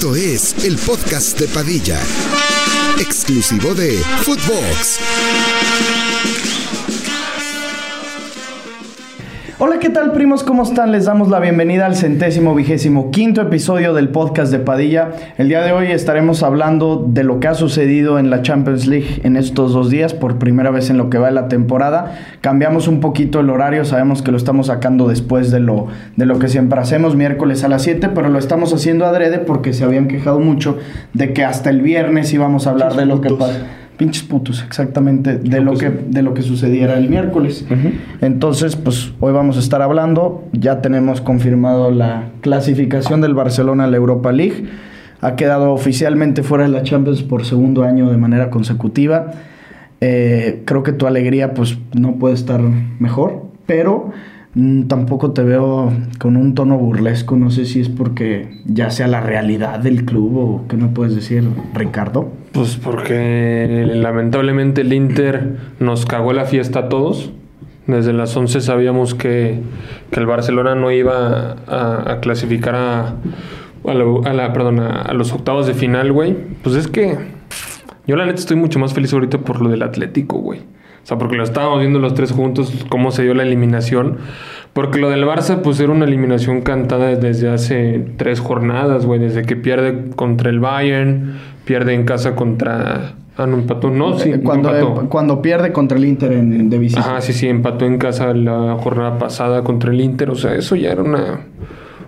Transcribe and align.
Esto 0.00 0.16
es 0.16 0.54
el 0.64 0.78
podcast 0.78 1.38
de 1.38 1.46
Padilla, 1.46 2.00
exclusivo 2.98 3.74
de 3.74 3.98
Footbox. 4.22 4.98
Hola, 9.62 9.78
¿qué 9.78 9.90
tal 9.90 10.12
primos? 10.12 10.42
¿Cómo 10.42 10.62
están? 10.62 10.90
Les 10.90 11.04
damos 11.04 11.28
la 11.28 11.38
bienvenida 11.38 11.84
al 11.84 11.94
centésimo 11.94 12.54
vigésimo 12.54 13.10
quinto 13.10 13.42
episodio 13.42 13.92
del 13.92 14.08
podcast 14.08 14.50
de 14.50 14.58
Padilla. 14.58 15.10
El 15.36 15.48
día 15.48 15.60
de 15.60 15.72
hoy 15.72 15.88
estaremos 15.88 16.42
hablando 16.42 17.04
de 17.06 17.24
lo 17.24 17.40
que 17.40 17.48
ha 17.48 17.52
sucedido 17.52 18.18
en 18.18 18.30
la 18.30 18.40
Champions 18.40 18.86
League 18.86 19.20
en 19.22 19.36
estos 19.36 19.74
dos 19.74 19.90
días, 19.90 20.14
por 20.14 20.38
primera 20.38 20.70
vez 20.70 20.88
en 20.88 20.96
lo 20.96 21.10
que 21.10 21.18
va 21.18 21.26
de 21.26 21.34
la 21.34 21.48
temporada. 21.48 22.18
Cambiamos 22.40 22.88
un 22.88 23.00
poquito 23.00 23.40
el 23.40 23.50
horario, 23.50 23.84
sabemos 23.84 24.22
que 24.22 24.30
lo 24.30 24.38
estamos 24.38 24.68
sacando 24.68 25.08
después 25.08 25.50
de 25.50 25.60
lo, 25.60 25.88
de 26.16 26.24
lo 26.24 26.38
que 26.38 26.48
siempre 26.48 26.80
hacemos, 26.80 27.14
miércoles 27.14 27.62
a 27.62 27.68
las 27.68 27.82
7, 27.82 28.08
pero 28.14 28.30
lo 28.30 28.38
estamos 28.38 28.72
haciendo 28.72 29.04
adrede 29.04 29.40
porque 29.40 29.74
se 29.74 29.84
habían 29.84 30.08
quejado 30.08 30.40
mucho 30.40 30.78
de 31.12 31.34
que 31.34 31.44
hasta 31.44 31.68
el 31.68 31.82
viernes 31.82 32.32
íbamos 32.32 32.66
a 32.66 32.70
hablar 32.70 32.94
de 32.94 33.04
lo 33.04 33.20
que 33.20 33.28
pasa. 33.34 33.66
Pinches 34.00 34.22
putos, 34.22 34.64
exactamente, 34.66 35.36
de 35.36 35.60
lo 35.60 35.74
que, 35.74 35.90
de 35.90 36.22
lo 36.22 36.32
que 36.32 36.40
sucediera 36.40 36.96
el 36.96 37.10
miércoles. 37.10 37.66
Entonces, 38.22 38.74
pues 38.74 39.12
hoy 39.20 39.34
vamos 39.34 39.58
a 39.58 39.60
estar 39.60 39.82
hablando. 39.82 40.48
Ya 40.54 40.80
tenemos 40.80 41.20
confirmado 41.20 41.90
la 41.90 42.30
clasificación 42.40 43.20
del 43.20 43.34
Barcelona 43.34 43.84
a 43.84 43.86
la 43.88 43.98
Europa 43.98 44.32
League. 44.32 44.64
Ha 45.20 45.36
quedado 45.36 45.72
oficialmente 45.72 46.42
fuera 46.42 46.64
de 46.64 46.70
la 46.70 46.82
Champions 46.82 47.22
por 47.22 47.44
segundo 47.44 47.82
año 47.82 48.08
de 48.08 48.16
manera 48.16 48.48
consecutiva. 48.48 49.32
Eh, 50.00 50.62
creo 50.64 50.82
que 50.82 50.92
tu 50.92 51.06
alegría, 51.06 51.52
pues, 51.52 51.76
no 51.92 52.14
puede 52.14 52.36
estar 52.36 52.62
mejor, 52.98 53.48
pero 53.66 54.12
tampoco 54.88 55.32
te 55.32 55.42
veo 55.42 55.92
con 56.18 56.36
un 56.36 56.54
tono 56.54 56.76
burlesco. 56.76 57.36
No 57.36 57.50
sé 57.50 57.64
si 57.64 57.80
es 57.80 57.88
porque 57.88 58.58
ya 58.64 58.90
sea 58.90 59.06
la 59.06 59.20
realidad 59.20 59.78
del 59.78 60.04
club 60.04 60.36
o 60.36 60.68
qué 60.68 60.76
me 60.76 60.88
puedes 60.88 61.14
decir, 61.14 61.44
Ricardo. 61.74 62.30
Pues 62.52 62.76
porque 62.76 63.88
lamentablemente 63.94 64.80
el 64.80 64.92
Inter 64.92 65.58
nos 65.78 66.06
cagó 66.06 66.32
la 66.32 66.44
fiesta 66.44 66.80
a 66.80 66.88
todos. 66.88 67.32
Desde 67.86 68.12
las 68.12 68.36
11 68.36 68.60
sabíamos 68.60 69.14
que, 69.14 69.60
que 70.10 70.20
el 70.20 70.26
Barcelona 70.26 70.74
no 70.74 70.92
iba 70.92 71.56
a, 71.66 72.18
clasificar 72.20 72.74
a, 72.74 73.16
a, 73.84 74.32
la, 74.32 74.52
perdón, 74.52 74.80
a, 74.80 75.02
a 75.02 75.14
los 75.14 75.32
octavos 75.32 75.66
de 75.66 75.74
final, 75.74 76.12
güey. 76.12 76.36
Pues 76.62 76.76
es 76.76 76.86
que 76.86 77.16
yo 78.06 78.16
la 78.16 78.26
neta 78.26 78.38
estoy 78.38 78.56
mucho 78.56 78.78
más 78.78 78.94
feliz 78.94 79.12
ahorita 79.12 79.38
por 79.38 79.60
lo 79.60 79.70
del 79.70 79.82
Atlético, 79.82 80.38
güey. 80.38 80.60
O 81.02 81.06
sea, 81.06 81.18
porque 81.18 81.36
lo 81.36 81.42
estábamos 81.42 81.80
viendo 81.80 81.98
los 81.98 82.14
tres 82.14 82.32
juntos, 82.32 82.72
cómo 82.88 83.10
se 83.10 83.22
dio 83.22 83.34
la 83.34 83.42
eliminación. 83.42 84.18
Porque 84.72 85.00
lo 85.00 85.10
del 85.10 85.24
Barça, 85.24 85.62
pues 85.62 85.80
era 85.80 85.90
una 85.90 86.04
eliminación 86.04 86.60
cantada 86.62 87.16
desde 87.16 87.48
hace 87.48 88.06
tres 88.16 88.38
jornadas, 88.40 89.06
güey. 89.06 89.18
Desde 89.18 89.42
que 89.42 89.56
pierde 89.56 90.10
contra 90.14 90.50
el 90.50 90.60
Bayern, 90.60 91.38
pierde 91.64 91.94
en 91.94 92.04
casa 92.04 92.36
contra... 92.36 93.14
Ah, 93.36 93.46
no 93.46 93.56
empató. 93.56 93.90
No, 93.90 94.18
sí, 94.18 94.34
cuando, 94.44 94.76
empató. 94.76 95.08
cuando 95.08 95.42
pierde 95.42 95.72
contra 95.72 95.96
el 95.96 96.04
Inter 96.04 96.32
en, 96.32 96.68
de 96.68 96.78
visita. 96.78 97.00
Ajá, 97.00 97.20
sí, 97.22 97.32
sí, 97.32 97.48
empató 97.48 97.86
en 97.86 97.96
casa 97.96 98.34
la 98.34 98.76
jornada 98.78 99.18
pasada 99.18 99.64
contra 99.64 99.90
el 99.90 100.00
Inter. 100.00 100.30
O 100.30 100.34
sea, 100.34 100.54
eso 100.54 100.76
ya 100.76 100.92
era 100.92 101.02
una, 101.02 101.40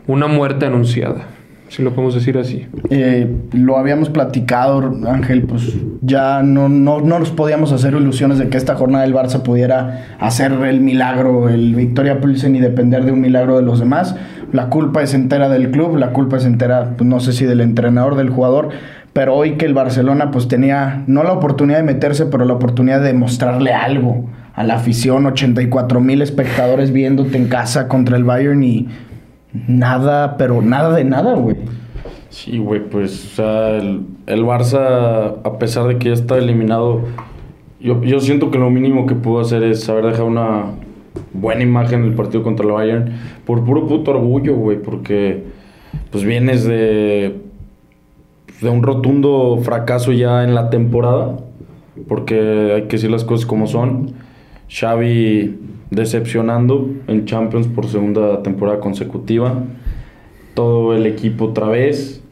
una 0.06 0.26
muerte 0.26 0.66
anunciada. 0.66 1.26
Si 1.72 1.82
lo 1.82 1.94
podemos 1.94 2.14
decir 2.14 2.36
así. 2.36 2.66
Eh, 2.90 3.34
lo 3.52 3.78
habíamos 3.78 4.10
platicado, 4.10 4.92
Ángel, 5.06 5.44
pues 5.44 5.74
ya 6.02 6.42
no, 6.42 6.68
no, 6.68 7.00
no 7.00 7.18
nos 7.18 7.30
podíamos 7.30 7.72
hacer 7.72 7.94
ilusiones 7.94 8.36
de 8.36 8.50
que 8.50 8.58
esta 8.58 8.74
jornada 8.74 9.04
del 9.04 9.14
Barça 9.14 9.42
pudiera 9.42 10.16
hacer 10.20 10.52
el 10.52 10.82
milagro, 10.82 11.48
el 11.48 11.74
Victoria 11.74 12.20
Pilsen 12.20 12.54
y 12.56 12.60
depender 12.60 13.06
de 13.06 13.12
un 13.12 13.22
milagro 13.22 13.56
de 13.56 13.62
los 13.62 13.80
demás. 13.80 14.14
La 14.52 14.68
culpa 14.68 15.02
es 15.02 15.14
entera 15.14 15.48
del 15.48 15.70
club, 15.70 15.96
la 15.96 16.12
culpa 16.12 16.36
es 16.36 16.44
entera, 16.44 16.92
pues, 16.98 17.08
no 17.08 17.20
sé 17.20 17.32
si 17.32 17.46
del 17.46 17.62
entrenador, 17.62 18.16
del 18.16 18.28
jugador, 18.28 18.68
pero 19.14 19.34
hoy 19.34 19.52
que 19.52 19.64
el 19.64 19.72
Barcelona 19.72 20.30
pues 20.30 20.48
tenía 20.48 21.04
no 21.06 21.24
la 21.24 21.32
oportunidad 21.32 21.78
de 21.78 21.84
meterse, 21.84 22.26
pero 22.26 22.44
la 22.44 22.52
oportunidad 22.52 23.00
de 23.00 23.14
mostrarle 23.14 23.72
algo 23.72 24.28
a 24.52 24.62
la 24.62 24.74
afición, 24.74 25.24
84 25.24 26.02
mil 26.02 26.20
espectadores 26.20 26.92
viéndote 26.92 27.38
en 27.38 27.48
casa 27.48 27.88
contra 27.88 28.18
el 28.18 28.24
Bayern 28.24 28.62
y 28.62 28.88
nada, 29.52 30.36
pero 30.36 30.62
nada 30.62 30.94
de 30.96 31.04
nada, 31.04 31.34
güey. 31.34 31.56
Sí, 32.30 32.58
güey, 32.58 32.80
pues, 32.88 33.32
o 33.32 33.36
sea, 33.36 33.76
el, 33.76 34.06
el 34.26 34.44
Barça, 34.44 35.36
a 35.44 35.58
pesar 35.58 35.86
de 35.86 35.98
que 35.98 36.08
ya 36.08 36.14
está 36.14 36.38
eliminado, 36.38 37.02
yo, 37.78 38.02
yo 38.02 38.20
siento 38.20 38.50
que 38.50 38.58
lo 38.58 38.70
mínimo 38.70 39.06
que 39.06 39.14
pudo 39.14 39.40
hacer 39.40 39.62
es 39.62 39.86
haber 39.88 40.06
dejado 40.06 40.26
una 40.26 40.64
buena 41.34 41.62
imagen 41.62 42.00
en 42.00 42.06
el 42.06 42.14
partido 42.14 42.42
contra 42.42 42.64
el 42.64 42.72
Bayern, 42.72 43.12
por 43.44 43.64
puro 43.64 43.86
puto 43.86 44.12
orgullo, 44.12 44.56
güey, 44.56 44.80
porque, 44.80 45.44
pues, 46.10 46.24
vienes 46.24 46.64
de, 46.64 47.38
de 48.62 48.68
un 48.70 48.82
rotundo 48.82 49.58
fracaso 49.62 50.12
ya 50.12 50.42
en 50.42 50.54
la 50.54 50.70
temporada, 50.70 51.36
porque 52.08 52.72
hay 52.74 52.82
que 52.82 52.96
decir 52.96 53.10
las 53.10 53.24
cosas 53.24 53.44
como 53.44 53.66
son. 53.66 54.14
Xavi 54.70 55.58
decepcionando 55.92 56.90
en 57.06 57.26
Champions 57.26 57.68
por 57.68 57.86
segunda 57.86 58.42
temporada 58.42 58.80
consecutiva 58.80 59.62
todo 60.54 60.96
el 60.96 61.06
equipo 61.06 61.46
otra 61.46 61.68
vez. 61.68 62.22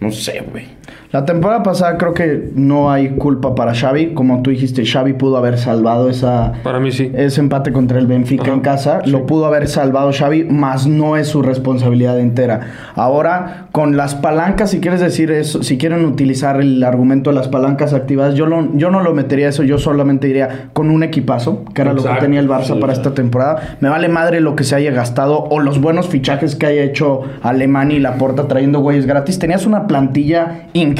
No 0.00 0.12
sé, 0.12 0.44
güey. 0.50 0.77
La 1.10 1.24
temporada 1.24 1.62
pasada 1.62 1.96
creo 1.96 2.12
que 2.12 2.50
no 2.54 2.90
hay 2.90 3.10
culpa 3.16 3.54
para 3.54 3.74
Xavi. 3.74 4.12
Como 4.12 4.42
tú 4.42 4.50
dijiste, 4.50 4.84
Xavi 4.84 5.14
pudo 5.14 5.38
haber 5.38 5.56
salvado 5.56 6.10
esa, 6.10 6.52
Para 6.62 6.80
mí 6.80 6.92
sí. 6.92 7.10
ese 7.14 7.40
empate 7.40 7.72
contra 7.72 7.98
el 7.98 8.06
Benfica 8.06 8.42
Ajá, 8.42 8.52
en 8.52 8.60
casa. 8.60 9.00
sí. 9.04 9.10
Lo 9.10 9.24
pudo 9.24 9.46
haber 9.46 9.68
salvado 9.68 10.10
Xavi, 10.12 10.44
más 10.44 10.86
no 10.86 11.16
es 11.16 11.28
su 11.28 11.40
responsabilidad 11.40 12.18
entera. 12.20 12.60
Ahora, 12.94 13.68
con 13.72 13.96
las 13.96 14.14
palancas, 14.16 14.70
si 14.70 14.80
quieres 14.80 15.00
decir 15.00 15.30
eso, 15.30 15.62
si 15.62 15.78
quieren 15.78 16.04
utilizar 16.04 16.60
el 16.60 16.84
argumento 16.84 17.30
de 17.30 17.36
las 17.36 17.48
palancas 17.48 17.94
activadas, 17.94 18.34
yo, 18.34 18.44
lo- 18.44 18.76
yo 18.76 18.90
no 18.90 19.00
lo 19.00 19.14
metería 19.14 19.48
eso. 19.48 19.62
Yo 19.62 19.78
solamente 19.78 20.26
diría 20.26 20.68
con 20.74 20.90
un 20.90 21.02
equipazo, 21.02 21.64
que 21.74 21.80
era 21.80 21.94
lo 21.94 22.02
que 22.04 22.10
tenía 22.20 22.40
el 22.40 22.50
Barça 22.50 22.74
sí. 22.74 22.80
para 22.80 22.92
esta 22.92 23.14
temporada. 23.14 23.78
Me 23.80 23.88
vale 23.88 24.08
madre 24.10 24.40
lo 24.40 24.54
que 24.56 24.64
se 24.64 24.74
haya 24.76 24.90
gastado 24.90 25.44
o 25.44 25.58
los 25.58 25.80
buenos 25.80 26.06
fichajes 26.08 26.54
que 26.54 26.66
haya 26.66 26.82
hecho 26.82 27.22
Alemania 27.42 27.96
y 27.96 28.00
Laporta 28.00 28.46
trayendo 28.46 28.80
güeyes 28.80 29.06
gratis. 29.06 29.38
Tenías 29.38 29.64
una 29.64 29.86
plantilla 29.86 30.64
increíble. 30.74 30.97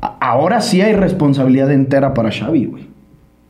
A- 0.00 0.16
Ahora 0.20 0.60
sí 0.60 0.80
hay 0.80 0.92
responsabilidad 0.94 1.70
entera 1.72 2.14
para 2.14 2.30
Xavi, 2.30 2.66
güey. 2.66 2.88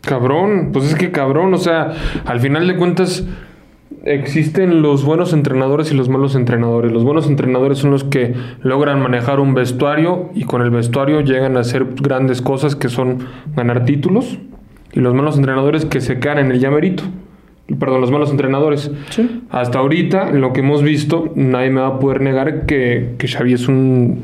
Cabrón, 0.03 0.71
pues 0.73 0.87
es 0.87 0.95
que 0.95 1.11
cabrón, 1.11 1.53
o 1.55 1.59
sea, 1.59 1.93
al 2.25 2.41
final 2.41 2.67
de 2.69 2.77
cuentas 2.77 3.27
existen 4.05 4.81
los 4.81 5.05
buenos 5.05 5.33
entrenadores 5.33 5.93
y 5.93 5.97
los 5.97 6.09
malos 6.09 6.35
entrenadores. 6.35 6.93
Los 6.93 7.05
buenos 7.05 7.27
entrenadores 7.29 7.79
son 7.79 7.91
los 7.91 8.05
que 8.05 8.35
logran 8.63 9.01
manejar 9.03 9.41
un 9.41 9.55
vestuario 9.55 10.31
y 10.35 10.45
con 10.45 10.63
el 10.63 10.71
vestuario 10.71 11.21
llegan 11.21 11.57
a 11.57 11.61
hacer 11.61 11.87
grandes 12.01 12.41
cosas 12.43 12.77
que 12.77 12.89
son 12.89 13.19
ganar 13.57 13.85
títulos. 13.85 14.39
Y 14.93 15.01
los 15.01 15.15
malos 15.15 15.37
entrenadores 15.37 15.85
que 15.85 16.01
se 16.01 16.19
quedan 16.19 16.39
en 16.39 16.51
el 16.53 16.61
llamerito. 16.61 17.03
Perdón, 17.79 18.01
los 18.01 18.11
malos 18.11 18.31
entrenadores. 18.31 18.91
Sí. 19.11 19.43
Hasta 19.51 19.81
ahorita, 19.81 20.31
en 20.31 20.41
lo 20.41 20.55
que 20.55 20.61
hemos 20.61 20.83
visto, 20.83 21.33
nadie 21.35 21.69
me 21.71 21.81
va 21.83 21.89
a 21.89 21.99
poder 21.99 22.23
negar 22.23 22.65
que, 22.65 23.15
que 23.19 23.29
Xavi 23.29 23.53
es 23.53 23.69
un, 23.69 24.23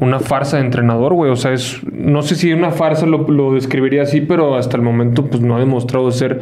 una 0.00 0.20
farsa 0.20 0.58
de 0.58 0.64
entrenador, 0.64 1.14
güey. 1.14 1.30
O 1.30 1.36
sea, 1.36 1.52
es, 1.52 1.80
no 1.92 2.22
sé 2.22 2.36
si 2.36 2.52
una 2.52 2.70
farsa 2.70 3.04
lo, 3.06 3.52
describiría 3.52 4.02
así, 4.02 4.20
pero 4.20 4.54
hasta 4.54 4.76
el 4.76 4.82
momento 4.82 5.26
pues 5.26 5.42
no 5.42 5.56
ha 5.56 5.58
demostrado 5.58 6.10
ser 6.12 6.40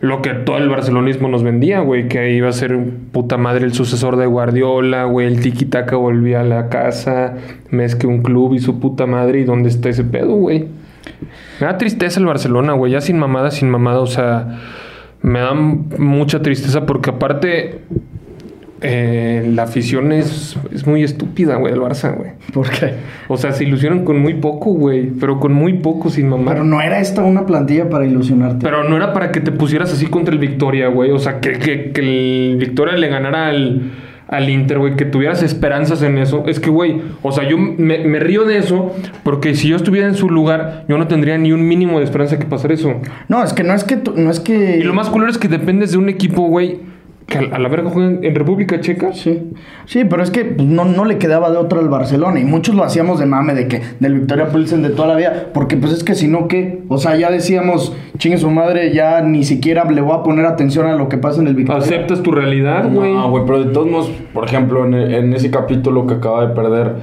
lo 0.00 0.22
que 0.22 0.30
todo 0.30 0.58
el 0.58 0.68
barcelonismo 0.68 1.28
nos 1.28 1.42
vendía, 1.42 1.80
güey. 1.80 2.08
Que 2.08 2.32
iba 2.32 2.48
a 2.48 2.52
ser 2.52 2.78
puta 3.12 3.36
madre 3.36 3.64
el 3.64 3.74
sucesor 3.74 4.16
de 4.16 4.26
Guardiola, 4.26 5.04
güey. 5.04 5.26
El 5.28 5.40
tiki-taka 5.40 5.96
volvía 5.96 6.40
a 6.40 6.44
la 6.44 6.68
casa, 6.68 7.34
mezque 7.70 8.06
un 8.06 8.22
club 8.22 8.54
y 8.54 8.58
su 8.58 8.80
puta 8.80 9.06
madre. 9.06 9.40
¿Y 9.40 9.44
dónde 9.44 9.68
está 9.68 9.88
ese 9.88 10.02
pedo, 10.02 10.34
güey? 10.34 10.66
Me 11.60 11.66
da 11.66 11.78
tristeza 11.78 12.18
el 12.18 12.26
Barcelona, 12.26 12.72
güey. 12.72 12.92
Ya 12.92 13.00
sin 13.00 13.18
mamada, 13.18 13.52
sin 13.52 13.70
mamada. 13.70 14.00
O 14.00 14.06
sea, 14.08 14.58
me 15.22 15.38
da 15.38 15.54
mucha 15.54 16.42
tristeza 16.42 16.86
porque 16.86 17.10
aparte 17.10 17.82
eh, 18.82 19.50
la 19.54 19.62
afición 19.62 20.12
es, 20.12 20.56
es 20.72 20.86
muy 20.86 21.02
estúpida, 21.02 21.56
güey, 21.56 21.72
del 21.72 21.80
Barça, 21.80 22.14
güey. 22.14 22.32
¿Por 22.52 22.68
qué? 22.70 22.94
O 23.28 23.36
sea, 23.36 23.52
se 23.52 23.64
ilusionan 23.64 24.04
con 24.04 24.18
muy 24.18 24.34
poco, 24.34 24.72
güey. 24.72 25.10
Pero 25.18 25.40
con 25.40 25.52
muy 25.52 25.74
poco, 25.74 26.10
sin 26.10 26.28
mamar. 26.28 26.54
Pero 26.54 26.64
no 26.64 26.82
era 26.82 27.00
esta 27.00 27.22
una 27.22 27.46
plantilla 27.46 27.88
para 27.88 28.04
ilusionarte. 28.04 28.58
Pero 28.62 28.84
no 28.88 28.96
era 28.96 29.12
para 29.12 29.32
que 29.32 29.40
te 29.40 29.50
pusieras 29.50 29.92
así 29.92 30.06
contra 30.06 30.34
el 30.34 30.38
Victoria, 30.38 30.88
güey. 30.88 31.10
O 31.10 31.18
sea, 31.18 31.40
que, 31.40 31.52
que, 31.52 31.92
que 31.92 32.00
el 32.00 32.56
Victoria 32.58 32.96
le 32.96 33.08
ganara 33.08 33.48
al, 33.48 33.92
al 34.28 34.50
Inter, 34.50 34.78
güey. 34.78 34.94
Que 34.94 35.06
tuvieras 35.06 35.42
esperanzas 35.42 36.02
en 36.02 36.18
eso. 36.18 36.44
Es 36.46 36.60
que, 36.60 36.68
güey, 36.68 37.00
o 37.22 37.32
sea, 37.32 37.48
yo 37.48 37.56
me, 37.56 37.98
me 38.04 38.20
río 38.20 38.44
de 38.44 38.58
eso 38.58 38.94
porque 39.22 39.54
si 39.54 39.68
yo 39.68 39.76
estuviera 39.76 40.06
en 40.06 40.16
su 40.16 40.28
lugar, 40.28 40.84
yo 40.86 40.98
no 40.98 41.06
tendría 41.08 41.38
ni 41.38 41.50
un 41.52 41.66
mínimo 41.66 41.98
de 41.98 42.04
esperanza 42.04 42.38
que 42.38 42.44
pasar 42.44 42.72
eso. 42.72 43.00
No, 43.28 43.42
es 43.42 43.54
que 43.54 43.62
no 43.62 43.72
es 43.72 43.84
que 43.84 43.98
no 44.14 44.30
es 44.30 44.40
que 44.40 44.76
Y 44.78 44.82
lo 44.82 44.92
más 44.92 45.08
culero 45.08 45.30
es 45.30 45.38
que 45.38 45.48
dependes 45.48 45.92
de 45.92 45.98
un 45.98 46.10
equipo, 46.10 46.42
güey, 46.42 46.78
que 47.26 47.38
a, 47.38 47.58
la 47.58 47.68
verga 47.68 47.90
juegan 47.90 48.20
en 48.22 48.34
República 48.34 48.80
Checa. 48.80 49.12
Sí, 49.12 49.50
sí, 49.86 50.04
pero 50.04 50.22
es 50.22 50.30
que 50.30 50.44
pues, 50.44 50.66
no, 50.66 50.84
no 50.84 51.04
le 51.04 51.18
quedaba 51.18 51.50
de 51.50 51.56
otra 51.56 51.80
al 51.80 51.88
Barcelona 51.88 52.38
y 52.38 52.44
muchos 52.44 52.74
lo 52.74 52.84
hacíamos 52.84 53.18
de 53.18 53.26
mame 53.26 53.54
de 53.54 53.66
que 53.66 53.82
del 53.98 54.14
Victoria 54.14 54.48
Pilsen 54.48 54.82
de 54.82 54.90
toda 54.90 55.08
la 55.08 55.16
vida, 55.16 55.48
porque 55.52 55.76
pues 55.76 55.92
es 55.92 56.04
que 56.04 56.14
si 56.14 56.28
no, 56.28 56.46
¿qué? 56.46 56.82
O 56.88 56.98
sea, 56.98 57.16
ya 57.16 57.30
decíamos, 57.30 57.92
chingue 58.18 58.38
su 58.38 58.50
madre, 58.50 58.92
ya 58.94 59.22
ni 59.22 59.42
siquiera 59.42 59.84
le 59.90 60.00
voy 60.00 60.16
a 60.16 60.22
poner 60.22 60.46
atención 60.46 60.86
a 60.86 60.94
lo 60.94 61.08
que 61.08 61.18
pasa 61.18 61.40
en 61.40 61.48
el 61.48 61.54
Victoria. 61.54 61.82
Aceptas 61.82 62.22
tu 62.22 62.30
realidad, 62.30 62.88
güey. 62.92 63.12
No, 63.12 63.28
güey, 63.30 63.44
pero 63.44 63.64
de 63.64 63.72
todos 63.72 63.90
modos, 63.90 64.10
por 64.32 64.44
ejemplo, 64.44 64.86
en, 64.86 64.94
en 64.94 65.32
ese 65.32 65.50
capítulo 65.50 66.06
que 66.06 66.14
acaba 66.14 66.46
de 66.46 66.54
perder 66.54 66.94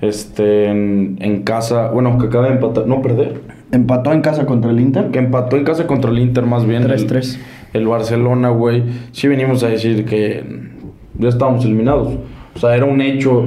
este, 0.00 0.66
en, 0.66 1.16
en 1.20 1.42
casa, 1.42 1.90
bueno, 1.90 2.16
que 2.18 2.26
acaba 2.26 2.46
de 2.46 2.54
empatar, 2.54 2.86
no 2.86 3.02
perder, 3.02 3.40
Empató 3.74 4.12
en 4.12 4.20
casa 4.20 4.46
contra 4.46 4.70
el 4.70 4.80
Inter. 4.80 5.10
que 5.10 5.18
empató 5.18 5.56
en 5.56 5.64
casa 5.64 5.86
contra 5.86 6.10
el 6.10 6.18
Inter 6.20 6.46
más 6.46 6.64
bien. 6.64 6.84
3-3. 6.84 7.38
El, 7.74 7.82
el 7.82 7.86
Barcelona, 7.88 8.48
güey. 8.50 8.82
Sí 9.12 9.28
venimos 9.28 9.62
a 9.62 9.68
decir 9.68 10.04
que 10.04 10.42
ya 11.18 11.28
estábamos 11.28 11.64
eliminados. 11.64 12.14
O 12.54 12.58
sea, 12.58 12.74
era 12.74 12.84
un 12.86 13.00
hecho. 13.00 13.44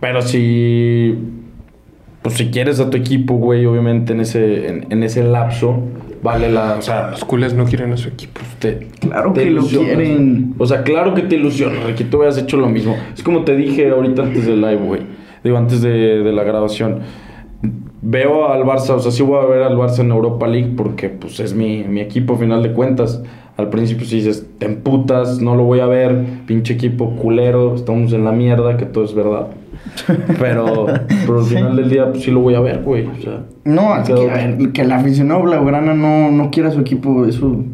Pero 0.00 0.22
si. 0.22 1.18
Pues 2.22 2.34
si 2.34 2.50
quieres 2.50 2.78
a 2.80 2.90
tu 2.90 2.98
equipo, 2.98 3.34
güey, 3.34 3.64
obviamente 3.64 4.12
en 4.12 4.20
ese, 4.20 4.68
en, 4.68 4.86
en 4.90 5.02
ese 5.02 5.24
lapso, 5.24 5.78
vale 6.22 6.52
la. 6.52 6.76
O 6.78 6.82
sea, 6.82 7.10
Los 7.12 7.24
culés 7.24 7.54
no 7.54 7.64
quieren 7.64 7.92
a 7.92 7.96
su 7.96 8.08
equipo. 8.08 8.40
te, 8.58 8.88
Claro 9.00 9.32
te 9.32 9.40
que 9.40 9.46
lo 9.50 9.60
ilusionas. 9.60 9.86
quieren. 9.96 10.54
O 10.58 10.66
sea, 10.66 10.82
claro 10.82 11.14
que 11.14 11.22
te 11.22 11.36
ilusiona, 11.36 11.80
Ricky. 11.86 12.04
Tú 12.04 12.18
habías 12.18 12.36
hecho 12.38 12.58
lo 12.58 12.68
mismo. 12.68 12.94
Es 13.14 13.22
como 13.22 13.44
te 13.44 13.56
dije 13.56 13.88
ahorita 13.90 14.22
antes 14.22 14.46
del 14.46 14.60
live, 14.60 14.76
güey. 14.84 15.00
Digo, 15.42 15.56
antes 15.56 15.80
de, 15.80 16.22
de 16.22 16.32
la 16.32 16.44
grabación. 16.44 16.98
Veo 18.02 18.50
al 18.50 18.62
Barça, 18.64 18.94
o 18.94 18.98
sea, 18.98 19.10
sí 19.12 19.22
voy 19.22 19.42
a 19.42 19.46
ver 19.46 19.62
al 19.62 19.76
Barça 19.76 20.00
en 20.00 20.10
Europa 20.10 20.46
League 20.46 20.72
porque, 20.76 21.10
pues, 21.10 21.38
es 21.40 21.52
mi, 21.54 21.84
mi 21.84 22.00
equipo, 22.00 22.34
a 22.34 22.38
final 22.38 22.62
de 22.62 22.72
cuentas. 22.72 23.22
Al 23.60 23.68
principio 23.68 24.06
sí 24.06 24.16
dices, 24.16 24.46
te 24.58 24.66
emputas, 24.66 25.40
no 25.40 25.54
lo 25.54 25.64
voy 25.64 25.80
a 25.80 25.86
ver, 25.86 26.24
pinche 26.46 26.74
equipo 26.74 27.16
culero, 27.16 27.74
estamos 27.74 28.12
en 28.12 28.24
la 28.24 28.32
mierda, 28.32 28.76
que 28.76 28.86
todo 28.86 29.04
es 29.04 29.14
verdad. 29.14 29.48
Pero, 30.38 30.86
pero 31.24 31.38
al 31.38 31.44
final 31.46 31.74
del 31.76 31.88
día, 31.88 32.10
pues 32.10 32.24
sí 32.24 32.30
lo 32.30 32.40
voy 32.40 32.54
a 32.54 32.60
ver, 32.60 32.82
güey. 32.82 33.06
O 33.06 33.22
sea, 33.22 33.44
No, 33.64 33.96
es 33.96 34.08
que, 34.08 34.70
que 34.72 34.82
el 34.82 34.92
aficionado 34.92 35.42
blaugrana 35.42 35.94
no, 35.94 36.30
no 36.30 36.50
quiera 36.50 36.68
a 36.68 36.72
su 36.72 36.80
equipo, 36.80 37.24
eso... 37.24 37.64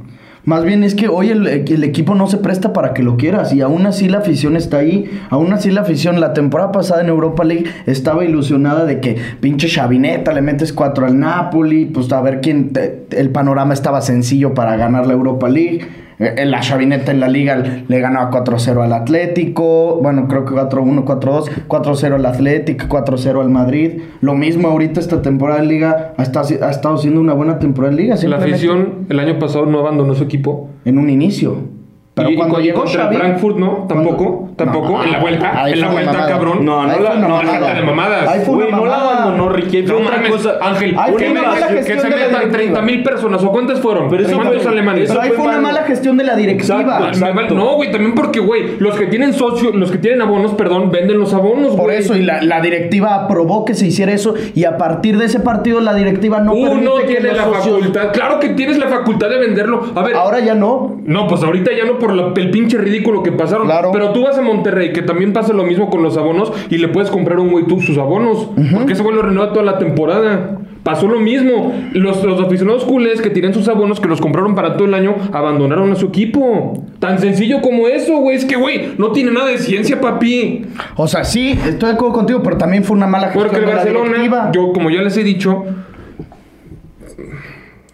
Más 0.46 0.64
bien 0.64 0.84
es 0.84 0.94
que 0.94 1.08
hoy 1.08 1.30
el, 1.30 1.46
el 1.48 1.82
equipo 1.84 2.14
no 2.14 2.28
se 2.28 2.38
presta 2.38 2.72
para 2.72 2.94
que 2.94 3.02
lo 3.02 3.16
quieras 3.16 3.52
y 3.52 3.62
aún 3.62 3.84
así 3.84 4.08
la 4.08 4.18
afición 4.18 4.56
está 4.56 4.78
ahí. 4.78 5.10
Aún 5.28 5.52
así 5.52 5.72
la 5.72 5.80
afición, 5.80 6.20
la 6.20 6.32
temporada 6.34 6.70
pasada 6.70 7.00
en 7.02 7.08
Europa 7.08 7.42
League 7.42 7.64
estaba 7.86 8.24
ilusionada 8.24 8.84
de 8.84 9.00
que 9.00 9.16
pinche 9.40 9.66
Chavineta 9.68 10.32
le 10.32 10.42
metes 10.42 10.72
cuatro 10.72 11.04
al 11.04 11.18
Napoli, 11.18 11.86
pues 11.86 12.10
a 12.12 12.20
ver 12.20 12.40
quién... 12.40 12.72
te- 12.72 13.06
el 13.10 13.30
panorama 13.30 13.74
estaba 13.74 14.00
sencillo 14.02 14.54
para 14.54 14.76
ganar 14.76 15.06
la 15.08 15.14
Europa 15.14 15.48
League. 15.48 15.80
Eh, 16.18 16.44
La 16.46 16.60
Chavineta 16.60 17.12
en 17.12 17.20
la 17.20 17.28
liga 17.28 17.62
le 17.86 18.00
ganaba 18.00 18.30
4-0 18.30 18.82
al 18.82 18.92
Atlético. 18.92 20.00
Bueno, 20.02 20.28
creo 20.28 20.44
que 20.44 20.54
4-1, 20.54 21.04
4-2. 21.04 21.50
4-0 21.68 22.14
al 22.14 22.26
Atlético, 22.26 22.86
4-0 22.88 23.40
al 23.40 23.50
Madrid. 23.50 24.02
Lo 24.20 24.34
mismo 24.34 24.68
ahorita 24.68 25.00
esta 25.00 25.22
temporada 25.22 25.60
en 25.60 25.68
liga. 25.68 26.14
Ha 26.16 26.22
estado, 26.22 26.48
ha 26.64 26.70
estado 26.70 26.96
siendo 26.98 27.20
una 27.20 27.34
buena 27.34 27.58
temporada 27.58 27.92
en 27.92 27.98
liga. 27.98 28.16
La 28.26 28.36
afición 28.36 29.06
el 29.08 29.20
año 29.20 29.38
pasado 29.38 29.66
no 29.66 29.78
abandonó 29.80 30.14
su 30.14 30.24
equipo. 30.24 30.70
En 30.84 30.98
un 30.98 31.10
inicio. 31.10 31.75
Pero 32.16 32.30
y, 32.30 32.32
y 32.32 32.36
cuando 32.36 32.54
con- 32.54 32.64
llegó 32.64 32.80
contra 32.80 33.02
Xavi... 33.04 33.16
Frankfurt, 33.16 33.56
¿no? 33.58 33.84
Tampoco. 33.86 34.48
Tampoco. 34.56 34.88
No, 34.88 35.04
en 35.04 35.12
la 35.12 35.18
vuelta. 35.18 35.68
En 35.70 35.80
la 35.82 35.88
vuelta, 35.88 36.12
mamada. 36.14 36.28
cabrón. 36.30 36.64
No, 36.64 36.82
no 36.86 36.90
Ahí 36.90 37.02
la- 37.02 37.14
no, 37.16 37.28
mamada. 37.28 37.74
de 37.74 37.82
mamadas. 37.82 38.28
Ahí 38.30 38.40
fue 38.46 38.54
Güey, 38.54 38.70
no 38.72 38.86
la 38.86 38.96
abandonó 39.00 39.48
Ricky. 39.50 39.82
No 39.82 39.96
otra 39.98 40.16
mames, 40.16 40.30
cosa. 40.32 40.54
Ángel, 40.62 40.94
Ahí 40.98 41.12
que, 41.14 41.18
fue 41.26 41.30
una 41.32 41.42
mala 41.42 41.66
que- 41.68 41.74
que 41.74 41.78
gestión 41.82 41.98
se 42.00 42.04
de 42.04 42.10
la 42.10 42.16
metan 42.16 42.30
directiva. 42.32 42.56
30 42.58 42.82
mil 42.82 43.02
personas. 43.02 43.44
¿O 43.44 43.52
cuántas 43.52 43.80
fueron? 43.80 44.08
Pero 44.08 44.22
eso 44.24 44.34
¿Cuántos 44.34 44.62
fue- 44.62 44.72
alemanes? 44.72 45.08
Pero 45.10 45.20
ahí 45.20 45.30
fue 45.36 45.46
una 45.46 45.60
mala 45.60 45.82
gestión 45.82 46.16
de 46.16 46.24
la 46.24 46.36
directiva. 46.36 46.80
Exacto, 47.12 47.54
No, 47.54 47.74
güey, 47.74 47.90
también 47.92 48.14
porque, 48.14 48.40
güey, 48.40 48.78
los 48.78 48.96
que 48.96 49.04
tienen 49.08 49.34
socios, 49.34 49.74
los 49.74 49.90
que 49.92 49.98
tienen 49.98 50.22
abonos, 50.22 50.54
perdón, 50.54 50.90
venden 50.90 51.18
los 51.18 51.34
abonos, 51.34 51.72
güey. 51.72 51.76
Por 51.76 51.90
eso, 51.92 52.16
y 52.16 52.22
la, 52.22 52.40
la 52.40 52.62
directiva 52.62 53.14
aprobó 53.14 53.66
que 53.66 53.74
se 53.74 53.86
hiciera 53.88 54.12
eso, 54.14 54.32
y 54.54 54.64
a 54.64 54.78
partir 54.78 55.18
de 55.18 55.26
ese 55.26 55.40
partido 55.40 55.80
la 55.82 55.92
directiva 55.92 56.40
no 56.40 56.54
Uno 56.54 56.70
permite 56.94 57.00
que 57.02 57.06
tiene 57.08 57.28
los 57.28 57.36
la 57.36 57.44
socios- 57.44 57.78
facultad. 57.80 58.12
Claro 58.14 58.40
que 58.40 58.48
tienes 58.50 58.78
la 58.78 58.86
facultad 58.88 59.28
de 59.28 59.36
venderlo. 59.38 59.84
A 59.94 60.02
ver. 60.02 60.16
Ahora 60.16 60.40
ya 60.40 60.54
no. 60.54 60.96
No, 61.04 61.26
pues 61.26 61.42
ahorita 61.42 61.72
ya 61.76 61.84
no 61.84 61.98
por 62.06 62.14
la- 62.16 62.32
el 62.36 62.50
pinche 62.50 62.78
ridículo 62.78 63.22
que 63.22 63.32
pasaron. 63.32 63.66
Claro. 63.66 63.90
Pero 63.92 64.12
tú 64.12 64.22
vas 64.22 64.38
a 64.38 64.42
Monterrey, 64.42 64.92
que 64.92 65.02
también 65.02 65.32
pasa 65.32 65.52
lo 65.52 65.64
mismo 65.64 65.90
con 65.90 66.02
los 66.02 66.16
abonos, 66.16 66.52
y 66.70 66.78
le 66.78 66.88
puedes 66.88 67.10
comprar 67.10 67.38
a 67.38 67.40
un 67.42 67.50
güey 67.50 67.66
tú 67.66 67.80
sus 67.80 67.98
abonos. 67.98 68.48
Porque 68.74 68.92
ese 68.92 69.02
güey 69.02 69.14
lo 69.16 69.22
renueva 69.22 69.52
toda 69.52 69.64
la 69.64 69.78
temporada. 69.78 70.58
Pasó 70.82 71.08
lo 71.08 71.18
mismo. 71.18 71.74
Los, 71.94 72.22
los 72.22 72.40
aficionados 72.40 72.84
culés 72.84 73.20
que 73.20 73.30
tienen 73.30 73.52
sus 73.52 73.66
abonos, 73.68 73.98
que 73.98 74.06
los 74.06 74.20
compraron 74.20 74.54
para 74.54 74.74
todo 74.76 74.84
el 74.86 74.94
año, 74.94 75.16
abandonaron 75.32 75.90
a 75.90 75.96
su 75.96 76.06
equipo. 76.06 76.84
Tan 77.00 77.18
sencillo 77.18 77.60
como 77.60 77.88
eso, 77.88 78.18
güey. 78.18 78.36
Es 78.36 78.44
que, 78.44 78.54
güey, 78.54 78.92
no 78.96 79.10
tiene 79.10 79.32
nada 79.32 79.48
de 79.48 79.58
ciencia, 79.58 80.00
papi. 80.00 80.64
O 80.94 81.08
sea, 81.08 81.24
sí, 81.24 81.50
estoy 81.66 81.88
de 81.88 81.94
acuerdo 81.96 82.14
contigo, 82.14 82.40
pero 82.44 82.56
también 82.56 82.84
fue 82.84 82.96
una 82.96 83.08
mala 83.08 83.30
gestión 83.30 83.44
Porque 83.48 83.56
el 83.58 83.66
de 83.66 83.70
la 83.72 83.76
Barcelona, 83.78 84.50
yo 84.52 84.72
como 84.72 84.90
ya 84.90 85.02
les 85.02 85.16
he 85.16 85.24
dicho, 85.24 85.64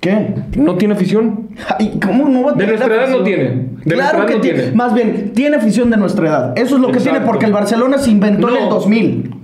¿Qué? 0.03 0.35
no 0.57 0.75
tiene 0.75 0.95
afición. 0.95 1.51
Ay, 1.79 1.97
¿Cómo 2.05 2.29
no 2.29 2.43
va 2.43 2.51
a 2.51 2.55
De 2.55 2.65
tener 2.65 2.81
nuestra 2.81 3.05
edad 3.05 3.17
no 3.17 3.23
tiene. 3.23 3.69
De 3.85 3.95
claro 3.95 4.27
que 4.27 4.35
no 4.35 4.41
tiene. 4.41 4.59
tiene. 4.59 4.75
Más 4.77 4.95
bien, 4.95 5.31
tiene 5.33 5.57
afición 5.59 5.91
de 5.91 5.97
nuestra 5.97 6.27
edad. 6.27 6.59
Eso 6.59 6.75
es 6.75 6.83
lo 6.83 6.91
que 6.91 6.99
tiene, 6.99 7.21
porque 7.21 7.47
el 7.47 7.53
Barcelona 7.53 7.99
se 7.99 8.11
inventó 8.11 8.49
en 8.49 8.65
el 8.65 8.69
2000. 8.69 9.35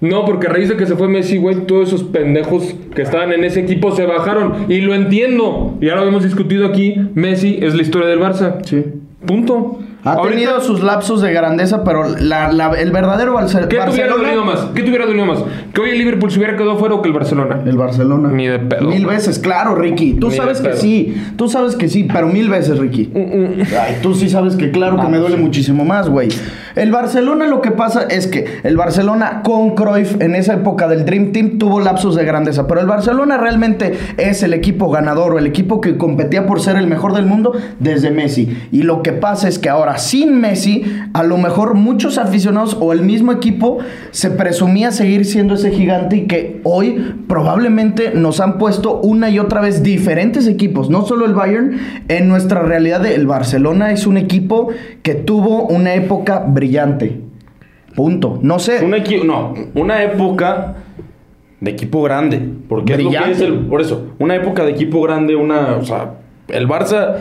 No, 0.00 0.24
porque 0.24 0.48
a 0.48 0.50
raíz 0.50 0.68
de 0.68 0.76
que 0.76 0.86
se 0.86 0.96
fue 0.96 1.06
Messi, 1.06 1.36
güey, 1.36 1.64
todos 1.64 1.88
esos 1.88 2.02
pendejos 2.02 2.74
que 2.92 3.02
estaban 3.02 3.32
en 3.32 3.44
ese 3.44 3.60
equipo 3.60 3.92
se 3.92 4.04
bajaron. 4.04 4.66
Y 4.68 4.80
lo 4.80 4.94
entiendo. 4.94 5.78
Y 5.80 5.88
ahora 5.90 6.02
lo 6.02 6.08
hemos 6.08 6.24
discutido 6.24 6.66
aquí. 6.66 6.96
Messi 7.14 7.60
es 7.62 7.76
la 7.76 7.82
historia 7.82 8.08
del 8.08 8.18
Barça. 8.18 8.64
Sí. 8.64 8.84
Punto. 9.24 9.78
Ha 10.02 10.12
Ahorita, 10.12 10.30
tenido 10.34 10.60
sus 10.62 10.82
lapsos 10.82 11.20
de 11.20 11.30
grandeza, 11.32 11.84
pero 11.84 12.08
la- 12.18 12.50
la- 12.52 12.70
el 12.80 12.90
verdadero 12.90 13.34
Barce- 13.34 13.68
¿Qué 13.68 13.76
te 13.76 13.90
hubiera 13.90 14.10
dolido 14.12 14.44
Barcelona... 14.44 14.44
más? 14.44 14.60
¿Qué 14.74 14.82
dolido 14.82 15.26
más? 15.26 15.38
¿Que 15.74 15.80
hoy 15.82 15.90
el 15.90 15.98
Liverpool 15.98 16.30
se 16.30 16.38
hubiera 16.38 16.56
quedado 16.56 16.78
fuera 16.78 16.94
o 16.94 17.02
que 17.02 17.08
el 17.08 17.14
Barcelona? 17.14 17.60
El 17.66 17.76
Barcelona. 17.76 18.30
Ni 18.30 18.46
de 18.46 18.58
pedo. 18.60 18.88
Mil 18.88 19.04
veces, 19.06 19.38
claro, 19.38 19.74
Ricky. 19.74 20.14
Tú 20.14 20.28
Ni 20.30 20.36
sabes 20.36 20.60
que 20.62 20.72
sí. 20.74 21.22
Tú 21.36 21.48
sabes 21.48 21.76
que 21.76 21.88
sí, 21.88 22.08
pero 22.10 22.28
mil 22.28 22.48
veces, 22.48 22.78
Ricky. 22.78 23.10
Ay, 23.14 23.98
tú 24.02 24.14
sí 24.14 24.30
sabes 24.30 24.56
que 24.56 24.70
claro 24.70 24.98
que 25.00 25.06
me 25.08 25.18
duele 25.18 25.36
muchísimo 25.36 25.84
más, 25.84 26.08
güey. 26.08 26.28
El 26.76 26.92
Barcelona 26.92 27.46
lo 27.46 27.60
que 27.60 27.72
pasa 27.72 28.04
es 28.08 28.26
que 28.26 28.60
el 28.62 28.76
Barcelona 28.76 29.42
con 29.44 29.74
Cruyff 29.74 30.20
en 30.20 30.34
esa 30.34 30.54
época 30.54 30.88
del 30.88 31.04
Dream 31.04 31.32
Team 31.32 31.58
tuvo 31.58 31.80
lapsos 31.80 32.14
de 32.14 32.24
grandeza, 32.24 32.66
pero 32.66 32.80
el 32.80 32.86
Barcelona 32.86 33.36
realmente 33.36 33.98
es 34.16 34.42
el 34.42 34.54
equipo 34.54 34.88
ganador 34.90 35.34
o 35.34 35.38
el 35.38 35.46
equipo 35.46 35.80
que 35.80 35.96
competía 35.96 36.46
por 36.46 36.60
ser 36.60 36.76
el 36.76 36.86
mejor 36.86 37.12
del 37.12 37.26
mundo 37.26 37.52
desde 37.80 38.10
Messi. 38.12 38.56
Y 38.72 38.82
lo 38.84 39.02
que 39.02 39.12
pasa 39.12 39.48
es 39.48 39.58
que 39.58 39.68
ahora 39.68 39.89
sin 39.98 40.40
Messi, 40.40 40.84
a 41.12 41.22
lo 41.22 41.38
mejor 41.38 41.74
muchos 41.74 42.18
aficionados 42.18 42.76
o 42.80 42.92
el 42.92 43.02
mismo 43.02 43.32
equipo 43.32 43.78
se 44.10 44.30
presumía 44.30 44.90
seguir 44.90 45.24
siendo 45.24 45.54
ese 45.54 45.70
gigante 45.70 46.16
y 46.16 46.26
que 46.26 46.60
hoy 46.64 47.14
probablemente 47.28 48.12
nos 48.14 48.40
han 48.40 48.58
puesto 48.58 49.00
una 49.00 49.30
y 49.30 49.38
otra 49.38 49.60
vez 49.60 49.82
diferentes 49.82 50.46
equipos, 50.46 50.90
no 50.90 51.04
solo 51.06 51.26
el 51.26 51.34
Bayern, 51.34 51.78
en 52.08 52.28
nuestra 52.28 52.62
realidad 52.62 53.04
el 53.06 53.26
Barcelona 53.26 53.92
es 53.92 54.06
un 54.06 54.16
equipo 54.16 54.68
que 55.02 55.14
tuvo 55.14 55.66
una 55.66 55.94
época 55.94 56.44
brillante. 56.46 57.20
Punto. 57.94 58.38
No 58.42 58.58
sé. 58.58 58.86
No, 59.24 59.54
una 59.74 60.02
época 60.02 60.76
de 61.60 61.70
equipo 61.70 62.02
grande. 62.02 62.40
Porque 62.68 62.94
es 62.94 62.98
lo 63.02 63.10
que 63.10 63.16
Brillante. 63.18 63.32
es 63.32 63.40
el. 63.40 63.66
Por 63.66 63.80
eso, 63.80 64.08
una 64.18 64.36
época 64.36 64.64
de 64.64 64.72
equipo 64.72 65.02
grande, 65.02 65.36
una. 65.36 65.76
O 65.76 65.84
sea, 65.84 66.14
el 66.48 66.68
Barça 66.68 67.16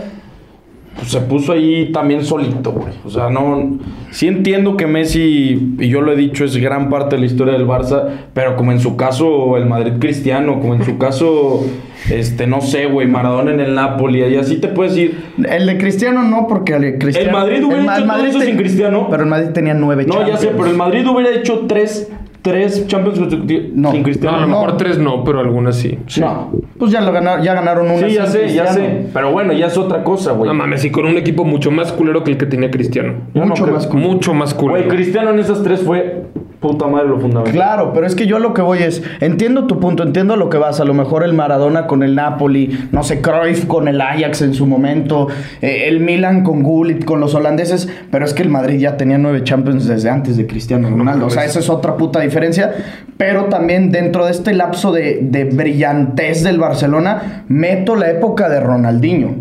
pues, 1.00 1.12
se 1.12 1.22
puso 1.22 1.54
ahí 1.54 1.92
también 1.94 2.26
solito, 2.26 2.72
güey. 2.72 2.94
O 3.06 3.10
sea, 3.10 3.30
no. 3.30 3.78
Sí 4.12 4.28
entiendo 4.28 4.76
que 4.76 4.88
Messi, 4.88 5.76
y 5.80 5.88
yo 5.88 6.02
lo 6.02 6.12
he 6.12 6.16
dicho, 6.16 6.44
es 6.44 6.58
gran 6.58 6.90
parte 6.90 7.16
de 7.16 7.22
la 7.22 7.26
historia 7.28 7.54
del 7.54 7.66
Barça, 7.66 8.08
pero 8.34 8.56
como 8.56 8.72
en 8.72 8.80
su 8.80 8.98
caso 8.98 9.56
el 9.56 9.66
Madrid 9.66 9.94
Cristiano, 10.00 10.60
como 10.60 10.76
en 10.76 10.84
su 10.84 10.98
caso, 11.00 11.64
este, 12.10 12.48
no 12.48 12.62
sé, 12.62 12.88
güey, 12.88 13.08
Maradona 13.08 13.52
en 13.52 13.60
el 13.60 13.76
Napoli, 13.76 14.24
y 14.24 14.36
así 14.36 14.58
te 14.58 14.68
puedes 14.68 14.98
ir. 14.98 15.24
El 15.48 15.68
de 15.68 15.78
Cristiano 15.78 16.24
no, 16.24 16.48
porque 16.48 16.74
el 16.74 16.82
de 16.82 16.98
Cristiano. 16.98 17.30
El 17.30 17.34
Madrid 17.34 17.64
hubiera 17.64 17.98
hecho 17.98 18.08
todo 18.08 18.26
eso 18.26 18.42
sin 18.42 18.58
Cristiano. 18.58 19.08
Pero 19.10 19.24
el 19.24 19.30
Madrid 19.30 19.50
tenía 19.54 19.74
nueve 19.74 20.06
No, 20.06 20.28
ya 20.28 20.38
sé, 20.38 20.48
pero 20.48 20.66
el 20.66 20.76
Madrid 20.76 21.08
hubiera 21.08 21.32
hecho 21.36 21.66
tres 21.68 22.12
tres 22.42 22.88
Champions 22.88 23.20
consecutivos 23.20 23.66
No. 23.74 23.92
sin 23.92 24.00
No, 24.00 24.04
Cristiano. 24.06 24.38
a 24.38 24.40
lo 24.42 24.48
No. 24.48 24.60
mejor 24.62 24.78
tres 24.78 24.98
no, 24.98 25.24
pero 25.24 25.40
algunas 25.40 25.76
sí. 25.76 25.98
No. 26.20 26.52
Pues 26.78 26.92
ya, 26.92 27.02
lo 27.02 27.12
ganaron, 27.12 27.44
ya 27.44 27.54
ganaron 27.54 27.90
una. 27.92 28.08
Sí, 28.08 28.14
ya 28.16 28.26
sé, 28.26 28.54
ya 28.54 28.68
sé. 28.68 29.08
Pero 29.14 29.32
bueno, 29.32 29.52
ya 29.54 29.68
es 29.68 29.78
otra 29.78 30.04
cosa, 30.04 30.32
güey. 30.32 30.48
No 30.48 30.54
mames, 30.54 30.84
y 30.86 30.92
con 30.92 31.06
un 31.06 31.18
equipo 31.18 31.44
mucho 31.44 31.72
más 31.72 31.92
culero 31.92 32.24
que 32.24 32.32
el 32.32 32.38
que 32.38 32.46
tenía 32.46 32.72
Cristiano. 32.72 33.14
No 33.34 33.46
Mucho 33.46 33.64
creo- 33.64 33.76
más 33.76 33.88
culero. 33.88 34.10
Mucho 34.10 34.34
más 34.34 34.54
Güey, 34.54 34.68
culero. 34.84 34.90
Cristiano 34.90 35.30
en 35.32 35.40
esas 35.40 35.62
tres 35.64 35.82
fue 35.82 36.24
puta 36.60 36.88
madre 36.88 37.08
lo 37.08 37.20
fundamental. 37.20 37.54
Claro, 37.54 37.92
pero 37.94 38.06
es 38.06 38.16
que 38.16 38.28
yo 38.28 38.36
a 38.36 38.40
lo 38.40 38.54
que 38.54 38.62
voy 38.62 38.80
es, 38.80 39.02
entiendo 39.22 39.66
tu 39.66 39.80
punto, 39.80 40.04
entiendo 40.04 40.34
a 40.34 40.38
lo 40.38 40.50
que 40.50 40.58
vas, 40.58 40.80
a 40.80 40.86
lo 40.86 40.94
mejor 40.94 41.24
el 41.24 41.34
Maradona 41.34 41.88
con 41.88 42.04
el 42.04 42.16
Napoli, 42.16 42.90
no 42.92 43.04
sé, 43.04 43.22
Cruyff 43.22 43.66
con 43.66 43.88
el 43.88 44.02
Ajax 44.02 44.42
en 44.42 44.54
su 44.54 44.66
momento, 44.66 45.28
eh, 45.62 45.86
el 45.88 46.02
Milan 46.02 46.44
con 46.44 46.62
Gullit, 46.64 47.06
con 47.06 47.20
los 47.20 47.34
holandeses, 47.34 47.88
pero 48.12 48.26
es 48.26 48.34
que 48.34 48.44
el 48.44 48.50
Madrid 48.50 48.80
ya 48.80 48.98
tenía 48.98 49.18
nueve 49.18 49.44
Champions 49.44 49.88
desde 49.88 50.10
antes 50.10 50.36
de 50.36 50.48
Cristiano 50.48 50.90
Ronaldo, 50.90 51.28
o 51.28 51.30
sea, 51.30 51.46
esa 51.46 51.60
es 51.60 51.70
otra 51.70 51.96
puta 51.96 52.20
diferencia, 52.20 52.74
pero 53.18 53.46
también 53.46 53.92
dentro 53.92 54.26
de 54.26 54.32
este 54.32 54.54
lapso 54.54 54.92
de, 54.92 55.20
de 55.22 55.46
brillantez 55.46 56.44
del 56.44 56.60
Barcelona, 56.60 57.46
meto 57.48 57.96
la 57.96 58.10
época 58.10 58.50
de 58.50 58.60
Ronaldinho, 58.60 59.36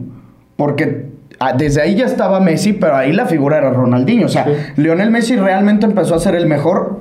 porque... 0.57 1.09
ah, 1.41 1.53
Desde 1.53 1.83
ahí 1.83 1.95
ya 1.97 2.07
estaba 2.07 2.41
Messi, 2.41 2.73
pero 2.75 2.97
ahí 2.97 3.13
la 3.13 3.27
figura 3.27 3.59
era 3.59 3.71
Ronaldinho. 3.71 4.27
O 4.27 4.29
sea, 4.29 4.47
Lionel 4.77 5.11
Messi 5.11 5.37
realmente 5.37 5.87
empezó 5.87 6.15
a 6.15 6.19
ser 6.19 6.35
el 6.35 6.47
mejor 6.47 7.01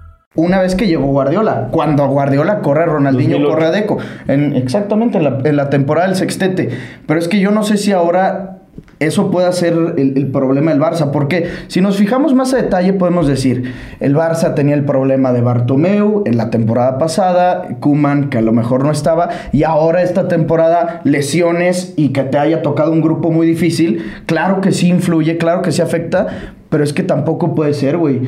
Una 0.33 0.61
vez 0.61 0.75
que 0.75 0.87
llegó 0.87 1.07
Guardiola, 1.07 1.67
cuando 1.71 2.07
Guardiola 2.07 2.61
corre 2.61 2.83
a 2.83 2.85
Ronaldinho, 2.85 3.37
2008. 3.37 3.53
corre 3.53 3.65
a 3.65 3.71
Deco. 3.71 3.97
En, 4.29 4.55
exactamente, 4.55 5.17
en 5.17 5.25
la, 5.25 5.39
en 5.43 5.57
la 5.57 5.69
temporada 5.69 6.07
del 6.07 6.15
sextete. 6.15 6.69
Pero 7.05 7.19
es 7.19 7.27
que 7.27 7.41
yo 7.41 7.51
no 7.51 7.63
sé 7.63 7.75
si 7.75 7.91
ahora 7.91 8.59
eso 8.99 9.29
pueda 9.29 9.51
ser 9.51 9.73
el, 9.73 10.13
el 10.15 10.27
problema 10.31 10.71
del 10.71 10.79
Barça. 10.79 11.11
Porque 11.11 11.49
si 11.67 11.81
nos 11.81 11.97
fijamos 11.97 12.33
más 12.33 12.53
a 12.53 12.57
detalle, 12.61 12.93
podemos 12.93 13.27
decir: 13.27 13.73
el 13.99 14.15
Barça 14.15 14.53
tenía 14.53 14.75
el 14.75 14.85
problema 14.85 15.33
de 15.33 15.41
Bartomeu 15.41 16.23
en 16.25 16.37
la 16.37 16.49
temporada 16.49 16.97
pasada, 16.97 17.67
Kuman, 17.81 18.29
que 18.29 18.37
a 18.37 18.41
lo 18.41 18.53
mejor 18.53 18.85
no 18.85 18.91
estaba, 18.91 19.27
y 19.51 19.63
ahora 19.63 20.01
esta 20.01 20.29
temporada, 20.29 21.01
lesiones 21.03 21.93
y 21.97 22.13
que 22.13 22.23
te 22.23 22.37
haya 22.37 22.61
tocado 22.61 22.93
un 22.93 23.01
grupo 23.01 23.31
muy 23.31 23.45
difícil. 23.45 24.09
Claro 24.27 24.61
que 24.61 24.71
sí 24.71 24.87
influye, 24.87 25.37
claro 25.37 25.61
que 25.61 25.73
sí 25.73 25.81
afecta, 25.81 26.27
pero 26.69 26.85
es 26.85 26.93
que 26.93 27.03
tampoco 27.03 27.53
puede 27.53 27.73
ser, 27.73 27.97
güey. 27.97 28.21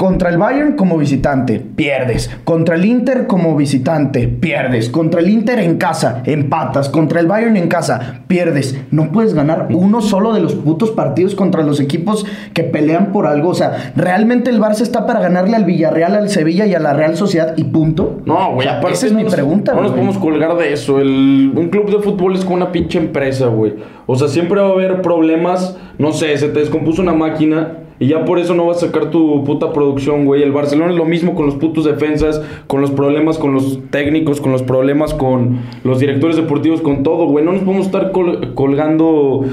Contra 0.00 0.30
el 0.30 0.38
Bayern 0.38 0.76
como 0.76 0.96
visitante, 0.96 1.60
pierdes. 1.60 2.30
Contra 2.44 2.76
el 2.76 2.86
Inter 2.86 3.26
como 3.26 3.54
visitante, 3.54 4.28
pierdes. 4.28 4.88
Contra 4.88 5.20
el 5.20 5.28
Inter 5.28 5.58
en 5.58 5.76
casa, 5.76 6.22
empatas. 6.24 6.88
Contra 6.88 7.20
el 7.20 7.26
Bayern 7.26 7.54
en 7.58 7.68
casa, 7.68 8.22
pierdes. 8.26 8.80
No 8.90 9.12
puedes 9.12 9.34
ganar 9.34 9.68
uno 9.70 10.00
solo 10.00 10.32
de 10.32 10.40
los 10.40 10.54
putos 10.54 10.92
partidos 10.92 11.34
contra 11.34 11.62
los 11.62 11.80
equipos 11.80 12.24
que 12.54 12.62
pelean 12.64 13.12
por 13.12 13.26
algo. 13.26 13.50
O 13.50 13.54
sea, 13.54 13.92
realmente 13.94 14.48
el 14.48 14.58
Barça 14.58 14.80
está 14.80 15.04
para 15.06 15.20
ganarle 15.20 15.54
al 15.54 15.66
Villarreal, 15.66 16.14
al 16.16 16.30
Sevilla 16.30 16.64
y 16.64 16.74
a 16.74 16.80
la 16.80 16.94
Real 16.94 17.14
Sociedad 17.18 17.52
y 17.58 17.64
punto. 17.64 18.22
No, 18.24 18.54
güey, 18.54 18.60
O 18.68 18.70
sea, 18.70 18.78
aparte 18.78 18.96
Esa 18.96 19.04
es 19.04 19.12
no 19.12 19.18
mi 19.18 19.24
nos- 19.24 19.34
pregunta, 19.34 19.74
No 19.74 19.82
nos 19.82 19.90
podemos 19.92 20.16
colgar 20.16 20.56
de 20.56 20.72
eso. 20.72 20.98
El, 20.98 21.52
un 21.54 21.68
club 21.68 21.90
de 21.90 21.98
fútbol 22.02 22.36
es 22.36 22.44
como 22.46 22.56
una 22.56 22.72
pinche 22.72 22.96
empresa, 22.96 23.48
güey. 23.48 23.74
O 24.06 24.16
sea, 24.16 24.28
siempre 24.28 24.62
va 24.62 24.68
a 24.68 24.72
haber 24.72 25.02
problemas. 25.02 25.76
No 25.98 26.12
sé, 26.12 26.38
se 26.38 26.48
te 26.48 26.60
descompuso 26.60 27.02
una 27.02 27.12
máquina. 27.12 27.74
Y 28.00 28.06
ya 28.06 28.24
por 28.24 28.38
eso 28.38 28.54
no 28.54 28.64
vas 28.66 28.78
a 28.82 28.86
sacar 28.86 29.10
tu 29.10 29.44
puta 29.44 29.72
producción, 29.74 30.24
güey. 30.24 30.42
El 30.42 30.52
Barcelona 30.52 30.90
es 30.90 30.96
lo 30.96 31.04
mismo 31.04 31.34
con 31.34 31.44
los 31.46 31.56
putos 31.56 31.84
defensas, 31.84 32.40
con 32.66 32.80
los 32.80 32.90
problemas 32.90 33.36
con 33.36 33.52
los 33.52 33.78
técnicos, 33.90 34.40
con 34.40 34.52
los 34.52 34.62
problemas 34.62 35.12
con 35.12 35.58
los 35.84 36.00
directores 36.00 36.34
deportivos, 36.36 36.80
con 36.80 37.02
todo, 37.02 37.26
güey. 37.26 37.44
No 37.44 37.52
nos 37.52 37.60
podemos 37.62 37.86
estar 37.86 38.10
col- 38.10 38.54
colgando 38.54 39.44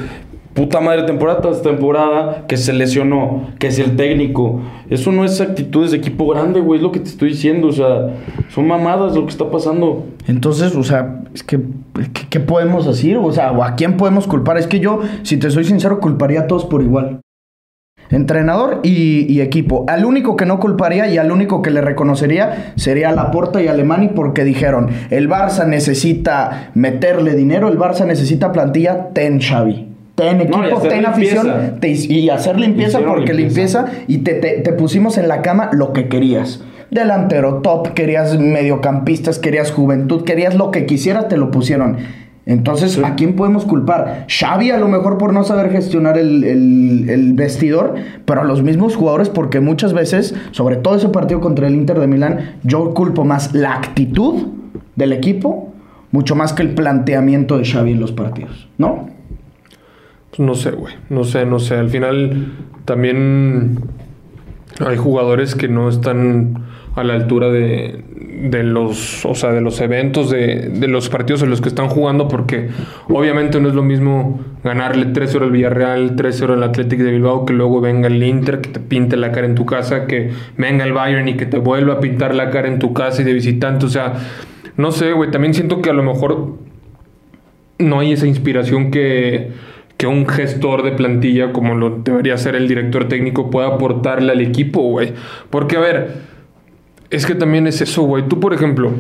puta 0.54 0.80
madre 0.80 1.04
temporada 1.04 1.42
tras 1.42 1.62
temporada 1.62 2.46
que 2.48 2.58
se 2.58 2.72
lesionó, 2.74 3.42
que 3.60 3.68
es 3.68 3.78
el 3.80 3.96
técnico. 3.98 4.62
Eso 4.90 5.12
no 5.12 5.26
es 5.26 5.40
actitudes 5.42 5.92
de 5.92 5.98
equipo 5.98 6.26
grande, 6.28 6.62
güey. 6.62 6.78
Es 6.80 6.84
lo 6.84 6.94
que 6.94 7.00
te 7.02 7.10
estoy 7.10 7.30
diciendo. 7.30 7.68
O 7.68 7.74
sea, 7.74 8.16
son 8.50 8.66
mamadas 8.66 9.14
lo 9.14 9.24
que 9.26 9.30
está 9.32 9.52
pasando. 9.52 10.06
Entonces, 10.26 10.74
o 10.74 10.84
sea, 10.84 11.22
es 11.34 11.44
que, 11.44 11.60
¿qué, 12.30 12.40
podemos 12.40 12.88
decir? 12.88 13.18
O 13.18 13.32
sea, 13.34 13.52
¿o 13.52 13.62
¿a 13.62 13.76
quién 13.76 13.98
podemos 13.98 14.26
culpar? 14.26 14.58
Es 14.58 14.68
que 14.68 14.80
yo, 14.80 15.02
si 15.24 15.36
te 15.38 15.52
soy 15.52 15.66
sincero, 15.66 16.00
culparía 16.00 16.40
a 16.40 16.48
todos 16.48 16.64
por 16.66 16.82
igual. 16.82 17.20
Entrenador 18.10 18.80
y, 18.84 19.26
y 19.32 19.42
equipo. 19.42 19.86
Al 19.88 20.06
único 20.06 20.36
que 20.36 20.46
no 20.46 20.60
culparía 20.60 21.08
y 21.08 21.18
al 21.18 21.32
único 21.32 21.62
que 21.62 21.70
le 21.72 21.82
reconocería 21.82 22.74
sería 22.76 23.12
Laporta 23.12 23.62
y 23.62 23.68
Alemani 23.68 24.10
porque 24.10 24.44
dijeron, 24.44 24.90
el 25.10 25.30
Barça 25.30 25.68
necesita 25.68 26.72
meterle 26.74 27.36
dinero, 27.36 27.68
el 27.68 27.78
Barça 27.78 28.06
necesita 28.06 28.52
plantilla, 28.52 29.10
ten 29.14 29.40
Xavi. 29.42 29.88
Ten 30.16 30.42
equipo, 30.42 30.80
ten 30.82 31.04
limpieza. 31.04 31.10
afición 31.10 31.80
te- 31.80 31.90
y 31.92 32.30
hacer 32.30 32.60
limpieza 32.60 32.98
Hicieron 33.00 33.16
porque 33.18 33.34
limpieza. 33.36 33.82
limpieza 33.84 34.04
y 34.08 34.18
te, 34.20 34.34
te- 34.34 34.62
te 34.62 34.74
pusimos 34.74 35.18
en 35.20 35.28
la 35.28 35.42
cama 35.44 35.70
lo 35.74 35.94
que 35.94 36.08
querías. 36.08 36.64
Delantero 36.90 37.56
top, 37.62 37.90
querías 37.94 38.40
mediocampistas, 38.40 39.40
querías 39.40 39.72
juventud, 39.72 40.24
querías 40.24 40.56
lo 40.56 40.72
que 40.72 40.86
quisieras, 40.86 41.28
te 41.28 41.38
lo 41.38 41.52
pusieron. 41.52 41.98
Entonces, 42.48 42.98
¿a 43.04 43.16
quién 43.16 43.36
podemos 43.36 43.66
culpar? 43.66 44.26
Xavi 44.30 44.72
a 44.72 44.78
lo 44.80 44.88
mejor 44.88 45.18
por 45.18 45.34
no 45.34 45.44
saber 45.44 45.70
gestionar 45.70 46.18
el, 46.18 46.44
el- 46.46 47.10
el 47.10 47.34
vestidor, 47.34 47.96
pero 48.26 48.42
a 48.42 48.44
los 48.46 48.64
mismos 48.64 48.96
jugadores 48.96 49.28
porque 49.30 49.60
muchas 49.60 49.94
veces, 49.94 50.34
sobre 50.52 50.78
todo 50.78 50.96
ese 50.96 51.10
partido 51.10 51.42
contra 51.42 51.68
el 51.68 51.76
Inter 51.76 52.00
de 52.00 52.08
Milán, 52.08 52.56
yo 52.64 52.94
culpo 52.94 53.26
más 53.26 53.54
la 53.54 53.74
actitud 53.74 54.48
del 54.96 55.12
equipo, 55.12 55.74
mucho 56.12 56.36
más 56.36 56.54
que 56.54 56.64
el 56.64 56.70
planteamiento 56.70 57.58
de 57.58 57.66
Xavi 57.66 57.92
en 57.92 58.00
los 58.00 58.14
partidos, 58.14 58.68
¿no? 58.78 59.10
Pues 60.30 60.40
no 60.40 60.56
sé, 60.56 60.72
güey. 60.72 60.94
No 61.10 61.26
sé, 61.26 61.46
no 61.46 61.60
sé. 61.60 61.76
Al 61.76 61.90
final 61.90 62.54
también 62.86 63.80
hay 64.86 64.96
jugadores 64.98 65.54
que 65.56 65.68
no 65.68 65.90
están 65.90 66.64
a 66.96 67.04
la 67.04 67.14
altura 67.16 67.50
de, 67.50 68.04
de 68.40 68.64
los, 68.64 69.26
o 69.26 69.34
sea, 69.34 69.52
de 69.52 69.62
los 69.62 69.82
eventos, 69.82 70.30
de, 70.30 70.70
de 70.70 70.88
los 70.88 71.10
partidos 71.10 71.42
en 71.42 71.50
los 71.50 71.60
que 71.60 71.70
están 71.70 71.90
jugando, 71.90 72.28
porque 72.28 72.70
obviamente 73.10 73.60
no 73.60 73.68
es 73.68 73.74
lo 73.74 73.82
mismo 73.84 74.40
ganarle 74.64 75.08
3-0 75.08 75.42
al 75.42 75.52
Villarreal, 75.52 76.16
3-0 76.16 76.54
al 76.54 76.64
Athletic 76.64 77.00
de 77.00 77.12
Bilbao, 77.12 77.46
que 77.46 77.54
luego 77.54 77.82
venga 77.82 78.08
el 78.08 78.22
Inter, 78.22 78.62
que 78.62 78.70
te 78.70 78.80
pinte 78.80 79.18
la 79.18 79.32
cara 79.32 79.48
en 79.48 79.56
tu 79.56 79.66
casa, 79.66 80.06
que 80.06 80.32
venga 80.58 80.86
el 80.86 80.94
Bayern 80.94 81.28
y 81.28 81.36
que 81.36 81.48
te 81.48 81.58
vuelva 81.58 81.96
a 81.96 82.00
pintar 82.00 82.36
la 82.36 82.52
cara 82.52 82.68
en 82.68 82.78
tu 82.78 82.94
casa 82.94 83.24
y 83.24 83.26
de 83.26 83.34
visitante. 83.34 83.86
O 83.86 83.90
sea, 83.90 84.14
no 84.76 84.92
sé, 84.92 85.14
güey. 85.14 85.32
También 85.32 85.54
siento 85.54 85.82
que 85.82 85.90
a 85.90 85.94
lo 85.94 86.04
mejor 86.04 86.58
no 87.80 88.00
hay 88.00 88.12
esa 88.12 88.28
inspiración 88.28 88.92
que, 88.92 89.50
que 89.98 90.06
un 90.06 90.28
gestor 90.28 90.84
de 90.84 90.92
plantilla, 90.92 91.52
como 91.52 91.76
lo 91.76 92.02
debería 92.04 92.38
ser 92.38 92.56
el 92.56 92.68
director 92.68 93.08
técnico, 93.08 93.50
pueda 93.50 93.68
aportarle 93.68 94.32
al 94.32 94.42
equipo, 94.42 94.82
güey. 94.82 95.14
Porque, 95.50 95.78
a 95.78 95.80
ver, 95.80 96.37
es 97.10 97.26
que 97.26 97.36
también 97.36 97.68
es 97.68 97.82
eso, 97.82 98.04
güey. 98.04 98.28
Tú, 98.28 98.40
por 98.40 98.54
ejemplo, 98.54 98.92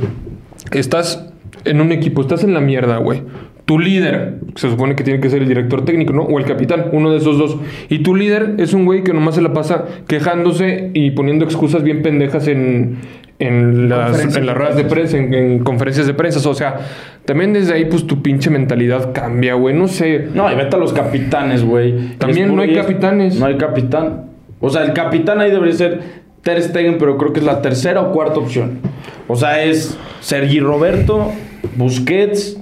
estás 0.71 1.29
en 1.65 1.81
un 1.81 1.91
equipo, 1.91 2.21
estás 2.21 2.43
en 2.43 2.53
la 2.53 2.61
mierda, 2.61 2.97
güey. 2.97 3.21
Tu 3.65 3.79
líder, 3.79 4.39
se 4.55 4.69
supone 4.69 4.95
que 4.95 5.03
tiene 5.03 5.19
que 5.19 5.29
ser 5.29 5.41
el 5.41 5.47
director 5.49 5.83
técnico, 5.83 6.13
¿no? 6.13 6.21
O 6.23 6.39
el 6.39 6.45
capitán, 6.45 6.85
uno 6.93 7.11
de 7.11 7.17
esos 7.17 7.37
dos. 7.37 7.57
Y 7.89 7.99
tu 7.99 8.15
líder 8.15 8.55
es 8.59 8.73
un 8.73 8.85
güey 8.85 9.03
que 9.03 9.11
nomás 9.13 9.35
se 9.35 9.41
la 9.41 9.51
pasa 9.51 9.83
quejándose 10.07 10.91
y 10.93 11.11
poniendo 11.11 11.43
excusas 11.43 11.83
bien 11.83 12.01
pendejas 12.01 12.47
en, 12.47 12.99
en 13.39 13.89
las, 13.89 14.19
en 14.21 14.27
las 14.27 14.35
de 14.35 14.53
ruedas 14.53 14.77
de 14.77 14.85
prensa. 14.85 15.17
en, 15.17 15.33
en 15.33 15.59
conferencias 15.59 16.07
de 16.07 16.13
prensa. 16.13 16.47
O 16.49 16.53
sea, 16.53 16.77
también 17.25 17.51
desde 17.51 17.73
ahí, 17.73 17.85
pues 17.85 18.07
tu 18.07 18.21
pinche 18.21 18.49
mentalidad 18.49 19.11
cambia, 19.13 19.55
güey. 19.55 19.75
No 19.75 19.89
sé. 19.89 20.29
No, 20.33 20.49
y 20.49 20.55
vete 20.55 20.77
a 20.77 20.79
los 20.79 20.93
capitanes, 20.93 21.65
güey. 21.65 22.15
También 22.17 22.55
no 22.55 22.61
hay 22.61 22.73
capitanes. 22.73 23.37
No 23.37 23.47
hay 23.47 23.57
capitán. 23.57 24.27
O 24.61 24.69
sea, 24.69 24.85
el 24.85 24.93
capitán 24.93 25.41
ahí 25.41 25.51
debería 25.51 25.75
ser 25.75 26.26
Ter 26.44 26.62
Stegen, 26.62 26.98
pero 26.98 27.17
creo 27.17 27.34
que 27.34 27.39
es 27.39 27.46
la 27.46 27.62
tercera 27.62 28.01
o 28.01 28.12
cuarta 28.12 28.39
opción. 28.39 28.79
O 29.27 29.36
sea, 29.36 29.63
es 29.63 29.98
Sergi 30.22 30.60
Roberto, 30.60 31.32
Busquets 31.75 32.58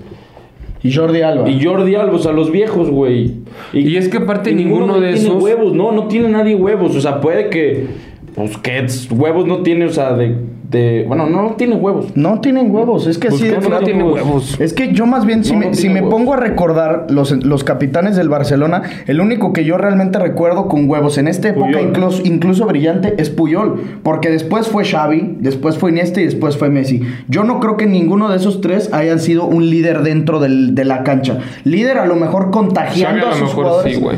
Y 0.84 0.94
Jordi 0.94 1.22
Alba. 1.22 1.50
y 1.50 1.64
Jordi 1.64 1.96
Alba, 1.96 2.16
o 2.16 2.20
sea, 2.20 2.32
los 2.32 2.52
viejos, 2.52 2.90
güey. 2.90 3.36
Y 3.74 3.96
es 3.98 4.08
que 4.10 4.18
aparte 4.18 4.52
y 4.52 4.56
ninguno 4.56 5.00
de 5.00 5.14
tiene 5.14 5.28
esos- 5.28 5.42
huevos, 5.44 5.74
no, 5.74 5.92
no 5.92 6.08
tiene 6.08 6.30
nadie 6.30 6.56
huevos. 6.56 6.96
O 6.96 7.02
sea, 7.02 7.22
puede 7.22 7.50
que 7.50 7.88
Busquets, 8.36 9.10
huevos 9.12 9.46
no 9.48 9.62
tiene, 9.64 9.86
o 9.86 9.90
sea, 9.90 10.14
de 10.14 10.36
de. 10.70 11.06
Bueno, 11.08 11.28
no 11.28 11.56
tiene 11.58 11.76
huevos. 11.76 12.08
No 12.16 12.42
tienen 12.42 12.74
huevos, 12.74 13.08
es 13.08 13.18
que 13.18 13.30
Pues 13.30 13.42
sí. 13.42 13.50
¿cómo 13.50 13.70
no 13.70 13.80
tiene 13.80 14.04
huevos? 14.04 14.60
Es 14.60 14.74
que 14.74 14.94
yo 14.94 15.06
más 15.06 15.26
bien, 15.26 15.44
si 15.44 15.54
No, 15.54 15.60
me, 15.60 15.66
no 15.68 15.74
si 15.74 15.90
me 15.90 16.02
pongo 16.04 16.34
a 16.34 16.38
recordar 16.38 17.08
los, 17.10 17.32
los 17.46 17.64
capitanes 17.64 18.16
del 18.16 18.30
Barcelona, 18.30 18.84
el 19.08 19.22
único 19.22 19.54
que 19.54 19.64
yo 19.66 19.78
realmente 19.78 20.20
recuerdo 20.20 20.68
con 20.68 20.90
huevos 20.90 21.18
en 21.18 21.28
esta 21.28 21.50
época, 21.50 21.68
Puyol. 21.68 21.82
incluso, 21.82 22.22
incluso 22.26 22.66
brillante, 22.66 23.16
es 23.18 23.30
Puyol. 23.30 23.82
Porque 24.04 24.30
después 24.30 24.68
fue 24.68 24.86
Xavi, 24.86 25.38
después 25.40 25.78
fue 25.78 25.92
Iniesta 25.92 26.22
y 26.22 26.26
después 26.26 26.58
fue 26.58 26.70
Messi. 26.70 27.02
Yo 27.28 27.44
no 27.44 27.60
creo 27.60 27.78
que 27.78 27.86
ninguno 27.86 28.30
de 28.30 28.38
esos 28.38 28.62
tres 28.62 28.94
hayan 28.94 29.20
sido 29.20 29.46
un 29.46 29.70
líder 29.70 30.02
dentro 30.04 30.40
del- 30.40 30.76
de 30.76 30.86
la 30.86 31.04
cancha. 31.04 31.40
Líder 31.64 31.98
a 31.98 32.06
lo 32.06 32.16
mejor 32.16 32.52
contagiando 32.52 33.22
Xavi 33.22 33.22
a 33.22 33.26
a, 33.28 33.30
lo 33.30 33.36
sus 33.36 33.50
mejor 33.50 33.64
jugadores. 33.66 33.96
sí, 33.96 34.02
güey. 34.02 34.18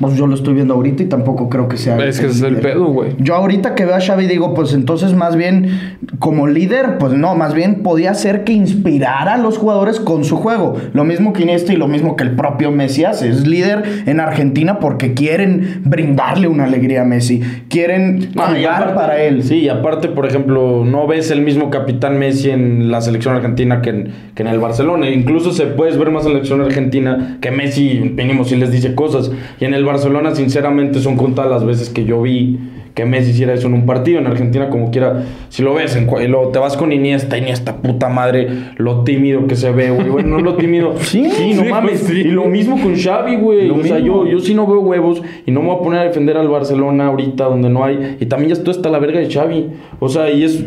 Pues 0.00 0.14
yo 0.16 0.26
lo 0.26 0.34
estoy 0.34 0.54
viendo 0.54 0.74
ahorita 0.74 1.02
y 1.02 1.06
tampoco 1.06 1.48
creo 1.48 1.66
que 1.66 1.76
sea. 1.76 1.96
Es 2.06 2.20
que 2.20 2.26
es 2.26 2.40
el 2.42 2.56
pedo, 2.58 2.86
güey. 2.86 3.12
Yo 3.18 3.34
ahorita 3.34 3.74
que 3.74 3.84
veo 3.86 3.94
a 3.96 4.00
Xavi 4.00 4.26
digo, 4.26 4.54
pues 4.54 4.74
entonces 4.74 5.14
más 5.14 5.34
bien 5.34 5.98
como 6.18 6.46
líder, 6.46 6.98
pues 6.98 7.14
no, 7.14 7.34
más 7.34 7.54
bien 7.54 7.82
podía 7.82 8.12
ser 8.14 8.44
que 8.44 8.52
inspirara 8.52 9.34
a 9.34 9.38
los 9.38 9.56
jugadores 9.58 9.98
con 9.98 10.24
su 10.24 10.36
juego. 10.36 10.76
Lo 10.92 11.04
mismo 11.04 11.32
que 11.32 11.42
Iniesta 11.42 11.72
y 11.72 11.76
lo 11.76 11.88
mismo 11.88 12.14
que 12.16 12.24
el 12.24 12.32
propio 12.36 12.70
Messi 12.70 13.04
hace. 13.04 13.28
Es 13.30 13.46
líder 13.46 13.82
en 14.06 14.20
Argentina 14.20 14.78
porque 14.78 15.14
quieren 15.14 15.80
brindarle 15.84 16.46
una 16.48 16.64
alegría 16.64 17.02
a 17.02 17.04
Messi. 17.04 17.40
Quieren 17.68 18.28
Ah, 18.36 18.48
jugar 18.54 18.82
aparte- 18.82 18.94
para 18.94 19.22
él. 19.22 19.42
Sí, 19.42 19.56
y 19.60 19.68
aparte, 19.68 20.08
por 20.08 20.26
ejemplo, 20.26 20.84
no 20.84 21.06
ves 21.06 21.30
el 21.30 21.40
mismo 21.40 21.70
capitán 21.70 22.18
Messi 22.18 22.50
en 22.50 22.90
la 22.90 23.00
selección 23.00 23.34
argentina 23.34 23.80
que 23.82 23.90
en, 23.90 24.12
que 24.34 24.42
en 24.42 24.48
el 24.48 24.58
Barcelona. 24.58 25.08
Incluso 25.10 25.52
se 25.52 25.66
puedes 25.66 25.98
ver 25.98 26.10
más 26.10 26.24
en 26.26 26.32
la 26.34 26.38
selección 26.38 26.60
argentina 26.60 27.38
que 27.40 27.50
Messi, 27.50 28.12
mínimo, 28.14 28.44
si 28.44 28.54
les 28.56 28.70
dice 28.70 28.94
cosas. 28.94 29.30
Y 29.58 29.64
en 29.64 29.74
el 29.74 29.77
Barcelona, 29.84 30.34
sinceramente, 30.34 31.00
son 31.00 31.16
contadas 31.16 31.50
las 31.50 31.64
veces 31.64 31.90
que 31.90 32.04
yo 32.04 32.22
vi 32.22 32.58
que 32.98 33.04
Messi 33.04 33.30
hiciera 33.30 33.54
eso 33.54 33.68
en 33.68 33.74
un 33.74 33.86
partido. 33.86 34.18
En 34.18 34.26
Argentina, 34.26 34.70
como 34.70 34.90
quiera, 34.90 35.22
si 35.50 35.62
lo 35.62 35.72
ves, 35.72 35.94
en, 35.94 36.06
luego 36.06 36.48
te 36.48 36.58
vas 36.58 36.76
con 36.76 36.90
Iniesta, 36.90 37.38
Iniesta, 37.38 37.76
puta 37.76 38.08
madre, 38.08 38.48
lo 38.76 39.04
tímido 39.04 39.46
que 39.46 39.54
se 39.54 39.70
ve, 39.70 39.90
güey. 39.90 40.08
Bueno, 40.08 40.36
no 40.36 40.40
lo 40.40 40.54
tímido. 40.56 40.94
Sí, 40.98 41.22
no 41.54 41.62
sí, 41.62 41.68
mames. 41.70 42.00
sí. 42.00 42.20
Y 42.20 42.24
lo 42.24 42.46
mismo 42.46 42.80
con 42.82 42.96
Xavi, 42.96 43.36
güey. 43.36 43.68
Lo 43.68 43.76
O 43.76 43.82
sea, 43.84 44.00
yo, 44.00 44.26
yo 44.26 44.40
sí 44.40 44.52
no 44.52 44.66
veo 44.66 44.80
huevos 44.80 45.22
y 45.46 45.52
no 45.52 45.60
me 45.60 45.68
voy 45.68 45.76
a 45.76 45.78
poner 45.78 46.00
a 46.00 46.04
defender 46.04 46.36
al 46.36 46.48
Barcelona 46.48 47.06
ahorita 47.06 47.44
donde 47.44 47.68
no 47.68 47.84
hay. 47.84 48.16
Y 48.18 48.26
también 48.26 48.48
ya 48.48 48.54
estoy 48.54 48.72
hasta 48.72 48.88
la 48.88 48.98
verga 48.98 49.20
de 49.20 49.32
Xavi. 49.32 49.66
O 50.00 50.08
sea, 50.08 50.28
y 50.30 50.42
es. 50.42 50.64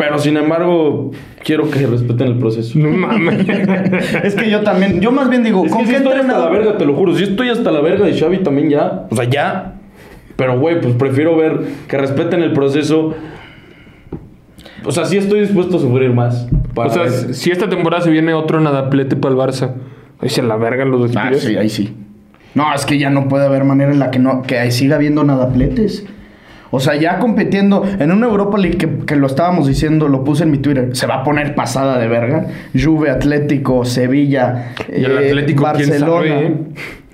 Pero 0.00 0.18
sin 0.18 0.38
embargo, 0.38 1.10
quiero 1.44 1.70
que 1.70 1.86
respeten 1.86 2.28
el 2.28 2.38
proceso. 2.38 2.78
No 2.78 2.88
mames. 2.88 3.46
Es 4.24 4.34
que 4.34 4.48
yo 4.50 4.62
también, 4.62 4.98
yo 5.02 5.12
más 5.12 5.28
bien 5.28 5.42
digo, 5.44 5.66
Es 5.66 5.70
¿con 5.72 5.84
que 5.84 5.90
qué 5.90 5.96
estoy 5.98 6.14
hasta 6.20 6.38
la 6.38 6.48
verga, 6.48 6.78
te 6.78 6.86
lo 6.86 6.94
juro. 6.94 7.14
Sí 7.14 7.24
estoy 7.24 7.50
hasta 7.50 7.70
la 7.70 7.82
verga 7.82 8.06
de 8.06 8.18
Xavi 8.18 8.38
también 8.38 8.70
ya. 8.70 9.06
O 9.10 9.14
sea, 9.14 9.26
ya. 9.26 9.74
Pero, 10.36 10.58
güey, 10.58 10.80
pues 10.80 10.94
prefiero 10.94 11.36
ver 11.36 11.60
que 11.86 11.98
respeten 11.98 12.42
el 12.42 12.54
proceso. 12.54 13.14
O 14.86 14.90
sea, 14.90 15.04
sí 15.04 15.18
estoy 15.18 15.40
dispuesto 15.40 15.76
a 15.76 15.80
sufrir 15.80 16.14
más. 16.14 16.48
O 16.74 16.88
sea, 16.88 17.02
ver. 17.02 17.34
si 17.34 17.50
esta 17.50 17.68
temporada 17.68 18.02
se 18.02 18.10
viene 18.10 18.32
otro 18.32 18.58
nadaplete 18.58 19.16
para 19.16 19.34
el 19.34 19.38
Barça, 19.38 19.74
ahí 20.18 20.30
se 20.30 20.42
la 20.42 20.56
verga 20.56 20.86
los 20.86 21.14
Ah, 21.14 21.28
despides. 21.28 21.42
sí, 21.42 21.56
ahí 21.56 21.68
sí. 21.68 21.94
No, 22.54 22.72
es 22.74 22.86
que 22.86 22.98
ya 22.98 23.10
no 23.10 23.28
puede 23.28 23.44
haber 23.44 23.64
manera 23.64 23.92
en 23.92 23.98
la 23.98 24.10
que 24.10 24.18
no 24.18 24.40
que 24.42 24.58
ahí 24.58 24.70
siga 24.72 24.96
habiendo 24.96 25.22
nadapletes. 25.24 26.06
O 26.72 26.78
sea, 26.80 26.94
ya 26.94 27.18
compitiendo 27.18 27.84
en 27.98 28.12
una 28.12 28.26
Europa 28.26 28.56
League 28.58 28.78
que, 28.78 28.88
que 29.04 29.16
lo 29.16 29.26
estábamos 29.26 29.66
diciendo, 29.66 30.08
lo 30.08 30.22
puse 30.22 30.44
en 30.44 30.50
mi 30.52 30.58
Twitter, 30.58 30.90
se 30.94 31.06
va 31.06 31.16
a 31.16 31.24
poner 31.24 31.54
pasada 31.54 31.98
de 31.98 32.06
verga. 32.06 32.46
Juve, 32.80 33.10
Atlético, 33.10 33.84
Sevilla, 33.84 34.72
Y 34.88 35.04
el 35.04 35.18
Atlético, 35.18 35.64
quién 35.74 35.88
Barcelona. 35.90 36.12
sabe, 36.22 36.46
¿eh? 36.46 36.54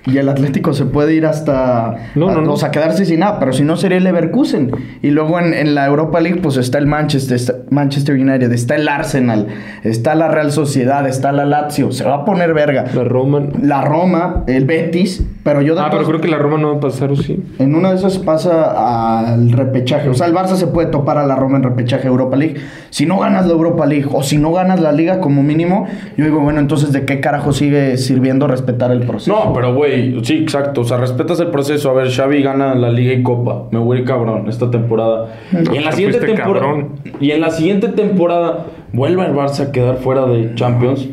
Y 0.09 0.17
el 0.17 0.29
Atlético 0.29 0.73
se 0.73 0.85
puede 0.85 1.13
ir 1.15 1.25
hasta. 1.25 1.95
No, 2.15 2.31
no, 2.31 2.39
a- 2.39 2.41
no. 2.41 2.53
O 2.53 2.57
sea, 2.57 2.71
quedarse 2.71 3.05
sin 3.05 3.19
nada, 3.19 3.39
pero 3.39 3.51
si 3.53 3.63
no 3.63 3.75
sería 3.75 3.97
el 3.97 4.03
Leverkusen. 4.05 4.71
Y 5.01 5.09
luego 5.09 5.39
en, 5.39 5.53
en 5.53 5.75
la 5.75 5.85
Europa 5.85 6.19
League, 6.21 6.39
pues 6.41 6.55
está 6.57 6.77
el 6.77 6.87
Manchester, 6.87 7.35
está 7.35 7.55
Manchester 7.69 8.15
United, 8.15 8.51
está 8.53 8.75
el 8.75 8.87
Arsenal, 8.87 9.47
está 9.83 10.15
la 10.15 10.29
Real 10.29 10.51
Sociedad, 10.51 11.07
está 11.07 11.31
la 11.31 11.45
Lazio. 11.45 11.91
Se 11.91 12.03
va 12.05 12.15
a 12.15 12.25
poner 12.25 12.53
verga. 12.53 12.85
La 12.93 13.03
Roma. 13.03 13.41
La 13.61 13.81
Roma, 13.81 14.43
el 14.47 14.65
Betis, 14.65 15.23
pero 15.43 15.61
yo 15.61 15.75
Ah, 15.79 15.89
pero 15.91 16.03
creo 16.05 16.21
que 16.21 16.27
la 16.29 16.37
Roma 16.37 16.57
no 16.57 16.71
va 16.71 16.77
a 16.77 16.79
pasar, 16.79 17.11
¿o 17.11 17.15
sí? 17.15 17.43
en 17.59 17.75
una 17.75 17.89
de 17.89 17.97
esas 17.97 18.17
pasa 18.17 19.29
al 19.31 19.51
repechaje. 19.51 20.09
O 20.09 20.13
sea, 20.13 20.27
el 20.27 20.33
Barça 20.33 20.55
se 20.55 20.67
puede 20.67 20.87
topar 20.89 21.17
a 21.17 21.25
la 21.25 21.35
Roma 21.35 21.57
en 21.57 21.63
repechaje 21.63 22.07
Europa 22.07 22.35
League. 22.37 22.55
Si 22.89 23.05
no 23.05 23.19
ganas 23.19 23.45
la 23.45 23.53
Europa 23.53 23.85
League 23.85 24.07
o 24.11 24.23
si 24.23 24.37
no 24.37 24.53
ganas 24.53 24.79
la 24.79 24.91
Liga 24.91 25.19
como 25.19 25.43
mínimo, 25.43 25.85
yo 26.17 26.25
digo, 26.25 26.39
bueno, 26.39 26.59
entonces 26.59 26.91
¿de 26.93 27.05
qué 27.05 27.19
carajo 27.19 27.51
sigue 27.51 27.97
sirviendo 27.97 28.47
respetar 28.47 28.91
el 28.91 29.01
proceso? 29.01 29.31
No, 29.33 29.53
pero 29.53 29.73
güey, 29.75 29.96
sí, 30.23 30.37
exacto. 30.37 30.81
O 30.81 30.83
sea, 30.83 30.97
respetas 30.97 31.39
el 31.39 31.47
proceso. 31.47 31.89
A 31.89 31.93
ver, 31.93 32.09
Xavi 32.09 32.41
gana 32.41 32.75
la 32.75 32.89
Liga 32.89 33.13
y 33.13 33.23
Copa. 33.23 33.65
Me 33.71 33.79
voy 33.79 33.97
a 33.97 33.99
ir 34.01 34.05
cabrón 34.05 34.47
esta 34.47 34.71
temporada. 34.71 35.35
No, 35.51 35.73
y 35.73 35.77
en 35.77 35.83
la 35.85 35.91
te 35.91 35.95
siguiente 35.97 36.25
temporada. 36.25 36.87
Y 37.19 37.31
en 37.31 37.41
la 37.41 37.49
siguiente 37.51 37.87
temporada 37.89 38.65
vuelve 38.93 39.25
el 39.25 39.33
Barça 39.33 39.67
a 39.67 39.71
quedar 39.71 39.97
fuera 39.97 40.25
de 40.25 40.55
Champions. 40.55 41.09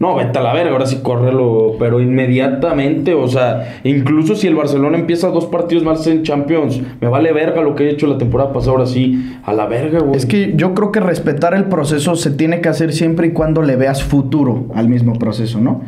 No, 0.00 0.16
vete 0.16 0.38
a 0.38 0.42
la 0.42 0.54
verga, 0.54 0.72
ahora 0.72 0.86
sí 0.86 1.00
córrelo, 1.02 1.76
pero 1.78 2.00
inmediatamente, 2.00 3.12
o 3.12 3.28
sea, 3.28 3.80
incluso 3.84 4.34
si 4.34 4.46
el 4.46 4.54
Barcelona 4.54 4.96
empieza 4.96 5.28
dos 5.28 5.44
partidos 5.44 5.84
más 5.84 6.06
en 6.06 6.22
Champions, 6.22 6.80
me 7.02 7.08
vale 7.08 7.34
verga 7.34 7.60
lo 7.60 7.74
que 7.74 7.84
he 7.84 7.90
hecho 7.90 8.06
la 8.06 8.16
temporada 8.16 8.50
pasada, 8.50 8.72
ahora 8.72 8.86
sí, 8.86 9.36
a 9.44 9.52
la 9.52 9.66
verga, 9.66 9.98
güey. 9.98 10.16
Es 10.16 10.24
que 10.24 10.54
yo 10.56 10.72
creo 10.72 10.90
que 10.90 11.00
respetar 11.00 11.52
el 11.52 11.64
proceso 11.64 12.16
se 12.16 12.30
tiene 12.30 12.62
que 12.62 12.70
hacer 12.70 12.94
siempre 12.94 13.26
y 13.26 13.32
cuando 13.32 13.60
le 13.60 13.76
veas 13.76 14.02
futuro 14.02 14.68
al 14.74 14.88
mismo 14.88 15.18
proceso, 15.18 15.60
¿no? 15.60 15.82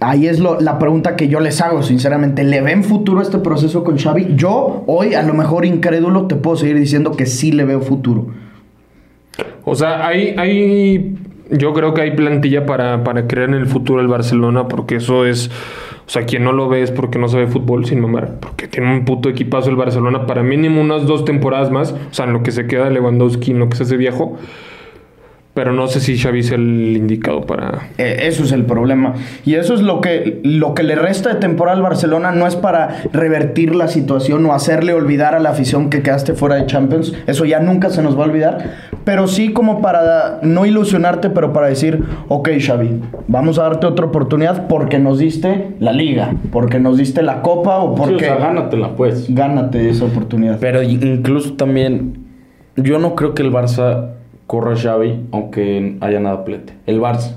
Ahí 0.00 0.26
es 0.28 0.38
lo- 0.38 0.60
la 0.60 0.78
pregunta 0.78 1.16
que 1.16 1.28
yo 1.28 1.40
les 1.40 1.60
hago, 1.60 1.82
sinceramente. 1.82 2.44
¿Le 2.44 2.60
ven 2.60 2.84
futuro 2.84 3.20
este 3.20 3.38
proceso 3.38 3.82
con 3.82 3.98
Xavi? 3.98 4.34
Yo, 4.36 4.84
hoy, 4.86 5.14
a 5.14 5.22
lo 5.22 5.34
mejor 5.34 5.64
incrédulo, 5.64 6.26
te 6.26 6.36
puedo 6.36 6.56
seguir 6.56 6.78
diciendo 6.78 7.12
que 7.12 7.26
sí 7.26 7.50
le 7.52 7.64
veo 7.64 7.80
futuro. 7.80 8.26
O 9.64 9.74
sea, 9.74 10.06
hay, 10.06 10.34
hay 10.38 11.16
yo 11.50 11.72
creo 11.72 11.94
que 11.94 12.02
hay 12.02 12.10
plantilla 12.12 12.64
para, 12.66 13.02
para 13.04 13.26
creer 13.26 13.48
en 13.50 13.54
el 13.56 13.66
futuro 13.66 13.98
del 14.00 14.08
Barcelona, 14.08 14.68
porque 14.68 14.96
eso 14.96 15.24
es, 15.26 15.48
o 16.06 16.10
sea, 16.10 16.24
quien 16.26 16.44
no 16.44 16.52
lo 16.52 16.68
ve 16.68 16.82
es 16.82 16.90
porque 16.90 17.18
no 17.18 17.28
sabe 17.28 17.46
fútbol, 17.46 17.84
sin 17.86 18.00
mamar, 18.00 18.38
porque 18.40 18.68
tiene 18.68 18.92
un 18.92 19.04
puto 19.04 19.28
equipazo 19.30 19.70
el 19.70 19.76
Barcelona 19.76 20.26
para 20.26 20.42
mínimo 20.42 20.80
unas 20.80 21.06
dos 21.06 21.24
temporadas 21.24 21.70
más, 21.70 21.92
o 21.92 22.12
sea, 22.14 22.26
en 22.26 22.34
lo 22.34 22.42
que 22.42 22.50
se 22.50 22.66
queda 22.66 22.90
Lewandowski, 22.90 23.50
en 23.52 23.58
lo 23.60 23.68
que 23.70 23.76
se 23.78 23.82
hace 23.84 23.96
viejo, 23.96 24.36
pero 25.58 25.72
no 25.72 25.88
sé 25.88 25.98
si 25.98 26.16
Xavi 26.16 26.38
es 26.38 26.52
el 26.52 26.96
indicado 26.96 27.40
para... 27.40 27.88
Eh, 27.98 28.28
eso 28.28 28.44
es 28.44 28.52
el 28.52 28.64
problema. 28.64 29.14
Y 29.44 29.56
eso 29.56 29.74
es 29.74 29.80
lo 29.80 30.00
que, 30.00 30.40
lo 30.44 30.72
que 30.72 30.84
le 30.84 30.94
resta 30.94 31.30
de 31.30 31.40
temporada 31.40 31.76
al 31.76 31.82
Barcelona. 31.82 32.30
No 32.30 32.46
es 32.46 32.54
para 32.54 33.02
revertir 33.12 33.74
la 33.74 33.88
situación 33.88 34.46
o 34.46 34.52
hacerle 34.52 34.92
olvidar 34.92 35.34
a 35.34 35.40
la 35.40 35.50
afición 35.50 35.90
que 35.90 36.00
quedaste 36.00 36.34
fuera 36.34 36.54
de 36.54 36.66
Champions. 36.66 37.12
Eso 37.26 37.44
ya 37.44 37.58
nunca 37.58 37.90
se 37.90 38.02
nos 38.02 38.16
va 38.16 38.22
a 38.22 38.28
olvidar. 38.28 38.70
Pero 39.02 39.26
sí 39.26 39.52
como 39.52 39.82
para 39.82 40.38
no 40.42 40.64
ilusionarte, 40.64 41.28
pero 41.28 41.52
para 41.52 41.66
decir, 41.66 42.04
ok 42.28 42.50
Xavi, 42.64 43.00
vamos 43.26 43.58
a 43.58 43.62
darte 43.64 43.88
otra 43.88 44.06
oportunidad 44.06 44.68
porque 44.68 45.00
nos 45.00 45.18
diste 45.18 45.74
la 45.80 45.92
liga, 45.92 46.36
porque 46.52 46.78
nos 46.78 46.98
diste 46.98 47.22
la 47.22 47.42
copa 47.42 47.78
o 47.78 47.96
Sí, 47.96 48.02
porque... 48.02 48.26
o 48.26 48.28
sea, 48.28 48.36
gánatela, 48.36 48.94
pues. 48.94 49.34
Gánate 49.34 49.90
esa 49.90 50.04
oportunidad. 50.04 50.58
Pero 50.60 50.84
incluso 50.84 51.54
también, 51.54 52.26
yo 52.76 53.00
no 53.00 53.16
creo 53.16 53.34
que 53.34 53.42
el 53.42 53.50
Barça 53.50 54.17
corra 54.48 54.74
Xavi, 54.74 55.28
aunque 55.30 55.98
haya 56.00 56.18
nada 56.18 56.44
plete. 56.44 56.72
El 56.86 57.00
Barça. 57.00 57.36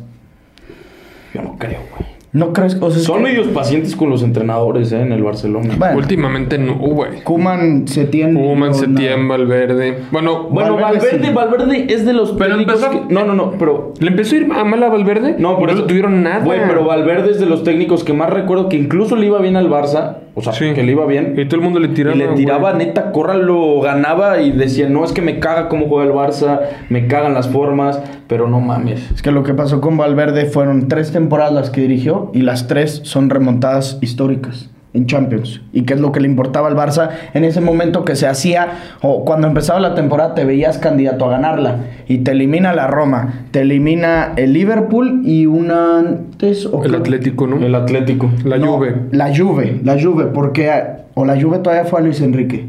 Yo 1.34 1.41
no 1.43 1.58
creo, 1.60 1.82
güey. 1.91 2.10
¿No 2.33 2.53
crees? 2.53 2.77
O 2.79 2.89
sea, 2.89 2.99
es 2.99 3.03
Son 3.05 3.17
que- 3.17 3.23
medios 3.23 3.47
pacientes 3.47 3.93
con 3.95 4.09
los 4.09 4.23
entrenadores, 4.23 4.91
¿eh? 4.93 5.01
En 5.01 5.11
el 5.11 5.21
Barcelona. 5.21 5.75
Bueno, 5.77 5.97
Últimamente 5.97 6.57
no, 6.57 6.75
güey. 6.75 7.21
Kuman, 7.23 7.87
Setién... 7.89 8.37
Human, 8.37 8.69
no, 8.69 8.73
Setién, 8.73 9.27
Valverde. 9.27 9.97
Bueno, 10.11 10.43
Bueno, 10.49 10.75
Valverde 10.75 11.07
Valverde, 11.11 11.27
sí. 11.27 11.33
Valverde 11.33 11.93
es 11.93 12.05
de 12.05 12.13
los 12.13 12.31
Pero 12.31 12.51
técnicos 12.55 12.83
empezó- 12.83 13.07
que- 13.07 13.13
No, 13.13 13.25
no, 13.25 13.33
no, 13.33 13.51
pero... 13.59 13.93
¿le 13.99 14.07
empezó 14.07 14.35
a 14.35 14.37
ir 14.39 14.47
a 14.53 14.63
mal 14.63 14.81
a 14.81 14.87
Valverde? 14.87 15.35
No, 15.39 15.57
por 15.59 15.69
Y 15.69 15.73
eso 15.73 15.83
tuvieron 15.83 16.23
nada. 16.23 16.45
Güey, 16.45 16.61
pero 16.67 16.85
Valverde 16.85 17.31
es 17.31 17.39
de 17.41 17.47
los 17.47 17.63
técnicos 17.65 18.05
que 18.05 18.13
más 18.13 18.29
recuerdo 18.29 18.69
que 18.69 18.77
incluso 18.77 19.17
le 19.17 19.25
iba 19.25 19.39
bien 19.41 19.57
al 19.57 19.69
Barça. 19.69 20.19
O 20.33 20.41
sea, 20.41 20.53
Sí. 20.53 20.71
que 20.73 20.83
le 20.83 20.93
iba 20.93 21.05
bien. 21.05 21.33
Y 21.37 21.43
todo 21.45 21.57
el 21.57 21.61
mundo 21.63 21.79
le 21.81 21.89
tiraba. 21.89 22.15
Y 22.15 22.19
le 22.19 22.27
tiraba, 22.29 22.71
güey. 22.71 22.85
neta, 22.85 23.11
córralo, 23.11 23.81
ganaba 23.81 24.41
y 24.41 24.51
decía, 24.51 24.87
no, 24.87 25.03
es 25.03 25.11
que 25.11 25.21
me 25.21 25.39
caga 25.39 25.67
cómo 25.67 25.87
juega 25.89 26.05
el 26.09 26.15
Barça, 26.15 26.61
me 26.87 27.07
cagan 27.07 27.33
las 27.33 27.49
formas, 27.49 28.01
pero 28.31 28.47
no 28.47 28.61
mames. 28.61 29.11
Es 29.13 29.21
que 29.21 29.29
lo 29.29 29.43
que 29.43 29.53
pasó 29.53 29.81
con 29.81 29.97
Valverde 29.97 30.45
fueron 30.45 30.87
tres 30.87 31.11
temporadas 31.11 31.51
las 31.53 31.69
que 31.69 31.81
dirigió 31.81 32.31
y 32.33 32.43
las 32.43 32.65
tres 32.65 33.01
son 33.03 33.29
remontadas 33.29 33.97
históricas 33.99 34.69
en 34.93 35.05
Champions. 35.05 35.59
¿Y 35.73 35.81
qué 35.81 35.95
es 35.95 35.99
lo 35.99 36.13
que 36.13 36.21
le 36.21 36.29
importaba 36.29 36.69
al 36.69 36.77
Barça 36.77 37.09
en 37.33 37.43
ese 37.43 37.59
momento 37.59 38.05
que 38.05 38.15
se 38.15 38.27
hacía 38.27 38.69
o 39.01 39.25
cuando 39.25 39.47
empezaba 39.47 39.81
la 39.81 39.95
temporada 39.95 40.33
te 40.33 40.45
veías 40.45 40.77
candidato 40.77 41.25
a 41.25 41.31
ganarla 41.31 41.79
y 42.07 42.19
te 42.19 42.31
elimina 42.31 42.71
la 42.73 42.87
Roma, 42.87 43.47
te 43.51 43.63
elimina 43.63 44.31
el 44.37 44.53
Liverpool 44.53 45.23
y 45.25 45.45
una 45.45 45.99
antes 45.99 46.65
o 46.65 46.83
El 46.85 46.89
creo- 46.91 47.01
Atlético, 47.01 47.47
¿no? 47.47 47.57
El 47.57 47.75
Atlético. 47.75 48.29
La 48.45 48.57
No, 48.59 48.77
Juve. 48.77 48.95
La 49.11 49.35
Juve, 49.35 49.81
la 49.83 50.01
Juve, 50.01 50.27
porque 50.27 50.71
o 51.15 51.25
la 51.25 51.37
Juve 51.41 51.57
todavía 51.59 51.83
fue 51.83 51.99
a 51.99 52.03
Luis 52.03 52.21
Enrique. 52.21 52.67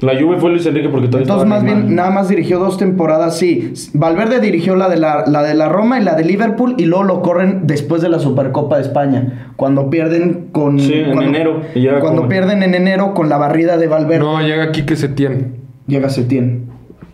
La 0.00 0.18
Juve 0.20 0.38
fue 0.38 0.50
Luis 0.50 0.64
Enrique 0.66 0.88
porque 0.88 1.06
todavía 1.06 1.24
Entonces, 1.24 1.48
más 1.48 1.62
bien, 1.62 1.94
nada 1.94 2.10
más 2.10 2.28
dirigió 2.28 2.58
dos 2.58 2.76
temporadas, 2.78 3.38
sí. 3.38 3.72
Valverde 3.94 4.40
dirigió 4.40 4.74
la 4.74 4.88
de 4.88 4.96
la, 4.96 5.24
la 5.26 5.42
de 5.42 5.54
la 5.54 5.68
Roma 5.68 6.00
y 6.00 6.04
la 6.04 6.14
de 6.14 6.24
Liverpool 6.24 6.74
y 6.78 6.86
luego 6.86 7.04
lo 7.04 7.22
corren 7.22 7.66
después 7.66 8.00
de 8.02 8.08
la 8.08 8.18
Supercopa 8.18 8.76
de 8.76 8.82
España. 8.82 9.52
Cuando 9.56 9.90
pierden 9.90 10.48
con... 10.50 10.80
Sí, 10.80 10.94
en 10.94 11.12
cuando, 11.12 11.22
enero, 11.24 11.60
y 11.74 11.86
Cuando 11.86 12.22
como- 12.22 12.28
pierden 12.28 12.62
en 12.62 12.74
enero 12.74 13.14
con 13.14 13.28
la 13.28 13.36
barrida 13.38 13.76
de 13.76 13.86
Valverde. 13.86 14.20
No, 14.20 14.40
llega 14.40 14.64
aquí 14.64 14.82
que 14.86 14.96
se 14.96 15.08
tiene. 15.08 15.52
Llega 15.86 16.08
Setién. 16.08 16.66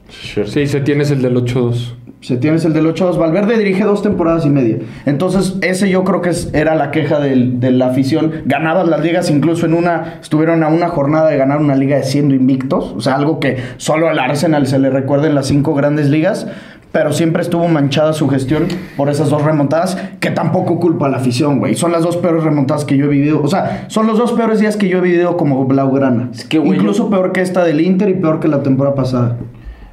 Sí, 0.08 0.66
se 0.66 0.80
tienes 0.80 1.10
el 1.10 1.20
del 1.20 1.36
8-2. 1.36 1.94
Se 2.20 2.37
tienes 2.37 2.64
el 2.64 2.72
del 2.72 2.87
8-2. 2.87 3.16
Valverde 3.16 3.57
dirige 3.57 3.85
dos 3.85 4.02
temporadas 4.02 4.44
y 4.44 4.50
media. 4.50 4.78
Entonces, 5.07 5.57
ese 5.62 5.88
yo 5.88 6.02
creo 6.02 6.20
que 6.20 6.31
es- 6.31 6.50
era 6.52 6.74
la 6.74 6.90
queja 6.90 7.20
del- 7.20 7.61
de 7.61 7.70
la 7.70 7.87
afición. 7.88 8.33
Ganaban 8.44 8.90
las 8.90 9.00
ligas, 9.02 9.31
incluso 9.31 9.66
en 9.66 9.74
una. 9.74 10.18
Estuvieron 10.20 10.64
a 10.64 10.68
una 10.68 10.88
jornada 10.88 11.31
de 11.31 11.37
ganar 11.37 11.59
una 11.59 11.76
liga 11.76 11.96
de 11.96 12.02
siendo 12.02 12.35
invictos. 12.35 12.92
O 12.96 13.00
sea, 13.00 13.14
algo 13.14 13.38
que 13.38 13.59
solo 13.76 14.09
al 14.09 14.18
Arsenal 14.18 14.66
se 14.66 14.81
le 14.81 14.90
recuerda 14.90 15.28
en 15.28 15.37
las 15.37 15.46
cinco 15.46 15.74
grandes 15.74 16.09
ligas. 16.11 16.46
Pero 16.90 17.12
siempre 17.12 17.42
estuvo 17.42 17.68
manchada 17.68 18.14
su 18.14 18.28
gestión 18.31 18.64
por 18.96 19.11
esas 19.11 19.28
dos 19.28 19.42
remontadas, 19.44 19.98
que 20.20 20.31
tampoco 20.31 20.81
culpa 20.81 21.04
a 21.04 21.11
la 21.11 21.18
afición, 21.18 21.59
güey. 21.59 21.74
Son 21.74 21.92
las 21.92 22.02
dos 22.02 22.16
peores 22.16 22.42
remontadas 22.42 22.87
que 22.87 22.96
yo 22.96 23.04
he 23.04 23.09
vivido. 23.09 23.42
O 23.42 23.46
sea, 23.46 23.85
son 23.88 24.07
los 24.07 24.16
dos 24.16 24.33
peores 24.33 24.59
días 24.59 24.78
que 24.78 24.88
yo 24.88 24.98
he 24.98 25.00
vivido 25.02 25.37
como 25.37 25.62
Blaugrana. 25.66 26.31
Es 26.33 26.46
que, 26.46 26.59
güey, 26.59 26.78
Incluso 26.78 27.11
peor 27.11 27.33
que 27.33 27.42
esta 27.42 27.62
del 27.62 27.83
Inter 27.83 28.09
y 28.09 28.14
peor 28.14 28.40
que 28.40 28.48
la 28.48 28.62
temporada 28.62 28.96
pasada. 28.96 29.37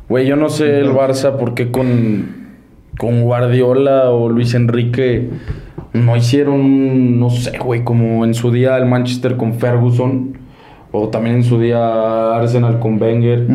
Güey, 0.08 0.28
yo 0.28 0.36
no 0.36 0.50
sé 0.50 0.80
el 0.80 0.92
Barça 0.92 1.38
por 1.38 1.54
qué 1.56 1.72
con, 1.72 2.28
con 2.98 3.24
Guardiola 3.24 4.12
o 4.12 4.30
Luis 4.30 4.54
Enrique 4.54 5.30
no 5.94 6.16
hicieron, 6.16 7.20
no 7.20 7.30
sé, 7.30 7.58
güey, 7.58 7.84
como 7.84 8.26
en 8.26 8.34
su 8.34 8.52
día 8.52 8.78
el 8.78 8.86
Manchester 8.86 9.38
con 9.38 9.54
Ferguson 9.56 10.38
o 10.92 11.10
también 11.10 11.38
en 11.38 11.44
su 11.44 11.60
día 11.60 12.36
Arsenal 12.36 12.80
con 12.80 13.02
Wenger. 13.02 13.48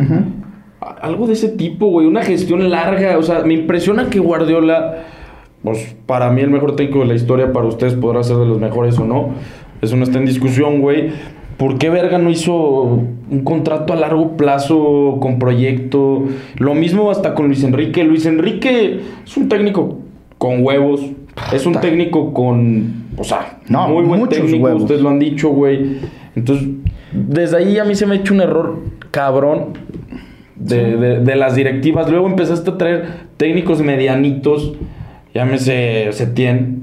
Algo 0.79 1.27
de 1.27 1.33
ese 1.33 1.49
tipo, 1.49 1.87
güey, 1.87 2.07
una 2.07 2.23
gestión 2.23 2.69
larga. 2.69 3.17
O 3.17 3.23
sea, 3.23 3.43
me 3.43 3.53
impresiona 3.53 4.09
que 4.09 4.19
Guardiola, 4.19 5.03
pues 5.63 5.95
para 6.05 6.31
mí 6.31 6.41
el 6.41 6.49
mejor 6.49 6.75
técnico 6.75 6.99
de 6.99 7.05
la 7.05 7.13
historia, 7.13 7.53
para 7.53 7.67
ustedes 7.67 7.93
podrá 7.93 8.23
ser 8.23 8.37
de 8.37 8.45
los 8.45 8.59
mejores 8.59 8.97
o 8.99 9.05
no. 9.05 9.29
Eso 9.81 9.95
no 9.95 10.03
está 10.03 10.17
en 10.17 10.25
discusión, 10.25 10.81
güey. 10.81 11.11
¿Por 11.61 11.77
qué 11.77 11.91
Verga 11.91 12.17
no 12.17 12.31
hizo 12.31 12.53
un 13.29 13.43
contrato 13.43 13.93
a 13.93 13.95
largo 13.95 14.35
plazo 14.35 15.17
con 15.21 15.37
proyecto? 15.37 16.23
Lo 16.57 16.73
mismo 16.73 17.11
hasta 17.11 17.35
con 17.35 17.45
Luis 17.45 17.63
Enrique. 17.63 18.03
Luis 18.03 18.25
Enrique 18.25 18.99
es 19.23 19.37
un 19.37 19.47
técnico 19.47 19.99
con 20.39 20.65
huevos. 20.65 21.01
Es 21.53 21.67
un 21.67 21.73
técnico 21.75 22.33
con, 22.33 23.05
o 23.15 23.23
sea, 23.23 23.59
No, 23.69 23.87
muy 23.89 24.03
buen 24.05 24.21
muchos 24.21 24.39
técnico. 24.39 24.63
huevos. 24.65 24.81
Ustedes 24.81 25.01
lo 25.01 25.09
han 25.09 25.19
dicho, 25.19 25.49
güey. 25.49 25.97
Entonces, 26.35 26.67
desde 27.13 27.57
ahí 27.57 27.77
a 27.77 27.83
mí 27.85 27.93
se 27.93 28.07
me 28.07 28.15
ha 28.15 28.17
hecho 28.17 28.33
un 28.33 28.41
error 28.41 28.79
cabrón 29.11 29.73
de, 30.55 30.97
de- 30.97 31.19
de 31.19 31.35
las 31.35 31.53
directivas. 31.55 32.09
Luego 32.09 32.25
empezaste 32.25 32.71
a 32.71 32.77
traer 32.79 33.05
técnicos 33.37 33.81
medianitos. 33.83 34.73
Llámese 35.35 36.07
Setien, 36.11 36.81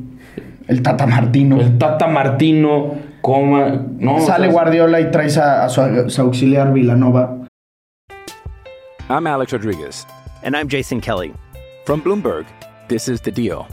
El 0.69 0.83
Tata 0.83 1.05
Martino. 1.07 1.61
el 1.61 1.79
Tata 1.79 2.07
Martino, 2.07 2.93
Coma. 3.23 3.71
No, 3.99 4.17
o 4.17 4.27
sea, 4.27 4.39
Guardiola 4.51 5.01
y 5.01 5.11
traes 5.11 5.37
a, 5.37 5.65
a 5.65 5.69
su, 5.69 5.81
a 5.81 6.09
su 6.11 6.23
auxiliar 6.23 6.73
Villanova. 6.73 7.47
I'm 9.09 9.27
Alex 9.27 9.53
Rodriguez. 9.53 10.07
And 10.43 10.57
I'm 10.57 10.69
Jason 10.69 11.01
Kelly. 11.01 11.33
From 11.87 12.03
Bloomberg, 12.03 12.47
this 12.89 13.09
is 13.09 13.21
The 13.21 13.31
Deal. 13.33 13.67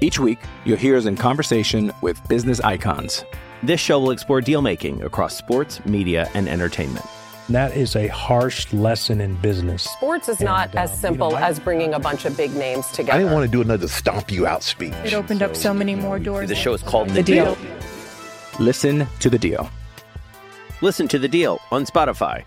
Each 0.00 0.18
week, 0.18 0.38
you'll 0.64 0.76
hear 0.76 0.96
us 0.96 1.06
in 1.06 1.16
conversation 1.16 1.92
with 2.02 2.20
business 2.28 2.60
icons. 2.60 3.24
This 3.62 3.80
show 3.80 3.98
will 4.00 4.10
explore 4.10 4.40
deal 4.42 4.60
making 4.60 5.02
across 5.02 5.36
sports, 5.36 5.82
media, 5.86 6.28
and 6.34 6.48
entertainment. 6.48 7.06
That 7.48 7.76
is 7.76 7.94
a 7.96 8.08
harsh 8.08 8.72
lesson 8.72 9.20
in 9.20 9.36
business. 9.36 9.82
Sports 9.84 10.28
is 10.28 10.40
not 10.40 10.70
And, 10.70 10.78
as 10.80 10.90
um, 10.92 10.96
simple 10.96 11.28
you 11.28 11.34
know, 11.34 11.40
I- 11.40 11.48
as 11.48 11.58
bringing 11.60 11.94
a 11.94 11.98
bunch 11.98 12.24
of 12.24 12.36
big 12.36 12.54
names 12.54 12.86
together. 12.88 13.12
I 13.12 13.18
didn't 13.18 13.32
want 13.32 13.44
to 13.46 13.50
do 13.50 13.60
another 13.62 13.86
stomp 13.88 14.30
you 14.32 14.46
out 14.46 14.62
speech. 14.62 14.92
It 15.04 15.14
opened 15.14 15.42
up 15.42 15.54
so 15.54 15.72
many 15.72 15.94
more 15.94 16.18
doors. 16.18 16.48
The 16.48 16.54
show 16.54 16.74
is 16.74 16.82
called 16.82 17.10
The 17.10 17.22
Deal. 17.22 17.56
Listen 18.58 19.06
to 19.20 19.30
The 19.30 19.38
Deal. 19.38 19.66
Listen 20.80 21.08
to 21.08 21.18
The 21.18 21.28
Deal 21.28 21.58
on 21.70 21.84
Spotify. 21.86 22.44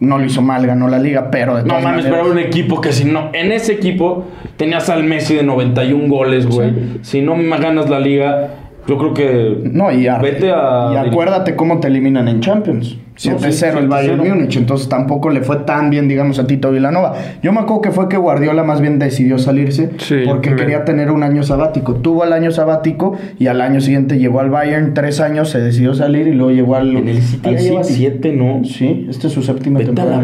No 0.00 0.18
lo 0.18 0.24
hizo 0.24 0.42
mal, 0.42 0.66
ganó 0.66 0.88
la 0.88 0.98
liga, 0.98 1.30
pero 1.30 1.54
de 1.56 1.62
No 1.62 1.68
todas 1.68 1.84
mames, 1.84 2.04
maneras- 2.04 2.18
pero 2.18 2.32
era 2.32 2.40
un 2.40 2.44
equipo 2.50 2.80
que 2.80 2.92
si 2.92 3.04
no. 3.04 3.30
En 3.32 3.52
ese 3.52 3.72
equipo 3.72 4.26
tenías 4.56 4.88
al 4.88 5.04
Messi 5.04 5.34
de 5.34 5.42
91 5.44 6.08
goles, 6.08 6.46
güey. 6.46 6.98
Si 7.02 7.20
no 7.22 7.36
me 7.36 7.56
ganas 7.58 7.88
la 7.88 8.00
liga, 8.00 8.54
yo 8.86 8.98
creo 8.98 9.14
que. 9.14 9.60
No, 9.72 9.90
y, 9.92 10.06
a- 10.06 10.18
Vete 10.18 10.50
a. 10.52 10.90
y 10.92 10.96
acuérdate 11.08 11.56
cómo 11.56 11.80
te 11.80 11.88
eliminan 11.88 12.28
en 12.28 12.40
Champions. 12.40 12.98
7-0 13.16 13.50
sí, 13.50 13.64
el 13.78 13.88
Bayern 13.88 14.20
7-0. 14.20 14.28
Múnich, 14.28 14.56
entonces 14.58 14.90
tampoco 14.90 15.30
le 15.30 15.40
fue 15.40 15.56
tan 15.60 15.88
bien, 15.88 16.06
digamos, 16.06 16.38
a 16.38 16.46
Tito 16.46 16.70
Villanova. 16.70 17.14
Yo 17.42 17.50
me 17.50 17.60
acuerdo 17.60 17.80
que 17.80 17.90
fue 17.90 18.10
que 18.10 18.18
Guardiola 18.18 18.62
más 18.62 18.82
bien 18.82 18.98
decidió 18.98 19.38
salirse 19.38 19.88
Sí, 19.96 20.16
porque 20.26 20.54
quería 20.54 20.84
tener 20.84 21.10
un 21.10 21.22
año 21.22 21.42
sabático. 21.42 21.94
Tuvo 21.94 22.24
el 22.24 22.34
año 22.34 22.50
sabático 22.50 23.16
y 23.38 23.46
al 23.46 23.62
año 23.62 23.80
siguiente 23.80 24.18
llegó 24.18 24.40
al 24.40 24.50
Bayern, 24.50 24.92
tres 24.92 25.20
años, 25.20 25.48
se 25.48 25.60
decidió 25.60 25.94
salir 25.94 26.26
y 26.28 26.32
luego 26.34 26.50
llegó 26.52 26.76
al, 26.76 26.94
En 26.94 27.08
el 27.08 27.22
City 27.22 27.48
al 27.74 27.84
7, 27.84 28.32
¿no? 28.34 28.64
Sí, 28.64 29.06
esta 29.08 29.28
es 29.28 29.32
su 29.32 29.42
séptima 29.42 29.78
Vete 29.78 29.92
a 29.92 29.94
temporada. 29.94 30.22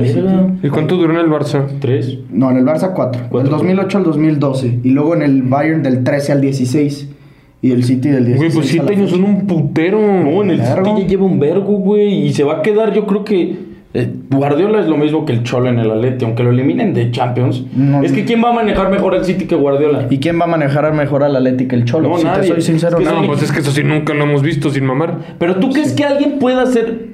¿Y 0.62 0.68
cuánto 0.68 0.96
duró 0.96 1.14
en 1.14 1.20
el 1.20 1.30
Barça? 1.30 1.64
3. 1.80 2.18
No, 2.30 2.50
en 2.50 2.58
el 2.58 2.64
Barça 2.66 2.92
4. 2.92 3.22
Del 3.22 3.30
Cuatro. 3.30 3.50
2008 3.52 3.98
al 3.98 4.04
2012. 4.04 4.80
Y 4.84 4.90
luego 4.90 5.14
en 5.14 5.22
el 5.22 5.42
Bayern 5.44 5.82
del 5.82 6.04
13 6.04 6.32
al 6.32 6.40
16. 6.42 7.08
Y 7.62 7.70
el 7.70 7.84
City 7.84 8.08
del 8.08 8.24
16 8.26 8.36
Güey, 8.38 8.50
pues 8.52 8.66
a 8.66 8.70
7 8.70 8.84
la 8.86 8.92
años 8.98 9.10
son 9.10 9.22
un 9.24 9.46
putero. 9.46 10.00
No, 10.00 10.42
en 10.42 10.50
el. 10.50 10.58
City 10.60 10.90
ya 11.02 11.06
lleva 11.06 11.24
un 11.24 11.38
vergo, 11.38 11.72
güey. 11.78 12.26
Y 12.26 12.32
se 12.32 12.42
va 12.42 12.58
a 12.58 12.62
quedar, 12.62 12.92
yo 12.92 13.06
creo 13.06 13.24
que. 13.24 13.56
eh, 13.94 14.12
Guardiola 14.30 14.80
es 14.80 14.88
lo 14.88 14.96
mismo 14.96 15.24
que 15.24 15.32
el 15.32 15.44
Cholo 15.44 15.68
en 15.68 15.78
el 15.78 15.88
Atleti, 15.90 16.24
aunque 16.24 16.42
lo 16.42 16.50
eliminen 16.50 16.92
de 16.92 17.10
Champions. 17.12 17.64
No. 17.76 18.02
es 18.02 18.10
que 18.12 18.24
¿quién 18.24 18.42
va 18.42 18.50
a 18.50 18.52
manejar 18.52 18.90
mejor 18.90 19.14
el 19.14 19.24
City 19.24 19.44
que 19.46 19.54
Guardiola? 19.54 20.08
¿Y 20.10 20.18
quién 20.18 20.40
va 20.40 20.44
a 20.44 20.48
manejar 20.48 20.92
mejor 20.92 21.22
al 21.22 21.36
Atlético 21.36 21.76
el 21.76 21.84
Cholo? 21.84 22.08
No, 22.08 22.16
si 22.16 22.24
te 22.24 22.28
nadie. 22.30 22.48
soy 22.48 22.62
sincero, 22.62 22.98
Es 22.98 23.06
que 23.08 23.14
no. 23.14 23.20
No, 23.22 23.26
pues 23.28 23.42
es 23.44 23.52
que 23.52 23.60
eso 23.60 23.70
sí 23.70 23.84
nunca 23.84 24.12
lo 24.12 24.24
hemos 24.24 24.42
visto 24.42 24.68
sin 24.70 24.84
mamar. 24.84 25.36
Pero 25.38 25.56
tú 25.56 25.70
crees 25.70 25.92
que 25.92 26.04
alguien 26.04 26.38
pueda 26.40 26.62
hacer 26.62 27.10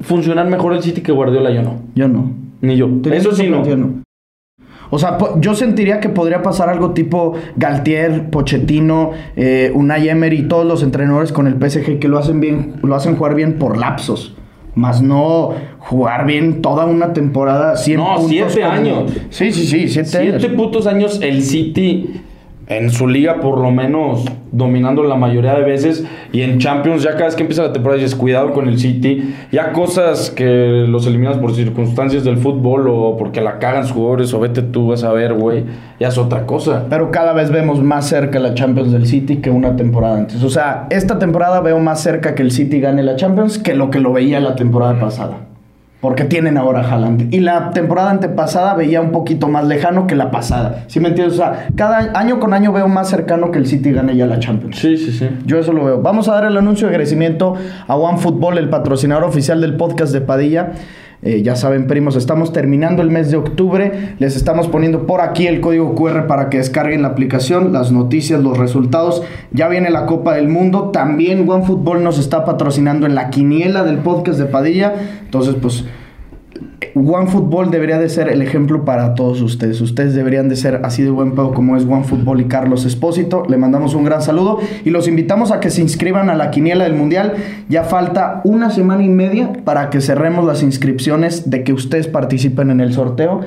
funcionar 0.00 0.48
mejor 0.48 0.74
el 0.74 0.82
City 0.82 1.00
que 1.00 1.10
Guardiola, 1.10 1.50
yo 1.50 1.62
no. 1.62 1.80
Yo 1.96 2.06
no. 2.06 2.30
Ni 2.60 2.76
yo. 2.76 2.88
Te 3.02 3.16
Eso 3.16 3.32
sí 3.32 3.48
no. 3.48 3.66
yo 3.66 3.76
O 4.90 4.98
sea, 4.98 5.18
yo 5.40 5.54
sentiría 5.54 6.00
que 6.00 6.08
podría 6.08 6.42
pasar 6.42 6.68
algo 6.68 6.90
tipo 6.90 7.34
Galtier, 7.56 8.28
Pochettino, 8.30 9.12
eh, 9.36 9.70
Unai 9.74 10.08
Emery, 10.08 10.48
todos 10.48 10.66
los 10.66 10.82
entrenadores 10.82 11.32
con 11.32 11.46
el 11.46 11.54
PSG 11.54 11.98
que 11.98 12.08
lo 12.08 12.18
hacen 12.18 12.40
bien, 12.40 12.74
lo 12.82 12.94
hacen 12.96 13.16
jugar 13.16 13.34
bien 13.34 13.54
por 13.58 13.76
lapsos. 13.78 14.34
Más 14.74 15.02
no 15.02 15.50
jugar 15.78 16.26
bien 16.26 16.62
toda 16.62 16.84
una 16.86 17.12
temporada 17.12 17.76
100 17.76 17.96
No, 17.98 18.14
puntos 18.16 18.28
siete 18.30 18.62
años. 18.64 19.10
Sí, 19.30 19.52
sí, 19.52 19.66
sí, 19.66 19.88
siete, 19.88 20.08
Siete 20.08 20.46
años. 20.46 20.56
putos 20.56 20.86
años 20.86 21.20
el 21.22 21.42
City 21.42 22.20
en 22.70 22.90
su 22.90 23.06
liga 23.06 23.40
por 23.40 23.58
lo 23.58 23.70
menos 23.70 24.24
dominando 24.52 25.02
la 25.02 25.16
mayoría 25.16 25.54
de 25.54 25.62
veces 25.62 26.04
y 26.32 26.40
en 26.40 26.58
Champions 26.58 27.02
ya 27.02 27.12
cada 27.12 27.26
vez 27.26 27.36
que 27.36 27.42
empieza 27.42 27.62
la 27.62 27.72
temporada 27.72 28.00
dices 28.00 28.16
cuidado 28.16 28.52
con 28.52 28.68
el 28.68 28.78
City 28.78 29.34
ya 29.52 29.72
cosas 29.72 30.30
que 30.30 30.86
los 30.88 31.06
eliminas 31.06 31.36
por 31.36 31.54
circunstancias 31.54 32.24
del 32.24 32.38
fútbol 32.38 32.88
o 32.88 33.16
porque 33.18 33.40
la 33.40 33.58
cagan 33.58 33.84
sus 33.84 33.92
jugadores 33.92 34.32
o 34.32 34.40
vete 34.40 34.62
tú 34.62 34.88
vas 34.88 35.04
a 35.04 35.12
ver 35.12 35.34
güey 35.34 35.64
ya 35.98 36.08
es 36.08 36.16
otra 36.16 36.46
cosa 36.46 36.86
Pero 36.88 37.10
cada 37.10 37.32
vez 37.32 37.50
vemos 37.50 37.82
más 37.82 38.08
cerca 38.08 38.38
la 38.38 38.54
Champions 38.54 38.92
del 38.92 39.06
City 39.06 39.36
que 39.36 39.50
una 39.50 39.76
temporada 39.76 40.16
antes. 40.16 40.42
O 40.42 40.50
sea, 40.50 40.86
esta 40.90 41.18
temporada 41.18 41.60
veo 41.60 41.78
más 41.78 42.00
cerca 42.00 42.34
que 42.34 42.42
el 42.42 42.50
City 42.50 42.80
gane 42.80 43.02
la 43.02 43.16
Champions 43.16 43.58
que 43.58 43.74
lo 43.74 43.90
que 43.90 44.00
lo 44.00 44.12
veía 44.12 44.40
la 44.40 44.54
temporada 44.54 44.98
pasada. 44.98 45.49
Porque 46.00 46.24
tienen 46.24 46.56
ahora 46.56 46.80
Haaland. 46.80 47.32
Y 47.32 47.40
la 47.40 47.70
temporada 47.70 48.10
antepasada 48.10 48.74
veía 48.74 49.02
un 49.02 49.12
poquito 49.12 49.48
más 49.48 49.66
lejano 49.66 50.06
que 50.06 50.14
la 50.14 50.30
pasada. 50.30 50.84
¿Sí 50.86 50.98
me 50.98 51.08
entiendes? 51.08 51.34
O 51.34 51.42
sea, 51.42 51.68
cada 51.76 52.18
año 52.18 52.40
con 52.40 52.54
año 52.54 52.72
veo 52.72 52.88
más 52.88 53.08
cercano 53.10 53.50
que 53.50 53.58
el 53.58 53.66
City 53.66 53.92
gane 53.92 54.16
ya 54.16 54.26
la 54.26 54.38
Champions. 54.38 54.78
sí 54.78 54.96
sí 54.96 55.12
sí 55.12 55.28
Yo 55.44 55.58
eso 55.58 55.72
lo 55.72 55.84
veo. 55.84 56.00
Vamos 56.00 56.28
a 56.28 56.34
dar 56.34 56.46
el 56.46 56.56
anuncio 56.56 56.86
de 56.86 56.94
agradecimiento 56.94 57.54
a 57.86 57.96
OneFootball, 57.96 58.56
el 58.56 58.70
patrocinador 58.70 59.24
oficial 59.24 59.60
del 59.60 59.76
podcast 59.76 60.12
de 60.12 60.22
Padilla. 60.22 60.72
Eh, 61.22 61.42
ya 61.42 61.54
saben, 61.54 61.86
primos, 61.86 62.16
estamos 62.16 62.52
terminando 62.52 63.02
el 63.02 63.10
mes 63.10 63.30
de 63.30 63.36
octubre. 63.36 64.14
Les 64.18 64.36
estamos 64.36 64.68
poniendo 64.68 65.06
por 65.06 65.20
aquí 65.20 65.46
el 65.46 65.60
código 65.60 65.94
QR 65.94 66.26
para 66.26 66.48
que 66.48 66.58
descarguen 66.58 67.02
la 67.02 67.08
aplicación, 67.08 67.72
las 67.72 67.92
noticias, 67.92 68.42
los 68.42 68.56
resultados. 68.56 69.22
Ya 69.52 69.68
viene 69.68 69.90
la 69.90 70.06
Copa 70.06 70.34
del 70.34 70.48
Mundo. 70.48 70.90
También 70.92 71.48
OneFootball 71.48 72.02
nos 72.02 72.18
está 72.18 72.44
patrocinando 72.44 73.06
en 73.06 73.14
la 73.14 73.28
quiniela 73.28 73.84
del 73.84 73.98
podcast 73.98 74.38
de 74.38 74.46
Padilla. 74.46 74.94
Entonces, 75.22 75.56
pues 75.60 75.84
OneFootball 76.94 77.70
debería 77.70 77.98
de 77.98 78.08
ser 78.08 78.28
el 78.28 78.42
ejemplo 78.42 78.84
para 78.84 79.14
todos 79.14 79.40
ustedes. 79.40 79.80
Ustedes 79.80 80.14
deberían 80.14 80.48
de 80.48 80.56
ser 80.56 80.80
así 80.84 81.02
de 81.02 81.10
buen 81.10 81.32
pedo 81.32 81.52
como 81.52 81.76
es 81.76 81.84
OneFootball 81.84 82.40
y 82.40 82.44
Carlos 82.44 82.84
Espósito. 82.84 83.44
Le 83.48 83.56
mandamos 83.56 83.94
un 83.94 84.04
gran 84.04 84.22
saludo 84.22 84.58
y 84.84 84.90
los 84.90 85.08
invitamos 85.08 85.52
a 85.52 85.60
que 85.60 85.70
se 85.70 85.80
inscriban 85.80 86.30
a 86.30 86.34
la 86.34 86.50
quiniela 86.50 86.84
del 86.84 86.94
Mundial. 86.94 87.34
Ya 87.68 87.84
falta 87.84 88.40
una 88.44 88.70
semana 88.70 89.02
y 89.02 89.08
media 89.08 89.52
para 89.64 89.90
que 89.90 90.00
cerremos 90.00 90.44
las 90.44 90.62
inscripciones 90.62 91.50
de 91.50 91.64
que 91.64 91.72
ustedes 91.72 92.06
participen 92.06 92.70
en 92.70 92.80
el 92.80 92.92
sorteo. 92.92 93.40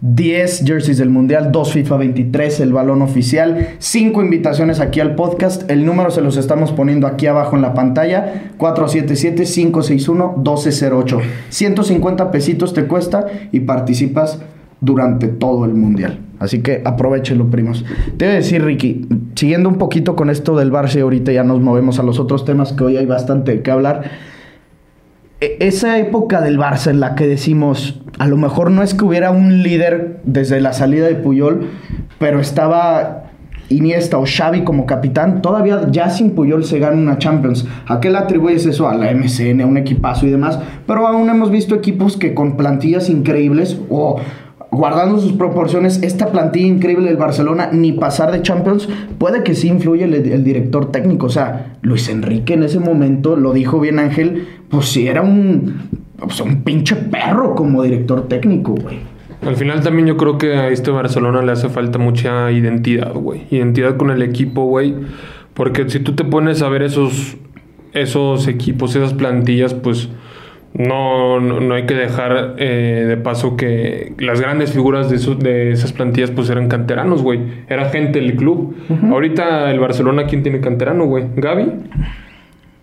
10 0.00 0.64
jerseys 0.64 0.98
del 0.98 1.10
Mundial, 1.10 1.50
2 1.50 1.72
FIFA 1.72 1.96
23, 1.96 2.60
el 2.60 2.72
balón 2.72 3.02
oficial, 3.02 3.70
5 3.78 4.22
invitaciones 4.22 4.78
aquí 4.80 5.00
al 5.00 5.16
podcast. 5.16 5.68
El 5.70 5.84
número 5.84 6.10
se 6.10 6.20
los 6.20 6.36
estamos 6.36 6.72
poniendo 6.72 7.06
aquí 7.06 7.26
abajo 7.26 7.56
en 7.56 7.62
la 7.62 7.72
pantalla, 7.74 8.50
477-561-1208. 8.58 11.20
150 11.48 12.30
pesitos 12.30 12.74
te 12.74 12.84
cuesta 12.84 13.26
y 13.50 13.60
participas 13.60 14.40
durante 14.80 15.26
todo 15.26 15.64
el 15.64 15.74
Mundial. 15.74 16.20
Así 16.38 16.60
que 16.60 16.82
aprovechenlo, 16.84 17.50
primos. 17.50 17.84
Te 18.16 18.26
voy 18.26 18.34
a 18.34 18.36
decir, 18.36 18.64
Ricky, 18.64 19.08
siguiendo 19.34 19.68
un 19.68 19.78
poquito 19.78 20.14
con 20.14 20.30
esto 20.30 20.56
del 20.56 20.70
Barça 20.70 21.00
ahorita 21.00 21.32
ya 21.32 21.42
nos 21.42 21.60
movemos 21.60 21.98
a 21.98 22.04
los 22.04 22.20
otros 22.20 22.44
temas 22.44 22.72
que 22.72 22.84
hoy 22.84 22.96
hay 22.96 23.06
bastante 23.06 23.60
que 23.62 23.70
hablar. 23.72 24.04
E- 25.40 25.56
esa 25.60 25.98
época 25.98 26.40
del 26.40 26.58
Barça 26.58 26.90
en 26.90 27.00
la 27.00 27.14
que 27.14 27.26
decimos, 27.26 28.00
a 28.18 28.26
lo 28.26 28.36
mejor 28.36 28.70
no 28.70 28.82
es 28.82 28.94
que 28.94 29.04
hubiera 29.04 29.30
un 29.30 29.62
líder 29.62 30.20
desde 30.24 30.60
la 30.60 30.72
salida 30.72 31.06
de 31.06 31.14
Puyol, 31.14 31.68
pero 32.18 32.40
estaba 32.40 33.24
Iniesta 33.70 34.16
o 34.16 34.24
Xavi 34.24 34.64
como 34.64 34.86
capitán, 34.86 35.42
todavía 35.42 35.88
ya 35.90 36.08
sin 36.08 36.30
Puyol 36.30 36.64
se 36.64 36.78
gana 36.78 36.96
una 36.96 37.18
Champions. 37.18 37.66
¿A 37.86 38.00
qué 38.00 38.08
le 38.08 38.16
atribuyes 38.16 38.64
eso? 38.64 38.88
A 38.88 38.94
la 38.94 39.12
MCN, 39.12 39.60
a 39.60 39.66
un 39.66 39.76
equipazo 39.76 40.26
y 40.26 40.30
demás. 40.30 40.58
Pero 40.86 41.06
aún 41.06 41.28
hemos 41.28 41.50
visto 41.50 41.74
equipos 41.74 42.16
que 42.16 42.32
con 42.32 42.56
plantillas 42.56 43.10
increíbles 43.10 43.78
o 43.90 44.20
guardando 44.70 45.18
sus 45.18 45.32
proporciones, 45.32 46.02
esta 46.02 46.30
plantilla 46.30 46.66
increíble 46.66 47.06
del 47.08 47.16
Barcelona, 47.16 47.70
ni 47.72 47.92
pasar 47.92 48.32
de 48.32 48.42
Champions, 48.42 48.88
puede 49.18 49.42
que 49.42 49.54
sí 49.54 49.68
influye 49.68 50.04
el, 50.04 50.44
director 50.44 50.90
técnico. 50.92 51.26
O 51.26 51.30
sea, 51.30 51.76
Luis 51.82 52.08
Enrique 52.08 52.54
en 52.54 52.62
ese 52.62 52.78
momento, 52.78 53.36
lo 53.36 53.52
dijo 53.52 53.80
bien 53.80 53.98
Ángel, 53.98 54.46
pues 54.68 54.86
sí 54.86 55.08
era 55.08 55.22
un, 55.22 55.88
pues, 56.18 56.40
un 56.40 56.62
pinche 56.62 56.96
perro 56.96 57.54
como 57.54 57.82
director 57.82 58.28
técnico, 58.28 58.74
güey. 58.74 58.98
Al 59.42 59.56
final 59.56 59.82
también 59.82 60.08
yo 60.08 60.16
creo 60.16 60.36
que 60.36 60.54
a 60.54 60.68
este 60.68 60.90
Barcelona 60.90 61.42
le 61.42 61.52
hace 61.52 61.68
falta 61.68 61.98
mucha 61.98 62.50
identidad, 62.50 63.14
güey. 63.14 63.46
Identidad 63.50 63.96
con 63.96 64.10
el 64.10 64.22
equipo, 64.22 64.64
güey. 64.64 64.94
Porque 65.54 65.88
si 65.88 66.00
tú 66.00 66.14
te 66.14 66.24
pones 66.24 66.60
a 66.62 66.68
ver 66.68 66.82
esos, 66.82 67.36
esos 67.92 68.48
equipos, 68.48 68.96
esas 68.96 69.14
plantillas, 69.14 69.74
pues 69.74 70.08
no, 70.78 71.40
no, 71.40 71.60
no 71.60 71.74
hay 71.74 71.84
que 71.86 71.94
dejar 71.94 72.54
eh, 72.58 73.04
de 73.08 73.16
paso 73.16 73.56
que 73.56 74.14
las 74.18 74.40
grandes 74.40 74.72
figuras 74.72 75.10
de, 75.10 75.16
esos- 75.16 75.38
de 75.38 75.72
esas 75.72 75.92
plantillas 75.92 76.30
pues 76.30 76.48
eran 76.50 76.68
canteranos, 76.68 77.22
güey. 77.22 77.40
Era 77.68 77.90
gente 77.90 78.20
del 78.20 78.36
club. 78.36 78.76
Ahorita 79.10 79.70
el 79.70 79.80
Barcelona, 79.80 80.26
¿quién 80.26 80.42
tiene 80.42 80.60
canterano, 80.60 81.04
güey? 81.06 81.24
Gaby. 81.36 81.66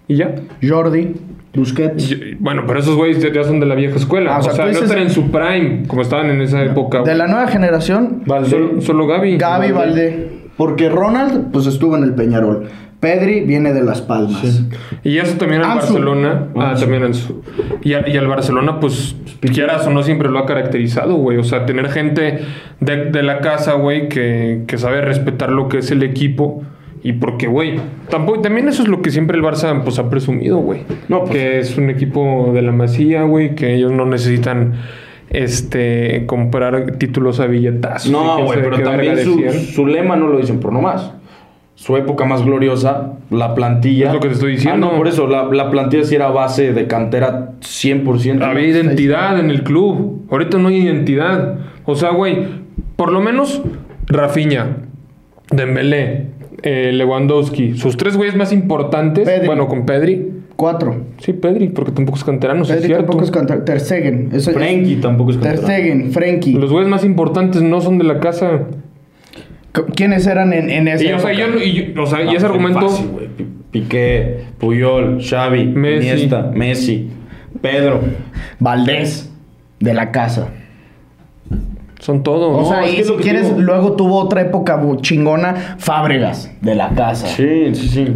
Y 0.07 0.17
ya. 0.17 0.35
Jordi, 0.61 1.15
Busquets. 1.55 2.11
Y- 2.11 2.35
Bueno, 2.39 2.63
pero 2.67 2.79
esos 2.79 2.95
güeyes 2.95 3.19
ya- 3.33 3.43
son 3.43 3.59
de 3.59 3.65
la 3.65 3.75
vieja 3.75 3.95
escuela. 3.95 4.35
Ah, 4.35 4.37
o 4.37 4.39
o 4.39 4.51
sea, 4.51 4.65
no 4.65 4.71
están 4.71 4.99
en 4.99 5.09
su 5.09 5.31
prime, 5.31 5.83
como 5.87 6.01
estaban 6.01 6.29
en 6.29 6.41
esa 6.41 6.63
época. 6.63 7.01
De 7.01 7.15
la 7.15 7.27
nueva 7.27 7.47
generación, 7.47 8.23
Solo, 8.49 8.81
solo 8.81 9.07
Gaby. 9.07 9.37
Gaby 9.37 9.71
Valdé. 9.71 10.29
Porque 10.57 10.87
Ronald, 10.89 11.51
pues 11.51 11.65
estuvo 11.67 11.97
en 11.97 12.03
el 12.03 12.13
Peñarol. 12.13 12.67
Pedri 12.99 13.41
viene 13.41 13.73
de 13.73 13.83
Las 13.83 14.01
Palmas. 14.01 14.63
Y 15.03 15.17
eso 15.17 15.37
también 15.37 15.61
al 15.61 15.71
Ansu. 15.71 15.93
Barcelona. 15.93 16.47
Ah, 16.55 16.75
también 16.79 17.03
Ansu. 17.03 17.43
Y, 17.83 17.93
a- 17.93 18.07
y 18.07 18.17
al 18.17 18.27
Barcelona, 18.27 18.79
pues, 18.79 19.15
quieras 19.53 19.85
o 19.85 19.91
no, 19.91 20.01
siempre 20.01 20.29
lo 20.29 20.39
ha 20.39 20.45
caracterizado, 20.45 21.15
güey. 21.15 21.37
O 21.37 21.43
sea, 21.43 21.65
tener 21.65 21.89
gente 21.89 22.39
de, 22.79 23.05
de 23.11 23.23
la 23.23 23.39
casa, 23.41 23.73
güey, 23.73 24.09
que, 24.09 24.63
que 24.67 24.77
sabe 24.77 25.01
respetar 25.01 25.51
lo 25.51 25.67
que 25.69 25.79
es 25.79 25.91
el 25.91 26.01
equipo. 26.03 26.63
Y 27.03 27.13
porque, 27.13 27.45
güey, 27.45 27.75
tampoco, 28.09 28.41
también 28.41 28.67
eso 28.67 28.81
es 28.81 28.87
lo 28.87 29.03
que 29.03 29.11
siempre 29.11 29.37
el 29.37 29.43
Barça 29.43 29.83
pues, 29.83 29.99
ha 29.99 30.09
presumido, 30.09 30.57
güey. 30.57 30.81
No, 31.07 31.19
pues- 31.25 31.31
que 31.31 31.59
es 31.59 31.77
un 31.77 31.91
equipo 31.91 32.49
de 32.53 32.63
la 32.63 32.71
masía, 32.71 33.21
güey, 33.23 33.53
que 33.53 33.75
ellos 33.75 33.91
no 33.91 34.05
necesitan 34.07 34.73
este 35.29 36.25
comprar 36.25 36.93
títulos 36.97 37.39
a 37.39 37.45
billetazos. 37.47 38.11
No, 38.11 38.43
güey, 38.43 38.59
pero 38.63 38.79
también 38.81 39.17
su, 39.19 39.43
su 39.73 39.85
lema 39.85 40.15
no 40.15 40.27
lo 40.27 40.37
dicen 40.39 40.59
por 40.59 40.71
nomás. 40.73 41.11
Su 41.75 41.97
época 41.97 42.23
más 42.25 42.43
gloriosa, 42.43 43.13
la 43.29 43.53
plantilla. 43.53 44.07
Es 44.07 44.13
lo 44.13 44.19
que 44.21 44.29
te 44.29 44.33
estoy 44.35 44.53
diciendo. 44.53 44.87
Ah, 44.87 44.91
no, 44.91 44.97
por 44.97 45.07
eso, 45.09 45.27
la, 45.27 45.43
la 45.45 45.69
plantilla 45.69 46.03
sí 46.05 46.15
era 46.15 46.29
base 46.29 46.71
de 46.73 46.87
cantera 46.87 47.51
100%. 47.61 48.41
Había 48.41 48.67
identidad 48.67 49.37
en 49.39 49.49
el 49.49 49.63
club. 49.63 50.25
Ahorita 50.31 50.57
no 50.57 50.69
hay 50.69 50.77
identidad. 50.77 51.57
O 51.85 51.95
sea, 51.95 52.11
güey, 52.11 52.37
por 52.95 53.11
lo 53.11 53.19
menos 53.19 53.61
Rafinha, 54.07 54.77
Dembélé, 55.51 56.27
eh, 56.63 56.91
Lewandowski, 56.93 57.77
sus 57.77 57.97
tres 57.97 58.17
güeyes 58.17 58.35
más 58.35 58.51
importantes, 58.51 59.27
Pedri. 59.27 59.45
bueno, 59.45 59.67
con 59.67 59.85
Pedri. 59.85 60.31
Cuatro. 60.55 60.95
Sí, 61.17 61.33
Pedri, 61.33 61.67
porque 61.67 61.91
tampoco 61.91 62.17
es 62.17 62.23
canterano, 62.23 62.63
sí 62.63 62.71
es 62.71 62.77
Pedri 62.77 62.87
cierto. 62.87 63.03
tampoco 63.07 63.25
es 63.25 63.31
cantar. 63.31 63.65
Ter 63.65 63.81
Stegen. 63.81 64.29
Eso 64.31 64.51
es- 64.51 64.55
Frenkie 64.55 64.95
tampoco 64.95 65.31
es 65.31 65.39
Ter 65.41 65.55
canterano. 65.55 65.73
Stegen, 65.73 66.11
Frenkie. 66.13 66.53
Los 66.53 66.71
güeyes 66.71 66.89
más 66.89 67.03
importantes 67.03 67.61
no 67.61 67.81
son 67.81 67.97
de 67.97 68.05
la 68.05 68.21
casa. 68.21 68.61
Qu- 69.75 69.93
¿Quiénes 69.95 70.25
eran 70.27 70.53
en, 70.53 70.69
en 70.69 70.87
esa 70.87 71.03
Y, 71.03 71.11
o 71.13 71.19
sea, 71.19 71.31
época? 71.31 71.57
yo, 71.57 71.61
y 71.63 71.93
yo- 71.93 72.03
o 72.03 72.05
sea, 72.05 72.23
No, 72.23 72.31
y 72.31 72.35
ese 72.35 72.45
argumento... 72.45 72.87
fácil, 72.89 73.09
Piqué, 73.71 74.45
Puyol, 74.57 75.19
Xavi, 75.21 75.65
Messi. 75.65 76.07
Iniesta, 76.07 76.51
Messi, 76.53 77.09
Pedro. 77.61 77.99
Valdés, 78.59 79.33
de 79.81 79.93
la 79.93 80.11
casa. 80.11 80.47
Son 81.99 82.23
todos. 82.23 82.55
O 82.57 82.61
No, 82.61 82.65
sea, 82.69 82.87
y 82.89 83.03
si 83.03 83.13
quieres, 83.15 83.47
digo. 83.49 83.59
luego 83.61 83.93
tuvo 83.93 84.17
otra 84.19 84.41
época 84.41 84.81
chingona, 85.01 85.75
Fábregas, 85.77 86.51
de 86.61 86.75
la 86.75 86.89
casa. 86.89 87.27
Sí, 87.27 87.73
sí, 87.73 87.87
sí. 87.89 88.15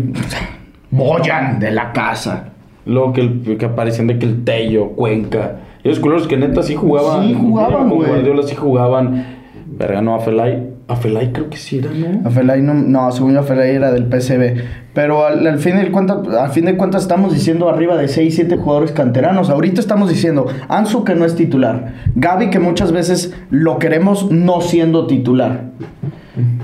Boyan, 0.92 1.60
de 1.60 1.72
la 1.72 1.92
casa. 1.92 2.50
Luego 2.86 3.14
que, 3.14 3.22
el- 3.22 3.58
que 3.58 3.66
aparecían 3.66 4.08
de 4.08 4.18
que 4.18 4.26
el 4.26 4.44
Tello, 4.44 4.92
Cuenca. 4.92 5.58
Y 5.84 5.90
esos 5.90 6.00
culeros 6.02 6.28
que 6.28 6.38
neta 6.38 6.62
sí 6.64 6.76
jugaban. 6.76 7.28
Sí 7.28 7.34
jugaban, 7.40 7.90
con 7.90 7.98
güey. 7.98 8.10
Guardiola 8.10 8.44
sí 8.44 8.56
jugaban. 8.56 9.26
Verga, 9.68 10.02
no, 10.02 10.16
Afelay. 10.16 10.70
Afelay 10.90 11.32
creo 11.32 11.50
que 11.50 11.58
sí 11.58 11.78
era, 11.78 11.92
¿no? 11.92 12.28
Afelay 12.28 12.62
no, 12.62 12.74
no, 12.74 13.12
según 13.12 13.34
yo 13.34 13.40
Afelay 13.42 13.76
era 13.76 13.92
del 13.92 14.06
PCB. 14.06 14.64
Pero 14.94 15.26
al, 15.26 15.46
al 15.46 15.60
fin 15.60 15.78
de 15.78 15.92
cuentas, 15.92 16.28
al 16.28 16.50
fin 16.50 16.66
de 16.66 16.76
cuentas 16.76 17.04
estamos 17.04 17.34
diciendo 17.34 17.70
arriba 17.70 17.96
de 17.96 18.08
6, 18.08 18.36
7 18.36 18.58
jugadores 18.58 18.92
canteranos. 18.92 19.50
Ahorita 19.50 19.80
estamos 19.80 20.10
diciendo 20.10 20.48
Ansu 20.68 21.04
que 21.04 21.16
no 21.16 21.26
es 21.26 21.36
titular. 21.36 21.94
Gaby 22.16 22.50
que 22.50 22.60
muchas 22.60 22.92
veces 22.92 23.34
lo 23.52 23.78
queremos 23.78 24.32
no 24.32 24.62
siendo 24.62 25.06
titular. 25.08 25.70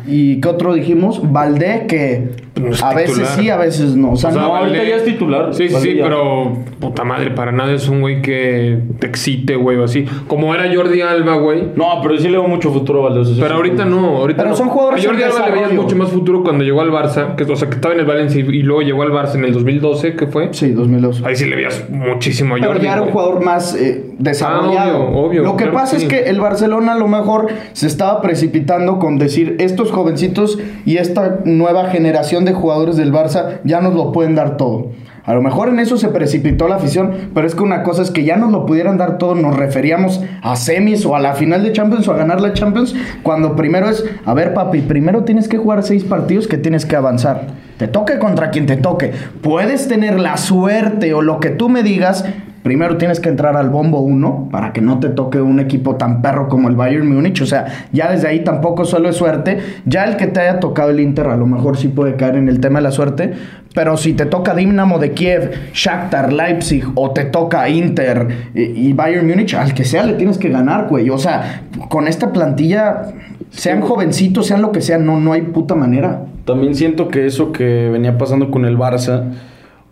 ¿Y 0.08 0.42
qué 0.42 0.48
otro 0.48 0.74
dijimos? 0.74 1.32
Valdé 1.32 1.86
que 1.88 2.45
No 2.62 2.70
es 2.72 2.82
a 2.82 2.94
veces 2.94 3.28
sí, 3.30 3.50
a 3.50 3.58
veces 3.58 3.96
no. 3.96 4.12
O 4.12 4.16
sea, 4.16 4.30
O 4.30 4.34
sea, 4.34 4.42
no, 4.44 4.56
ahorita 4.56 4.84
ya 4.84 4.96
es 4.96 5.04
titular. 5.04 5.54
Sí, 5.54 5.68
sí, 5.68 5.76
sí, 5.76 6.00
pero 6.02 6.54
puta 6.80 7.04
madre, 7.04 7.32
para 7.32 7.52
nada 7.52 7.74
es 7.74 7.90
un 7.90 8.00
güey 8.02 8.22
que 8.22 8.80
te 9.00 9.08
excite, 9.08 9.56
güey, 9.58 9.78
o 9.78 9.84
así. 9.84 10.06
Como 10.28 10.56
era 10.56 10.74
Jordi 10.74 11.02
Alba, 11.02 11.36
güey. 11.36 11.64
No, 11.76 12.00
pero 12.02 12.18
sí 12.18 12.24
le 12.30 12.38
veo 12.38 12.48
mucho 12.48 12.72
futuro 12.72 13.06
a 13.06 13.10
Valdés. 13.10 13.38
Pero 13.40 13.56
ahorita 13.56 13.84
no, 13.84 14.18
ahorita 14.18 14.38
Pero 14.38 14.50
no. 14.52 14.56
son 14.56 14.70
jugadores 14.70 15.04
A 15.04 15.08
Jordi 15.10 15.24
Alba 15.24 15.46
le 15.48 15.52
veías 15.52 15.74
mucho 15.74 15.96
más 15.98 16.10
futuro 16.10 16.44
cuando 16.44 16.64
llegó 16.64 16.80
al 16.82 16.92
Barça, 16.92 17.36
que, 17.36 17.44
o 17.44 17.56
sea, 17.58 17.68
que 17.70 17.76
estaba 17.76 17.94
en 17.94 18.00
el 18.00 18.06
Valencia 18.06 18.40
y, 18.40 18.44
y 18.56 18.62
luego 18.64 18.82
llegó 18.84 19.02
al 19.04 19.12
Barça 19.12 19.36
en 19.36 19.44
el 19.46 19.54
2012, 19.54 20.16
¿qué 20.16 20.28
fue? 20.28 20.50
Sí, 20.54 20.72
2002. 20.72 21.24
Ahí 21.26 21.36
sí 21.36 21.46
le 21.46 21.58
veías 21.58 21.90
muchísimo 21.90 22.56
a 22.56 22.58
Pero 22.60 22.72
Jordi. 22.72 22.86
ya 22.86 22.94
era 22.94 23.02
un 23.02 23.10
jugador 23.12 23.44
más 23.44 23.76
eh, 23.76 24.02
desarrollado. 24.18 24.98
Ah, 24.98 25.08
obvio, 25.10 25.20
obvio, 25.26 25.44
lo 25.44 25.58
que 25.58 25.64
claro 25.66 25.78
pasa 25.78 25.96
que 25.98 26.00
sí. 26.00 26.06
es 26.08 26.12
que 26.14 26.30
el 26.30 26.40
Barcelona 26.40 26.94
a 26.94 26.98
lo 26.98 27.08
mejor 27.10 27.48
se 27.74 27.88
estaba 27.88 28.22
precipitando 28.22 28.98
con 29.00 29.18
decir 29.18 29.58
estos 29.60 29.92
jovencitos 29.92 30.58
y 30.86 30.98
esta 30.98 31.40
nueva 31.44 31.90
generación 31.90 32.45
de 32.46 32.54
jugadores 32.54 32.96
del 32.96 33.12
Barça 33.12 33.60
ya 33.64 33.82
nos 33.82 33.94
lo 33.94 34.12
pueden 34.12 34.36
dar 34.36 34.58
todo. 34.58 34.92
A 35.26 35.34
lo 35.34 35.42
mejor 35.42 35.70
en 35.70 35.80
eso 35.80 35.98
se 35.98 36.10
precipitó 36.10 36.68
la 36.68 36.76
afición, 36.76 37.32
pero 37.34 37.48
es 37.48 37.56
que 37.56 37.64
una 37.64 37.82
cosa 37.82 38.04
es 38.04 38.12
que 38.12 38.24
ya 38.24 38.38
nos 38.38 38.52
lo 38.52 38.68
pudieran 38.68 38.98
dar 38.98 39.18
todo, 39.18 39.34
nos 39.34 39.56
referíamos 39.56 40.22
a 40.44 40.56
semis 40.56 41.04
o 41.06 41.16
a 41.16 41.20
la 41.20 41.34
final 41.34 41.64
de 41.64 41.72
Champions 41.72 42.08
o 42.08 42.12
a 42.12 42.18
ganar 42.18 42.42
la 42.42 42.54
Champions, 42.54 42.96
cuando 43.24 43.56
primero 43.56 43.90
es, 43.90 44.06
a 44.24 44.34
ver 44.36 44.54
papi, 44.54 44.82
primero 44.82 45.24
tienes 45.24 45.48
que 45.48 45.58
jugar 45.58 45.82
seis 45.82 46.04
partidos 46.04 46.48
que 46.48 46.58
tienes 46.58 46.86
que 46.86 46.96
avanzar. 46.96 47.48
Te 47.78 47.88
toque 47.88 48.20
contra 48.20 48.52
quien 48.52 48.68
te 48.68 48.78
toque. 48.78 49.14
Puedes 49.42 49.88
tener 49.88 50.20
la 50.20 50.38
suerte 50.38 51.14
o 51.16 51.24
lo 51.24 51.40
que 51.40 51.50
tú 51.50 51.70
me 51.70 51.82
digas, 51.82 52.24
primero 52.66 52.98
tienes 52.98 53.20
que 53.20 53.30
entrar 53.30 53.56
al 53.56 53.70
bombo 53.70 54.00
1 54.00 54.50
para 54.52 54.74
que 54.74 54.82
no 54.82 55.00
te 55.00 55.10
toque 55.10 55.40
un 55.40 55.60
equipo 55.60 55.98
tan 55.98 56.24
perro 56.24 56.50
como 56.50 56.68
el 56.68 56.76
Bayern 56.76 57.08
Múnich. 57.08 57.40
O 57.44 57.46
sea, 57.46 57.68
ya 57.92 58.12
desde 58.12 58.28
ahí 58.28 58.44
tampoco 58.44 58.86
solo 58.86 59.08
es 59.08 59.18
suerte. 59.18 59.60
Ya 59.86 60.04
el 60.06 60.18
que 60.18 60.26
te 60.26 60.40
haya 60.40 60.60
tocado 60.60 60.90
el 60.90 61.00
Inter 61.00 61.28
a 61.28 61.38
lo 61.38 61.46
mejor 61.46 61.78
sí 61.78 61.90
puede 61.90 62.16
caer 62.16 62.38
en 62.38 62.50
el 62.50 62.60
tema 62.60 62.80
de 62.80 62.84
la 62.86 62.90
suerte. 62.90 63.34
Pero 63.76 63.98
si 63.98 64.14
te 64.14 64.26
toca 64.26 64.56
Dinamo 64.56 64.98
de 64.98 65.12
Kiev, 65.12 65.52
Shakhtar, 65.76 66.34
Leipzig 66.34 66.86
o 66.96 67.12
te 67.12 67.26
toca 67.26 67.70
Inter 67.70 68.50
y, 68.56 68.64
y 68.64 68.94
Bayern 68.94 69.28
Múnich, 69.28 69.54
al 69.54 69.76
que 69.76 69.84
sea 69.84 70.04
le 70.04 70.14
tienes 70.14 70.40
que 70.40 70.50
ganar, 70.50 70.88
güey. 70.90 71.12
O 71.12 71.20
sea, 71.20 71.66
con 71.90 72.08
esta 72.08 72.34
plantilla, 72.34 73.14
sean 73.52 73.82
jovencitos, 73.82 74.48
sean 74.48 74.64
lo 74.64 74.72
que 74.72 74.82
sean, 74.82 75.06
no, 75.06 75.20
no 75.20 75.34
hay 75.34 75.44
puta 75.44 75.76
manera. 75.76 76.24
También 76.46 76.74
siento 76.74 77.10
que 77.10 77.28
eso 77.28 77.52
que 77.52 77.92
venía 77.92 78.18
pasando 78.18 78.50
con 78.50 78.66
el 78.66 78.76
Barça 78.76 79.26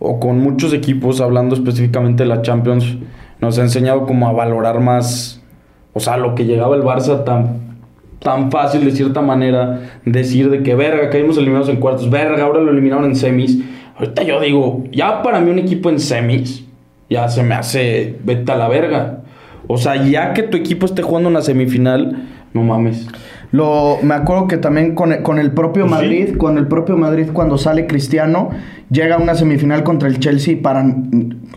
o 0.04 0.20
con 0.20 0.38
muchos 0.38 0.72
equipos, 0.72 1.20
hablando 1.20 1.54
específicamente 1.54 2.24
de 2.24 2.28
la 2.28 2.42
Champions, 2.42 2.96
nos 3.40 3.58
ha 3.58 3.62
enseñado 3.62 4.06
como 4.06 4.28
a 4.28 4.32
valorar 4.32 4.80
más, 4.80 5.42
o 5.94 6.00
sea, 6.00 6.18
lo 6.18 6.34
que 6.34 6.44
llegaba 6.44 6.76
el 6.76 6.82
Barça 6.82 7.24
tan, 7.24 7.78
tan 8.18 8.50
fácil 8.50 8.84
de 8.84 8.90
cierta 8.90 9.22
manera, 9.22 9.80
decir 10.04 10.50
de 10.50 10.62
que 10.62 10.74
verga, 10.74 11.08
caímos 11.08 11.38
eliminados 11.38 11.68
en 11.68 11.76
cuartos, 11.76 12.10
verga, 12.10 12.44
ahora 12.44 12.60
lo 12.60 12.70
eliminaron 12.70 13.06
en 13.06 13.16
semis. 13.16 13.58
Ahorita 13.96 14.22
yo 14.24 14.40
digo, 14.40 14.84
ya 14.92 15.22
para 15.22 15.40
mí 15.40 15.50
un 15.50 15.58
equipo 15.58 15.88
en 15.88 15.98
semis, 15.98 16.64
ya 17.08 17.28
se 17.28 17.42
me 17.42 17.54
hace, 17.54 18.18
vete 18.24 18.52
a 18.52 18.56
la 18.56 18.68
verga. 18.68 19.20
O 19.66 19.78
sea, 19.78 19.96
ya 19.96 20.34
que 20.34 20.42
tu 20.42 20.56
equipo 20.56 20.84
esté 20.84 21.02
jugando 21.02 21.30
una 21.30 21.40
semifinal, 21.40 22.28
no 22.52 22.62
mames. 22.62 23.08
Lo, 23.54 23.98
me 24.02 24.14
acuerdo 24.14 24.48
que 24.48 24.56
también 24.56 24.96
con, 24.96 25.12
el- 25.12 25.22
con 25.22 25.38
el 25.38 25.52
propio 25.52 25.86
Pues 25.86 26.00
sí. 26.00 26.04
Madrid, 26.06 26.36
con 26.36 26.58
el 26.58 26.66
propio 26.66 26.96
Madrid 26.96 27.28
cuando 27.32 27.56
sale 27.56 27.86
Cristiano, 27.86 28.50
llega 28.90 29.14
a 29.14 29.18
una 29.18 29.36
semifinal 29.36 29.84
contra 29.84 30.08
el 30.08 30.18
Chelsea 30.18 30.56
para... 30.60 30.84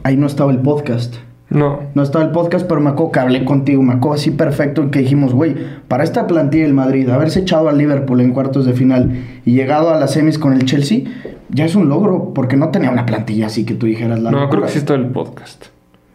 Ahí 0.03 0.15
no 0.15 0.27
estaba 0.27 0.51
el 0.51 0.59
podcast. 0.59 1.15
No. 1.49 1.79
No 1.95 2.03
estaba 2.03 2.23
el 2.25 2.31
podcast, 2.31 2.67
pero 2.67 2.81
me 2.81 2.89
acuerdo 2.91 3.13
que 3.13 3.19
hablé 3.21 3.45
contigo, 3.45 3.81
me 3.81 3.93
acuerdo 3.93 4.15
así 4.15 4.29
perfecto 4.29 4.83
y 4.83 4.89
que 4.91 4.99
dijimos, 4.99 5.33
güey, 5.33 5.55
para 5.87 6.03
esta 6.03 6.27
plantilla 6.27 6.65
del 6.65 6.73
Madrid, 6.75 7.09
haberse 7.09 7.39
echado 7.39 7.67
al 7.69 7.77
Liverpool 7.79 8.21
en 8.21 8.31
cuartos 8.31 8.65
de 8.67 8.73
final 8.73 9.23
y 9.43 9.53
llegado 9.53 9.89
a 9.89 9.97
las 9.97 10.11
semis 10.13 10.37
con 10.37 10.53
el 10.53 10.65
Chelsea, 10.65 10.99
ya 11.49 11.65
es 11.65 11.73
un 11.75 11.89
logro, 11.89 12.33
porque 12.35 12.57
no 12.57 12.69
tenía 12.69 12.91
una 12.91 13.05
plantilla 13.07 13.47
así 13.47 13.63
que 13.65 13.73
tú 13.73 13.85
dijeras 13.87 14.19
la 14.21 14.29
No, 14.29 14.41
locura. 14.41 14.49
creo 14.51 14.63
que 14.67 14.71
sí 14.73 14.77
está 14.79 14.93
el 14.93 15.07
podcast. 15.07 15.67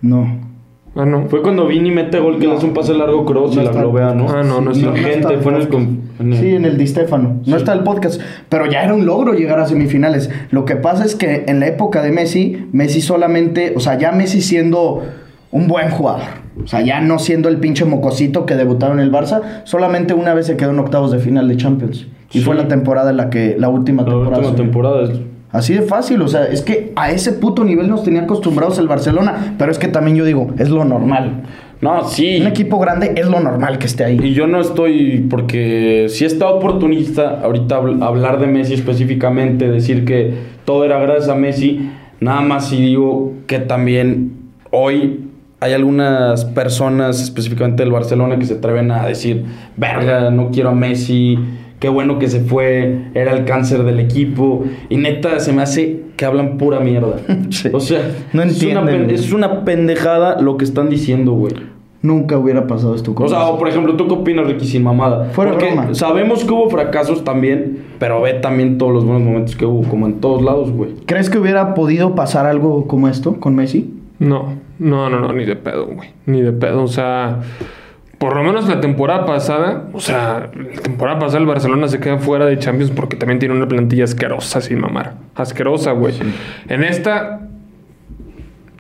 No. 0.02 0.51
Ah, 0.94 1.06
no. 1.06 1.22
Fue 1.28 1.40
cuando 1.40 1.66
Vini 1.66 1.90
mete 1.90 2.18
gol 2.18 2.38
que 2.38 2.46
le 2.46 2.54
hace 2.54 2.66
un 2.66 2.74
pase 2.74 2.92
largo 2.92 3.24
cross 3.24 3.54
No 3.56 3.62
y 3.62 3.64
la 3.64 3.70
está 3.70 3.78
el 3.82 3.86
globea, 3.88 4.14
¿no? 4.14 4.26
Ah, 4.28 4.42
no, 4.42 4.60
no 4.60 4.74
Sí, 4.74 4.80
está. 4.84 4.94
Gente, 4.94 5.38
fue 5.38 5.54
en 5.54 5.60
el... 5.62 5.68
con- 5.68 6.00
en 6.18 6.32
el- 6.34 6.38
Sí, 6.38 6.54
en 6.54 6.64
el 6.66 6.76
Di 6.76 6.86
Stefano. 6.86 7.40
No 7.46 7.56
está 7.56 7.72
el 7.72 7.80
podcast. 7.80 8.20
Pero 8.50 8.66
ya 8.66 8.84
era 8.84 8.92
un 8.94 9.06
logro 9.06 9.32
llegar 9.32 9.58
a 9.58 9.66
semifinales. 9.66 10.28
Lo 10.50 10.64
que 10.66 10.76
pasa 10.76 11.04
es 11.06 11.14
que 11.14 11.44
en 11.46 11.60
la 11.60 11.66
época 11.68 12.02
de 12.02 12.12
Messi, 12.12 12.66
Messi 12.72 13.00
solamente, 13.00 13.72
o 13.74 13.80
sea, 13.80 13.96
ya 13.98 14.12
Messi 14.12 14.42
siendo 14.42 15.02
un 15.50 15.66
buen 15.66 15.88
jugador. 15.90 16.24
O 16.62 16.66
sea, 16.66 16.82
ya 16.82 17.00
no 17.00 17.18
siendo 17.18 17.48
el 17.48 17.56
pinche 17.56 17.86
mocosito 17.86 18.44
que 18.44 18.54
debutaba 18.56 18.92
en 18.92 19.00
el 19.00 19.10
Barça, 19.10 19.40
solamente 19.64 20.12
una 20.12 20.34
vez 20.34 20.46
se 20.46 20.56
quedó 20.58 20.70
en 20.72 20.78
octavos 20.78 21.10
de 21.10 21.18
final 21.20 21.48
de 21.48 21.56
Champions. 21.56 22.06
Y 22.32 22.38
Sí. 22.38 22.44
fue 22.44 22.54
la 22.54 22.68
temporada 22.68 23.10
en 23.10 23.16
la 23.16 23.30
que, 23.30 23.56
la 23.58 23.70
última 23.70 24.02
La 24.02 24.08
temporada. 24.10 24.36
última 24.38 24.50
subió. 24.50 24.62
temporada 24.64 25.02
es... 25.04 25.10
Así 25.52 25.74
de 25.74 25.82
fácil, 25.82 26.22
o 26.22 26.28
sea, 26.28 26.44
es 26.46 26.62
que 26.62 26.92
a 26.96 27.10
ese 27.10 27.32
puto 27.34 27.62
nivel 27.62 27.86
nos 27.88 28.02
tenía 28.02 28.22
acostumbrados 28.22 28.78
el 28.78 28.88
Barcelona, 28.88 29.54
pero 29.58 29.70
es 29.70 29.78
que 29.78 29.86
también 29.88 30.16
yo 30.16 30.24
digo, 30.24 30.48
es 30.58 30.70
lo 30.70 30.84
normal. 30.84 31.42
No, 31.82 32.04
sí. 32.08 32.38
Un 32.40 32.46
equipo 32.46 32.78
grande 32.78 33.12
es 33.16 33.26
lo 33.26 33.40
normal 33.40 33.76
que 33.78 33.86
esté 33.86 34.04
ahí. 34.04 34.18
Y 34.22 34.32
yo 34.34 34.46
no 34.46 34.60
estoy, 34.60 35.26
porque 35.28 36.06
si 36.08 36.24
está 36.24 36.48
oportunista, 36.48 37.40
ahorita 37.42 37.80
habl- 37.82 38.02
hablar 38.02 38.38
de 38.40 38.46
Messi 38.46 38.74
específicamente, 38.74 39.68
decir 39.68 40.04
que 40.04 40.32
todo 40.64 40.84
era 40.84 40.98
gracias 41.00 41.28
a 41.28 41.34
Messi, 41.34 41.90
nada 42.20 42.40
más 42.40 42.68
si 42.68 42.76
digo 42.76 43.34
que 43.46 43.58
también 43.58 44.32
hoy 44.70 45.24
hay 45.60 45.72
algunas 45.74 46.44
personas, 46.44 47.20
específicamente 47.22 47.82
del 47.82 47.92
Barcelona, 47.92 48.38
que 48.38 48.46
se 48.46 48.54
atreven 48.54 48.90
a 48.90 49.06
decir, 49.06 49.44
verga, 49.76 50.30
no 50.30 50.50
quiero 50.50 50.70
a 50.70 50.74
Messi, 50.74 51.36
qué 51.82 51.88
bueno 51.88 52.20
que 52.20 52.28
se 52.28 52.38
fue, 52.40 53.06
era 53.12 53.32
el 53.32 53.44
cáncer 53.44 53.82
del 53.82 53.98
equipo, 53.98 54.62
y 54.88 54.96
neta 54.98 55.40
se 55.40 55.52
me 55.52 55.62
hace 55.62 56.00
que 56.16 56.24
hablan 56.24 56.56
pura 56.56 56.78
mierda. 56.78 57.16
Sí. 57.50 57.70
O 57.72 57.80
sea, 57.80 57.98
No 58.32 58.42
es, 58.42 58.44
una 58.44 58.52
entienden, 58.52 58.86
pen- 58.86 59.02
güey. 59.06 59.14
es 59.16 59.32
una 59.32 59.64
pendejada 59.64 60.40
lo 60.40 60.56
que 60.56 60.64
están 60.64 60.88
diciendo, 60.88 61.32
güey. 61.32 61.52
Nunca 62.00 62.38
hubiera 62.38 62.66
pasado 62.68 62.94
esto 62.94 63.14
con 63.16 63.26
O 63.26 63.28
sea, 63.28 63.46
o 63.46 63.58
por 63.58 63.68
ejemplo, 63.68 63.94
¿tú 63.96 64.06
qué 64.06 64.14
opinas, 64.14 64.46
Ricky, 64.46 64.64
sin 64.66 64.84
mamada? 64.84 65.24
Fuera 65.32 65.50
de 65.52 65.56
Porque 65.58 65.72
broma. 65.74 65.94
sabemos 65.94 66.44
que 66.44 66.52
hubo 66.52 66.70
fracasos 66.70 67.24
también, 67.24 67.78
pero 67.98 68.20
ve 68.22 68.34
también 68.34 68.78
todos 68.78 68.92
los 68.92 69.04
buenos 69.04 69.22
momentos 69.22 69.56
que 69.56 69.66
hubo, 69.66 69.82
como 69.88 70.06
en 70.06 70.20
todos 70.20 70.40
lados, 70.42 70.70
güey. 70.70 70.92
¿Crees 71.06 71.28
que 71.30 71.38
hubiera 71.38 71.74
podido 71.74 72.14
pasar 72.14 72.46
algo 72.46 72.86
como 72.86 73.08
esto 73.08 73.38
con 73.40 73.54
Messi? 73.56 73.92
No, 74.20 74.54
no, 74.78 75.10
no, 75.10 75.18
no, 75.20 75.32
ni 75.32 75.44
de 75.44 75.56
pedo, 75.56 75.86
güey. 75.86 76.10
Ni 76.26 76.40
de 76.42 76.52
pedo. 76.52 76.82
O 76.84 76.88
sea, 76.88 77.40
por 78.22 78.36
lo 78.36 78.44
menos 78.44 78.68
la 78.68 78.80
temporada 78.80 79.26
pasada, 79.26 79.88
o 79.92 79.98
sea, 79.98 80.48
la 80.54 80.80
temporada 80.80 81.18
pasada 81.18 81.40
el 81.40 81.46
Barcelona 81.46 81.88
se 81.88 81.98
queda 81.98 82.18
fuera 82.18 82.46
de 82.46 82.56
Champions 82.56 82.92
porque 82.92 83.16
también 83.16 83.40
tiene 83.40 83.52
una 83.52 83.66
plantilla 83.66 84.04
asquerosa 84.04 84.60
sin 84.60 84.78
mamar. 84.78 85.14
Asquerosa, 85.34 85.90
güey. 85.90 86.14
En 86.68 86.84
esta 86.84 87.48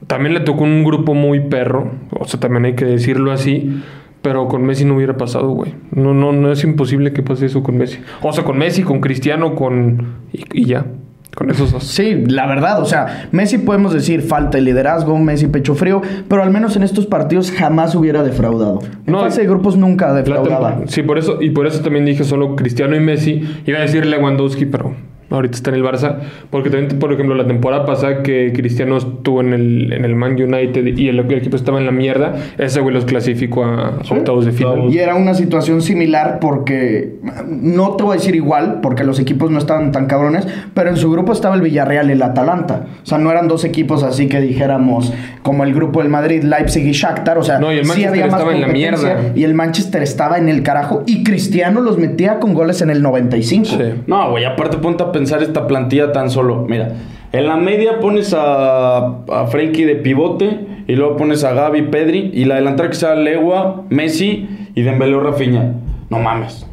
también 0.06 0.34
le 0.34 0.40
tocó 0.42 0.62
un 0.62 0.84
grupo 0.84 1.14
muy 1.14 1.40
perro, 1.40 1.90
o 2.12 2.24
sea, 2.28 2.38
también 2.38 2.66
hay 2.66 2.74
que 2.76 2.84
decirlo 2.84 3.32
así. 3.32 3.82
Pero 4.22 4.46
con 4.46 4.62
Messi 4.62 4.84
no 4.84 4.94
hubiera 4.94 5.16
pasado, 5.16 5.48
güey. 5.48 5.74
No, 5.90 6.14
no, 6.14 6.30
no 6.30 6.52
es 6.52 6.62
imposible 6.62 7.12
que 7.12 7.24
pase 7.24 7.46
eso 7.46 7.64
con 7.64 7.76
Messi. 7.76 7.98
O 8.20 8.32
sea, 8.32 8.44
con 8.44 8.56
Messi, 8.56 8.84
con 8.84 9.00
Cristiano, 9.00 9.56
con... 9.56 10.18
Y, 10.32 10.44
y 10.52 10.66
ya. 10.66 10.86
Con 11.34 11.50
esos 11.50 11.72
dos. 11.72 11.84
Sí, 11.84 12.24
la 12.26 12.46
verdad, 12.46 12.80
o 12.82 12.84
sea, 12.84 13.28
Messi 13.32 13.56
podemos 13.58 13.94
decir 13.94 14.20
falta 14.20 14.58
de 14.58 14.62
liderazgo, 14.64 15.18
Messi 15.18 15.46
pecho 15.46 15.74
frío, 15.74 16.02
pero 16.28 16.42
al 16.42 16.50
menos 16.50 16.76
en 16.76 16.82
estos 16.82 17.06
partidos 17.06 17.50
jamás 17.50 17.94
hubiera 17.94 18.22
defraudado. 18.22 18.80
En 19.06 19.12
No, 19.12 19.20
fase 19.20 19.40
de 19.40 19.46
grupos 19.48 19.76
nunca 19.78 20.12
defraudaba. 20.12 20.80
Sí, 20.86 21.02
por 21.02 21.16
eso, 21.18 21.38
y 21.40 21.50
por 21.50 21.66
eso 21.66 21.80
también 21.80 22.04
dije 22.04 22.24
solo 22.24 22.54
Cristiano 22.54 22.94
y 22.96 23.00
Messi. 23.00 23.42
Iba 23.66 23.78
a 23.78 23.82
decir 23.82 24.04
Lewandowski, 24.04 24.66
pero 24.66 24.94
ahorita 25.32 25.56
está 25.56 25.70
en 25.70 25.76
el 25.76 25.84
Barça. 25.84 26.18
Porque 26.50 26.70
también, 26.70 26.98
por 26.98 27.12
ejemplo, 27.12 27.34
la 27.34 27.46
temporada 27.46 27.84
pasada 27.84 28.22
que 28.22 28.52
Cristiano 28.54 28.96
estuvo 28.96 29.40
en 29.40 29.52
el, 29.52 29.92
en 29.92 30.04
el 30.04 30.14
Man 30.14 30.32
United 30.32 30.86
y 30.98 31.08
el, 31.08 31.18
el 31.18 31.32
equipo 31.32 31.56
estaba 31.56 31.78
en 31.78 31.86
la 31.86 31.92
mierda, 31.92 32.34
ese 32.58 32.80
güey 32.80 32.94
los 32.94 33.04
clasificó 33.04 33.64
a 33.64 33.98
octavos 34.10 34.44
de 34.44 34.52
final. 34.52 34.90
Y 34.90 34.98
era 34.98 35.14
una 35.14 35.34
situación 35.34 35.82
similar 35.82 36.38
porque, 36.40 37.16
no 37.48 37.96
te 37.96 38.04
voy 38.04 38.14
a 38.14 38.18
decir 38.18 38.34
igual, 38.34 38.80
porque 38.82 39.04
los 39.04 39.18
equipos 39.18 39.50
no 39.50 39.58
estaban 39.58 39.92
tan 39.92 40.06
cabrones, 40.06 40.46
pero 40.74 40.90
en 40.90 40.96
su 40.96 41.10
grupo 41.10 41.32
estaba 41.32 41.54
el 41.54 41.62
Villarreal 41.62 42.08
y 42.10 42.12
el 42.12 42.22
Atalanta. 42.22 42.86
O 43.02 43.06
sea, 43.06 43.18
no 43.18 43.30
eran 43.30 43.48
dos 43.48 43.64
equipos 43.64 44.02
así 44.02 44.28
que 44.28 44.40
dijéramos 44.40 45.12
como 45.42 45.64
el 45.64 45.74
grupo 45.74 46.00
del 46.00 46.08
Madrid, 46.08 46.42
Leipzig 46.42 46.86
y 46.86 46.92
Shakhtar. 46.92 47.38
O 47.38 47.42
sea, 47.42 47.58
No, 47.58 47.72
y 47.72 47.78
el 47.78 47.84
sí 47.84 47.88
Manchester 47.88 48.10
había 48.10 48.26
más 48.26 48.34
estaba 48.40 48.54
en 48.54 48.60
la 48.60 48.66
competencia, 48.66 49.08
mierda. 49.14 49.32
Y 49.34 49.44
el 49.44 49.54
Manchester 49.54 50.02
estaba 50.02 50.38
en 50.38 50.48
el 50.48 50.62
carajo 50.62 51.02
y 51.06 51.24
Cristiano 51.24 51.80
los 51.80 51.98
metía 51.98 52.38
con 52.40 52.54
goles 52.54 52.82
en 52.82 52.90
el 52.90 53.02
95. 53.02 53.64
Sí. 53.66 53.76
No, 54.06 54.30
güey, 54.30 54.44
aparte 54.44 54.78
ponte 54.78 55.02
a 55.02 55.12
pensar 55.22 55.40
esta 55.40 55.68
plantilla 55.68 56.10
tan 56.10 56.30
solo. 56.30 56.66
Mira, 56.68 56.88
en 57.30 57.46
la 57.46 57.56
media 57.56 58.00
pones 58.00 58.34
a, 58.34 59.22
a 59.28 59.46
Frenkie 59.46 59.84
de 59.84 59.94
pivote 59.94 60.66
y 60.88 60.96
luego 60.96 61.16
pones 61.16 61.44
a 61.44 61.52
Gaby, 61.52 61.82
Pedri 61.82 62.32
y 62.34 62.44
la 62.44 62.56
delantera 62.56 62.88
que 62.88 62.96
sea 62.96 63.14
Legua, 63.14 63.84
Messi 63.88 64.48
y 64.74 64.82
Dembélé 64.82 65.14
o 65.14 65.20
Rafinha. 65.20 65.74
No 66.10 66.18
mames. 66.18 66.66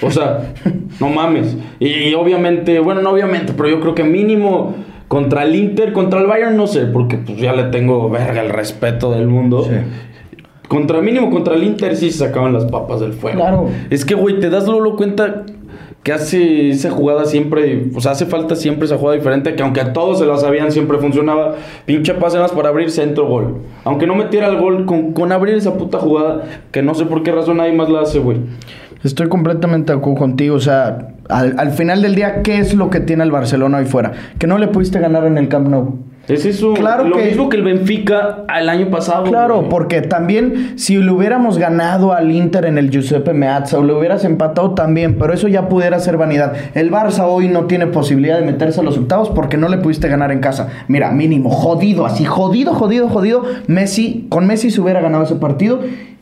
O 0.00 0.12
sea, 0.12 0.54
no 1.00 1.08
mames. 1.08 1.56
Y, 1.80 2.14
obviamente, 2.14 2.78
bueno, 2.78 3.02
no 3.02 3.10
obviamente, 3.10 3.52
pero 3.56 3.68
yo 3.68 3.80
creo 3.80 3.96
que 3.96 4.04
mínimo 4.04 4.76
contra 5.08 5.42
el 5.42 5.56
Inter, 5.56 5.92
contra 5.92 6.20
el 6.20 6.28
Bayern 6.28 6.56
no 6.56 6.68
sé, 6.68 6.86
porque 6.86 7.16
pues 7.16 7.38
ya 7.38 7.52
le 7.52 7.64
tengo 7.64 8.08
verga 8.10 8.42
el 8.42 8.50
respeto 8.50 9.10
del 9.10 9.26
mundo. 9.26 9.68
Contra 10.68 11.00
mínimo 11.00 11.30
contra 11.30 11.56
el 11.56 11.64
Inter 11.64 11.96
sí 11.96 12.12
se 12.12 12.18
sacaban 12.18 12.52
las 12.52 12.66
papas 12.66 13.00
del 13.00 13.14
fuego. 13.14 13.38
Claro. 13.40 13.68
Es 13.90 14.04
que, 14.04 14.14
güey, 14.14 14.38
te 14.38 14.50
das 14.50 14.68
luego 14.68 14.94
cuenta 14.94 15.46
que 16.02 16.12
hace 16.12 16.70
esa 16.70 16.90
jugada 16.90 17.24
siempre, 17.26 17.90
o 17.94 18.00
sea, 18.00 18.12
hace 18.12 18.26
falta 18.26 18.56
siempre 18.56 18.86
esa 18.86 18.96
jugada 18.96 19.16
diferente, 19.16 19.54
que 19.54 19.62
aunque 19.62 19.80
a 19.80 19.92
todos 19.92 20.18
se 20.20 20.26
la 20.26 20.36
sabían, 20.36 20.72
siempre 20.72 20.98
funcionaba. 20.98 21.56
Pinche 21.84 22.14
pase 22.14 22.38
más 22.38 22.52
para 22.52 22.68
abrir 22.68 22.90
centro 22.90 23.26
gol. 23.26 23.58
Aunque 23.84 24.06
no 24.06 24.14
metiera 24.14 24.46
el 24.48 24.58
gol, 24.58 24.86
con, 24.86 25.12
con 25.12 25.32
abrir 25.32 25.54
esa 25.56 25.74
puta 25.76 25.98
jugada, 25.98 26.44
que 26.70 26.82
no 26.82 26.94
sé 26.94 27.04
por 27.04 27.22
qué 27.22 27.32
razón 27.32 27.58
nadie 27.58 27.72
más 27.72 27.90
la 27.90 28.00
hace, 28.00 28.20
güey. 28.20 28.38
Estoy 29.04 29.28
completamente 29.28 29.94
de 29.94 30.00
contigo. 30.00 30.56
O 30.56 30.60
sea, 30.60 31.14
al, 31.28 31.54
al 31.58 31.70
final 31.72 32.02
del 32.02 32.14
día, 32.14 32.42
¿qué 32.42 32.58
es 32.58 32.74
lo 32.74 32.90
que 32.90 33.00
tiene 33.00 33.22
el 33.24 33.30
Barcelona 33.30 33.78
hoy 33.78 33.84
fuera? 33.84 34.12
Que 34.38 34.46
no 34.46 34.58
le 34.58 34.68
pudiste 34.68 34.98
ganar 34.98 35.24
en 35.26 35.38
el 35.38 35.48
Camp 35.48 35.68
Nou. 35.68 35.98
Es 36.28 36.44
eso, 36.44 36.74
Claro 36.74 37.04
lo 37.04 37.16
que- 37.16 37.24
mismo 37.24 37.48
que 37.48 37.56
el 37.56 37.62
Benfica 37.62 38.44
el 38.58 38.68
año 38.68 38.88
pasado. 38.90 39.24
Claro, 39.24 39.56
güey. 39.58 39.68
porque 39.70 40.02
también 40.02 40.78
si 40.78 40.96
le 40.98 41.10
hubiéramos 41.10 41.56
ganado 41.58 42.12
al 42.12 42.30
Inter 42.30 42.66
en 42.66 42.76
el 42.76 42.90
Giuseppe 42.90 43.32
Meazza 43.32 43.78
o 43.78 43.84
le 43.84 43.94
hubieras 43.94 44.24
empatado 44.24 44.72
también, 44.74 45.16
pero 45.18 45.32
eso 45.32 45.48
ya 45.48 45.68
pudiera 45.68 45.98
ser 46.00 46.16
vanidad. 46.18 46.52
El 46.74 46.90
Barça 46.90 47.24
hoy 47.26 47.48
no 47.48 47.64
tiene 47.64 47.86
posibilidad 47.86 48.38
de 48.38 48.44
meterse 48.44 48.80
a 48.80 48.82
los 48.82 48.98
octavos 48.98 49.30
porque 49.30 49.56
no 49.56 49.68
le 49.68 49.78
pudiste 49.78 50.08
ganar 50.08 50.30
en 50.30 50.40
casa. 50.40 50.68
Mira, 50.86 51.10
mínimo, 51.12 51.50
jodido, 51.50 52.04
así, 52.04 52.24
jodido, 52.24 52.74
jodido, 52.74 53.08
jodido. 53.08 53.44
Messi, 53.66 54.26
con 54.28 54.46
Messi 54.46 54.70
se 54.70 54.80
hubiera 54.80 55.00
ganado 55.00 55.24
ese 55.24 55.36
partido 55.36 55.80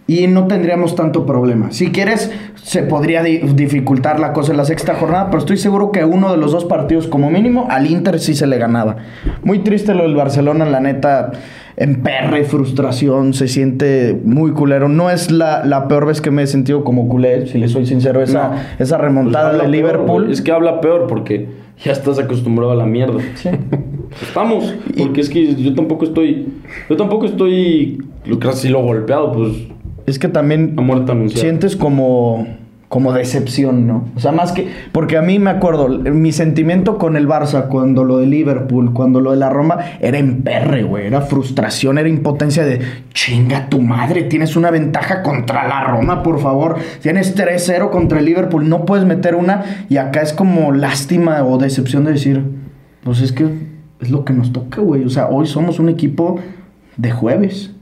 y 0.09 0.27
no 0.29 0.47
tendríamos 0.47 0.95
tanto 0.95 1.27
problema. 1.27 1.73
Si 1.73 1.91
quieres, 1.91 2.31
se 2.55 2.83
podría 2.85 3.23
di- 3.23 3.39
dificultar 3.39 4.21
la 4.21 4.33
cosa 4.33 4.53
en 4.53 4.59
la 4.59 4.65
sexta 4.65 4.95
jornada, 4.95 5.27
pero 5.27 5.39
estoy 5.39 5.57
seguro 5.57 5.91
que 5.91 6.05
uno 6.05 6.31
de 6.31 6.37
los 6.39 6.53
dos 6.53 6.65
partidos, 6.65 7.07
como 7.09 7.31
mínimo, 7.31 7.67
al 7.71 7.91
Inter 7.91 8.21
sí 8.21 8.35
se 8.35 8.47
le 8.47 8.59
ganaba. 8.59 8.97
Muy 9.43 9.61
triste 9.61 9.95
lo 9.95 10.05
del 10.05 10.15
Barcelona, 10.15 10.65
la 10.65 10.81
neta. 10.81 11.33
En 11.79 12.03
perra 12.03 12.39
y 12.41 12.45
frustración, 12.45 13.35
se 13.35 13.49
siente 13.49 14.19
muy 14.25 14.53
culero. 14.53 14.89
No 14.89 15.11
es 15.11 15.31
la, 15.31 15.63
la 15.63 15.89
peor 15.89 16.07
vez 16.07 16.23
que 16.23 16.31
me 16.31 16.43
he 16.45 16.47
sentido 16.47 16.85
como 16.85 17.07
culé, 17.07 17.47
si 17.49 17.59
le 17.59 17.69
soy 17.69 17.85
sincero, 17.85 18.23
esa, 18.23 18.49
No. 18.49 18.55
esa 18.79 18.97
Pues 18.97 19.01
remontada 19.09 19.51
habla 19.51 19.65
de 19.65 19.69
Liverpool. 19.69 20.31
es 20.33 20.41
que 20.41 20.53
habla 20.53 20.81
peor 20.81 21.07
porque 21.07 21.49
ya 21.85 21.93
estás 21.93 22.19
acostumbrado 22.19 22.73
a 22.73 22.77
la 22.77 22.87
mierda. 22.87 23.21
Estamos, 24.23 24.75
porque 24.97 25.21
es 25.21 25.29
que 25.29 25.55
yo 25.55 25.75
tampoco 25.75 26.05
estoy, 26.07 26.47
yo 26.89 26.97
tampoco 26.97 27.27
estoy, 27.27 27.99
lo 28.25 28.39
que 28.39 28.49
así 28.49 28.71
lo 28.71 28.83
golpeado, 28.83 29.33
pues 29.33 29.53
Es 30.07 30.19
que 30.19 30.29
también 30.29 30.77
sientes 31.35 31.75
como, 31.75 32.47
como 32.89 33.13
decepción, 33.13 33.89
¿no? 33.89 34.09
O 34.15 34.21
sea, 34.21 34.31
más 34.31 34.53
que. 34.53 34.69
Porque 34.93 35.17
a 35.17 35.23
mí 35.23 35.41
me 35.41 35.51
acuerdo, 35.51 35.89
mi 35.89 36.31
sentimiento 36.31 36.97
con 36.97 37.17
el 37.17 37.27
Barça, 37.27 37.67
cuando 37.67 38.05
lo 38.05 38.19
de 38.19 38.27
Liverpool, 38.27 38.93
cuando 38.93 39.21
lo 39.21 39.33
de 39.33 39.39
la 39.39 39.51
Roma, 39.51 39.79
era 40.01 40.19
emperre, 40.19 40.85
güey. 40.85 41.09
Era 41.09 41.23
frustración, 41.23 41.99
era 41.99 42.09
impotencia 42.09 42.65
de 42.65 42.81
chinga 43.13 43.69
tu 43.69 43.81
madre, 43.81 44.23
tienes 44.23 44.55
una 44.55 44.71
ventaja 44.71 45.23
contra 45.23 45.67
la 45.67 45.83
Roma, 45.85 46.23
por 46.23 46.41
favor. 46.41 46.77
Tienes 47.03 47.37
3-0 47.37 47.91
contra 47.91 48.21
el 48.21 48.27
Liverpool, 48.27 48.69
no 48.69 48.87
puedes 48.87 49.05
meter 49.05 49.35
una. 49.35 49.87
Y 49.89 49.97
acá 49.97 50.23
es 50.23 50.33
como 50.33 50.71
lástima 50.73 51.43
o 51.45 51.59
decepción 51.59 52.05
de 52.05 52.13
decir, 52.13 52.45
pues 53.03 53.21
es 53.21 53.33
que 53.33 53.49
es 54.01 54.11
lo 54.11 54.25
que 54.25 54.33
nos 54.33 54.53
toca, 54.53 54.81
güey. 54.81 55.05
O 55.05 55.11
sea, 55.11 55.29
hoy 55.29 55.47
somos 55.47 55.81
un 55.81 55.89
equipo 55.89 56.39
de 56.97 57.11
jueves. 57.11 57.73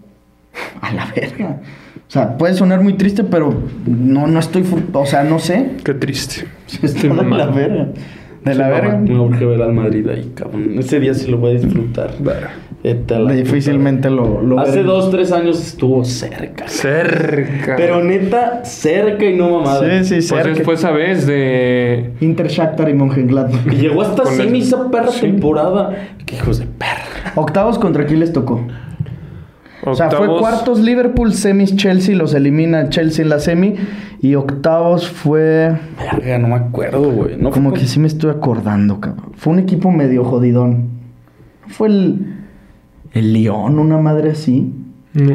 A 0.81 0.93
la 0.93 1.07
verga. 1.15 1.61
O 2.07 2.11
sea, 2.15 2.37
puede 2.39 2.55
sonar 2.55 2.83
muy 2.83 2.95
triste, 2.95 3.25
pero 3.25 3.53
no, 3.87 4.27
no 4.27 4.39
estoy. 4.39 4.65
O 4.93 5.07
sea, 5.07 5.25
no 5.25 5.39
sé. 5.39 5.71
Qué 5.85 5.95
triste. 5.95 6.47
Está 6.83 7.09
de 7.09 7.15
la 7.31 7.47
verga. 7.47 7.89
De 8.45 8.55
la 8.55 8.69
verga. 8.69 8.99
Me 8.99 9.19
urge 9.19 9.45
ver 9.47 9.63
al 9.63 9.73
Madrid 9.73 10.07
ahí, 10.09 10.33
cabrón. 10.35 10.79
Ese 10.79 11.01
día 11.01 11.15
sí 11.15 11.31
lo 11.31 11.39
voy 11.39 11.53
a 11.53 11.55
disfrutar. 11.61 12.11
Difícilmente 13.35 14.11
lo, 14.11 14.43
lo 14.43 14.61
Hace 14.61 14.83
dos, 14.83 15.11
tres 15.11 15.33
años 15.33 15.59
estuvo 15.67 16.05
cerca. 16.05 16.69
Cerca. 16.69 17.77
Pero 17.77 18.05
neta, 18.05 18.63
cerca 18.65 19.25
y 19.25 19.35
no 19.35 19.49
mamada. 19.61 19.81
Sí, 19.81 20.05
sí, 20.05 20.15
Pues 20.17 20.29
cerca. 20.29 20.49
después, 20.51 20.81
¿sabes? 20.81 21.27
De... 21.27 22.11
Inter 22.21 22.49
Shakhtar 22.49 22.91
y 22.91 22.95
Mönchengladbach. 22.95 23.67
Y 23.73 23.77
llegó 23.77 24.03
hasta 24.03 24.27
semi 24.27 24.61
esa 24.61 24.91
perra 24.91 25.11
Sí. 25.11 25.23
temporada. 25.23 25.95
Qué 26.27 26.37
hijos 26.37 26.59
de 26.59 26.67
perra. 26.67 27.33
Octavos 27.37 27.79
contra 27.79 28.05
quién 28.05 28.21
les 28.21 28.35
tocó. 28.35 28.61
O 29.87 29.95
sea, 29.95 30.11
fue 30.11 30.27
cuartos 30.39 30.81
Liverpool, 30.81 31.33
semis 31.33 31.77
Chelsea, 31.77 32.17
los 32.17 32.33
elimina 32.35 32.89
Chelsea 32.89 33.23
en 33.23 33.29
la 33.29 33.39
semi. 33.39 33.75
Y 34.21 34.35
octavos 34.35 35.09
fue. 35.09 35.77
Verga, 35.99 36.39
no 36.39 36.49
me 36.49 36.55
acuerdo, 36.55 37.11
güey. 37.11 37.37
No 37.37 37.51
Como 37.51 37.73
que 37.73 37.87
sí 37.87 38.01
me 38.01 38.07
estoy 38.07 38.31
acordando, 38.31 39.01
cabrón. 39.01 39.33
Fue 39.37 39.53
un 39.53 39.59
equipo 39.59 39.91
medio 39.91 40.25
jodidón. 40.25 40.89
Fue 41.69 41.89
el. 41.89 42.35
El 43.13 43.33
León, 43.33 43.79
una 43.79 43.99
madre 43.99 44.31
así. 44.31 44.73
No. 45.13 45.35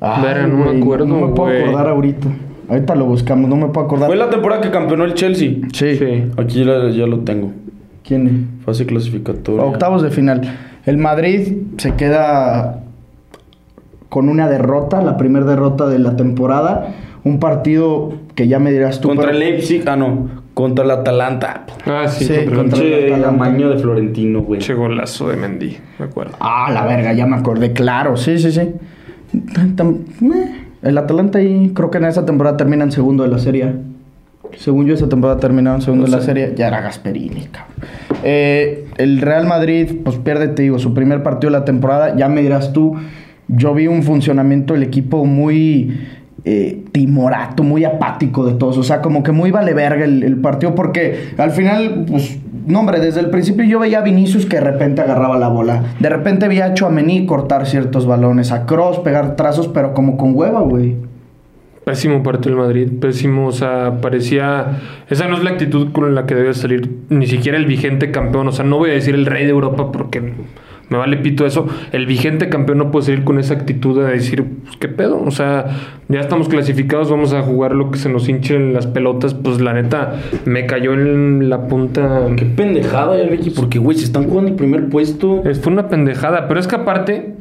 Ay, 0.00 0.22
Verga, 0.22 0.46
no 0.46 0.72
me 0.72 0.78
acuerdo, 0.78 1.06
No 1.06 1.26
me 1.26 1.34
puedo 1.34 1.62
acordar 1.62 1.88
ahorita. 1.88 2.28
Ahorita 2.68 2.94
lo 2.94 3.04
buscamos, 3.06 3.50
no 3.50 3.56
me 3.56 3.66
puedo 3.66 3.86
acordar. 3.86 4.06
Fue 4.06 4.16
la 4.16 4.30
temporada 4.30 4.62
que 4.62 4.70
campeonó 4.70 5.04
el 5.04 5.14
Chelsea. 5.14 5.56
Sí. 5.72 5.96
Sí. 5.96 6.24
Aquí 6.36 6.64
ya, 6.64 6.88
ya 6.90 7.06
lo 7.06 7.20
tengo. 7.20 7.50
¿Quién? 8.04 8.60
Fase 8.64 8.86
clasificatoria. 8.86 9.64
Octavos 9.64 10.02
de 10.02 10.10
final. 10.10 10.40
El 10.86 10.96
Madrid 10.96 11.58
se 11.76 11.94
queda 11.94 12.84
con 14.10 14.28
una 14.28 14.46
derrota, 14.48 15.00
la 15.00 15.16
primera 15.16 15.46
derrota 15.46 15.86
de 15.88 15.98
la 15.98 16.16
temporada. 16.16 16.88
Un 17.24 17.38
partido 17.38 18.12
que 18.34 18.46
ya 18.48 18.58
me 18.58 18.70
dirás 18.72 19.00
tú. 19.00 19.08
Contra 19.08 19.26
pero- 19.28 19.38
el 19.38 19.40
Leipzig, 19.40 19.82
ah, 19.88 19.96
no. 19.96 20.28
Contra 20.54 20.84
el 20.84 20.90
Atalanta. 20.90 21.64
Ah, 21.86 22.06
sí, 22.08 22.24
Sí, 22.24 22.34
contra 22.34 22.50
el 22.50 22.56
contra- 22.56 22.78
Atalanta. 22.80 23.28
amaño 23.28 23.68
de 23.70 23.78
Florentino, 23.78 24.40
güey. 24.42 24.58
pinche 24.58 24.74
golazo 24.74 25.28
de 25.28 25.36
Mendy, 25.36 25.76
me 25.98 26.04
acuerdo. 26.06 26.32
Ah, 26.40 26.70
la 26.72 26.84
verga, 26.84 27.12
ya 27.14 27.24
me 27.26 27.36
acordé, 27.36 27.72
claro, 27.72 28.16
sí, 28.18 28.38
sí, 28.38 28.52
sí. 28.52 28.68
Meh. 30.20 30.66
El 30.82 30.96
Atalanta 30.96 31.38
ahí, 31.38 31.72
creo 31.74 31.90
que 31.90 31.98
en 31.98 32.04
esa 32.06 32.24
temporada 32.24 32.56
termina 32.56 32.84
en 32.84 32.92
segundo 32.92 33.22
de 33.22 33.28
la 33.28 33.38
serie. 33.38 33.74
Según 34.56 34.86
yo, 34.86 34.94
esa 34.94 35.08
temporada 35.08 35.38
terminaba 35.38 35.76
en 35.76 35.82
segundo 35.82 36.06
de 36.06 36.10
la 36.10 36.20
serie. 36.22 36.54
Ya 36.56 36.68
era 36.68 36.80
Gasperini, 36.80 37.42
cabrón. 37.52 37.74
Eh, 38.24 38.86
el 38.96 39.20
Real 39.20 39.46
Madrid, 39.46 39.98
pues 40.02 40.16
pierde, 40.16 40.48
te 40.48 40.62
digo, 40.62 40.78
su 40.78 40.94
primer 40.94 41.22
partido 41.22 41.52
de 41.52 41.58
la 41.58 41.64
temporada. 41.64 42.16
Ya 42.16 42.28
me 42.28 42.40
dirás 42.42 42.72
tú, 42.72 42.96
yo 43.56 43.74
vi 43.74 43.86
un 43.86 44.02
funcionamiento 44.02 44.74
del 44.74 44.82
equipo 44.82 45.24
muy 45.24 45.92
eh, 46.44 46.84
timorato, 46.92 47.62
muy 47.62 47.84
apático 47.84 48.46
de 48.46 48.54
todos. 48.54 48.78
O 48.78 48.82
sea, 48.82 49.02
como 49.02 49.22
que 49.22 49.32
muy 49.32 49.50
vale 49.50 49.74
verga 49.74 50.04
el, 50.04 50.36
partido 50.40 50.74
porque 50.74 51.32
al 51.36 51.50
final, 51.50 52.06
pues, 52.08 52.38
no 52.66 52.80
hombre, 52.80 53.00
desde 53.00 53.20
el 53.20 53.30
principio 53.30 53.64
yo 53.64 53.78
veía 53.78 53.98
a 53.98 54.02
Vinicius 54.02 54.46
que 54.46 54.56
de 54.56 54.62
repente 54.62 55.02
agarraba 55.02 55.38
la 55.38 55.48
bola. 55.48 55.82
De 55.98 56.08
repente 56.08 56.48
hecho 56.66 56.86
a 56.86 56.90
Mení 56.90 57.26
cortar 57.26 57.66
ciertos 57.66 58.06
balones, 58.06 58.52
a 58.52 58.64
Cross 58.64 59.00
pegar 59.00 59.36
trazos, 59.36 59.68
pero 59.68 59.92
como 59.92 60.16
con 60.16 60.34
hueva, 60.34 60.60
güey. 60.60 60.96
Pésimo 61.84 62.22
partido 62.22 62.54
el 62.54 62.60
Madrid, 62.60 62.88
pésimo, 63.00 63.46
o 63.48 63.52
sea, 63.52 64.00
parecía... 64.00 64.78
Esa 65.08 65.28
no 65.28 65.36
es 65.36 65.42
la 65.42 65.50
actitud 65.50 65.92
con 65.92 66.14
la 66.14 66.24
que 66.24 66.34
debe 66.34 66.54
salir 66.54 66.90
ni 67.08 67.26
siquiera 67.26 67.58
el 67.58 67.66
vigente 67.66 68.10
campeón, 68.10 68.48
o 68.48 68.52
sea, 68.52 68.64
no 68.64 68.78
voy 68.78 68.90
a 68.90 68.92
decir 68.94 69.14
el 69.14 69.26
rey 69.26 69.44
de 69.44 69.50
Europa 69.50 69.90
porque 69.90 70.34
me 70.90 70.98
vale 70.98 71.16
pito 71.16 71.46
eso. 71.46 71.66
El 71.92 72.04
vigente 72.04 72.48
campeón 72.50 72.78
no 72.78 72.90
puede 72.90 73.06
salir 73.06 73.24
con 73.24 73.38
esa 73.38 73.54
actitud 73.54 73.98
de 74.04 74.10
decir, 74.12 74.44
pues, 74.64 74.76
¿qué 74.76 74.88
pedo? 74.88 75.22
O 75.22 75.30
sea, 75.30 75.66
ya 76.08 76.20
estamos 76.20 76.48
clasificados, 76.48 77.10
vamos 77.10 77.32
a 77.32 77.40
jugar 77.42 77.74
lo 77.74 77.90
que 77.90 77.98
se 77.98 78.08
nos 78.10 78.28
hinche 78.28 78.56
en 78.56 78.74
las 78.74 78.86
pelotas, 78.86 79.32
pues 79.34 79.60
la 79.60 79.72
neta, 79.72 80.16
me 80.44 80.66
cayó 80.66 80.92
en 80.92 81.48
la 81.48 81.66
punta... 81.68 82.26
Qué 82.36 82.44
pendejada 82.44 83.16
ya, 83.16 83.28
Ricky. 83.28 83.50
Porque, 83.50 83.78
güey, 83.78 83.96
se 83.96 84.04
están 84.04 84.24
jugando 84.28 84.50
el 84.50 84.56
primer 84.56 84.88
puesto. 84.88 85.42
Es- 85.48 85.60
Fue 85.60 85.72
una 85.72 85.88
pendejada, 85.88 86.46
pero 86.48 86.58
es 86.60 86.66
que 86.66 86.74
aparte, 86.76 87.34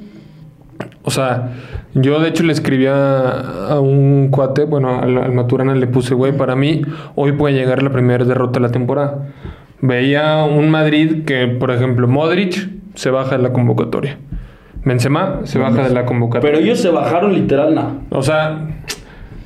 o 1.03 1.09
sea, 1.11 1.53
yo 1.95 2.19
de 2.19 2.29
hecho 2.29 2.43
le 2.43 2.53
escribí 2.53 2.85
a, 2.85 3.29
a 3.69 3.79
un 3.79 4.27
cuate, 4.29 4.65
bueno, 4.65 4.99
al, 5.01 5.17
al 5.17 5.31
Maturana 5.31 5.73
le 5.73 5.87
puse, 5.87 6.13
güey, 6.13 6.37
para 6.37 6.55
mí 6.55 6.83
hoy 7.15 7.31
puede 7.31 7.55
llegar 7.55 7.81
la 7.81 7.89
primera 7.91 8.23
derrota 8.25 8.59
de 8.59 8.67
la 8.67 8.71
temporada. 8.71 9.27
Veía 9.81 10.43
un 10.43 10.69
Madrid 10.69 11.23
que, 11.25 11.47
por 11.47 11.71
ejemplo, 11.71 12.07
Modric 12.07 12.69
se 12.99 13.09
baja 13.11 13.37
de 13.37 13.43
la 13.43 13.53
convocatoria. 13.53 14.17
Benzema 14.83 15.39
se 15.43 15.57
baja 15.57 15.83
de 15.87 15.93
la 15.93 16.05
convocatoria. 16.05 16.51
Pero 16.51 16.63
ellos 16.63 16.81
se 16.81 16.89
bajaron 16.89 17.33
literal, 17.33 17.73
nada. 17.73 17.93
O 18.09 18.21
sea, 18.21 18.67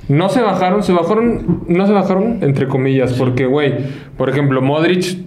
no 0.10 0.30
se 0.30 0.42
bajaron, 0.42 0.82
se 0.82 0.92
bajaron, 0.92 1.64
no 1.68 1.86
se 1.86 1.94
bajaron 1.94 2.40
entre 2.42 2.68
comillas, 2.68 3.14
porque, 3.14 3.46
güey, 3.46 3.76
por 4.18 4.30
ejemplo, 4.30 4.60
Modric 4.64 5.20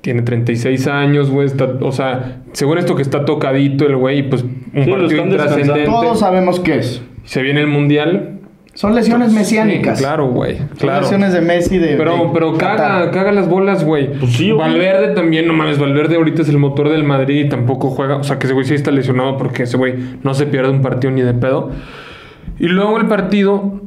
tiene 0.00 0.22
36 0.22 0.86
años, 0.86 1.30
güey, 1.30 1.46
está, 1.46 1.66
o 1.82 1.92
sea, 1.92 2.40
según 2.52 2.78
esto 2.78 2.96
que 2.96 3.02
está 3.02 3.26
tocadito 3.26 3.84
el 3.84 3.96
güey, 3.96 4.30
pues 4.30 4.42
un 4.44 4.84
Sí, 4.84 4.90
partido 4.90 5.24
intrascendente. 5.26 5.84
Todos 5.84 6.20
sabemos 6.20 6.60
qué 6.60 6.78
es. 6.78 7.02
Se 7.24 7.42
viene 7.42 7.60
el 7.60 7.66
mundial. 7.66 8.37
Son 8.78 8.94
lesiones 8.94 9.32
mesiánicas. 9.32 9.98
Sí, 9.98 10.04
claro, 10.04 10.28
güey, 10.28 10.58
Son 10.58 10.68
claro. 10.76 11.00
lesiones 11.00 11.32
de 11.32 11.40
Messi 11.40 11.78
de. 11.78 11.96
Pero, 11.96 12.16
de 12.16 12.30
pero 12.32 12.56
caga, 12.56 13.10
caga 13.10 13.32
las 13.32 13.48
bolas, 13.48 13.82
güey. 13.82 14.12
Pues 14.20 14.34
sí, 14.34 14.52
güey. 14.52 14.70
Valverde 14.70 15.14
también, 15.16 15.48
no 15.48 15.52
mames, 15.52 15.80
Valverde 15.80 16.14
ahorita 16.14 16.42
es 16.42 16.48
el 16.48 16.58
motor 16.58 16.88
del 16.88 17.02
Madrid 17.02 17.46
y 17.46 17.48
tampoco 17.48 17.90
juega. 17.90 18.18
O 18.18 18.22
sea, 18.22 18.38
que 18.38 18.46
ese 18.46 18.54
güey 18.54 18.64
sí 18.64 18.74
está 18.74 18.92
lesionado 18.92 19.36
porque 19.36 19.64
ese 19.64 19.76
güey 19.76 19.94
no 20.22 20.32
se 20.32 20.46
pierde 20.46 20.70
un 20.70 20.80
partido 20.80 21.12
ni 21.12 21.22
de 21.22 21.34
pedo. 21.34 21.72
Y 22.60 22.68
luego 22.68 22.98
el 22.98 23.08
partido, 23.08 23.80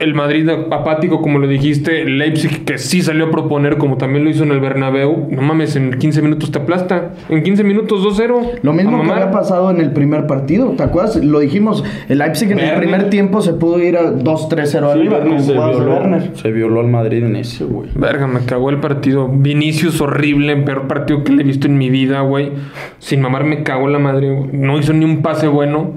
el 0.00 0.14
Madrid 0.14 0.48
apático, 0.48 1.22
como 1.22 1.38
lo 1.38 1.46
dijiste, 1.46 2.02
el 2.02 2.18
Leipzig 2.18 2.64
que 2.64 2.76
sí 2.76 3.02
salió 3.02 3.26
a 3.26 3.30
proponer, 3.30 3.78
como 3.78 3.96
también 3.96 4.24
lo 4.24 4.30
hizo 4.30 4.42
en 4.42 4.50
el 4.50 4.58
Bernabéu. 4.60 5.28
No 5.30 5.42
mames, 5.42 5.76
en 5.76 5.98
15 5.98 6.22
minutos 6.22 6.50
te 6.50 6.58
aplasta. 6.58 7.12
En 7.28 7.42
15 7.42 7.62
minutos 7.62 8.02
2-0. 8.02 8.58
Lo 8.62 8.72
mismo 8.72 9.02
que 9.02 9.10
había 9.10 9.30
pasado 9.30 9.70
en 9.70 9.80
el 9.80 9.92
primer 9.92 10.26
partido, 10.26 10.70
¿te 10.76 10.82
acuerdas? 10.82 11.16
Lo 11.24 11.38
dijimos, 11.38 11.84
el 12.08 12.18
Leipzig 12.18 12.50
en 12.50 12.58
el 12.58 12.74
primer 12.76 13.10
tiempo 13.10 13.40
se 13.42 13.52
pudo 13.52 13.80
ir 13.80 13.96
a 13.96 14.12
2-3-0 14.12 14.66
Sí, 14.66 14.76
arriba 14.78 15.20
con 15.20 15.28
Werner 15.30 15.42
se, 15.44 15.52
violó, 15.52 15.94
Werner. 15.94 16.30
se 16.34 16.52
violó 16.52 16.80
al 16.80 16.88
Madrid 16.88 17.22
en 17.24 17.36
ese, 17.36 17.64
güey. 17.64 17.88
Verga, 17.94 18.26
me 18.26 18.40
cagó 18.40 18.70
el 18.70 18.80
partido. 18.80 19.28
Vinicius 19.28 20.00
horrible, 20.00 20.56
peor 20.56 20.88
partido 20.88 21.22
que 21.22 21.32
le 21.32 21.42
he 21.42 21.46
visto 21.46 21.68
en 21.68 21.78
mi 21.78 21.90
vida, 21.90 22.22
güey. 22.22 22.50
Sin 22.98 23.20
mamar 23.20 23.44
me 23.44 23.62
cagó 23.62 23.86
la 23.88 24.00
madre. 24.00 24.30
güey. 24.32 24.50
No 24.52 24.78
hizo 24.78 24.92
ni 24.92 25.04
un 25.04 25.22
pase 25.22 25.46
bueno. 25.46 25.92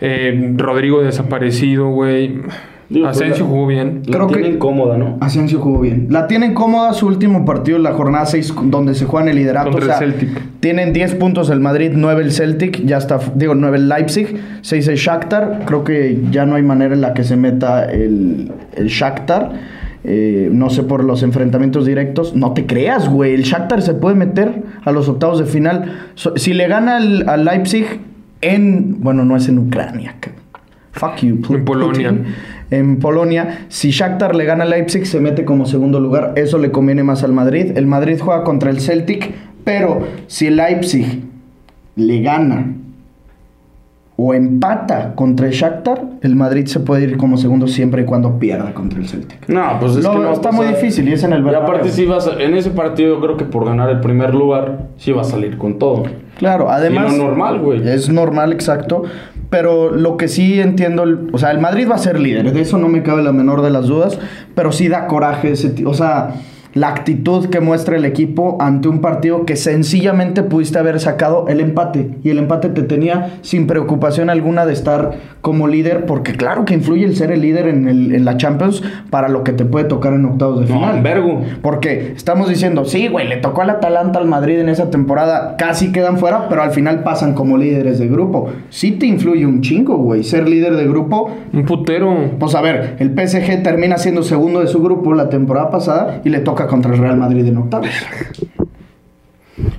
Eh, 0.00 0.54
Rodrigo 0.56 1.02
desaparecido, 1.02 1.88
güey. 1.90 2.40
Digo, 2.90 3.06
Asensio 3.06 3.28
pues, 3.30 3.40
la- 3.40 3.46
jugó 3.46 3.66
bien. 3.68 4.02
La 4.06 4.12
Creo 4.16 4.26
que- 4.26 4.34
tienen 4.38 4.58
cómoda, 4.58 4.98
¿no? 4.98 5.16
Asensio 5.20 5.60
jugó 5.60 5.80
bien. 5.80 6.08
La 6.10 6.26
tienen 6.26 6.54
cómoda 6.54 6.92
su 6.92 7.06
último 7.06 7.44
partido, 7.44 7.78
la 7.78 7.92
jornada 7.92 8.26
6, 8.26 8.52
donde 8.64 8.94
se 8.96 9.04
juegan 9.06 9.28
el 9.28 9.36
liderato. 9.36 9.70
Contra 9.70 9.94
o 9.94 9.98
sea, 9.98 10.06
el 10.06 10.12
Celtic. 10.14 10.42
Tienen 10.58 10.92
10 10.92 11.14
puntos 11.14 11.50
el 11.50 11.60
Madrid, 11.60 11.92
9 11.94 12.22
el 12.24 12.32
Celtic, 12.32 12.84
ya 12.84 12.98
está, 12.98 13.20
digo, 13.36 13.54
9 13.54 13.76
el 13.78 13.88
Leipzig, 13.88 14.36
6 14.62 14.88
el 14.88 14.96
Shakhtar. 14.96 15.62
Creo 15.66 15.84
que 15.84 16.20
ya 16.32 16.46
no 16.46 16.56
hay 16.56 16.62
manera 16.64 16.92
en 16.94 17.00
la 17.00 17.14
que 17.14 17.22
se 17.22 17.36
meta 17.36 17.84
el, 17.84 18.50
el 18.76 18.88
Shakhtar. 18.88 19.52
Eh, 20.02 20.48
no 20.50 20.70
sé 20.70 20.82
por 20.82 21.04
los 21.04 21.22
enfrentamientos 21.22 21.86
directos. 21.86 22.34
No 22.34 22.54
te 22.54 22.66
creas, 22.66 23.08
güey. 23.08 23.34
El 23.34 23.42
Shakhtar 23.42 23.82
se 23.82 23.94
puede 23.94 24.16
meter 24.16 24.62
a 24.84 24.90
los 24.90 25.08
octavos 25.08 25.38
de 25.38 25.44
final. 25.44 26.08
So- 26.16 26.32
si 26.36 26.54
le 26.54 26.66
gana 26.66 26.96
al, 26.96 27.28
al 27.28 27.44
Leipzig 27.44 27.84
en. 28.40 29.00
Bueno, 29.00 29.24
no 29.24 29.36
es 29.36 29.48
en 29.48 29.58
Ucrania. 29.58 30.16
cabrón. 30.18 30.40
Fuck 30.92 31.16
you, 31.18 31.36
Pu- 31.36 31.54
En 31.54 31.64
Polonia. 31.64 32.14
En 32.70 32.98
Polonia, 32.98 33.66
si 33.68 33.90
Shakhtar 33.90 34.34
le 34.36 34.44
gana 34.44 34.64
al 34.64 34.70
Leipzig, 34.70 35.04
se 35.06 35.18
mete 35.20 35.44
como 35.44 35.66
segundo 35.66 35.98
lugar. 36.00 36.34
Eso 36.36 36.58
le 36.58 36.70
conviene 36.70 37.02
más 37.02 37.24
al 37.24 37.32
Madrid. 37.32 37.72
El 37.76 37.86
Madrid 37.86 38.18
juega 38.20 38.44
contra 38.44 38.70
el 38.70 38.80
Celtic, 38.80 39.32
pero 39.64 40.00
si 40.28 40.46
el 40.46 40.56
Leipzig 40.56 41.24
le 41.96 42.22
gana 42.22 42.74
o 44.22 44.34
empata 44.34 45.14
contra 45.14 45.46
el 45.46 45.52
Shakhtar, 45.52 46.02
el 46.20 46.36
Madrid 46.36 46.66
se 46.66 46.78
puede 46.80 47.04
ir 47.04 47.16
como 47.16 47.38
segundo 47.38 47.66
siempre 47.66 48.02
y 48.02 48.04
cuando 48.04 48.38
pierda 48.38 48.74
contra 48.74 48.98
el 48.98 49.08
Celtic. 49.08 49.48
No, 49.48 49.78
pues 49.80 49.96
es 49.96 50.04
Lo- 50.04 50.12
que 50.12 50.18
no 50.18 50.28
a 50.28 50.32
está 50.34 50.52
muy 50.52 50.66
difícil 50.66 51.08
y 51.08 51.12
es 51.14 51.24
en 51.24 51.32
el 51.32 51.40
Y 51.40 51.44
Bernabéu. 51.44 51.68
aparte 51.70 51.88
sí 51.88 52.04
vas 52.04 52.26
a- 52.28 52.38
en 52.40 52.54
ese 52.54 52.70
partido 52.70 53.14
yo 53.14 53.20
creo 53.22 53.36
que 53.38 53.46
por 53.46 53.64
ganar 53.64 53.88
el 53.88 54.00
primer 54.00 54.34
lugar 54.34 54.88
sí 54.98 55.10
va 55.12 55.22
a 55.22 55.24
salir 55.24 55.56
con 55.56 55.78
todo. 55.78 56.02
Claro, 56.36 56.70
además. 56.70 57.14
Y 57.14 57.16
no 57.18 57.24
normal, 57.24 57.60
güey. 57.60 57.88
Es 57.88 58.10
normal, 58.10 58.52
exacto. 58.52 59.04
Pero 59.50 59.90
lo 59.90 60.16
que 60.16 60.28
sí 60.28 60.60
entiendo, 60.60 61.04
o 61.32 61.38
sea, 61.38 61.50
el 61.50 61.58
Madrid 61.58 61.88
va 61.90 61.96
a 61.96 61.98
ser 61.98 62.20
líder, 62.20 62.52
de 62.52 62.60
eso 62.60 62.78
no 62.78 62.88
me 62.88 63.02
cabe 63.02 63.22
la 63.22 63.32
menor 63.32 63.62
de 63.62 63.70
las 63.70 63.86
dudas, 63.86 64.18
pero 64.54 64.70
sí 64.70 64.88
da 64.88 65.08
coraje 65.08 65.52
ese, 65.52 65.74
o 65.84 65.92
sea, 65.92 66.36
la 66.74 66.88
actitud 66.88 67.46
que 67.48 67.60
muestra 67.60 67.96
el 67.96 68.04
equipo 68.04 68.56
ante 68.60 68.88
un 68.88 69.00
partido 69.00 69.44
que 69.44 69.56
sencillamente 69.56 70.42
pudiste 70.42 70.78
haber 70.78 71.00
sacado 71.00 71.46
el 71.48 71.58
empate 71.60 72.10
y 72.22 72.30
el 72.30 72.38
empate 72.38 72.68
te 72.68 72.82
tenía 72.82 73.38
sin 73.42 73.66
preocupación 73.66 74.30
alguna 74.30 74.66
de 74.66 74.72
estar 74.72 75.12
como 75.40 75.66
líder, 75.68 76.04
porque 76.06 76.32
claro 76.34 76.64
que 76.66 76.74
influye 76.74 77.04
el 77.06 77.16
ser 77.16 77.32
el 77.32 77.40
líder 77.40 77.66
en, 77.66 77.88
el- 77.88 78.14
en 78.14 78.24
la 78.24 78.36
Champions 78.36 78.82
para 79.10 79.28
lo 79.28 79.42
que 79.42 79.52
te 79.52 79.64
puede 79.64 79.86
tocar 79.86 80.12
en 80.12 80.24
octavos 80.26 80.60
de 80.60 80.66
No, 80.72 80.78
final. 80.80 81.02
vergo. 81.02 81.40
Porque 81.62 82.12
estamos 82.14 82.48
diciendo, 82.48 82.84
sí, 82.84 83.08
güey, 83.08 83.26
le 83.26 83.38
tocó 83.38 83.62
al 83.62 83.70
Atalanta 83.70 84.18
al 84.18 84.26
Madrid 84.28 84.58
en 84.60 84.68
esa 84.68 84.90
temporada, 84.90 85.56
casi 85.56 85.92
quedan 85.92 86.18
fuera, 86.18 86.48
pero 86.50 86.62
al 86.62 86.72
final 86.72 87.02
pasan 87.02 87.32
como 87.34 87.56
líderes 87.56 87.98
de 87.98 88.06
grupo. 88.08 88.48
Sí 88.68 88.92
te 88.92 89.06
influye 89.06 89.46
un 89.46 89.62
chingo, 89.62 89.96
güey, 89.96 90.22
ser 90.24 90.46
líder 90.48 90.76
de 90.76 90.86
grupo. 90.86 91.30
Un 91.52 91.64
putero. 91.64 92.14
Pues 92.38 92.54
a 92.54 92.60
ver, 92.60 92.96
el 92.98 93.10
PSG 93.10 93.62
termina 93.62 93.96
siendo 93.98 94.22
segundo 94.22 94.60
de 94.60 94.66
su 94.66 94.82
grupo 94.82 95.14
la 95.14 95.30
temporada 95.30 95.70
pasada 95.70 96.20
y 96.24 96.28
le 96.28 96.40
toca 96.40 96.59
contra 96.66 96.92
el 96.92 96.98
Real 96.98 97.16
Madrid 97.16 97.46
en 97.46 97.56
octavos. 97.56 97.88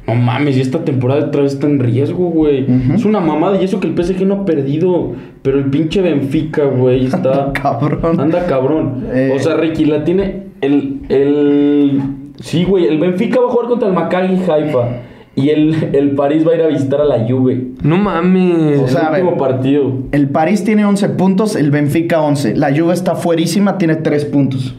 No 0.07 0.15
mames, 0.15 0.57
y 0.57 0.61
esta 0.61 0.83
temporada 0.85 1.25
otra 1.25 1.41
vez 1.41 1.53
está 1.53 1.67
en 1.67 1.79
riesgo, 1.79 2.29
güey. 2.29 2.65
Es 2.93 3.05
una 3.05 3.19
mamada 3.19 3.59
y 3.59 3.65
eso 3.65 3.79
que 3.79 3.87
el 3.87 3.95
PSG 3.95 4.25
no 4.25 4.35
ha 4.35 4.45
perdido. 4.45 5.13
Pero 5.41 5.57
el 5.57 5.65
pinche 5.65 6.01
Benfica, 6.01 6.65
güey, 6.65 7.05
está. 7.07 7.51
Cabrón. 7.53 8.19
Anda 8.19 8.45
cabrón. 8.45 9.07
Eh. 9.11 9.33
O 9.35 9.39
sea, 9.39 9.55
Ricky, 9.55 9.85
la 9.85 10.03
tiene 10.03 10.43
el. 10.61 11.01
el... 11.09 12.01
Sí, 12.39 12.63
güey, 12.63 12.85
el 12.87 12.99
Benfica 12.99 13.39
va 13.39 13.47
a 13.47 13.49
jugar 13.49 13.67
contra 13.67 13.87
el 13.87 13.93
Maccabi 13.93 14.39
Haifa. 14.47 14.87
Y 15.33 15.49
el, 15.49 15.91
el 15.93 16.11
París 16.11 16.45
va 16.45 16.51
a 16.51 16.55
ir 16.55 16.61
a 16.61 16.67
visitar 16.67 16.99
a 16.99 17.05
la 17.05 17.25
Juve. 17.27 17.67
No 17.83 17.97
mames. 17.97 18.81
O 18.81 18.87
sea, 18.87 19.03
a 19.03 19.05
el 19.07 19.11
ver. 19.13 19.23
último 19.23 19.37
partido. 19.37 19.93
El 20.11 20.29
París 20.29 20.63
tiene 20.63 20.83
11 20.85 21.09
puntos, 21.09 21.55
el 21.55 21.71
Benfica 21.71 22.21
11. 22.21 22.55
La 22.55 22.75
Juve 22.75 22.93
está 22.93 23.15
fuerísima, 23.15 23.77
tiene 23.77 23.95
3 23.95 24.25
puntos. 24.25 24.75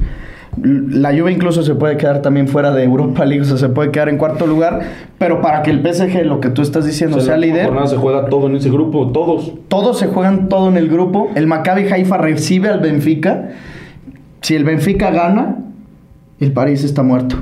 La 0.61 1.16
Juve 1.16 1.32
incluso 1.32 1.62
se 1.62 1.74
puede 1.74 1.96
quedar 1.96 2.20
también 2.20 2.46
fuera 2.46 2.72
de 2.72 2.84
Europa 2.84 3.24
League, 3.24 3.42
o 3.42 3.44
sea, 3.46 3.57
se 3.57 3.68
puede 3.68 3.90
quedar 3.90 4.09
en 4.09 4.18
cuarto 4.18 4.46
lugar. 4.46 4.80
Pero 5.18 5.40
para 5.40 5.62
que 5.62 5.70
el 5.70 5.80
PSG, 5.80 6.24
lo 6.24 6.40
que 6.40 6.50
tú 6.50 6.62
estás 6.62 6.84
diciendo, 6.84 7.16
O 7.16 7.20
sea, 7.20 7.34
sea 7.34 7.36
líder, 7.38 7.66
jornada 7.66 7.86
se 7.86 7.96
juega 7.96 8.26
todo 8.26 8.48
en 8.48 8.57
ese 8.57 8.70
grupo, 8.70 9.11
todos. 9.12 9.53
todos 9.68 9.98
se 9.98 10.09
juegan 10.09 10.48
todo 10.48 10.68
en 10.68 10.76
el 10.76 10.88
grupo. 10.88 11.30
El 11.34 11.46
Maccabi 11.46 11.84
Haifa 11.84 12.18
recibe 12.18 12.68
al 12.68 12.80
Benfica. 12.80 13.50
Si 14.42 14.55
el 14.55 14.64
Benfica 14.64 15.11
gana, 15.11 15.57
el 16.40 16.53
París 16.53 16.84
está 16.84 17.03
muerto. 17.03 17.36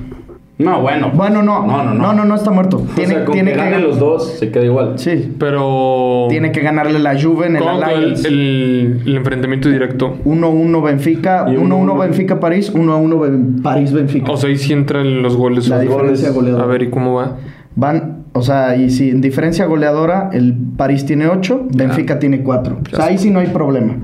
No, 0.65 0.81
bueno. 0.83 1.11
Bueno, 1.15 1.43
no. 1.43 1.67
No, 1.67 1.83
no, 1.85 1.95
no. 1.95 2.03
No, 2.03 2.13
no, 2.13 2.25
no 2.25 2.35
está 2.35 2.51
muerto. 2.51 2.79
O 2.79 2.95
Tiene, 2.95 3.15
sea, 3.15 3.25
con 3.25 3.33
tiene 3.35 3.51
que 3.53 3.57
que 3.57 3.63
ganen 3.65 3.83
los 3.83 3.99
dos, 3.99 4.39
se 4.39 4.51
queda 4.51 4.65
igual. 4.65 4.93
Sí. 4.99 5.35
Pero. 5.39 6.27
Tiene 6.29 6.53
que 6.53 6.61
ganarle 6.61 6.99
la 6.99 7.21
Juve 7.21 7.47
en 7.47 7.57
el 7.57 7.63
¿Cómo 7.63 7.81
quedó 7.81 7.91
el, 7.91 8.03
Allianz. 8.05 8.25
el- 8.25 9.03
el 9.07 9.17
enfrentamiento 9.17 9.69
directo? 9.69 10.17
1-1 10.25 10.83
Benfica, 10.83 11.47
Y 11.49 11.57
1-1 11.57 11.63
1-1 11.95 11.99
Benfica 12.01 12.41
París, 12.41 12.73
1-1 12.75 13.21
Ben- 13.21 13.63
París 13.63 13.93
Benfica. 13.93 14.31
O 14.33 14.37
sea, 14.37 14.51
ahí 14.51 14.57
sí 14.59 14.73
entran 14.73 15.23
los 15.23 15.37
goles. 15.37 15.69
La 15.69 15.79
diferencia 15.81 16.29
goles. 16.29 16.35
goleadora. 16.35 16.65
A 16.65 16.67
ver, 16.67 16.83
¿y 16.83 16.91
cómo 16.91 17.15
va? 17.15 17.37
Van, 17.77 18.25
o 18.33 18.43
sea, 18.43 18.77
y 18.77 18.91
si 18.91 19.11
en 19.11 19.21
diferencia 19.21 19.65
goleadora, 19.67 20.31
el 20.33 20.55
París 20.77 21.07
tiene 21.07 21.29
8, 21.29 21.67
Benfica 21.75 22.19
tiene 22.19 22.43
4. 22.43 22.79
O 22.93 22.97
sea, 22.97 23.07
ahí 23.07 23.19
sí 23.19 23.31
no 23.31 23.39
hay 23.39 23.47
problema. 23.49 23.97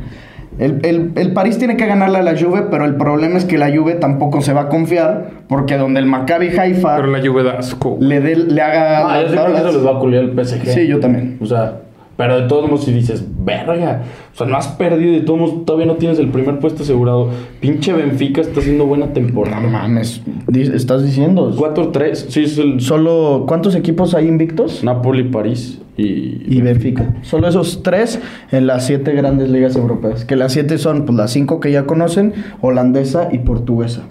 El, 0.58 0.80
el- 0.84 1.12
el 1.16 1.32
París 1.32 1.58
tiene 1.58 1.76
que 1.76 1.86
ganarle 1.86 2.18
a 2.18 2.22
la 2.22 2.34
Juve, 2.38 2.62
pero 2.70 2.84
el 2.86 2.94
problema 2.96 3.36
es 3.36 3.44
que 3.44 3.58
la 3.58 3.68
Juve 3.74 3.94
tampoco 3.94 4.40
se 4.40 4.52
va 4.52 4.62
a 4.62 4.68
confiar, 4.68 5.30
porque 5.48 5.76
donde 5.76 6.00
el 6.00 6.06
Maccabi 6.06 6.48
Haifa 6.56 6.96
Pero 6.96 7.08
la 7.08 7.20
lluvia 7.20 7.42
da 7.42 7.58
asco. 7.58 7.98
le, 8.00 8.20
dé- 8.20 8.36
le 8.36 8.62
haga... 8.62 9.12
Ah, 9.12 9.22
yo 9.22 9.28
sé 9.28 9.34
que 9.34 9.58
eso 9.58 9.72
les 9.72 9.86
va 9.86 9.90
a 9.96 9.98
culiar 10.00 10.24
el 10.24 10.30
PSG. 10.44 10.66
Sí, 10.66 10.86
yo 10.86 10.98
también. 11.00 11.38
O 11.42 11.46
sea, 11.46 11.74
pero 12.16 12.40
de 12.40 12.48
todos 12.48 12.68
modos 12.68 12.84
si 12.84 12.92
dices, 12.92 13.24
verga, 13.44 14.02
o 14.32 14.36
sea, 14.36 14.46
no 14.46 14.56
has 14.56 14.68
perdido 14.68 15.12
y 15.12 15.20
de 15.20 15.20
todos 15.20 15.38
modos 15.38 15.64
todavía 15.66 15.86
no 15.86 15.96
tienes 15.96 16.18
el 16.18 16.28
primer 16.28 16.58
puesto 16.58 16.82
asegurado. 16.82 17.30
Pinche 17.60 17.92
Benfica 17.92 18.40
está 18.40 18.60
haciendo 18.60 18.86
buena 18.86 19.12
temporada. 19.12 19.60
No 19.60 19.68
mames, 19.68 20.22
estás 20.52 21.04
diciendo. 21.04 21.54
4-3, 21.54 22.14
sí, 22.14 22.44
es 22.44 22.58
el 22.58 22.80
Solo, 22.80 23.44
¿cuántos 23.46 23.74
equipos 23.74 24.14
hay 24.14 24.28
invictos? 24.28 24.82
Napoli, 24.82 25.24
París 25.24 25.80
y... 25.96 26.42
y 26.46 26.60
Benfica. 26.62 27.16
Solo 27.22 27.48
esos 27.48 27.82
tres 27.82 28.20
en 28.50 28.66
las 28.66 28.86
siete 28.86 29.12
grandes 29.12 29.50
ligas 29.50 29.76
europeas. 29.76 30.24
Que 30.24 30.36
las 30.36 30.52
siete 30.52 30.78
son 30.78 31.04
pues, 31.04 31.16
las 31.16 31.30
cinco 31.32 31.60
que 31.60 31.70
ya 31.70 31.84
conocen, 31.84 32.32
holandesa 32.60 33.28
y 33.32 33.38
portuguesa. 33.38 34.02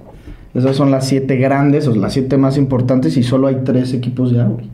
Esas 0.53 0.77
son 0.77 0.89
las 0.89 1.05
siete 1.05 1.35
grandes, 1.35 1.85
o 1.87 1.95
las 1.95 2.13
siete 2.13 2.37
más 2.37 2.57
importantes, 2.57 3.17
y 3.17 3.23
solo 3.23 3.47
hay 3.47 3.57
tres 3.65 3.93
equipos 3.93 4.31
ya, 4.31 4.45
güey. 4.45 4.69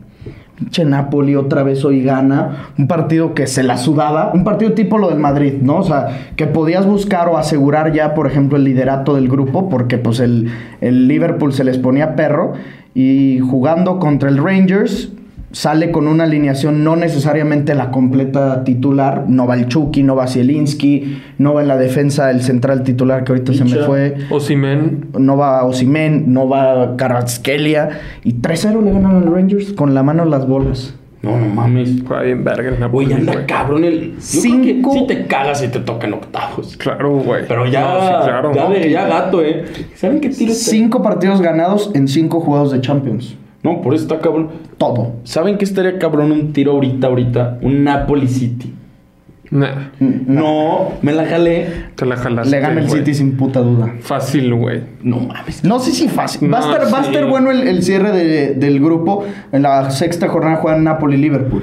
Pinche 0.62 0.84
Napoli 0.84 1.34
otra 1.34 1.64
vez 1.64 1.84
hoy 1.84 2.04
gana. 2.04 2.68
Un 2.78 2.86
partido 2.86 3.34
que 3.34 3.48
se 3.48 3.64
la 3.64 3.76
sudaba. 3.76 4.30
Un 4.32 4.44
partido 4.44 4.72
tipo 4.72 4.96
lo 4.96 5.08
del 5.08 5.18
Madrid, 5.18 5.54
¿no? 5.60 5.78
O 5.78 5.82
sea, 5.82 6.30
que 6.36 6.46
podías 6.46 6.86
buscar 6.86 7.28
o 7.28 7.36
asegurar 7.36 7.92
ya, 7.92 8.14
por 8.14 8.28
ejemplo, 8.28 8.56
el 8.56 8.64
liderato 8.64 9.16
del 9.16 9.28
grupo, 9.28 9.68
porque 9.68 9.98
pues 9.98 10.20
el, 10.20 10.52
el 10.80 11.08
Liverpool 11.08 11.52
se 11.52 11.64
les 11.64 11.78
ponía 11.78 12.14
perro. 12.14 12.52
Y 12.94 13.40
jugando 13.40 13.98
contra 13.98 14.28
el 14.28 14.38
Rangers, 14.38 15.10
sale 15.52 15.90
con 15.90 16.08
una 16.08 16.24
alineación 16.24 16.82
no 16.82 16.96
necesariamente 16.96 17.74
la 17.74 17.90
completa 17.90 18.64
titular. 18.64 19.26
No 19.28 19.46
va 19.46 19.54
el 19.54 19.68
Chucky, 19.68 20.02
no 20.02 20.16
va 20.16 20.26
Zielinski, 20.26 21.18
no 21.38 21.54
va 21.54 21.62
en 21.62 21.68
la 21.68 21.76
defensa 21.76 22.30
el 22.30 22.42
central 22.42 22.82
titular 22.82 23.22
que 23.24 23.32
ahorita 23.32 23.52
se 23.54 23.64
me 23.64 23.76
fue. 23.76 24.16
Osimen. 24.30 25.08
No 25.18 25.36
va 25.36 25.64
Osimen, 25.64 26.32
no 26.32 26.48
va 26.48 26.96
Karatskelia. 26.96 27.90
Y 28.24 28.34
3-0 28.34 28.82
le 28.82 28.92
ganan 28.92 29.16
al 29.16 29.32
Rangers 29.32 29.72
con 29.72 29.94
la 29.94 30.02
mano 30.02 30.22
en 30.24 30.30
las 30.30 30.46
bolas. 30.46 30.94
No, 31.22 31.38
no 31.38 31.46
mames. 31.46 32.02
Juega 32.04 32.22
bien 32.24 32.42
verga 32.42 32.68
el 32.70 32.80
Napoli, 32.80 33.06
Güey, 33.06 33.18
anda 33.20 33.32
güey. 33.34 33.46
cabrón 33.46 33.84
el... 33.84 34.14
Yo 34.14 34.20
Cinco- 34.20 34.62
creo 34.64 34.82
que 34.82 34.98
sí 34.98 35.06
te 35.06 35.26
cagas 35.28 35.62
y 35.62 35.68
te 35.68 35.78
tocan 35.78 36.12
octavos. 36.14 36.76
Claro, 36.78 37.18
güey. 37.20 37.44
Pero 37.46 37.64
ya, 37.66 37.80
No, 37.82 38.00
sí, 38.00 38.06
claro. 38.28 38.52
ya, 38.52 38.68
de- 38.68 38.90
ya 38.90 39.06
gato, 39.06 39.40
¿eh? 39.40 39.64
¿Saben 39.94 40.18
qué 40.20 40.30
tiro? 40.30 40.52
Cinco 40.52 41.00
partidos 41.00 41.40
ganados 41.40 41.92
en 41.94 42.08
cinco 42.08 42.40
juegos 42.40 42.72
de 42.72 42.80
Champions. 42.80 43.36
No, 43.62 43.80
por 43.80 43.94
eso 43.94 44.04
está 44.04 44.18
cabrón. 44.20 44.48
Todo. 44.76 45.14
¿Saben 45.24 45.56
qué 45.58 45.64
estaría 45.64 45.98
cabrón 45.98 46.32
un 46.32 46.52
tiro 46.52 46.72
ahorita, 46.72 47.06
ahorita? 47.06 47.58
Un 47.62 47.84
Napoli 47.84 48.26
City. 48.28 48.74
Nah, 49.50 49.90
No, 50.00 50.92
me 51.02 51.12
la 51.12 51.26
jalé. 51.26 51.66
te 51.94 52.06
la 52.06 52.16
jalaste. 52.16 52.50
Le 52.50 52.60
gana 52.60 52.80
el 52.80 52.86
güey. 52.88 53.00
City 53.00 53.14
sin 53.14 53.36
puta 53.36 53.60
duda. 53.60 53.94
Fácil, 54.00 54.54
güey. 54.54 54.80
No 55.02 55.20
mames. 55.20 55.62
No 55.62 55.78
sé 55.78 55.92
si 55.92 56.08
fácil. 56.08 56.52
va, 56.52 56.58
a 56.58 56.60
estar, 56.62 56.92
va 56.94 56.98
a 57.00 57.04
sí. 57.04 57.10
estar 57.12 57.28
bueno 57.28 57.50
el, 57.50 57.68
el 57.68 57.82
cierre 57.82 58.12
de- 58.12 58.54
del 58.54 58.80
grupo. 58.80 59.24
En 59.52 59.62
la 59.62 59.90
sexta 59.90 60.28
jornada 60.28 60.56
juegan 60.56 60.84
Napoli 60.84 61.16
y 61.16 61.20
Liverpool. 61.20 61.62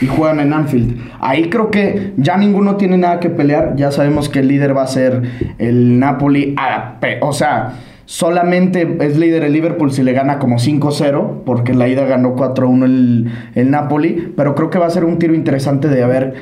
Y 0.00 0.06
juegan 0.06 0.40
en 0.40 0.52
Anfield. 0.52 0.96
Ahí 1.20 1.48
creo 1.48 1.70
que 1.70 2.12
ya 2.16 2.36
ninguno 2.36 2.76
tiene 2.76 2.98
nada 2.98 3.20
que 3.20 3.30
pelear. 3.30 3.74
Ya 3.76 3.90
sabemos 3.92 4.28
que 4.28 4.40
el 4.40 4.48
líder 4.48 4.76
va 4.76 4.82
a 4.82 4.86
ser 4.88 5.22
el 5.58 5.98
Napoli. 6.00 6.54
a 6.58 6.98
o 7.20 7.32
sea, 7.32 7.72
solamente 8.08 8.96
es 9.00 9.18
líder 9.18 9.44
el 9.44 9.52
Liverpool 9.52 9.92
si 9.92 10.02
le 10.02 10.14
gana 10.14 10.38
como 10.38 10.56
5-0. 10.56 11.42
Porque 11.44 11.72
en 11.72 11.78
la 11.78 11.88
ida 11.88 12.06
ganó 12.06 12.34
4-1 12.34 12.84
el, 12.84 13.32
el 13.54 13.70
Napoli. 13.70 14.32
Pero 14.34 14.54
creo 14.54 14.70
que 14.70 14.78
va 14.78 14.86
a 14.86 14.90
ser 14.90 15.04
un 15.04 15.18
tiro 15.18 15.34
interesante 15.34 15.88
de 15.88 16.02
a 16.02 16.06
ver 16.06 16.34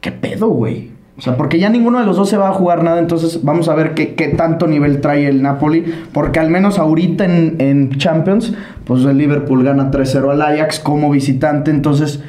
qué 0.00 0.10
pedo, 0.10 0.48
güey. 0.48 0.94
O 1.16 1.20
sea, 1.20 1.36
porque 1.36 1.60
ya 1.60 1.68
ninguno 1.68 2.00
de 2.00 2.06
los 2.06 2.16
dos 2.16 2.28
se 2.28 2.36
va 2.36 2.48
a 2.48 2.52
jugar 2.52 2.82
nada, 2.82 2.98
entonces 2.98 3.44
vamos 3.44 3.68
a 3.68 3.74
ver 3.74 3.94
qué, 3.94 4.14
qué 4.16 4.28
tanto 4.28 4.66
nivel 4.66 5.00
trae 5.00 5.28
el 5.28 5.42
Napoli, 5.42 5.84
porque 6.12 6.40
al 6.40 6.50
menos 6.50 6.80
ahorita 6.80 7.24
en, 7.24 7.54
en 7.60 7.90
Champions, 7.98 8.52
pues 8.84 9.04
el 9.04 9.16
Liverpool 9.16 9.62
gana 9.62 9.92
3-0 9.92 10.32
al 10.32 10.42
Ajax 10.42 10.80
como 10.80 11.10
visitante, 11.10 11.70
entonces 11.70 12.24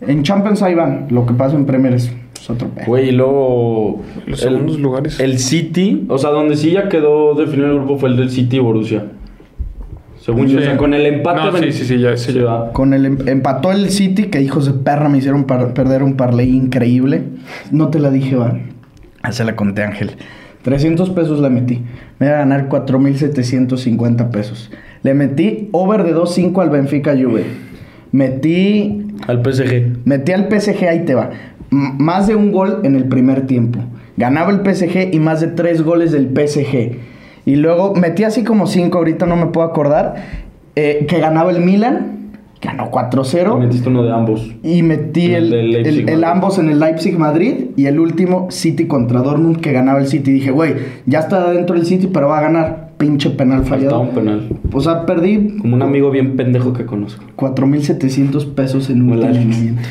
en 0.00 0.24
Champions 0.24 0.62
ahí 0.62 0.74
van, 0.74 1.06
lo 1.10 1.26
que 1.26 1.34
pasa 1.34 1.54
en 1.54 1.64
Premier 1.64 1.94
es, 1.94 2.12
es 2.44 2.50
otro 2.50 2.68
pedo. 2.68 2.84
Güey, 2.86 3.08
y 3.08 3.12
luego... 3.12 4.02
Los 4.26 4.40
segundos 4.40 4.78
lugares. 4.78 5.18
El 5.18 5.38
City, 5.38 6.04
o 6.08 6.18
sea, 6.18 6.30
donde 6.30 6.56
sí 6.56 6.70
ya 6.72 6.88
quedó 6.88 7.34
definido 7.34 7.68
el 7.70 7.74
grupo 7.78 7.98
fue 7.98 8.10
el 8.10 8.16
del 8.16 8.30
City 8.30 8.56
y 8.56 8.60
Borussia. 8.60 9.04
Según 10.20 10.46
yo, 10.46 10.58
o 10.58 10.62
sea, 10.62 10.76
con 10.78 10.94
el 10.94 11.04
empate... 11.06 11.40
No, 11.40 11.56
sí, 11.58 11.72
sí, 11.72 11.84
sí, 11.84 11.98
ya, 11.98 12.16
sí, 12.16 12.32
se 12.32 12.40
ya. 12.40 12.70
Con 12.72 12.94
el 12.94 13.04
em- 13.06 13.18
empató 13.28 13.72
el 13.72 13.90
City, 13.90 14.24
que 14.24 14.40
hijos 14.40 14.64
de 14.66 14.72
perra 14.72 15.08
me 15.08 15.18
hicieron 15.18 15.44
par- 15.44 15.74
perder 15.74 16.02
un 16.02 16.16
parlay 16.16 16.48
increíble. 16.50 17.24
No 17.70 17.88
te 17.88 17.98
la 17.98 18.10
dije, 18.10 18.36
va. 18.36 18.58
Ah, 19.22 19.32
Se 19.32 19.44
la 19.44 19.54
conté, 19.56 19.82
Ángel. 19.82 20.12
300 20.62 21.10
pesos 21.10 21.40
la 21.40 21.50
metí. 21.50 21.82
Me 22.18 22.26
iba 22.26 22.36
a 22.36 22.38
ganar 22.38 22.68
4.750 22.70 24.30
pesos. 24.30 24.70
Le 25.02 25.12
metí 25.14 25.68
over 25.72 26.04
de 26.04 26.14
2.5 26.14 26.62
al 26.62 26.70
Benfica 26.70 27.12
Juve. 27.14 27.44
Metí, 28.12 29.06
Al 29.26 29.42
PSG. 29.44 29.98
metí 30.06 30.32
al 30.32 30.48
PSG, 30.48 30.84
ahí 30.88 31.04
te 31.04 31.14
va. 31.14 31.30
Más 31.74 32.26
de 32.26 32.36
un 32.36 32.52
gol 32.52 32.80
en 32.84 32.94
el 32.94 33.04
primer 33.08 33.46
tiempo. 33.46 33.80
Ganaba 34.16 34.52
el 34.52 34.60
PSG 34.60 35.12
y 35.12 35.18
más 35.18 35.40
de 35.40 35.48
tres 35.48 35.82
goles 35.82 36.12
del 36.12 36.28
PSG. 36.28 36.92
Y 37.46 37.56
luego 37.56 37.94
metí 37.94 38.24
así 38.24 38.44
como 38.44 38.66
5, 38.66 38.96
ahorita 38.96 39.26
no 39.26 39.36
me 39.36 39.46
puedo 39.46 39.66
acordar. 39.66 40.14
eh, 40.76 41.06
que 41.08 41.18
ganaba 41.18 41.50
el 41.50 41.60
Milan. 41.60 42.10
Ganó 42.62 42.90
4-0. 42.90 43.58
Metiste 43.58 43.88
uno 43.90 44.02
de 44.04 44.12
ambos. 44.12 44.50
Y 44.62 44.82
metí 44.82 45.34
El 45.34 46.24
ambos 46.24 46.58
en 46.58 46.70
el 46.70 46.80
Leipzig 46.80 47.18
Madrid 47.18 47.66
y 47.76 47.86
el 47.86 48.00
último 48.00 48.50
City 48.50 48.86
contra 48.86 49.20
Dortmund 49.20 49.60
que 49.60 49.72
ganaba 49.72 49.98
el 49.98 50.06
City. 50.06 50.32
Dije, 50.32 50.50
güey, 50.50 50.74
ya 51.04 51.18
está 51.18 51.52
dentro 51.52 51.76
el 51.76 51.84
City, 51.84 52.08
pero 52.12 52.28
va 52.28 52.38
a 52.38 52.42
ganar. 52.42 52.83
Pinche 52.96 53.30
penal 53.30 53.64
fallado. 53.64 54.00
un 54.00 54.10
penal. 54.10 54.48
O 54.72 54.80
sea, 54.80 55.04
perdí 55.04 55.58
Como 55.58 55.74
un 55.74 55.82
amigo 55.82 56.10
bien 56.10 56.36
pendejo 56.36 56.72
que 56.72 56.86
conozco. 56.86 57.24
4.700 57.36 58.54
pesos 58.54 58.88
en 58.90 59.02
un 59.02 59.08
Como 59.10 59.20
el 59.22 59.26
Alex. 59.28 59.44
movimiento. 59.46 59.82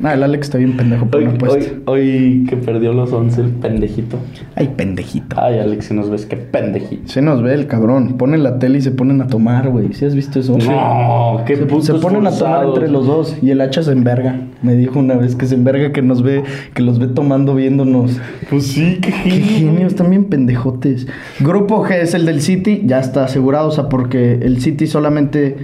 No, 0.00 0.10
el 0.10 0.22
Alex 0.22 0.46
está 0.46 0.58
bien 0.58 0.76
pendejo 0.76 1.06
por 1.06 1.16
Hoy, 1.20 1.24
una 1.26 1.34
apuesta. 1.34 1.72
hoy, 1.86 2.00
hoy 2.00 2.46
que 2.48 2.56
perdió 2.56 2.92
los 2.92 3.12
11 3.12 3.40
el 3.40 3.50
pendejito. 3.50 4.18
Ay, 4.54 4.70
pendejito. 4.76 5.36
Ay, 5.38 5.58
Alex, 5.58 5.86
si 5.86 5.94
nos 5.94 6.10
ves, 6.10 6.26
qué 6.26 6.36
pendejito. 6.36 7.02
Se 7.06 7.22
nos 7.22 7.42
ve 7.42 7.54
el 7.54 7.66
cabrón. 7.66 8.16
Ponen 8.16 8.42
la 8.42 8.58
tele 8.58 8.78
y 8.78 8.80
se 8.82 8.90
ponen 8.92 9.20
a 9.20 9.26
tomar, 9.26 9.70
güey. 9.70 9.92
¿Sí 9.92 10.04
has 10.04 10.14
visto 10.14 10.38
eso? 10.40 10.56
No, 10.58 11.42
qué 11.46 11.56
Se, 11.56 11.66
putos 11.66 11.86
se 11.86 11.94
ponen 11.94 12.26
a 12.26 12.30
tomar 12.30 12.66
entre 12.66 12.88
los 12.88 13.06
dos 13.06 13.36
y 13.42 13.50
el 13.50 13.60
hacha 13.60 13.82
se 13.82 13.92
enverga. 13.92 14.36
Me 14.64 14.74
dijo 14.74 14.98
una 14.98 15.14
vez 15.14 15.36
que 15.36 15.44
se 15.46 15.54
enverga 15.54 15.92
que 15.92 16.00
nos 16.00 16.22
ve, 16.22 16.42
que 16.72 16.82
los 16.82 16.98
ve 16.98 17.06
tomando 17.06 17.54
viéndonos. 17.54 18.18
Pues 18.48 18.66
sí, 18.68 18.98
qué 19.02 19.10
Qué 19.10 19.30
genios, 19.30 19.92
están 19.92 20.08
bien 20.08 20.24
pendejotes. 20.24 21.06
Grupo 21.40 21.84
G 21.84 22.00
es 22.00 22.14
el 22.14 22.24
del 22.24 22.40
City, 22.40 22.82
ya 22.86 22.98
está 22.98 23.24
asegurado, 23.24 23.68
o 23.68 23.70
sea, 23.70 23.88
porque 23.88 24.38
el 24.40 24.60
City 24.60 24.86
solamente. 24.86 25.56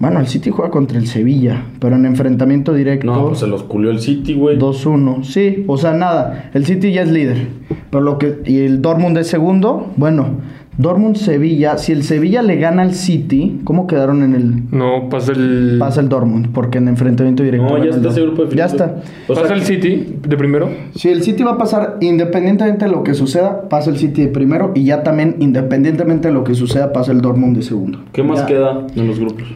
Bueno, 0.00 0.18
el 0.18 0.26
City 0.26 0.50
juega 0.50 0.70
contra 0.70 0.98
el 0.98 1.06
Sevilla, 1.06 1.62
pero 1.78 1.94
en 1.94 2.06
enfrentamiento 2.06 2.72
directo. 2.72 3.06
No, 3.06 3.28
pues 3.28 3.40
se 3.40 3.46
los 3.46 3.62
culió 3.62 3.90
el 3.90 4.00
City, 4.00 4.34
güey. 4.34 4.58
2-1. 4.58 5.24
Sí, 5.24 5.64
o 5.66 5.76
sea, 5.76 5.92
nada. 5.92 6.50
El 6.54 6.66
City 6.66 6.90
ya 6.90 7.02
es 7.02 7.10
líder. 7.10 7.46
Pero 7.90 8.02
lo 8.02 8.18
que. 8.18 8.40
Y 8.46 8.60
el 8.60 8.82
Dortmund 8.82 9.16
es 9.18 9.28
segundo. 9.28 9.92
Bueno, 9.96 10.40
Dortmund-Sevilla. 10.80 11.78
Si 11.78 11.92
el 11.92 12.02
Sevilla 12.02 12.42
le 12.42 12.56
gana 12.56 12.82
al 12.82 12.94
City, 12.94 13.60
¿cómo 13.64 13.86
quedaron 13.86 14.22
en 14.22 14.34
el. 14.34 14.62
No, 14.76 15.08
pasa 15.08 15.32
el. 15.32 15.76
Pasa 15.78 16.00
el 16.00 16.08
Dortmund, 16.08 16.48
porque 16.52 16.78
en 16.78 16.88
enfrentamiento 16.88 17.42
directo. 17.42 17.66
No, 17.66 17.78
ya 17.78 17.84
el 17.84 17.90
está 17.90 18.08
ese 18.08 18.20
Dortmund. 18.20 18.38
grupo 18.48 18.54
Ya 18.56 18.66
definido. 18.66 18.86
está. 18.96 19.02
O 19.28 19.34
sea, 19.34 19.42
pasa 19.42 19.54
el 19.54 19.62
City 19.62 20.14
de 20.26 20.36
primero. 20.36 20.70
Si 20.94 21.08
el 21.08 21.22
City 21.22 21.42
va 21.42 21.52
a 21.52 21.58
pasar, 21.58 21.98
independientemente 22.00 22.84
de 22.86 22.90
lo 22.90 23.02
que 23.02 23.14
suceda, 23.14 23.68
pasa 23.68 23.90
el 23.90 23.96
City 23.98 24.22
de 24.22 24.28
primero. 24.28 24.72
Y 24.74 24.84
ya 24.84 25.02
también, 25.02 25.36
independientemente 25.40 26.28
de 26.28 26.34
lo 26.34 26.44
que 26.44 26.54
suceda, 26.54 26.92
pasa 26.92 27.12
el 27.12 27.20
Dortmund 27.20 27.56
de 27.56 27.62
segundo. 27.62 28.00
¿Qué 28.12 28.22
más 28.22 28.40
Ya. 28.40 28.46
queda 28.46 28.86
en 28.96 29.06
los 29.06 29.18
grupos? 29.20 29.48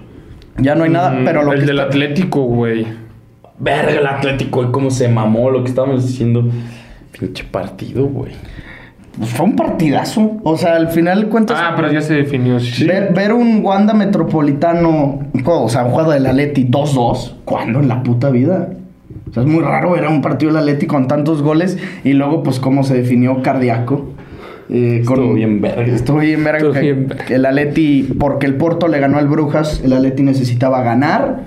Ya 0.59 0.75
no 0.75 0.85
hay 0.85 0.91
nada, 0.91 1.11
Mm, 1.11 1.25
pero 1.25 1.43
lo 1.43 1.53
el 1.53 1.61
que 1.61 1.67
del 1.67 1.79
está- 1.79 1.89
Atlético, 1.89 2.43
güey. 2.45 2.87
Verga, 3.59 3.93
el 4.01 4.07
Atlético, 4.07 4.63
y 4.65 4.67
cómo 4.73 4.91
se 4.91 5.09
mamó 5.09 5.51
lo 5.51 5.63
que 5.65 5.69
estábamos 5.71 6.07
diciendo. 6.07 6.49
Pinche 7.19 7.45
partido, 7.45 8.07
güey. 8.07 8.33
Pues, 9.19 9.31
fue 9.31 9.47
un 9.47 9.57
partidazo. 9.57 10.33
O 10.43 10.57
sea, 10.57 10.77
al 10.77 10.89
final 10.89 11.23
de 11.23 11.27
cuentas. 11.29 11.59
Ah, 11.61 11.73
pero 11.77 11.93
ya 11.93 12.01
se 12.01 12.15
definió. 12.15 12.59
Sí. 12.61 12.87
Ver, 12.87 13.13
ver 13.15 13.33
un 13.33 13.61
Wanda 13.65 13.95
Metropolitano, 13.95 15.21
o 15.45 15.69
sea, 15.69 15.85
un 15.85 15.91
juego 15.93 16.13
del 16.13 16.27
Atleti 16.27 16.65
2-2, 16.67 17.35
¿cuándo 17.45 17.81
en 17.81 17.89
la 17.89 18.03
puta 18.03 18.31
vida? 18.31 18.71
O 19.31 19.33
sea, 19.35 19.43
es 19.43 19.49
muy 19.49 19.63
raro 19.63 19.93
ver 19.93 20.05
a 20.05 20.11
un 20.11 20.23
partido 20.23 20.53
del 20.53 20.61
Atleti 20.63 20.87
con 20.87 21.09
tantos 21.09 21.43
goles 21.43 21.79
y 22.05 22.13
luego, 22.13 22.43
pues, 22.43 22.61
cómo 22.61 22.85
se 22.85 22.95
definió 22.95 23.43
cardíaco. 23.43 24.11
Eh, 24.71 24.99
Estuvo 25.03 25.35
bien 25.35 25.61
verga. 25.61 25.83
Estuvo 25.83 26.19
bien 26.19 26.43
verga. 26.43 26.59
Estuvo 26.59 26.73
que- 26.73 26.81
bien 26.81 27.07
verga. 27.09 27.25
que 27.27 27.35
el 27.35 27.47
Atleti, 27.47 28.03
porque 28.19 28.47
el 28.47 28.55
Porto 28.55 28.89
le 28.89 28.99
ganó 28.99 29.19
al 29.19 29.29
Brujas, 29.29 29.83
el 29.85 29.93
Atleti 29.93 30.23
necesitaba 30.23 30.83
ganar 30.83 31.41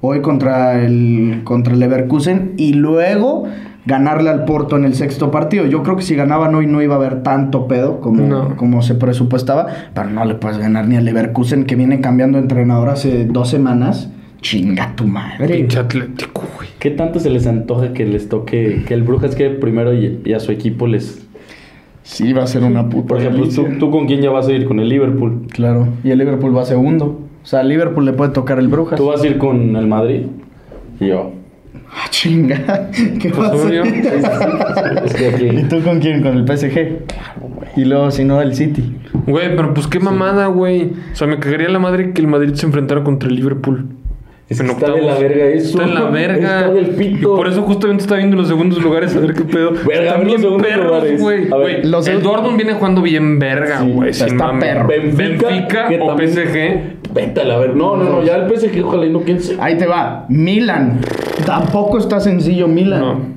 hoy 0.00 0.20
contra 0.22 0.82
el, 0.82 1.42
contra 1.44 1.74
el 1.74 1.80
Leverkusen 1.80 2.54
y 2.56 2.72
luego 2.72 3.44
ganarle 3.86 4.30
al 4.30 4.44
Porto 4.44 4.76
en 4.76 4.84
el 4.84 4.94
sexto 4.94 5.30
partido. 5.30 5.66
Yo 5.66 5.82
creo 5.82 5.96
que 5.96 6.02
si 6.02 6.14
ganaban 6.14 6.54
hoy 6.54 6.66
no 6.66 6.82
iba 6.82 6.94
a 6.94 6.98
haber 6.98 7.22
tanto 7.22 7.66
pedo 7.66 8.00
como, 8.00 8.22
No. 8.26 8.56
como 8.56 8.82
se 8.82 8.94
presupuestaba, 8.94 9.66
pero 9.94 10.08
no 10.10 10.24
le 10.24 10.34
puedes 10.34 10.58
ganar 10.58 10.86
ni 10.86 10.96
al 10.96 11.04
Leverkusen 11.04 11.64
que 11.64 11.74
viene 11.76 12.00
cambiando 12.00 12.38
de 12.38 12.42
entrenador 12.42 12.88
hace 12.90 13.24
dos 13.26 13.48
semanas. 13.48 14.10
Chinga 14.40 14.94
tu 14.96 15.06
madre. 15.06 15.54
Pinche 15.56 15.78
Atlético, 15.78 16.42
güey. 16.56 16.68
¿Qué 16.80 16.90
tanto 16.90 17.20
se 17.20 17.30
les 17.30 17.46
antoja 17.46 17.92
que 17.92 18.04
les 18.04 18.28
toque, 18.28 18.82
que 18.86 18.94
el 18.94 19.02
Brujas 19.04 19.36
quede 19.36 19.50
primero 19.50 19.94
y, 19.94 20.20
y 20.24 20.32
a 20.32 20.40
su 20.40 20.50
equipo 20.50 20.86
les... 20.88 21.24
Sí, 22.02 22.32
va 22.32 22.42
a 22.42 22.46
ser 22.48 22.64
una 22.64 22.88
puta. 22.88 23.06
Por 23.06 23.18
ejemplo, 23.20 23.48
¿tú, 23.48 23.64
tú 23.78 23.90
con 23.92 24.06
quién 24.08 24.20
ya 24.20 24.30
vas 24.30 24.48
a 24.48 24.52
ir? 24.52 24.64
Con 24.64 24.80
el 24.80 24.88
Liverpool. 24.88 25.46
Claro. 25.52 25.86
Y 26.02 26.10
el 26.10 26.18
Liverpool 26.18 26.56
va 26.56 26.64
segundo. 26.64 27.20
O 27.42 27.46
sea, 27.46 27.60
al 27.60 27.68
Liverpool 27.68 28.04
le 28.04 28.12
puede 28.12 28.32
tocar 28.32 28.58
el 28.58 28.66
Brujas. 28.66 28.96
¿Tú 28.98 29.06
vas 29.06 29.22
a 29.22 29.26
ir 29.28 29.38
con 29.38 29.76
el 29.76 29.86
Madrid? 29.86 30.22
Y 30.98 31.06
yo. 31.06 31.30
Ah, 31.94 32.06
chinga. 32.10 32.88
¿Qué 33.20 33.28
Pues 33.30 33.50
pasa? 33.50 33.54
obvio. 33.66 33.82
¿Y 35.60 35.62
tú 35.64 35.82
con 35.82 36.00
quién? 36.00 36.22
Con 36.22 36.36
el 36.38 36.46
PSG. 36.46 36.98
Y 37.76 37.84
luego, 37.84 38.10
si 38.10 38.24
no, 38.24 38.40
el 38.40 38.54
City. 38.54 38.96
Güey, 39.26 39.54
pero 39.56 39.74
pues 39.74 39.86
qué 39.86 40.00
mamada, 40.00 40.46
güey. 40.46 40.92
O 41.12 41.16
sea, 41.16 41.26
me 41.26 41.38
cagaría 41.38 41.68
la 41.68 41.78
madre 41.78 42.12
que 42.12 42.20
el 42.20 42.26
Madrid 42.28 42.54
se 42.54 42.66
enfrentara 42.66 43.02
contra 43.04 43.28
el 43.28 43.36
Liverpool. 43.36 43.86
Es 44.48 44.58
que 44.60 44.64
En 44.66 44.72
está 44.72 44.92
de 44.92 45.00
la 45.02 45.14
verga 45.18 45.44
eso. 45.46 45.80
Está 45.80 45.84
en 45.84 45.94
la 45.94 46.10
verga. 46.10 46.60
Está 46.60 46.72
del 46.72 46.86
pito. 46.90 47.32
Y 47.32 47.36
por 47.36 47.46
eso 47.48 47.62
justamente 47.62 48.02
está 48.02 48.16
viendo 48.16 48.36
los 48.36 48.48
segundos 48.48 48.82
lugares 48.82 49.14
a 49.16 49.20
ver 49.20 49.32
qué 49.34 49.44
pedo. 49.44 49.72
Verga, 49.86 50.10
Están 50.10 50.26
los 50.26 50.40
segundos 50.40 50.66
perros, 50.66 50.86
lugares. 50.86 51.20
güey. 51.20 51.38
A 51.52 51.56
ver, 51.56 51.80
Güey, 51.80 51.82
los 51.90 52.06
el 52.06 52.14
segundos- 52.14 52.32
Dortmund 52.32 52.56
viene 52.56 52.72
jugando 52.74 53.02
bien 53.02 53.38
verga, 53.38 53.80
Sí, 53.80 53.90
güey. 53.90 54.12
sin 54.12 54.26
está 54.28 54.58
perro. 54.58 54.88
Benfica, 54.88 55.88
o 56.00 56.06
también- 56.08 56.30
PSG. 56.30 57.01
Vete 57.14 57.40
a 57.42 57.58
verga. 57.58 57.74
No, 57.74 57.96
no, 57.96 58.04
no. 58.04 58.22
Ya 58.22 58.36
el 58.36 58.50
PSG, 58.50 58.84
ojalá 58.84 59.06
y 59.06 59.10
no 59.10 59.20
piense. 59.20 59.56
Ahí 59.60 59.76
te 59.76 59.86
va. 59.86 60.26
Milan. 60.28 61.00
Tampoco 61.46 61.98
está 61.98 62.20
sencillo 62.20 62.68
Milan. 62.68 63.00
No. 63.00 63.32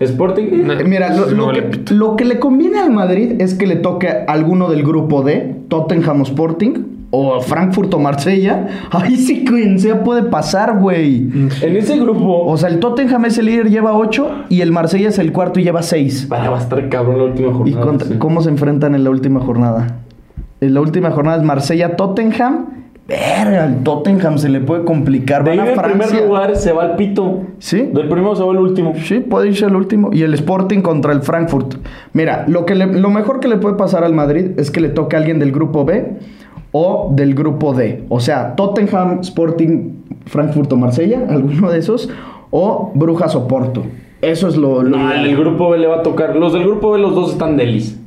Sporting. 0.00 0.62
No. 0.64 0.72
Eh, 0.74 0.84
Mira, 0.84 1.14
lo, 1.16 1.50
que, 1.52 1.94
lo 1.94 2.14
que 2.16 2.24
le 2.24 2.38
conviene 2.38 2.78
al 2.78 2.90
Madrid 2.92 3.32
es 3.40 3.54
que 3.54 3.66
le 3.66 3.76
toque 3.76 4.08
a 4.08 4.24
alguno 4.28 4.70
del 4.70 4.84
grupo 4.84 5.22
D, 5.22 5.56
Tottenham 5.68 6.20
o 6.20 6.22
Sporting, 6.22 6.72
o 7.10 7.40
Frankfurt 7.40 7.92
o 7.94 7.98
Marsella. 7.98 8.68
Ahí 8.92 9.16
sí 9.16 9.44
quien 9.44 9.80
sea 9.80 10.04
puede 10.04 10.22
pasar, 10.24 10.78
güey. 10.78 11.28
En 11.62 11.76
ese 11.76 11.98
grupo. 11.98 12.44
O 12.46 12.56
sea, 12.56 12.68
el 12.68 12.78
Tottenham 12.78 13.24
es 13.24 13.38
el 13.38 13.46
líder, 13.46 13.70
lleva 13.70 13.94
8, 13.96 14.44
y 14.50 14.60
el 14.60 14.70
Marsella 14.70 15.08
es 15.08 15.18
el 15.18 15.32
cuarto 15.32 15.58
y 15.58 15.64
lleva 15.64 15.82
6. 15.82 16.28
Va 16.30 16.54
a 16.54 16.58
estar 16.58 16.88
cabrón 16.88 17.18
la 17.18 17.24
última 17.24 17.48
¿Y 17.48 17.52
jornada. 17.54 17.80
contra- 17.84 18.08
sí. 18.08 18.14
cómo 18.18 18.40
se 18.42 18.50
enfrentan 18.50 18.94
en 18.94 19.02
la 19.02 19.10
última 19.10 19.40
jornada? 19.40 19.96
En 20.60 20.74
la 20.74 20.80
última 20.80 21.10
jornada 21.10 21.38
es 21.38 21.42
Marsella-Tottenham. 21.44 22.66
Verga, 23.08 23.64
al 23.64 23.82
Tottenham 23.84 24.36
se 24.36 24.50
le 24.50 24.60
puede 24.60 24.84
complicar. 24.84 25.42
De 25.42 25.52
a 25.58 25.64
del 25.64 25.80
primer 25.80 26.26
lugar 26.26 26.54
se 26.56 26.72
va 26.72 26.82
al 26.82 26.96
pito. 26.96 27.40
¿Sí? 27.58 27.88
Del 27.90 28.06
primero 28.08 28.36
se 28.36 28.42
va 28.44 28.50
al 28.50 28.58
último. 28.58 28.92
Sí, 29.02 29.20
puede 29.20 29.48
irse 29.48 29.64
al 29.64 29.74
último. 29.76 30.10
Y 30.12 30.22
el 30.24 30.34
Sporting 30.34 30.80
contra 30.82 31.12
el 31.14 31.22
Frankfurt. 31.22 31.76
Mira, 32.12 32.44
lo, 32.48 32.66
que 32.66 32.74
le- 32.74 32.86
lo 33.00 33.08
mejor 33.08 33.40
que 33.40 33.48
le 33.48 33.56
puede 33.56 33.76
pasar 33.76 34.04
al 34.04 34.12
Madrid 34.12 34.50
es 34.58 34.70
que 34.70 34.80
le 34.82 34.90
toque 34.90 35.16
a 35.16 35.20
alguien 35.20 35.38
del 35.38 35.52
grupo 35.52 35.86
B 35.86 36.18
o 36.72 37.10
del 37.14 37.34
grupo 37.34 37.72
D. 37.72 38.04
O 38.10 38.20
sea, 38.20 38.54
Tottenham, 38.56 39.20
Sporting, 39.22 39.92
Frankfurt 40.26 40.70
o 40.74 40.76
Marsella, 40.76 41.20
alguno 41.30 41.70
de 41.70 41.78
esos. 41.78 42.10
O 42.50 42.92
Brujas 42.94 43.34
o 43.34 43.48
Porto. 43.48 43.84
Eso 44.20 44.48
es 44.48 44.56
lo... 44.56 44.82
lo 44.82 44.98
No, 44.98 45.12
el 45.12 45.34
grupo 45.36 45.70
B 45.70 45.78
le 45.78 45.86
va 45.86 45.98
a 45.98 46.02
tocar. 46.02 46.36
Los 46.36 46.52
del 46.52 46.64
grupo 46.64 46.90
B, 46.92 46.98
los 46.98 47.14
dos 47.14 47.32
están 47.32 47.56
delis. 47.56 47.97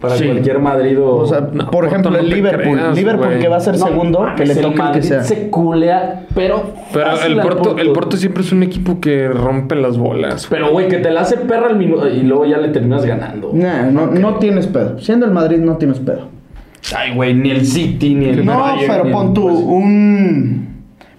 Para 0.00 0.14
Sí. 0.16 0.26
cualquier 0.26 0.60
Madrid 0.60 1.00
o. 1.00 1.16
O 1.16 1.26
sea, 1.26 1.48
No, 1.52 1.70
por 1.72 1.84
ejemplo, 1.84 2.10
no 2.12 2.18
el 2.18 2.30
Liverpool. 2.30 2.78
creas, 2.78 2.96
Liverpool 2.96 3.38
que 3.40 3.48
va 3.48 3.56
a 3.56 3.60
ser 3.60 3.76
No, 3.78 3.86
segundo, 3.86 4.26
que 4.36 4.46
le 4.46 4.52
el 4.52 4.58
el 4.64 4.74
que 4.92 5.02
sea. 5.02 5.24
se 5.24 5.50
culea, 5.50 6.26
pero. 6.36 6.72
Pero 6.92 7.20
el 7.26 7.36
Porto, 7.40 7.76
el 7.78 7.90
Porto 7.90 8.16
siempre 8.16 8.42
es 8.44 8.52
un 8.52 8.62
equipo 8.62 9.00
que 9.00 9.26
rompe 9.28 9.74
las 9.74 9.98
bolas. 9.98 10.46
Pero, 10.48 10.70
güey, 10.70 10.86
que 10.88 10.98
te 10.98 11.10
la 11.10 11.22
hace 11.22 11.36
perra 11.38 11.66
al 11.66 11.76
minuto 11.76 12.08
y 12.08 12.22
luego 12.22 12.46
ya 12.46 12.58
le 12.58 12.68
terminas 12.68 13.04
ganando. 13.04 13.50
Nah, 13.52 13.90
no, 13.90 14.06
no 14.06 14.34
tienes 14.36 14.68
pedo. 14.68 14.98
Siendo 15.00 15.26
el 15.26 15.32
Madrid 15.32 15.58
no 15.58 15.76
tienes 15.78 15.98
pedo. 15.98 16.28
Ay, 16.96 17.12
güey, 17.14 17.34
ni 17.34 17.50
el 17.50 17.66
City, 17.66 18.14
ni 18.14 18.26
el. 18.26 18.46
No, 18.46 18.60
Bayern, 18.60 18.86
pero 18.92 19.04
el- 19.06 19.12
pon 19.12 19.34
tú, 19.34 19.42
pues- 19.48 19.58
un 19.64 20.68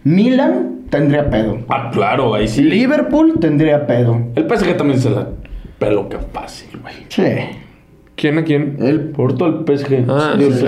Milan 0.05 0.75
tendría 0.89 1.29
pedo. 1.29 1.57
Ah, 1.67 1.89
claro, 1.93 2.33
ahí 2.33 2.47
sí. 2.47 2.63
Liverpool 2.63 3.33
tendría 3.41 3.85
pedo. 3.85 4.21
El 4.35 4.45
PSG 4.47 4.77
también 4.77 4.99
se 4.99 5.09
la 5.09 5.27
peloca 5.77 6.19
fácil, 6.31 6.69
güey. 6.81 6.93
Sí. 7.09 7.23
¿Quién 8.19 8.37
a 8.37 8.43
quién? 8.43 8.75
El, 8.81 8.99
Porto, 9.11 9.45
el 9.47 9.63
PSG. 9.77 10.03
Ah, 10.09 10.33
Sí, 10.37 10.51
sí, 10.51 10.65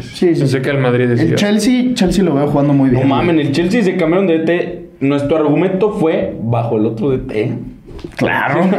sí, 0.00 0.34
sí. 0.34 0.40
Pensé 0.40 0.62
que 0.62 0.70
el 0.70 0.78
Madrid 0.78 1.08
decía. 1.08 1.26
el 1.30 1.34
Chelsea, 1.34 1.92
Chelsea 1.94 2.24
lo 2.24 2.34
veo 2.34 2.46
jugando 2.46 2.72
muy 2.72 2.88
No 2.90 2.96
bien. 2.96 3.08
mames, 3.08 3.36
el 3.46 3.52
Chelsea 3.52 3.82
se 3.82 3.96
cambiaron 3.96 4.26
de 4.26 4.38
DT. 4.38 4.84
Nuestro 5.00 5.36
argumento 5.36 5.90
fue 5.92 6.34
bajo 6.42 6.78
el 6.78 6.86
otro 6.86 7.10
DT. 7.10 7.58
Claro. 8.16 8.60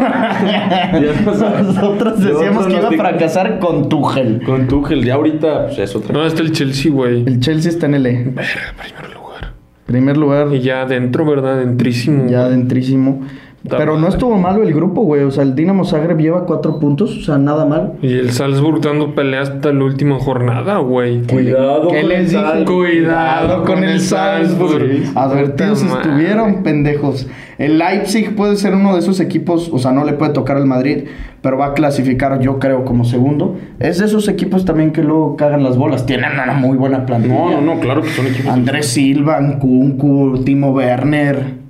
No. 0.95 1.61
Nosotros 1.63 2.19
decíamos 2.23 2.67
que 2.67 2.73
iba 2.73 2.87
a 2.89 2.91
fracasar 2.91 3.59
con 3.59 3.89
Tuchel. 3.89 4.41
Con 4.45 4.67
Tuchel, 4.67 5.03
ya 5.03 5.15
ahorita 5.15 5.67
pues, 5.67 5.79
es 5.79 5.95
otra 5.95 6.13
No, 6.13 6.25
está 6.25 6.41
el 6.41 6.51
Chelsea, 6.51 6.91
güey. 6.91 7.23
El 7.25 7.39
Chelsea 7.39 7.71
está 7.71 7.85
en 7.85 7.95
el 7.95 8.05
E. 8.07 8.13
Primer 8.23 9.13
lugar. 9.13 9.53
Primer 9.85 10.17
lugar, 10.17 10.47
Y 10.53 10.61
ya 10.61 10.81
adentro, 10.81 11.25
¿verdad? 11.25 11.57
Dentrísimo. 11.59 12.27
ya 12.29 12.49
dentrísimo. 12.49 13.21
Está 13.65 13.77
Pero 13.77 13.97
no 13.97 14.07
estuvo 14.07 14.37
malo 14.37 14.61
el 14.61 14.71
grupo, 14.75 15.01
güey. 15.01 15.23
O 15.23 15.31
sea, 15.31 15.41
el 15.41 15.55
Dinamo 15.55 15.85
Zagreb 15.85 16.19
lleva 16.19 16.45
cuatro 16.45 16.79
puntos. 16.79 17.17
O 17.17 17.21
sea, 17.21 17.39
nada 17.39 17.65
mal. 17.65 17.93
Y 18.03 18.13
el 18.13 18.29
Salzburg 18.31 18.79
dando 18.79 19.15
pelea 19.15 19.41
hasta 19.41 19.73
la 19.73 19.83
última 19.83 20.19
jornada, 20.19 20.77
güey. 20.77 21.23
Cuidado 21.23 21.87
¿Qué 21.89 22.01
con 22.01 22.09
les 22.09 22.19
el 22.19 22.25
dije? 22.27 22.41
Salzburg. 22.41 22.65
Cuidado 22.91 23.63
con 23.65 23.83
el 23.83 23.99
Salzburg. 23.99 25.03
Advertidos 25.15 25.79
Puta 25.81 25.95
madre. 25.95 26.09
estuvieron, 26.11 26.61
pendejos. 26.63 27.27
El 27.57 27.79
Leipzig 27.79 28.35
puede 28.35 28.55
ser 28.55 28.75
uno 28.75 28.93
de 28.93 28.99
esos 28.99 29.19
equipos, 29.19 29.69
o 29.73 29.79
sea, 29.79 29.91
no 29.93 30.03
le 30.03 30.13
puede 30.13 30.33
tocar 30.33 30.57
al 30.57 30.65
Madrid, 30.65 31.05
pero 31.41 31.57
va 31.57 31.67
a 31.67 31.73
clasificar, 31.73 32.39
yo 32.41 32.59
creo, 32.59 32.83
como 32.85 33.03
segundo. 33.05 33.55
Es 33.79 33.97
de 33.97 34.05
esos 34.05 34.27
equipos 34.27 34.65
también 34.65 34.91
que 34.91 35.01
luego 35.01 35.37
cagan 35.37 35.63
las 35.63 35.75
bolas. 35.75 36.05
Tienen 36.05 36.33
una 36.33 36.53
muy 36.53 36.77
buena 36.77 37.05
plantilla. 37.07 37.33
No, 37.33 37.61
no, 37.61 37.75
no, 37.75 37.79
claro 37.79 38.03
que 38.03 38.09
son 38.09 38.27
equipos. 38.27 38.51
Andrés 38.51 38.87
Silva, 38.87 39.39
Nkunku, 39.41 40.43
Timo 40.45 40.71
Werner. 40.71 41.64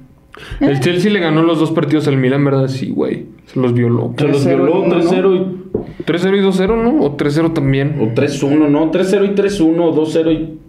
El 0.60 0.80
Chelsea 0.80 1.12
le 1.12 1.20
ganó 1.20 1.42
los 1.44 1.60
dos 1.60 1.72
partidos 1.72 2.08
al 2.08 2.18
Milan, 2.18 2.44
¿verdad? 2.44 2.68
Sí, 2.68 2.90
güey. 2.92 3.26
Se 3.46 3.60
los 3.60 3.74
violó. 3.74 4.14
Se 4.18 4.28
los 4.28 4.46
3-0 4.46 4.56
violó 4.56 4.82
uno, 4.82 4.96
3-0 4.96 5.36
y. 5.36 6.04
3-0 6.04 6.38
y 6.38 6.42
2-0, 6.42 6.84
¿no? 6.84 7.04
O 7.04 7.18
3-0 7.18 7.54
también. 7.54 7.98
O 8.02 8.14
3-1, 8.14 8.70
no, 8.70 8.92
3-0 8.92 9.26
y 9.32 9.36
3-1, 9.36 9.94
2-0 9.94 10.32
y. 10.32 10.60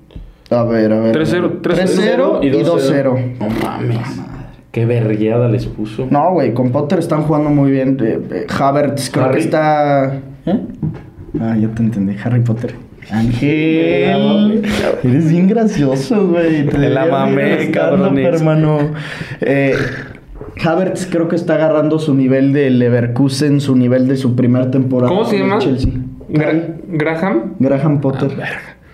A 0.55 0.63
ver, 0.65 0.93
a 0.93 1.01
ver. 1.01 1.17
3-0, 1.17 1.61
3-0 1.61 2.45
y 2.45 2.51
2-0. 2.51 3.39
No 3.41 3.49
mames. 3.63 3.99
Qué 4.71 4.85
vergueada 4.85 5.49
les 5.49 5.67
puso. 5.67 6.07
No, 6.11 6.33
güey, 6.35 6.53
con 6.53 6.71
Potter 6.71 6.99
están 6.99 7.23
jugando 7.23 7.51
muy 7.51 7.71
bien. 7.71 7.97
Eh, 8.01 8.21
eh, 8.31 8.47
Havertz 8.59 9.11
creo 9.11 9.25
Harry. 9.25 9.35
que 9.37 9.41
está... 9.41 10.21
¿Eh? 10.45 10.61
Ah, 11.41 11.57
ya 11.59 11.69
te 11.69 11.83
entendí. 11.83 12.15
Harry 12.23 12.41
Potter. 12.41 12.75
Ángel. 13.11 14.63
Eres 15.05 15.31
bien 15.31 15.49
gracioso, 15.49 16.27
güey. 16.29 16.67
Te 16.67 16.89
la 16.91 17.07
mamé, 17.07 17.71
cabrones. 17.71 18.27
hermano. 18.27 18.79
Eh, 19.41 19.75
Havertz 20.65 21.07
creo 21.11 21.29
que 21.29 21.37
está 21.37 21.55
agarrando 21.55 21.99
su 21.99 22.15
nivel 22.15 22.53
de 22.53 22.71
Leverkusen, 22.71 23.61
su 23.61 23.77
nivel 23.77 24.09
de 24.09 24.17
su 24.17 24.35
primera 24.35 24.71
temporada. 24.71 25.09
¿Cómo 25.11 25.25
se 25.25 25.39
llama? 25.39 25.59
Chelsea. 25.59 25.93
Gra- 26.31 26.77
Graham. 26.89 27.55
Graham 27.59 28.01
Potter. 28.01 28.31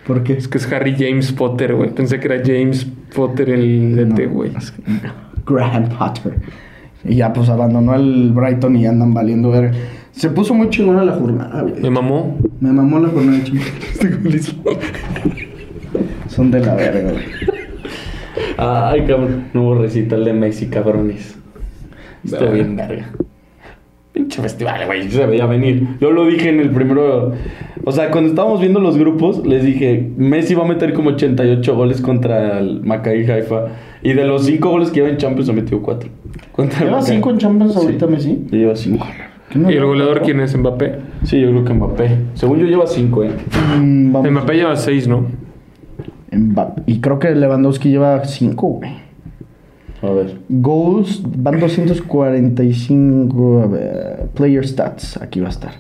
¿Por 0.07 0.23
qué? 0.25 0.35
Es 0.35 0.49
que 0.49 0.59
es 0.59 0.71
Harry 0.73 0.95
James 0.99 1.33
Potter, 1.33 1.75
güey. 1.75 1.91
Pensé 1.91 2.19
que 2.19 2.27
era 2.27 2.43
James 2.45 2.87
Potter 3.15 3.51
el 3.51 3.95
DT, 3.97 4.27
güey. 4.27 4.51
Graham 5.47 5.89
Potter. 5.89 6.35
Y 7.05 7.17
ya 7.17 7.33
pues 7.33 7.49
abandonó 7.49 7.95
el 7.95 8.33
Brighton 8.33 8.77
y 8.77 8.87
andan 8.87 9.15
valiendo 9.15 9.51
ver. 9.51 9.73
Se 10.13 10.29
puso 10.31 10.55
muy 10.55 10.69
chingona 10.71 11.05
la 11.05 11.13
jornada, 11.13 11.63
güey. 11.63 11.81
Me 11.81 11.91
mamó. 11.91 12.37
Me 12.63 12.73
mamó 12.73 13.01
la 13.01 13.09
jornada 13.09 13.39
de 13.39 13.45
chingón. 13.45 14.79
Son 16.29 16.51
de 16.53 16.61
la 16.61 16.75
verga, 16.77 17.11
güey. 17.11 17.25
Ay, 18.57 19.01
cabrón. 19.05 19.47
Nuevo 19.53 19.75
recital 19.75 20.25
de 20.25 20.33
Messi, 20.33 20.69
cabrones. 20.69 21.37
Estoy 22.25 22.39
Verga. 22.39 22.55
bien 22.55 22.77
verga. 22.77 23.11
Pinche 24.13 24.41
festival, 24.43 24.87
güey, 24.87 25.11
se 25.11 25.27
veía 25.27 25.47
venir. 25.47 25.89
Yo 26.01 26.13
lo 26.13 26.25
dije 26.27 26.51
en 26.51 26.61
el 26.61 26.71
primero. 26.71 27.33
O 27.85 27.91
sea, 27.91 28.13
cuando 28.13 28.31
estábamos 28.31 28.61
viendo 28.61 28.79
los 28.79 28.97
grupos, 28.97 29.45
les 29.45 29.65
dije: 29.65 30.13
Messi 30.17 30.55
va 30.55 30.65
a 30.65 30.69
meter 30.69 30.93
como 30.93 31.11
88 31.11 31.75
goles 31.75 32.01
contra 32.01 32.61
el 32.61 32.81
Maccabi 32.85 33.29
Haifa. 33.29 33.65
Y 34.05 34.13
de 34.13 34.25
los 34.25 34.45
5 34.47 34.69
goles 34.71 34.91
que 34.91 34.97
lleva 35.01 35.09
en 35.09 35.17
Champions, 35.17 35.49
ha 35.49 35.53
metido 35.53 35.83
4. 35.83 36.09
¿Lleva 36.81 37.03
5 37.03 37.31
en 37.31 37.39
Champions 37.39 37.77
ahorita 37.77 38.07
Sí. 38.07 38.13
Messi? 38.13 38.45
Lleva 38.53 38.77
5. 38.77 39.05
¿Y 39.55 39.75
el 39.75 39.85
goleador 39.85 40.23
quién 40.23 40.41
es? 40.41 40.57
¿Mbappé? 40.57 40.99
Sí, 41.25 41.41
yo 41.41 41.51
creo 41.51 41.65
que 41.65 41.75
Mbappé. 41.75 42.19
Según 42.35 42.59
yo, 42.59 42.67
lleva 42.67 42.87
5, 42.87 43.25
eh. 43.25 43.31
Mm. 43.79 44.17
Mbappé 44.17 44.55
lleva 44.55 44.77
6, 44.77 45.09
¿no? 45.09 45.27
Mbappé. 46.31 46.83
Y 46.87 47.01
creo 47.01 47.19
que 47.19 47.35
Lewandowski 47.35 47.91
lleva 47.91 48.25
5, 48.25 48.67
güey. 48.67 48.91
A 50.03 50.11
ver. 50.11 50.39
Goals 50.49 51.23
van 51.25 51.61
245. 51.61 53.63
A 53.63 53.67
ver, 53.67 54.29
player 54.35 54.67
stats. 54.67 55.21
Aquí 55.21 55.41
va 55.41 55.47
a 55.47 55.51
estar. 55.51 55.73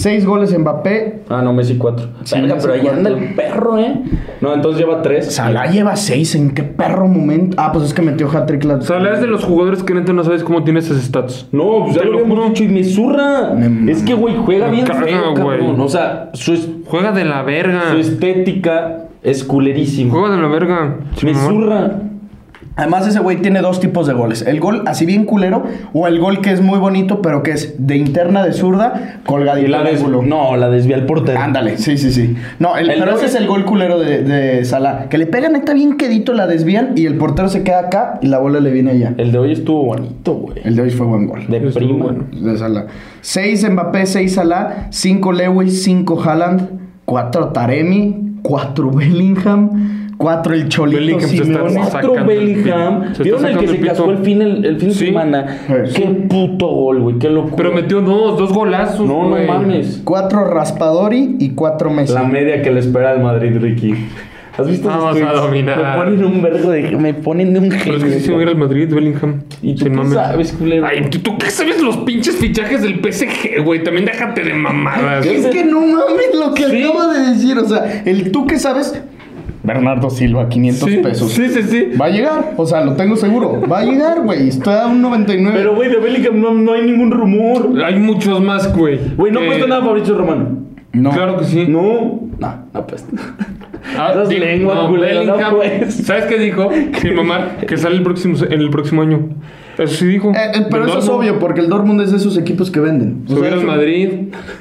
6 0.00 0.24
goles 0.24 0.58
Mbappé. 0.58 1.22
Ah, 1.28 1.42
no, 1.42 1.52
Messi 1.52 1.76
4. 1.76 2.06
Sí, 2.24 2.34
Verga, 2.40 2.54
Messi 2.54 2.66
pero 2.66 2.74
ahí 2.74 2.80
cuatro. 2.80 2.98
anda 2.98 3.10
el 3.10 3.34
perro, 3.34 3.78
eh. 3.78 4.00
No, 4.40 4.54
entonces 4.54 4.80
lleva 4.80 5.02
3. 5.02 5.32
Salah 5.34 5.66
lleva 5.70 5.94
6. 5.96 6.34
¿En 6.36 6.50
qué 6.52 6.62
perro 6.62 7.06
momento? 7.06 7.56
Ah, 7.60 7.70
pues 7.72 7.84
es 7.84 7.92
que 7.94 8.00
metió 8.00 8.28
hat-trick 8.30 8.64
la. 8.64 8.80
Salah 8.80 9.12
es 9.14 9.20
de 9.20 9.26
los 9.26 9.44
jugadores 9.44 9.82
que 9.82 9.92
neta 9.92 10.12
no 10.14 10.24
sabes 10.24 10.42
cómo 10.42 10.64
tiene 10.64 10.78
esas 10.80 11.02
stats. 11.02 11.48
No, 11.52 11.84
pues 11.84 11.96
ya 11.96 12.04
lo 12.04 12.24
juro. 12.24 12.46
dicho 12.48 12.64
y 12.64 12.68
me 12.68 12.82
zurra. 12.82 13.52
Me 13.54 13.92
es 13.92 14.02
que, 14.02 14.14
güey, 14.14 14.36
juega 14.36 14.66
Me 14.66 14.72
bien 14.72 14.86
caga, 14.86 15.02
feo, 15.02 15.22
güey. 15.32 15.58
cabrón. 15.58 15.80
O 15.80 15.88
sea, 15.88 16.30
su, 16.32 16.54
es- 16.54 16.68
Juega 16.86 17.12
de 17.12 17.24
la 17.24 17.42
verga. 17.42 17.90
su 17.92 17.98
estética 17.98 19.04
es 19.22 19.44
culerísima. 19.44 20.12
Juega 20.12 20.34
de 20.34 20.40
la 20.42 20.48
verga. 20.48 20.96
Me 21.22 21.34
zurra. 21.34 21.92
Además, 22.76 23.06
ese 23.06 23.18
güey 23.18 23.38
tiene 23.42 23.60
dos 23.60 23.80
tipos 23.80 24.06
de 24.06 24.14
goles. 24.14 24.42
El 24.42 24.58
gol 24.60 24.84
así 24.86 25.04
bien 25.04 25.24
culero 25.24 25.64
o 25.92 26.06
el 26.06 26.18
gol 26.18 26.40
que 26.40 26.50
es 26.52 26.62
muy 26.62 26.78
bonito, 26.78 27.20
pero 27.20 27.42
que 27.42 27.50
es 27.50 27.74
de 27.78 27.96
interna 27.96 28.42
de 28.44 28.52
zurda, 28.52 29.20
colgadito 29.26 29.66
Y 29.66 29.70
la 29.70 29.80
al 29.80 29.84
des- 29.86 29.96
ángulo. 29.98 30.22
No, 30.22 30.56
la 30.56 30.70
desvía 30.70 30.96
el 30.96 31.04
portero. 31.04 31.38
Ándale, 31.40 31.76
sí, 31.78 31.98
sí, 31.98 32.10
sí. 32.12 32.36
No, 32.58 32.76
el- 32.76 32.88
El 32.90 32.98
pero 33.00 33.12
gol- 33.12 33.16
ese 33.20 33.26
es 33.26 33.34
el 33.34 33.46
gol 33.48 33.64
culero 33.64 33.98
de, 33.98 34.22
de 34.22 34.64
Salah. 34.64 35.08
Que 35.10 35.18
le 35.18 35.26
pegan 35.26 35.52
neta 35.52 35.74
bien 35.74 35.96
quedito, 35.96 36.32
la 36.32 36.46
desvían 36.46 36.92
y 36.96 37.06
el 37.06 37.16
portero 37.16 37.48
se 37.48 37.64
queda 37.64 37.80
acá 37.80 38.18
y 38.22 38.28
la 38.28 38.38
bola 38.38 38.60
le 38.60 38.70
viene 38.70 38.92
allá. 38.92 39.14
El 39.18 39.32
de 39.32 39.38
hoy 39.38 39.52
estuvo 39.52 39.84
bonito, 39.84 40.34
güey. 40.34 40.58
El 40.64 40.76
de 40.76 40.82
hoy 40.82 40.90
fue 40.90 41.06
buen 41.06 41.26
gol. 41.26 41.44
De 41.48 41.56
Estuvo 41.58 41.72
prima. 41.74 42.04
bueno. 42.04 42.24
de 42.32 42.56
Salah. 42.56 42.86
6 43.20 43.68
Mbappé, 43.70 44.06
6 44.06 44.32
Salah, 44.34 44.86
5 44.90 45.32
Lewis, 45.32 45.82
5 45.82 46.22
Haaland, 46.22 46.68
4 47.04 47.48
Taremi, 47.48 48.36
4 48.42 48.90
Bellingham, 48.94 49.99
4 50.20 50.54
el 50.54 50.68
Cholito 50.68 50.98
Bellingham 51.00 51.28
se 51.30 51.36
está 51.36 51.44
Simeone. 51.44 51.80
Cuatro 51.90 52.14
el 52.18 52.24
Bellingham. 52.24 53.12
¿Vieron 53.22 53.46
el 53.46 53.56
que 53.58 53.68
se 53.68 53.74
pito. 53.76 54.10
el 54.10 54.18
fin, 54.18 54.42
el, 54.42 54.64
el 54.66 54.76
fin 54.78 54.88
de 54.90 54.94
Sí. 54.94 55.06
semana? 55.06 55.58
Sí. 55.86 55.94
Qué 56.02 56.06
puto 56.28 56.66
gol, 56.66 57.00
güey. 57.00 57.18
Qué 57.18 57.30
locura. 57.30 57.56
Pero 57.56 57.72
metió 57.72 58.02
dos, 58.02 58.38
dos 58.38 58.52
golazos. 58.52 59.06
No, 59.08 59.30
no 59.30 59.42
mames. 59.46 60.02
4 60.04 60.44
Raspadori 60.44 61.36
y 61.38 61.50
4 61.54 61.88
Messi. 61.90 62.12
La 62.12 62.24
media 62.24 62.60
que 62.60 62.70
le 62.70 62.80
espera 62.80 63.12
al 63.12 63.22
Madrid, 63.22 63.56
Ricky. 63.58 63.94
¿Has 64.58 64.68
visto 64.68 64.90
esos 64.90 65.02
Vamos 65.02 65.22
a 65.22 65.32
dominar. 65.40 65.78
Me 65.78 66.04
ponen 66.04 66.24
un 66.26 66.42
vergo 66.42 66.70
de... 66.70 66.82
Me 66.98 67.14
ponen 67.14 67.54
de 67.54 67.60
un 67.60 67.68
Pero 67.70 67.80
genio. 67.98 68.06
es 68.08 68.26
que 68.26 68.32
va 68.32 68.40
a 68.40 68.42
ir 68.42 68.48
al 68.48 68.56
Madrid, 68.58 68.92
Bellingham. 68.92 69.40
¿Y 69.62 69.74
tú 69.74 69.86
sabes, 70.12 70.52
culero? 70.52 70.84
Ay, 70.86 71.08
¿tú, 71.08 71.20
tú 71.20 71.38
qué 71.38 71.48
sabes 71.48 71.80
los 71.80 71.96
pinches 71.98 72.36
fichajes 72.36 72.82
del 72.82 73.00
PSG, 73.00 73.62
güey? 73.64 73.82
También 73.82 74.04
déjate 74.04 74.42
de 74.44 74.52
mamadas. 74.52 75.24
Es 75.24 75.46
que 75.46 75.64
no 75.64 75.80
mames 75.80 76.34
lo 76.38 76.52
que 76.52 76.64
Sí. 76.68 76.82
acabo 76.82 77.10
de 77.10 77.20
decir. 77.20 77.56
O 77.56 77.66
sea, 77.66 78.02
el 78.04 78.30
tú 78.32 78.46
que 78.46 78.58
sabes. 78.58 79.00
Bernardo 79.74 80.10
Silva, 80.10 80.48
500 80.48 80.88
Sí, 80.90 80.96
pesos. 80.98 81.32
sí, 81.32 81.48
sí, 81.48 81.62
sí. 81.62 81.90
Va 82.00 82.06
a 82.06 82.10
llegar. 82.10 82.54
O 82.56 82.66
sea, 82.66 82.80
lo 82.84 82.94
tengo 82.94 83.16
seguro. 83.16 83.60
Va 83.70 83.80
a 83.80 83.84
llegar, 83.84 84.20
güey. 84.22 84.48
Está 84.48 84.84
a 84.84 84.86
un 84.88 85.00
99. 85.02 85.56
Pero, 85.58 85.74
güey, 85.76 85.88
de 85.90 85.98
Bellingham 85.98 86.40
no, 86.40 86.54
no 86.54 86.72
hay 86.72 86.82
ningún 86.82 87.10
rumor. 87.10 87.70
Hay 87.84 87.96
muchos 87.98 88.40
más, 88.40 88.74
güey. 88.76 88.98
Güey, 89.16 89.32
no 89.32 89.40
Que- 89.40 89.46
cuesta 89.46 89.66
nada 89.66 89.82
Fabricio 89.84 90.16
Romano. 90.18 90.48
no. 90.92 91.10
Claro 91.10 91.36
que 91.38 91.44
sí. 91.44 91.66
No. 91.68 92.20
No, 92.38 92.54
no 92.72 92.86
pues. 92.86 93.04
Ah, 93.96 94.10
Esas 94.12 94.28
digo, 94.28 94.44
lenguas, 94.44 94.76
no, 94.76 94.88
culero, 94.88 95.24
no, 95.24 95.32
Bellingham, 95.36 95.54
pues. 95.56 95.94
¿Sabes 95.94 96.24
qué 96.26 96.38
dijo? 96.38 96.68
Sin 97.00 97.14
mamar, 97.14 97.56
que 97.66 97.76
sale 97.76 97.96
el 97.96 98.02
próximo, 98.02 98.36
en 98.48 98.60
el 98.60 98.70
próximo 98.70 99.02
año. 99.02 99.20
Eso 99.80 99.94
sí 99.96 100.06
dijo. 100.06 100.30
Eh, 100.30 100.36
eh, 100.54 100.66
pero 100.70 100.86
eso 100.86 100.98
es 100.98 101.08
obvio, 101.08 101.38
porque 101.38 101.60
el 101.60 101.68
Dortmund 101.68 102.00
es 102.02 102.10
de 102.10 102.18
esos 102.18 102.36
equipos 102.36 102.70
que 102.70 102.80
venden. 102.80 103.24
O 103.28 103.36
sea, 103.36 103.52
al 103.52 103.64
Madrid 103.64 104.10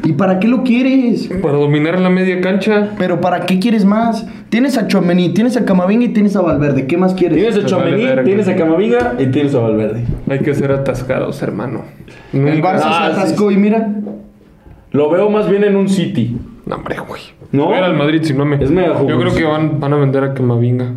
¿Y 0.04 0.14
para 0.14 0.40
qué 0.40 0.48
lo 0.48 0.64
quieres? 0.64 1.30
para 1.42 1.58
dominar 1.58 2.00
la 2.00 2.10
media 2.10 2.40
cancha. 2.42 2.92
Pero 2.98 3.20
¿para 3.22 3.46
qué 3.46 3.60
quieres 3.60 3.84
más? 3.86 4.26
Tienes 4.50 4.78
a 4.78 4.88
Chomení, 4.88 5.30
tienes 5.34 5.58
a 5.58 5.66
Camavinga 5.66 6.06
y 6.06 6.10
tienes 6.10 6.36
a 6.36 6.42
Valverde. 6.42 6.88
¿Qué 6.88 6.98
más 6.98 7.14
quieres? 7.14 7.38
Tienes 7.38 7.56
a 7.58 7.60
Pues 7.60 7.72
Chomení, 7.72 8.24
tienes 8.24 8.48
a 8.48 8.56
Camavinga 8.56 9.16
y 9.20 9.26
tienes 9.28 9.54
a 9.56 9.60
Valverde. 9.60 10.06
Hay 10.30 10.40
que 10.40 10.54
ser 10.56 10.72
atascados, 10.72 11.42
hermano. 11.42 11.84
El 12.34 12.44
Nunca- 12.46 12.74
Barça 12.76 12.82
Ah, 12.86 13.08
se 13.10 13.14
sí, 13.16 13.20
atascó 13.22 13.52
y 13.52 13.58
mira. 13.58 13.90
Lo 14.92 15.10
veo 15.12 15.30
más 15.30 15.50
bien 15.50 15.64
en 15.66 15.76
un 15.76 15.88
City. 15.90 16.38
No, 16.66 16.76
hombre, 16.78 16.96
güey. 17.08 17.22
No. 17.52 17.66
Voy 17.66 17.78
al 17.78 17.96
Madrid 17.96 18.22
sin 18.24 18.38
mame. 18.38 18.58
Es 18.62 18.72
mega 18.72 19.00
Yo 19.08 19.20
creo 19.20 19.34
que 19.34 19.44
van, 19.44 19.80
van 19.80 19.94
a 19.94 19.98
vender 19.98 20.24
a 20.24 20.34
Camavinga. 20.34 20.94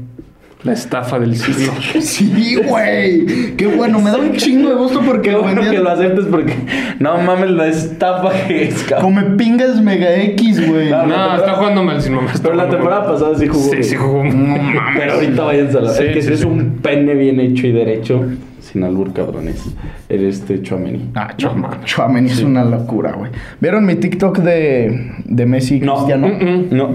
La 0.64 0.72
estafa 0.74 1.18
del 1.18 1.34
siglo. 1.36 1.72
Sí, 2.00 2.56
güey. 2.68 3.56
Qué 3.56 3.66
bueno. 3.66 4.00
Me 4.00 4.10
da 4.10 4.18
un 4.18 4.32
chingo 4.34 4.68
de 4.68 4.74
gusto 4.76 5.00
porque 5.04 5.30
Qué 5.30 5.32
lo 5.32 5.42
bueno 5.42 5.60
que 5.62 5.78
lo 5.78 5.90
aceptes 5.90 6.26
porque 6.26 6.54
no 7.00 7.18
mames 7.18 7.50
la 7.50 7.66
estafa 7.66 8.30
que 8.46 8.68
es, 8.68 8.82
cabrón. 8.84 9.14
Come 9.14 9.36
pingas 9.36 9.80
Mega 9.80 10.14
X, 10.22 10.68
güey. 10.68 10.90
No, 10.90 11.06
no, 11.06 11.36
está 11.36 11.54
jugando 11.54 11.82
mal 11.82 12.00
sin 12.00 12.14
mame. 12.14 12.28
está 12.32 12.42
Pero 12.44 12.54
la 12.54 12.68
temporada 12.68 13.02
mal. 13.02 13.12
pasada 13.12 13.36
sí 13.36 13.46
jugó. 13.48 13.62
Sí, 13.64 13.68
güey. 13.70 13.82
sí 13.82 13.96
jugó. 13.96 14.24
No 14.24 14.34
mames. 14.34 14.82
Pero 14.96 15.12
ahorita 15.14 15.42
váyanse 15.42 15.78
a 15.78 15.80
la. 15.80 15.90
Sí, 15.94 16.02
el 16.04 16.14
que 16.14 16.22
sí, 16.22 16.32
es 16.32 16.40
sí. 16.40 16.46
un 16.46 16.78
pene 16.82 17.14
bien 17.14 17.40
hecho 17.40 17.66
y 17.66 17.72
derecho. 17.72 18.24
Sin 18.60 18.84
albur, 18.84 19.12
cabrones. 19.12 19.60
Eres 20.08 20.36
este 20.38 20.62
Chouameni. 20.62 21.10
Ah, 21.16 21.34
Chouameni 21.36 22.30
es 22.30 22.40
una 22.42 22.64
locura, 22.64 23.12
güey. 23.12 23.32
¿Vieron 23.60 23.84
mi 23.84 23.96
TikTok 23.96 24.38
de, 24.38 25.12
de 25.24 25.46
Messi 25.46 25.76
y 25.78 25.80
No. 25.80 25.96
Cristiano? 25.96 26.28
Mm-mm. 26.28 26.70
No. 26.70 26.90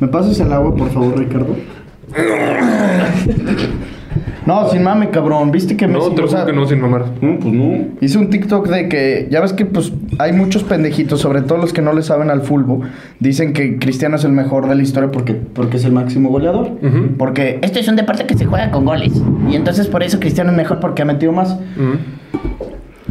¿Me 0.00 0.08
pasas 0.08 0.40
el 0.40 0.50
agua, 0.52 0.74
por 0.74 0.88
favor, 0.90 1.18
Ricardo? 1.18 1.54
No, 4.46 4.68
sin 4.70 4.84
mame, 4.84 5.10
cabrón. 5.10 5.50
¿Viste 5.50 5.76
que 5.76 5.88
Messi... 5.88 6.08
No, 6.08 6.14
te 6.14 6.22
lo 6.22 6.28
juro 6.28 6.46
que 6.46 6.52
no 6.52 6.66
sin 6.66 6.80
mamar. 6.80 7.06
No, 7.20 7.38
pues 7.40 7.52
no. 7.52 7.88
Hice 8.00 8.16
un 8.16 8.30
TikTok 8.30 8.68
de 8.68 8.88
que, 8.88 9.26
ya 9.28 9.40
ves 9.40 9.52
que 9.52 9.66
pues 9.66 9.92
hay 10.20 10.32
muchos 10.32 10.62
pendejitos, 10.62 11.20
sobre 11.20 11.42
todo 11.42 11.58
los 11.58 11.72
que 11.72 11.82
no 11.82 11.92
le 11.92 12.02
saben 12.02 12.30
al 12.30 12.42
fútbol, 12.42 12.88
dicen 13.18 13.52
que 13.52 13.78
Cristiano 13.78 14.14
es 14.14 14.24
el 14.24 14.30
mejor 14.30 14.68
de 14.68 14.76
la 14.76 14.82
historia 14.82 15.10
porque, 15.10 15.34
porque 15.34 15.78
es 15.78 15.84
el 15.84 15.90
máximo 15.92 16.30
goleador. 16.30 16.70
Porque 17.18 17.58
este 17.62 17.80
es 17.80 17.88
un 17.88 17.96
deporte 17.96 18.24
que 18.24 18.36
se 18.36 18.44
juega 18.44 18.70
con 18.70 18.84
goles. 18.84 19.12
Y 19.50 19.56
entonces 19.56 19.88
por 19.88 20.04
eso 20.04 20.20
Cristiano 20.20 20.52
es 20.52 20.56
mejor 20.56 20.78
porque 20.78 21.02
ha 21.02 21.06
metido 21.06 21.32
más. 21.32 21.58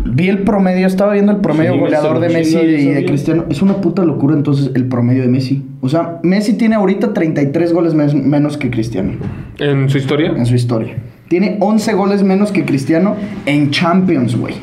Vi 0.03 0.27
el 0.29 0.39
promedio, 0.39 0.85
estaba 0.87 1.13
viendo 1.13 1.31
el 1.31 1.39
promedio 1.39 1.73
Sí, 1.73 1.79
goleador 1.79 2.19
de 2.19 2.29
Messi 2.29 2.57
y 2.57 2.85
de. 2.93 3.05
Cristiano. 3.05 3.45
Es 3.49 3.61
una 3.61 3.75
puta 3.77 4.03
locura 4.03 4.35
entonces 4.35 4.71
el 4.75 4.85
promedio 4.87 5.21
de 5.23 5.29
Messi. 5.29 5.63
O 5.81 5.89
sea, 5.89 6.19
Messi 6.23 6.53
tiene 6.57 6.75
ahorita 6.75 7.13
33 7.13 7.73
goles 7.73 7.93
mes- 7.93 8.13
menos 8.13 8.57
que 8.57 8.69
Cristiano 8.69 9.13
En 9.57 9.89
su 9.89 9.97
historia. 9.97 10.33
en 10.35 10.45
su 10.45 10.55
historia. 10.55 10.95
Tiene 11.29 11.57
11 11.59 11.93
goles 11.93 12.23
menos 12.23 12.51
que 12.51 12.65
Cristiano 12.65 13.15
en 13.45 13.71
Champions, 13.71 14.35
güey. 14.37 14.55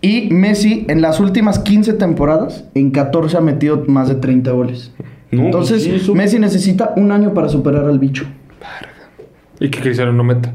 Y 0.00 0.28
Messi 0.32 0.84
en 0.88 1.00
las 1.02 1.18
últimas 1.18 1.58
15 1.58 1.94
temporadas, 1.94 2.64
en 2.74 2.90
14 2.92 3.36
ha 3.38 3.40
metido 3.40 3.82
más 3.88 4.08
de 4.08 4.14
30 4.16 4.52
goles. 4.52 4.92
No, 5.32 5.42
Entonces, 5.46 5.82
sí, 5.82 6.12
Messi 6.14 6.38
necesita 6.38 6.92
un 6.96 7.10
año 7.12 7.34
para 7.34 7.48
superar 7.48 7.84
al 7.86 7.98
bicho. 7.98 8.24
Y 9.60 9.68
que 9.70 9.80
Cristiano 9.80 10.12
no 10.12 10.22
meta. 10.22 10.52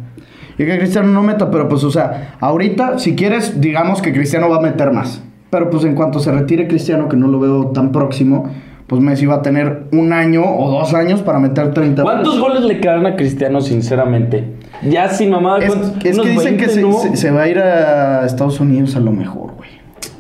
Y 0.58 0.66
que 0.66 0.78
Cristiano 0.78 1.08
no 1.10 1.24
meta, 1.24 1.49
pero 1.51 1.68
pues, 1.68 1.84
o 1.84 1.91
sea, 1.91 2.36
ahorita, 2.39 2.99
si 2.99 3.16
quieres, 3.16 3.60
digamos 3.62 4.01
que 4.01 4.14
Cristiano 4.14 4.49
va 4.49 4.58
a 4.58 4.62
meter 4.62 4.91
más. 4.91 5.22
Pero 5.49 5.70
pues 5.70 5.84
en 5.86 5.95
cuanto 5.95 6.20
se 6.20 6.32
retire 6.32 6.68
Cristiano, 6.68 7.08
que 7.10 7.16
no 7.18 7.28
lo 7.28 7.39
veo 7.39 7.68
tan 7.68 7.91
próximo, 7.91 8.49
pues 8.88 9.01
Messi 9.01 9.26
va 9.26 9.36
a 9.36 9.41
tener 9.41 9.84
un 9.91 10.12
año 10.14 10.43
o 10.43 10.70
dos 10.72 10.93
años 10.93 11.22
para 11.22 11.39
meter 11.39 11.74
30 11.74 12.04
¿Cuántos 12.04 12.39
goles 12.39 12.64
le 12.64 12.80
quedan 12.80 13.06
a 13.06 13.16
Cristiano, 13.16 13.62
sinceramente? 13.62 14.45
Ya 14.89 15.10
sin 15.10 15.30
mamada. 15.32 15.60
Es, 15.66 15.74
que 16.01 16.12
dicen 16.12 16.58
que 16.58 16.66
20, 16.68 16.70
se, 16.70 16.82
¿no? 16.82 16.93
se- 16.99 17.16
se 17.16 17.32
va 17.32 17.43
a 17.43 17.47
ir 17.47 17.60
a 17.60 18.26
Estados 18.26 18.60
Unidos 18.60 18.95
a 18.95 18.99
lo 18.99 19.12
mejor, 19.12 19.54
güey. 19.56 19.70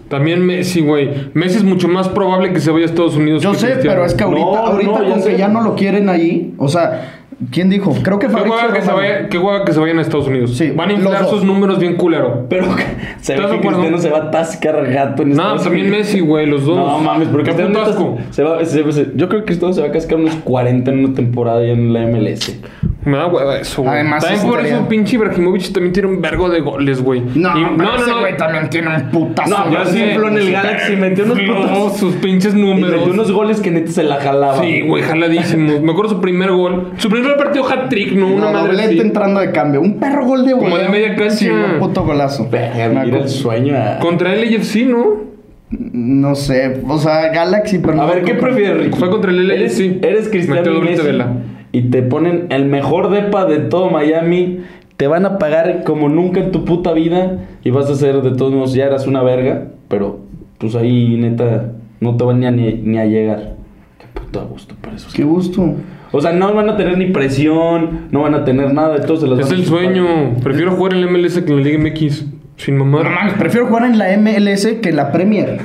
También 0.07 0.45
Messi, 0.45 0.81
güey. 0.81 1.09
Messi 1.33 1.57
es 1.57 1.63
mucho 1.63 1.87
más 1.87 2.07
probable 2.07 2.53
que 2.53 2.59
se 2.59 2.69
vaya 2.71 2.85
a 2.85 2.89
Estados 2.89 3.15
Unidos. 3.15 3.41
Yo 3.41 3.51
que 3.53 3.57
sé, 3.57 3.65
Cristiano. 3.71 3.95
pero 3.95 4.05
es 4.05 4.13
que 4.13 4.23
ahorita, 4.23 4.45
No, 4.45 4.55
ahorita 4.57 4.91
no, 4.91 5.03
ya 5.03 5.09
con 5.13 5.21
sé. 5.23 5.29
que 5.31 5.37
ya 5.37 5.47
no 5.47 5.61
lo 5.61 5.75
quieren 5.75 6.07
ahí, 6.09 6.53
o 6.59 6.67
sea, 6.67 7.22
¿quién 7.51 7.69
dijo? 7.69 7.95
Creo 8.03 8.19
que 8.19 8.27
Qué 8.27 8.33
Fabrizio 8.33 8.57
hueva 8.59 8.73
que, 8.73 8.81
se 8.81 8.91
Romano. 8.91 9.07
vaya, 9.09 9.29
qué 9.29 9.37
hueva 9.37 9.65
que 9.65 9.71
se 9.73 9.79
vayan 9.79 9.99
a 9.99 10.01
Estados 10.01 10.27
Unidos. 10.27 10.55
Sí, 10.57 10.71
Van 10.75 10.89
a 10.89 10.93
inflar 10.93 11.25
sus 11.27 11.43
números 11.43 11.79
bien 11.79 11.95
culero. 11.95 12.45
Pero 12.49 12.65
se 13.21 13.33
ve 13.33 13.39
¿Estás 13.39 13.51
de 13.51 13.59
que? 13.61 13.67
Cristiano 13.67 13.97
se 13.97 14.09
va 14.09 14.17
a 14.17 14.21
atascar 14.23 14.91
gato 14.91 15.23
en 15.23 15.29
No, 15.29 15.33
Estados 15.35 15.63
también 15.63 15.87
Unidos. 15.87 16.05
Messi, 16.07 16.19
güey, 16.19 16.45
los 16.45 16.65
dos. 16.65 16.77
No 16.77 16.99
mames, 16.99 17.27
porque 17.29 17.51
Qué 17.55 17.63
puto 17.63 17.81
asco. 17.81 18.17
se 18.31 18.43
va, 18.43 18.63
se- 18.65 18.91
se- 18.91 19.07
yo 19.15 19.27
creo 19.29 19.41
que 19.41 19.45
Cristiano 19.45 19.73
se 19.73 19.81
va 19.81 19.87
a 19.87 19.91
cascar 19.91 20.17
unos 20.19 20.35
40 20.43 20.91
en 20.91 21.05
una 21.05 21.13
temporada 21.13 21.61
ya 21.63 21.71
en 21.71 21.93
la 21.93 22.01
MLS. 22.07 22.59
Me 23.05 23.17
da 23.17 23.27
hueva 23.27 23.57
eso, 23.59 23.81
güey. 23.81 23.95
Además, 23.95 24.23
también 24.23 24.47
por 24.47 24.65
eso 24.65 24.87
pinche 24.87 25.15
Ibrahimovic 25.15 25.73
también 25.73 25.91
tiene 25.93 26.09
un 26.09 26.21
vergo 26.21 26.49
de 26.49 26.61
goles, 26.61 27.01
güey. 27.01 27.21
No, 27.35 27.57
Y- 27.59 27.65
pero 27.77 27.95
ese 27.95 28.11
güey 28.13 28.37
también 28.37 28.69
tiene 28.69 28.95
un 28.95 29.09
putazo. 29.09 29.49
No, 29.69 29.85
sí 29.85 30.01
infló 30.03 30.27
en 30.29 30.37
el 30.37 30.51
Galaxy, 30.51 30.95
metió 30.95 31.25
unos 31.25 31.37
No, 31.41 31.55
putos. 31.55 31.97
sus 31.97 32.15
pinches 32.15 32.53
Y 32.55 32.59
números. 32.61 32.91
metió 32.99 33.11
unos 33.13 33.31
goles 33.31 33.59
que 33.59 33.71
neta 33.71 33.91
se 33.91 34.03
la 34.03 34.15
jalaba. 34.21 34.61
Sí, 34.61 34.81
güey, 34.81 35.03
jaladísimo. 35.03 35.79
Me 35.81 35.91
acuerdo 35.91 36.11
su 36.11 36.21
primer 36.21 36.51
gol. 36.51 36.91
Su 36.97 37.09
primer 37.09 37.35
partido 37.35 37.67
hat-trick, 37.69 38.13
¿no? 38.13 38.27
Una 38.27 38.45
No, 38.45 38.51
madre 38.53 38.73
doblete 38.77 39.01
entrando 39.01 39.39
de 39.41 39.51
cambio. 39.51 39.81
Un 39.81 39.99
perro 39.99 40.25
gol 40.25 40.45
de 40.45 40.51
Como 40.53 40.69
voleo. 40.69 40.83
de 40.85 40.89
media 40.89 41.15
cancha. 41.15 41.35
Sí, 41.35 41.49
un 41.49 41.79
puto 41.79 42.03
golazo. 42.03 42.47
Verga, 42.49 43.03
el 43.03 43.27
sueño. 43.29 43.75
a- 43.77 43.99
Contra 43.99 44.33
el 44.33 44.43
LFC, 44.43 44.85
¿no? 44.85 45.23
No 45.69 46.35
sé. 46.35 46.81
O 46.87 46.97
sea, 46.99 47.29
Galaxy, 47.33 47.79
pero 47.79 47.93
A 47.93 47.95
no 47.95 48.07
ver, 48.07 48.23
¿qué 48.23 48.35
prefieres, 48.35 48.77
Ricky? 48.85 48.97
Fue 48.99 49.09
contra 49.09 49.31
el 49.31 49.49
Eres, 49.49 49.79
LFC. 49.79 49.99
eres 50.07 50.29
Cristiano 50.29 50.79
Messi 50.81 51.01
vela. 51.03 51.33
Y 51.73 51.81
te 51.89 52.03
ponen 52.03 52.45
el 52.49 52.65
mejor 52.65 53.09
depa 53.09 53.45
de 53.45 53.57
todo 53.57 53.89
Miami. 53.89 54.59
Te 54.95 55.07
van 55.07 55.25
a 55.25 55.39
pagar 55.39 55.83
como 55.83 56.07
nunca 56.07 56.39
en 56.39 56.51
tu 56.51 56.63
puta 56.63 56.93
vida 56.93 57.39
y 57.63 57.71
vas 57.71 57.89
a 57.89 57.95
ser 57.95 58.21
de 58.21 58.31
todos 58.31 58.53
modos, 58.53 58.73
ya 58.73 58.85
eras 58.85 59.07
una 59.07 59.23
verga, 59.23 59.65
pero 59.89 60.19
pues 60.59 60.75
ahí 60.75 61.17
neta 61.17 61.71
no 61.99 62.15
te 62.15 62.23
van 62.23 62.39
ni 62.39 62.45
a, 62.45 62.51
ni, 62.51 62.73
ni 62.73 62.99
a 62.99 63.05
llegar. 63.05 63.55
Qué 63.97 64.05
puto 64.13 64.47
gusto 64.47 64.75
para 64.79 64.95
eso. 64.95 65.09
Qué 65.13 65.23
gusto. 65.23 65.73
O 66.11 66.21
sea, 66.21 66.31
no 66.31 66.53
van 66.53 66.69
a 66.69 66.77
tener 66.77 66.95
ni 66.95 67.07
presión, 67.07 68.09
no 68.11 68.21
van 68.21 68.35
a 68.35 68.45
tener 68.45 68.71
nada. 68.71 68.97
Se 68.97 69.27
las 69.27 69.39
Es 69.39 69.49
van 69.49 69.59
el 69.59 69.65
sueño. 69.65 70.05
Prefiero 70.43 70.73
jugar 70.73 70.93
en 70.93 71.01
la 71.01 71.11
MLS 71.11 71.41
que 71.41 71.51
en 71.51 71.57
la 71.57 71.63
Liga 71.63 71.79
MX. 71.79 72.25
Sin 72.57 72.77
mamar. 72.77 73.05
No 73.05 73.09
mames, 73.09 73.33
prefiero 73.33 73.65
jugar 73.65 73.85
en 73.85 73.97
la 73.97 74.15
MLS 74.15 74.67
que 74.79 74.89
en 74.89 74.95
la 74.95 75.11
Premier. 75.11 75.59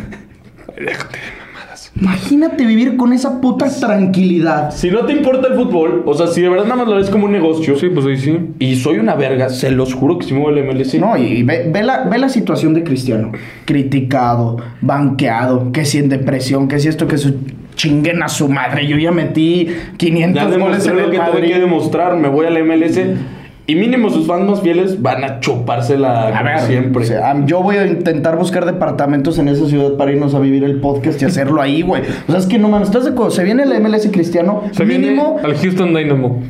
Déjate. 0.74 1.18
Imagínate 2.00 2.64
vivir 2.64 2.96
con 2.96 3.12
esa 3.12 3.40
puta 3.40 3.66
tranquilidad. 3.68 4.70
Si 4.70 4.90
no 4.90 5.00
te 5.04 5.12
importa 5.12 5.48
el 5.48 5.54
fútbol, 5.54 6.02
o 6.06 6.14
sea, 6.14 6.26
si 6.28 6.40
de 6.40 6.48
verdad 6.48 6.64
nada 6.64 6.76
más 6.76 6.88
lo 6.88 6.94
ves 6.96 7.10
como 7.10 7.24
un 7.26 7.32
negocio 7.32 7.76
Sí, 7.76 7.88
pues 7.88 8.06
ahí 8.06 8.16
sí. 8.16 8.38
y 8.58 8.76
soy 8.76 8.98
una 8.98 9.14
verga, 9.14 9.48
se 9.48 9.70
los 9.70 9.94
juro 9.94 10.18
que 10.18 10.26
si 10.26 10.34
muevo 10.34 10.50
el 10.56 10.64
MLC. 10.64 10.94
No, 11.00 11.16
y 11.16 11.42
ve, 11.42 11.68
ve 11.72 11.82
la, 11.82 12.04
ve 12.04 12.18
la 12.18 12.28
situación 12.28 12.74
de 12.74 12.84
Cristiano. 12.84 13.32
Criticado, 13.64 14.58
banqueado, 14.80 15.72
que 15.72 15.84
si 15.84 15.98
en 15.98 16.08
depresión, 16.08 16.68
que 16.68 16.78
si 16.78 16.88
esto, 16.88 17.06
que 17.08 17.18
su 17.18 17.34
chinguen 17.74 18.22
a 18.22 18.28
su 18.28 18.48
madre. 18.48 18.86
Yo 18.86 18.96
ya 18.96 19.12
metí 19.12 19.68
500 19.96 20.34
Ya 20.34 20.44
goles 20.58 20.84
demostré 20.84 20.90
en 20.92 20.96
lo 20.98 21.04
el 21.04 21.10
que 21.10 21.16
tuve 21.18 21.28
Madrid. 21.32 21.48
que 21.52 21.60
demostrar. 21.60 22.16
Me 22.16 22.28
voy 22.28 22.46
al 22.46 22.64
MLS 22.64 22.98
y 23.68 23.74
mínimo 23.76 24.08
sus 24.10 24.26
fans 24.26 24.48
más 24.48 24.62
fieles 24.62 25.00
van 25.00 25.22
a 25.22 25.40
chupársela 25.40 26.28
A 26.28 26.32
como 26.32 26.44
ver, 26.44 26.60
siempre. 26.60 27.02
o 27.04 27.06
sea, 27.06 27.44
yo 27.46 27.62
voy 27.62 27.76
a 27.76 27.86
intentar 27.86 28.36
buscar 28.36 28.64
departamentos 28.64 29.38
en 29.38 29.46
esa 29.48 29.66
ciudad 29.66 29.92
para 29.98 30.10
irnos 30.10 30.34
a 30.34 30.38
vivir 30.40 30.64
el 30.64 30.80
podcast 30.80 31.20
y 31.22 31.26
hacerlo 31.26 31.60
ahí, 31.60 31.82
güey. 31.82 32.02
O 32.26 32.30
sea, 32.32 32.40
es 32.40 32.46
que 32.46 32.58
no 32.58 32.68
mames, 32.68 32.88
¿estás 32.88 33.04
de 33.04 33.10
acuerdo? 33.10 33.30
Se 33.30 33.44
viene 33.44 33.62
el 33.64 33.80
MLS 33.80 34.08
cristiano, 34.10 34.62
Se 34.72 34.84
mínimo. 34.84 35.34
viene 35.34 35.48
al 35.54 35.56
Houston 35.60 35.94
Dynamo. 35.94 36.42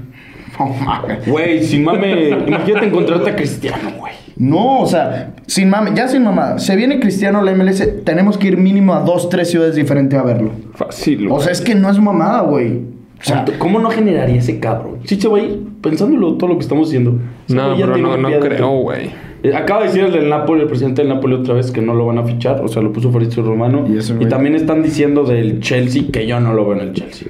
No 0.59 0.67
mames. 0.85 1.27
Güey, 1.29 1.63
sin 1.65 1.85
mame, 1.85 2.31
imagínate 2.47 2.87
encontrarte 2.87 3.31
a 3.31 3.37
Cristiano, 3.37 3.91
güey. 3.99 4.13
No, 4.37 4.81
o 4.83 4.87
sea, 4.87 5.35
sin 5.49 5.69
mame, 5.69 5.91
ya 5.97 6.07
sin 6.07 6.23
mamada. 6.23 6.61
Se 6.61 6.77
viene 6.77 7.01
Cristiano 7.01 7.43
la 7.43 7.53
MLS, 7.53 8.05
tenemos 8.05 8.39
que 8.39 8.47
ir 8.47 8.57
mínimo 8.57 8.95
a 8.95 9.01
dos, 9.01 9.29
tres 9.29 9.51
ciudades 9.51 9.75
diferentes 9.75 10.17
a 10.19 10.23
verlo. 10.23 10.53
Fácil, 10.75 11.29
O 11.31 11.41
sea, 11.41 11.51
es 11.51 11.61
que 11.61 11.75
no 11.75 11.91
es 11.91 11.99
mamada, 11.99 12.43
güey. 12.43 12.98
O 13.21 13.25
sea, 13.25 13.37
¿Cuánto- 13.45 13.53
¿Cómo 13.59 13.81
no 13.81 13.91
generaría 13.91 14.37
ese 14.37 14.61
cabrón? 14.61 14.99
Sí 15.05 15.21
se 15.21 15.27
va 15.29 15.39
a 15.39 15.43
ir, 15.43 15.59
pensándolo 15.83 16.35
todo 16.35 16.51
lo 16.51 16.57
que 16.57 16.63
estamos 16.63 16.89
haciendo. 16.89 17.13
No, 17.49 17.75
pero 17.77 17.97
no, 17.97 18.17
no 18.17 18.29
creo, 18.41 18.69
güey. 18.81 19.11
Eh, 19.43 19.55
Acaba 19.55 19.81
de 19.83 19.87
decir 19.89 20.05
el 20.05 20.13
del 20.13 20.29
Napoli, 20.29 20.63
el 20.63 20.67
presidente 20.69 21.03
del 21.03 21.09
Napoli 21.11 21.35
otra 21.35 21.55
vez 21.55 21.71
que 21.71 21.81
no 21.81 21.95
lo 21.95 22.07
van 22.07 22.19
a 22.19 22.25
fichar, 22.25 22.61
o 22.61 22.69
sea, 22.69 22.83
lo 22.83 22.93
puso 22.93 23.11
Fabrizio 23.13 23.43
Romano. 23.43 23.85
Y 24.21 24.27
también 24.27 24.55
están 24.55 24.83
diciendo 24.83 25.25
del 25.25 25.61
Chelsea 25.61 26.05
que 26.13 26.27
yo 26.27 26.39
no 26.41 26.53
lo 26.55 26.65
veo 26.65 26.75
en 26.81 26.89
el 26.89 26.93
Chelsea. 26.93 27.29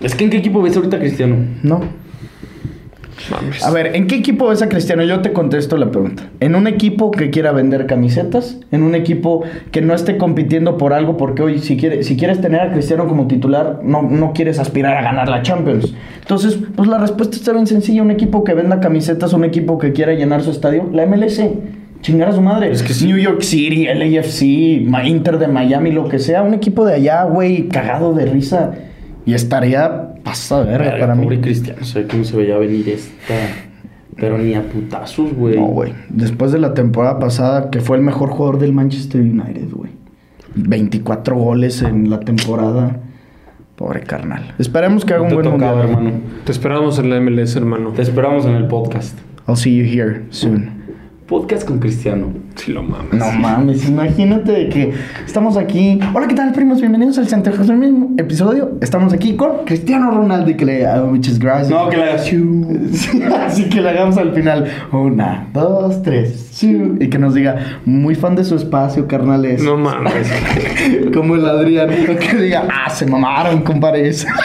Es 0.00 0.14
que 0.14 0.24
¿en 0.24 0.30
qué 0.30 0.38
equipo 0.38 0.60
ves 0.62 0.76
ahorita 0.76 0.98
Cristiano? 0.98 1.36
no. 1.62 1.80
Mames. 3.30 3.64
A 3.64 3.70
ver, 3.70 3.94
¿en 3.94 4.06
qué 4.06 4.16
equipo 4.16 4.48
ves 4.48 4.62
a 4.62 4.68
Cristiano? 4.68 5.02
Yo 5.04 5.20
te 5.20 5.32
contesto 5.32 5.76
la 5.76 5.90
pregunta. 5.90 6.30
¿En 6.40 6.54
un 6.54 6.66
equipo 6.66 7.10
que 7.10 7.30
quiera 7.30 7.52
vender 7.52 7.86
camisetas? 7.86 8.58
¿En 8.70 8.82
un 8.82 8.94
equipo 8.94 9.42
que 9.70 9.80
no 9.80 9.94
esté 9.94 10.16
compitiendo 10.16 10.76
por 10.76 10.92
algo? 10.92 11.16
Porque 11.16 11.42
hoy, 11.42 11.58
si, 11.58 11.76
quiere, 11.76 12.02
si 12.02 12.16
quieres 12.16 12.40
tener 12.40 12.60
a 12.60 12.72
Cristiano 12.72 13.06
como 13.06 13.26
titular, 13.26 13.80
no, 13.82 14.02
no 14.02 14.32
quieres 14.32 14.58
aspirar 14.58 14.96
a 14.96 15.02
ganar 15.02 15.28
la 15.28 15.42
Champions. 15.42 15.94
Entonces, 16.20 16.58
pues 16.74 16.88
la 16.88 16.98
respuesta 16.98 17.36
está 17.36 17.52
bien 17.52 17.66
sencilla. 17.66 18.02
Un 18.02 18.10
equipo 18.10 18.44
que 18.44 18.54
venda 18.54 18.80
camisetas, 18.80 19.32
un 19.32 19.44
equipo 19.44 19.78
que 19.78 19.92
quiera 19.92 20.14
llenar 20.14 20.42
su 20.42 20.50
estadio, 20.50 20.88
la 20.92 21.06
MLS. 21.06 21.40
Chingar 22.02 22.30
a 22.30 22.32
su 22.32 22.40
madre. 22.40 22.70
Es 22.70 22.82
que 22.82 22.94
sí. 22.94 23.06
New 23.06 23.18
York 23.18 23.42
City, 23.42 23.86
LAFC, 23.86 24.42
Inter 25.06 25.38
de 25.38 25.46
Miami, 25.46 25.92
lo 25.92 26.08
que 26.08 26.18
sea. 26.18 26.42
Un 26.42 26.52
equipo 26.52 26.84
de 26.84 26.94
allá, 26.94 27.24
güey, 27.24 27.68
cagado 27.68 28.12
de 28.12 28.26
risa. 28.26 28.72
Y 29.24 29.34
estaría 29.34 30.11
pasada 30.22 30.64
de 30.64 30.70
verga 30.72 30.84
Verga, 30.92 31.00
para 31.00 31.14
mí. 31.14 31.24
pobre 31.24 31.40
Cristiano, 31.40 31.84
¿sabes 31.84 32.08
cómo 32.10 32.24
se 32.24 32.36
veía 32.36 32.56
venir 32.58 32.88
esta? 32.88 33.34
Pero 34.16 34.38
ni 34.38 34.54
a 34.54 34.62
putazos, 34.62 35.32
güey. 35.34 35.56
No, 35.56 35.66
güey. 35.66 35.92
Después 36.10 36.52
de 36.52 36.58
la 36.58 36.74
temporada 36.74 37.18
pasada, 37.18 37.70
que 37.70 37.80
fue 37.80 37.96
el 37.96 38.02
mejor 38.02 38.28
jugador 38.30 38.58
del 38.58 38.72
Manchester 38.72 39.20
United, 39.20 39.70
güey. 39.72 39.90
24 40.54 41.34
goles 41.36 41.82
en 41.82 42.10
la 42.10 42.20
temporada. 42.20 43.00
Pobre 43.76 44.00
carnal. 44.02 44.54
Esperemos 44.58 45.04
que 45.04 45.14
haga 45.14 45.22
No 45.22 45.24
un 45.24 45.42
te 45.42 45.48
buen 45.48 45.58
tocaba, 45.60 45.82
mundial. 45.86 45.96
hermano. 46.06 46.20
Te 46.44 46.52
esperamos 46.52 46.98
en 46.98 47.10
la 47.10 47.20
MLS, 47.20 47.56
hermano. 47.56 47.90
Te 47.90 48.02
esperamos 48.02 48.44
en 48.44 48.54
el 48.54 48.66
podcast. 48.66 49.18
I'll 49.48 49.56
see 49.56 49.74
you 49.76 49.84
here 49.84 50.22
soon. 50.30 50.81
Podcast 51.32 51.66
con 51.66 51.78
Cristiano. 51.78 52.30
Si 52.56 52.72
lo 52.74 52.82
mames. 52.82 53.14
No 53.14 53.32
mames, 53.32 53.88
imagínate 53.88 54.52
de 54.52 54.68
que 54.68 54.92
estamos 55.24 55.56
aquí. 55.56 55.98
Hola, 56.12 56.28
¿qué 56.28 56.34
tal, 56.34 56.52
primos? 56.52 56.78
Bienvenidos 56.78 57.16
al 57.16 57.78
mismo 57.78 58.10
episodio. 58.18 58.72
Estamos 58.82 59.14
aquí 59.14 59.34
con 59.34 59.64
Cristiano 59.64 60.10
Ronaldo 60.10 60.50
y 60.50 60.58
que 60.58 60.66
le 60.66 60.86
haga 60.86 61.06
muchas 61.06 61.38
gracias. 61.38 61.70
No, 61.70 61.88
que 61.88 61.96
le 61.96 62.02
hagas. 62.02 62.26
Sí, 62.26 63.22
Así 63.46 63.64
que 63.70 63.80
le 63.80 63.88
hagamos 63.88 64.18
al 64.18 64.34
final. 64.34 64.70
Una, 64.92 65.48
dos, 65.54 66.02
tres. 66.02 66.50
chu, 66.54 66.98
Y 67.00 67.08
que 67.08 67.18
nos 67.18 67.32
diga, 67.32 67.80
muy 67.86 68.14
fan 68.14 68.36
de 68.36 68.44
su 68.44 68.54
espacio, 68.54 69.08
carnales. 69.08 69.62
No 69.62 69.78
mames. 69.78 70.30
Como 71.14 71.36
el 71.36 71.46
Adrián. 71.46 71.88
Que 72.20 72.36
diga, 72.36 72.68
ah, 72.70 72.90
se 72.90 73.06
mamaron, 73.06 73.62
compadres. 73.62 74.26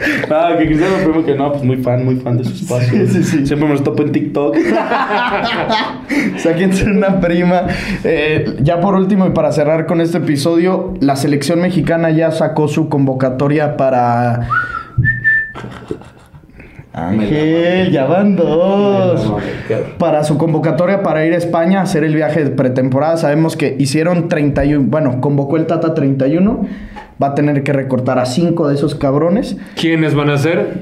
Ah, 0.30 0.54
que 0.58 0.66
Cristiano 0.66 0.96
primero 0.96 1.24
que 1.24 1.34
no, 1.34 1.52
pues 1.52 1.64
muy 1.64 1.76
fan, 1.78 2.04
muy 2.04 2.16
fan 2.16 2.38
de 2.38 2.44
su 2.44 2.52
espacio. 2.52 3.06
Sí, 3.06 3.06
sí, 3.06 3.24
sí. 3.24 3.46
Siempre 3.46 3.68
me 3.68 3.74
los 3.74 3.84
topo 3.84 4.02
en 4.02 4.12
TikTok. 4.12 4.56
Sáquense 6.38 6.84
una 6.84 7.20
prima. 7.20 7.66
Eh, 8.04 8.56
ya 8.60 8.80
por 8.80 8.94
último, 8.94 9.26
y 9.26 9.30
para 9.30 9.52
cerrar 9.52 9.86
con 9.86 10.00
este 10.00 10.18
episodio, 10.18 10.94
la 11.00 11.16
selección 11.16 11.60
mexicana 11.60 12.10
ya 12.10 12.30
sacó 12.30 12.68
su 12.68 12.88
convocatoria 12.88 13.76
para. 13.76 14.48
Ángel, 16.92 17.92
ya 17.92 18.06
van 18.06 18.36
dos. 18.36 19.32
Para 19.98 20.24
su 20.24 20.36
convocatoria 20.38 21.02
para 21.02 21.24
ir 21.24 21.32
a 21.34 21.36
España 21.36 21.80
a 21.80 21.82
hacer 21.82 22.02
el 22.02 22.14
viaje 22.14 22.44
de 22.44 22.50
pretemporada. 22.50 23.16
Sabemos 23.16 23.56
que 23.56 23.76
hicieron 23.78 24.28
31. 24.28 24.86
Bueno, 24.88 25.20
convocó 25.20 25.56
el 25.56 25.66
Tata 25.66 25.94
31. 25.94 26.66
Va 27.22 27.28
a 27.28 27.34
tener 27.34 27.62
que 27.62 27.72
recortar 27.72 28.18
a 28.18 28.26
5 28.26 28.68
de 28.68 28.74
esos 28.74 28.94
cabrones. 28.94 29.56
¿Quiénes 29.76 30.14
van 30.14 30.30
a 30.30 30.38
ser? 30.38 30.78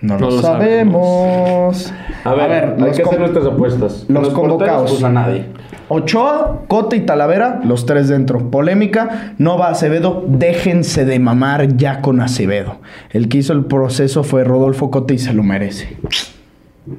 No, 0.00 0.14
No 0.18 0.30
lo 0.30 0.36
lo 0.36 0.42
sabemos. 0.42 1.92
A 2.24 2.34
ver, 2.34 2.74
hay 2.76 2.80
los 2.80 2.96
que 2.96 3.02
hacer 3.02 3.18
nuestras 3.18 3.46
apuestas. 3.46 4.06
los 4.08 4.28
porteros, 4.28 4.34
convocados. 4.34 4.90
Pues 4.92 5.02
a 5.04 5.10
nadie. 5.10 5.46
Ochoa, 5.88 6.62
Cota 6.68 6.96
y 6.96 7.00
Talavera, 7.00 7.60
los 7.64 7.86
tres 7.86 8.08
dentro. 8.08 8.50
Polémica, 8.50 9.34
no 9.38 9.58
va 9.58 9.70
Acevedo, 9.70 10.24
déjense 10.28 11.04
de 11.04 11.18
mamar 11.18 11.76
ya 11.76 12.02
con 12.02 12.20
Acevedo. 12.20 12.76
El 13.10 13.28
que 13.28 13.38
hizo 13.38 13.54
el 13.54 13.64
proceso 13.64 14.22
fue 14.22 14.44
Rodolfo 14.44 14.90
Cota 14.90 15.14
y 15.14 15.18
se 15.18 15.32
lo 15.32 15.42
merece. 15.42 15.96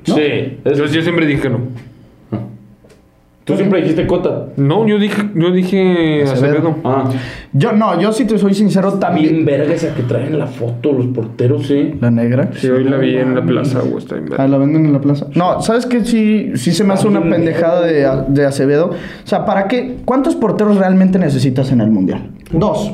Sí. 0.04 0.60
Yo, 0.66 0.86
yo 0.86 1.02
siempre 1.02 1.26
dije 1.28 1.44
que 1.44 1.50
no. 1.50 1.60
Tú 3.50 3.58
siempre 3.58 3.82
dijiste 3.82 4.08
Cota. 4.08 4.48
No, 4.58 4.88
yo 4.88 4.98
dije, 5.00 5.22
yo 5.36 5.52
dije 5.52 6.24
Acevedo. 6.24 6.58
Acevedo. 6.58 6.76
Ah. 6.84 7.10
Yo 7.54 7.72
no, 7.74 8.00
yo 8.00 8.12
si 8.12 8.26
te 8.26 8.38
soy 8.38 8.54
sincero 8.54 8.90
Bien 8.90 9.00
también. 9.00 9.46
verga 9.46 9.74
esa 9.74 9.94
que 9.96 10.04
traen 10.04 10.38
la 10.38 10.48
foto, 10.48 10.92
los 10.94 11.08
porteros, 11.08 11.68
sí. 11.68 11.96
La 12.00 12.12
negra. 12.12 12.50
Sí, 12.54 12.70
hoy 12.70 12.84
la 12.84 12.98
vi 12.98 13.18
en 13.18 13.36
la 13.36 13.44
plaza, 13.44 13.80
güey. 13.80 13.98
Está 13.98 14.16
bien 14.16 14.28
Ah, 14.28 14.32
verga. 14.38 14.48
la 14.48 14.58
venden 14.58 14.86
en 14.86 14.94
la 14.94 15.02
plaza. 15.02 15.28
No, 15.36 15.62
¿sabes 15.62 15.86
qué? 15.86 16.06
Sí, 16.06 16.52
sí 16.56 16.72
se 16.72 16.84
me 16.84 16.94
hace 16.94 17.08
una 17.08 17.22
pendejada 17.22 17.82
de, 17.86 18.08
de 18.28 18.46
Acevedo. 18.46 18.88
O 18.92 19.28
sea, 19.28 19.46
¿para 19.46 19.68
qué? 19.68 19.98
¿Cuántos 20.06 20.36
porteros 20.36 20.78
realmente 20.78 21.18
necesitas 21.20 21.72
en 21.72 21.82
el 21.82 21.90
Mundial? 21.92 22.30
Dos. 22.52 22.92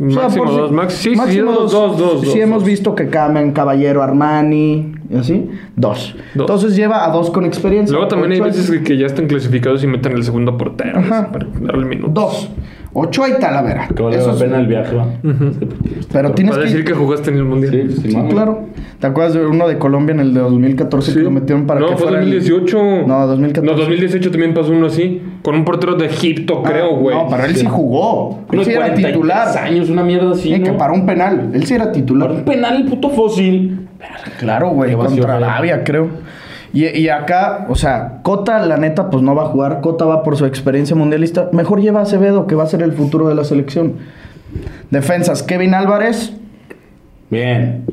O 0.00 0.10
sea, 0.10 0.22
Máximo 0.24 0.44
por 0.44 0.52
si- 0.52 0.58
dos, 0.60 0.72
max, 0.72 0.92
sí, 0.94 1.10
sí, 1.10 1.16
máximo 1.16 1.52
dos, 1.52 1.70
dos, 1.70 1.96
dos. 1.98 2.20
Sí, 2.22 2.26
dos, 2.26 2.36
hemos 2.36 2.58
dos. 2.62 2.64
visto 2.66 2.94
que 2.96 3.06
cambian 3.06 3.52
Caballero 3.52 4.02
Armani 4.02 4.93
y 5.10 5.16
así. 5.16 5.48
Dos. 5.76 6.14
Dos. 6.34 6.42
Entonces 6.44 6.76
lleva 6.76 7.04
a 7.04 7.10
dos 7.10 7.30
con 7.30 7.44
experiencia. 7.44 7.92
Luego 7.92 8.08
también 8.08 8.32
hay 8.32 8.40
veces 8.40 8.70
que, 8.70 8.82
que 8.82 8.96
ya 8.96 9.06
están 9.06 9.26
clasificados 9.26 9.82
y 9.84 9.86
meten 9.86 10.12
el 10.12 10.24
segundo 10.24 10.56
portero. 10.58 10.98
Ajá. 10.98 11.30
Para 11.32 11.46
darle 11.60 11.86
minutos. 11.86 12.14
Dos. 12.14 12.50
Ochoa 12.96 13.28
y 13.28 13.40
Talavera. 13.40 13.88
Que 13.88 14.02
vale 14.04 14.18
Eso 14.18 14.28
la 14.28 14.34
es- 14.34 14.38
pena 14.42 14.60
el 14.60 14.66
viaje, 14.68 14.94
va. 14.94 15.06
Pero 16.12 16.30
tienes 16.32 16.54
Para 16.54 16.64
que... 16.64 16.70
decir 16.70 16.84
que 16.84 16.92
jugaste 16.94 17.30
en 17.30 17.38
el 17.38 17.44
mundial. 17.44 17.72
Sí, 17.72 17.78
pues, 17.86 18.12
Sí, 18.12 18.16
mames. 18.16 18.32
claro. 18.32 18.60
¿Te 19.00 19.06
acuerdas 19.08 19.34
de 19.34 19.44
uno 19.44 19.66
de 19.66 19.78
Colombia 19.78 20.12
en 20.14 20.20
el 20.20 20.32
de 20.32 20.40
2014 20.40 21.10
Sí. 21.10 21.18
que 21.18 21.24
lo 21.24 21.32
metieron 21.32 21.66
para 21.66 21.80
no, 21.80 21.86
que 21.88 21.92
fue 21.96 22.02
fuera 22.04 22.18
el- 22.22 22.30
2018. 22.30 22.78
No, 23.08 23.26
2014. 23.26 23.62
No, 23.66 23.76
2018 23.76 24.30
también 24.30 24.54
pasó 24.54 24.70
uno 24.70 24.86
así. 24.86 25.20
Con 25.42 25.56
un 25.56 25.64
portero 25.64 25.96
de 25.96 26.06
Egipto, 26.06 26.62
Ah, 26.64 26.68
creo, 26.70 26.96
güey. 26.96 27.16
No, 27.16 27.26
pero 27.28 27.44
él 27.44 27.56
sí 27.56 27.66
jugó. 27.66 28.38
Él 28.52 28.64
sí 28.64 28.70
era 28.70 28.80
43 28.86 29.12
titular. 29.12 29.58
años, 29.58 29.90
una 29.90 30.04
mierda 30.04 30.30
así, 30.30 30.54
Sí, 30.54 30.62
que 30.62 30.70
¿no? 30.70 30.78
para 30.78 30.92
un 30.92 31.04
penal. 31.04 31.50
Él 31.52 31.64
sí 31.66 31.74
era 31.74 31.84
Para 31.86 31.92
titular. 31.96 32.30
un 32.30 32.44
penal, 32.44 32.76
el 32.76 32.84
puto 32.84 33.10
fósil. 33.10 33.83
Claro, 34.38 34.70
güey, 34.70 34.94
contra. 34.94 35.36
Arabia, 35.36 35.84
creo. 35.84 36.08
Y, 36.72 36.86
y 36.86 37.08
acá, 37.08 37.66
o 37.68 37.76
sea, 37.76 38.18
Cota, 38.22 38.58
la 38.66 38.76
neta, 38.76 39.10
pues 39.10 39.22
no 39.22 39.34
va 39.34 39.44
a 39.44 39.46
jugar. 39.46 39.80
Cota 39.80 40.04
va 40.04 40.22
por 40.22 40.36
su 40.36 40.44
experiencia 40.44 40.96
mundialista. 40.96 41.48
Mejor 41.52 41.80
lleva 41.80 42.00
a 42.00 42.02
Acevedo, 42.02 42.46
que 42.46 42.54
va 42.54 42.64
a 42.64 42.66
ser 42.66 42.82
el 42.82 42.92
futuro 42.92 43.28
de 43.28 43.34
la 43.34 43.44
selección. 43.44 43.94
Defensas, 44.90 45.42
Kevin 45.42 45.74
Álvarez, 45.74 46.32
Bien. 47.30 47.84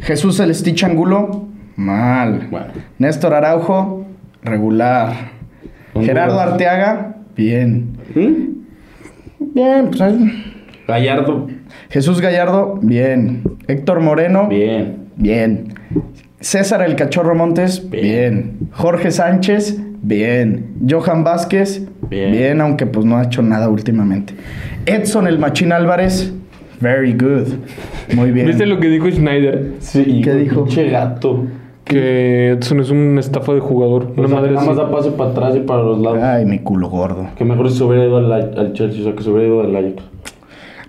Jesús 0.00 0.36
Celestich 0.36 0.82
Angulo, 0.84 1.46
mal. 1.76 2.48
Bueno. 2.50 2.66
Néstor 2.98 3.34
Araujo, 3.34 4.06
regular. 4.42 5.12
Gerardo 5.94 6.40
Arteaga, 6.40 7.16
bien. 7.36 7.98
¿Mm? 8.14 9.52
Bien, 9.54 9.90
pues 9.90 10.14
Gallardo. 10.88 11.48
Jesús 11.90 12.20
Gallardo, 12.20 12.78
bien. 12.80 13.42
Héctor 13.68 14.00
Moreno, 14.00 14.48
Bien. 14.48 15.01
Bien. 15.22 15.72
César 16.40 16.82
el 16.82 16.96
Cachorro 16.96 17.34
Montes, 17.36 17.88
bien. 17.88 18.02
Bien. 18.02 18.58
Jorge 18.72 19.12
Sánchez, 19.12 19.80
bien. 20.02 20.74
Johan 20.88 21.22
Vázquez, 21.22 21.86
bien. 22.10 22.32
Bien. 22.32 22.60
aunque 22.60 22.86
pues 22.86 23.06
no 23.06 23.16
ha 23.18 23.22
hecho 23.22 23.40
nada 23.42 23.68
últimamente. 23.68 24.34
Edson 24.84 25.28
el 25.28 25.38
Machín 25.38 25.70
Álvarez, 25.70 26.32
very 26.80 27.12
good. 27.12 27.54
Muy 28.16 28.32
bien. 28.32 28.48
¿Viste 28.48 28.66
lo 28.66 28.80
que 28.80 28.88
dijo 28.88 29.08
Schneider? 29.08 29.74
Sí. 29.78 30.20
¿Qué 30.24 30.34
dijo? 30.34 30.64
Pinche 30.64 30.90
gato. 30.90 31.44
Que 31.84 32.50
Edson 32.50 32.80
es 32.80 32.90
un 32.90 33.16
estafa 33.18 33.54
de 33.54 33.60
jugador. 33.60 34.12
Una 34.16 34.24
O 34.24 34.28
sea, 34.28 34.36
madre 34.36 34.52
nada 34.52 34.66
más 34.66 34.76
da 34.76 34.90
pase 34.90 35.12
para 35.12 35.30
atrás 35.30 35.54
y 35.54 35.60
para 35.60 35.82
los 35.82 36.00
lados. 36.00 36.18
Ay, 36.20 36.44
mi 36.46 36.58
culo 36.58 36.88
gordo. 36.88 37.28
Que 37.36 37.44
mejor 37.44 37.70
se 37.70 37.84
hubiera 37.84 38.04
ido 38.04 38.16
al, 38.16 38.32
al 38.32 38.72
Chelsea, 38.72 39.00
o 39.02 39.04
sea, 39.04 39.14
que 39.14 39.22
se 39.22 39.30
hubiera 39.30 39.46
ido 39.46 39.60
al 39.60 39.76
Ajax. 39.76 40.02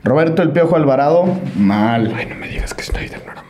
Roberto 0.04 0.42
el 0.42 0.50
Piojo 0.50 0.76
Alvarado, 0.76 1.26
mal. 1.56 2.12
Ay, 2.16 2.26
no 2.28 2.36
me 2.36 2.48
digas 2.48 2.74
que 2.74 2.84
Schneider 2.84 3.22
no 3.26 3.32
era. 3.32 3.43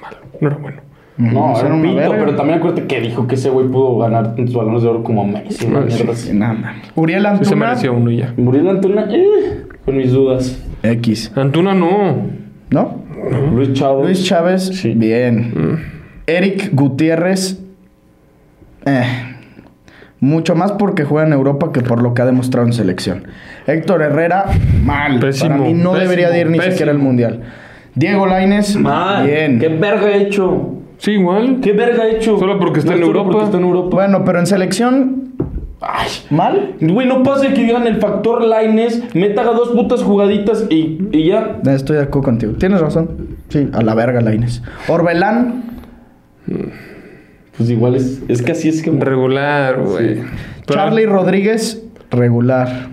No 0.44 0.50
era 0.50 0.58
bueno. 0.58 0.78
No, 1.16 1.52
Era 1.58 1.68
era 1.68 1.76
un 1.76 1.82
pito, 1.84 1.96
verga. 1.96 2.16
pero 2.18 2.36
también 2.36 2.58
acuérdate 2.58 2.88
que 2.88 3.00
dijo 3.00 3.28
que 3.28 3.36
ese 3.36 3.50
güey 3.52 3.68
pudo 3.68 4.00
ganar 4.00 4.34
sus 4.36 4.54
balones 4.56 4.82
de 4.82 4.89
oro 4.89 5.04
como 5.04 5.28
Messi. 5.28 5.68
Ah, 5.76 5.84
sí. 5.88 6.04
así. 6.12 6.34
Nada. 6.34 6.74
Uriel 6.96 7.22
Sí 7.22 7.28
se 7.28 7.30
Antuna, 7.54 7.56
merecía 7.68 7.91
uno 7.91 8.10
y 8.10 8.18
ya. 8.18 8.34
Muriel 8.36 8.68
Antuna, 8.70 9.06
eh, 9.12 9.64
con 9.86 9.96
mis 9.98 10.12
dudas. 10.12 10.60
X. 10.82 11.32
Antuna 11.36 11.76
no. 11.76 12.18
¿No? 12.72 13.04
Luis 13.54 13.74
Chávez. 13.74 14.06
Luis 14.06 14.24
Chávez, 14.26 14.64
Sí. 14.70 14.94
bien. 14.96 15.80
Eric 16.26 16.72
Gutiérrez, 16.74 17.60
eh, 18.86 19.04
mucho 20.20 20.56
más 20.56 20.72
porque 20.74 21.04
juega 21.04 21.28
en 21.28 21.34
Europa 21.34 21.72
que 21.72 21.82
por 21.82 22.02
lo 22.02 22.14
que 22.14 22.22
ha 22.22 22.26
demostrado 22.26 22.66
en 22.66 22.74
selección. 22.74 23.28
Héctor 23.68 24.02
Herrera, 24.02 24.46
mal. 24.84 25.20
Pésimo, 25.20 25.50
Para 25.52 25.62
mí 25.64 25.74
no 25.74 25.91
pésimo, 25.91 25.96
debería 25.96 26.30
de 26.30 26.39
ir 26.41 26.48
ni 26.50 26.58
pésimo. 26.58 26.72
siquiera 26.72 26.91
al 26.91 26.98
Mundial. 27.00 27.41
Diego 27.96 28.26
Laines, 28.26 28.76
Mal. 28.76 29.26
bien. 29.28 29.60
¿Qué 29.60 29.68
verga 29.70 30.08
ha 30.08 30.16
hecho? 30.16 30.70
Sí, 30.98 31.12
igual. 31.12 31.60
¿Qué 31.62 31.74
verga 31.74 32.04
ha 32.04 32.10
hecho? 32.10 32.38
Solo 32.39 32.60
porque 32.60 32.80
está 32.80 32.94
en 32.94 33.00
solo 33.00 33.08
Europa. 33.08 33.30
porque 33.32 33.46
está 33.46 33.58
en 33.58 33.64
Europa. 33.64 33.89
Bueno, 33.96 34.24
pero 34.26 34.39
en 34.39 34.48
selección, 34.48 35.34
Ay. 35.82 36.08
mal. 36.30 36.76
Güey, 36.80 37.08
no 37.08 37.24
pasa 37.24 37.50
que 37.54 37.62
digan 37.64 37.86
el 37.88 37.98
factor 37.98 38.41
Lines, 38.44 39.04
meta 39.14 39.44
dos 39.44 39.70
putas 39.70 40.02
jugaditas 40.02 40.66
y, 40.70 41.08
y 41.12 41.28
ya. 41.28 41.60
Estoy 41.66 41.98
de 41.98 42.04
acuerdo 42.04 42.26
contigo. 42.26 42.54
Tienes 42.54 42.80
razón. 42.82 43.10
Sí, 43.50 43.70
a 43.74 43.82
la 43.82 43.94
verga 43.96 44.22
Laines. 44.22 44.64
Orbelán, 44.88 45.64
Pues 47.58 47.70
igual 47.70 47.96
es, 47.96 48.22
es 48.28 48.41
que 48.41 48.54
así 48.54 48.70
es 48.70 48.82
que. 48.82 48.89
Regular, 48.91 49.80
güey. 49.82 50.22
Pero- 50.66 50.80
Charlie 50.80 51.06
Rodríguez, 51.06 51.84
regular. 52.10 52.88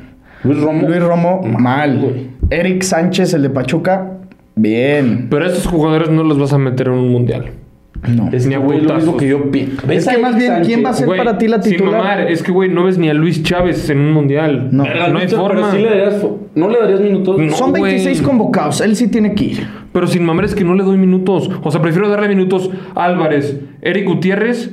Luis 0.44 0.61
Romo. 0.61 0.88
Luis 0.88 1.03
Romo, 1.03 1.42
mal. 1.42 1.98
güey. 1.98 2.30
Eric 2.51 2.82
Sánchez, 2.82 3.32
el 3.34 3.42
de 3.42 3.51
Pachuca, 3.51 4.18
bien. 4.57 5.28
Pero 5.30 5.44
a 5.44 5.48
estos 5.48 5.66
jugadores 5.66 6.11
no 6.11 6.22
los 6.22 6.38
vas 6.38 6.53
a 6.53 6.59
meter 6.59 6.88
en 6.88 6.94
un 6.94 7.09
mundial. 7.11 7.51
No. 8.09 8.30
Es 8.32 8.46
Ni 8.46 8.55
a 8.55 8.59
güey, 8.59 8.80
lo 8.80 8.94
mismo 8.94 9.14
que 9.18 9.28
yo. 9.28 9.40
Es 9.53 9.86
¿Ves 9.86 10.09
que 10.09 10.16
más 10.16 10.34
bien, 10.34 10.62
¿quién 10.64 10.82
va 10.82 10.88
a 10.88 10.92
ser 10.94 11.07
Güey, 11.07 11.18
para 11.18 11.36
ti 11.36 11.48
la 11.48 11.61
sin 11.61 11.72
titular? 11.72 12.01
mamar, 12.01 12.30
es 12.30 12.42
que, 12.42 12.51
güey, 12.51 12.70
no 12.70 12.84
ves 12.84 12.96
ni 12.96 13.11
a 13.11 13.14
Luis 13.14 13.42
Chávez 13.42 13.90
en 13.90 13.98
un 13.98 14.12
mundial. 14.12 14.70
No. 14.72 14.84
Verga, 14.84 15.09
no 15.09 15.18
hay 15.18 15.26
pero 15.26 15.38
forma. 15.42 15.70
sí 15.70 15.78
le 15.78 15.88
darías, 15.90 16.22
fo- 16.22 16.38
¿No 16.55 16.70
le 16.70 16.78
darías 16.78 17.01
minutos? 17.01 17.38
No. 17.38 17.53
Son 17.53 17.72
26 17.74 18.22
güey. 18.22 18.26
convocados, 18.30 18.80
él 18.80 18.96
sí 18.96 19.09
tiene 19.09 19.34
que 19.34 19.44
ir. 19.44 19.66
Pero 19.92 20.07
sin 20.07 20.24
mamar 20.24 20.46
es 20.46 20.55
que 20.55 20.64
no 20.64 20.74
le 20.74 20.82
doy 20.82 20.96
minutos. 20.96 21.51
O 21.62 21.70
sea, 21.70 21.82
prefiero 21.82 22.09
darle 22.09 22.28
minutos 22.28 22.70
a 22.94 23.05
Álvarez, 23.05 23.61
Eric 23.82 24.07
Gutiérrez 24.07 24.70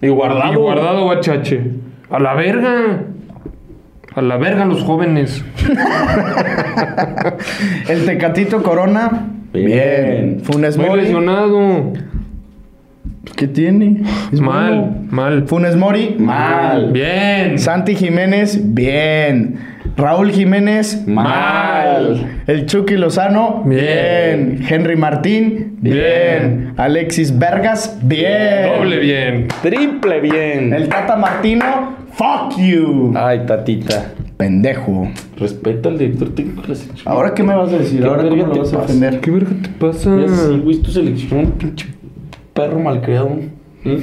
Y 0.00 0.08
guardado. 0.08 0.52
y 0.52 0.56
Guardado 0.56 1.04
o 1.04 1.10
a 1.10 1.20
Chache. 1.20 1.60
A 2.08 2.18
la 2.20 2.34
verga. 2.34 3.04
A 4.14 4.20
la 4.22 4.36
verga 4.36 4.64
los 4.66 4.82
jóvenes. 4.82 5.44
El 7.88 8.04
Tecatito 8.04 8.62
Corona, 8.62 9.26
bien. 9.52 9.66
Bien. 9.66 10.40
Funes 10.42 10.76
Muy 10.76 10.86
Mori, 10.86 11.02
lesionado. 11.02 11.92
¿qué 13.36 13.46
tiene? 13.48 14.02
Es 14.32 14.40
Mal, 14.40 14.68
bueno. 14.80 14.94
mal. 15.10 15.44
Funes 15.46 15.76
Mori, 15.76 16.16
mal. 16.18 16.92
Bien. 16.92 17.58
Santi 17.58 17.94
Jiménez, 17.94 18.60
bien. 18.74 19.56
Raúl 19.96 20.30
Jiménez, 20.30 21.06
Mal. 21.06 22.42
El 22.46 22.64
Chucky 22.66 22.96
Lozano, 22.96 23.62
Bien. 23.66 24.56
bien. 24.58 24.66
Henry 24.68 24.96
Martín, 24.96 25.76
bien. 25.80 25.94
Bien. 25.96 26.74
Alexis 26.78 27.38
Vergas, 27.38 27.98
bien. 28.02 28.72
Doble 28.78 28.98
bien. 28.98 29.48
Triple 29.62 30.20
bien. 30.20 30.72
El 30.72 30.88
Tata 30.88 31.16
Martino, 31.16 31.94
fuck 32.12 32.56
you. 32.58 33.12
Ay, 33.14 33.44
tatita. 33.46 34.12
Pendejo. 34.36 35.08
Respeta 35.36 35.88
al 35.88 35.98
director 35.98 36.30
técnico 36.30 36.62
de 36.62 36.68
la 36.68 36.74
selección. 36.74 37.12
¿Ahora 37.12 37.34
qué 37.34 37.42
me 37.42 37.54
vas 37.54 37.72
a 37.72 37.78
decir? 37.78 38.00
¿Qué 38.00 38.06
¿Ahora 38.06 38.22
verga 38.24 38.40
cómo 38.42 38.52
te 38.52 38.58
lo 38.58 38.64
vas 38.64 38.72
a 38.72 38.76
pasa? 38.78 38.92
defender? 38.92 39.20
¿Qué 39.20 39.30
verga 39.30 39.50
te 39.62 39.68
pasa? 39.68 40.16
Ya 40.20 40.28
sí, 40.28 40.60
güey, 40.62 40.76
tu 40.82 40.90
selección, 40.90 41.46
pinche 41.52 41.86
perro 42.54 42.78
malcriado. 42.80 43.30
¿Mm? 43.84 43.96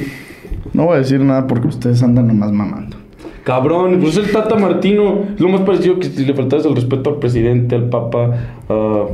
No 0.74 0.86
voy 0.86 0.96
a 0.96 1.00
decir 1.00 1.20
nada 1.22 1.48
porque 1.48 1.68
ustedes 1.68 2.02
andan 2.04 2.28
nomás 2.28 2.52
mamando. 2.52 2.98
Cabrón, 3.44 4.00
pues 4.02 4.18
el 4.18 4.32
Tata 4.32 4.56
Martino. 4.56 5.24
Es 5.34 5.40
lo 5.42 5.50
más 5.50 5.62
parecido 5.62 5.98
que 6.00 6.08
si 6.08 6.26
le 6.26 6.34
faltas 6.34 6.66
el 6.66 6.76
respeto 6.76 7.10
al 7.12 7.16
presidente, 7.18 7.76
al 7.76 7.90
papa. 7.90 8.32
ah, 8.70 9.06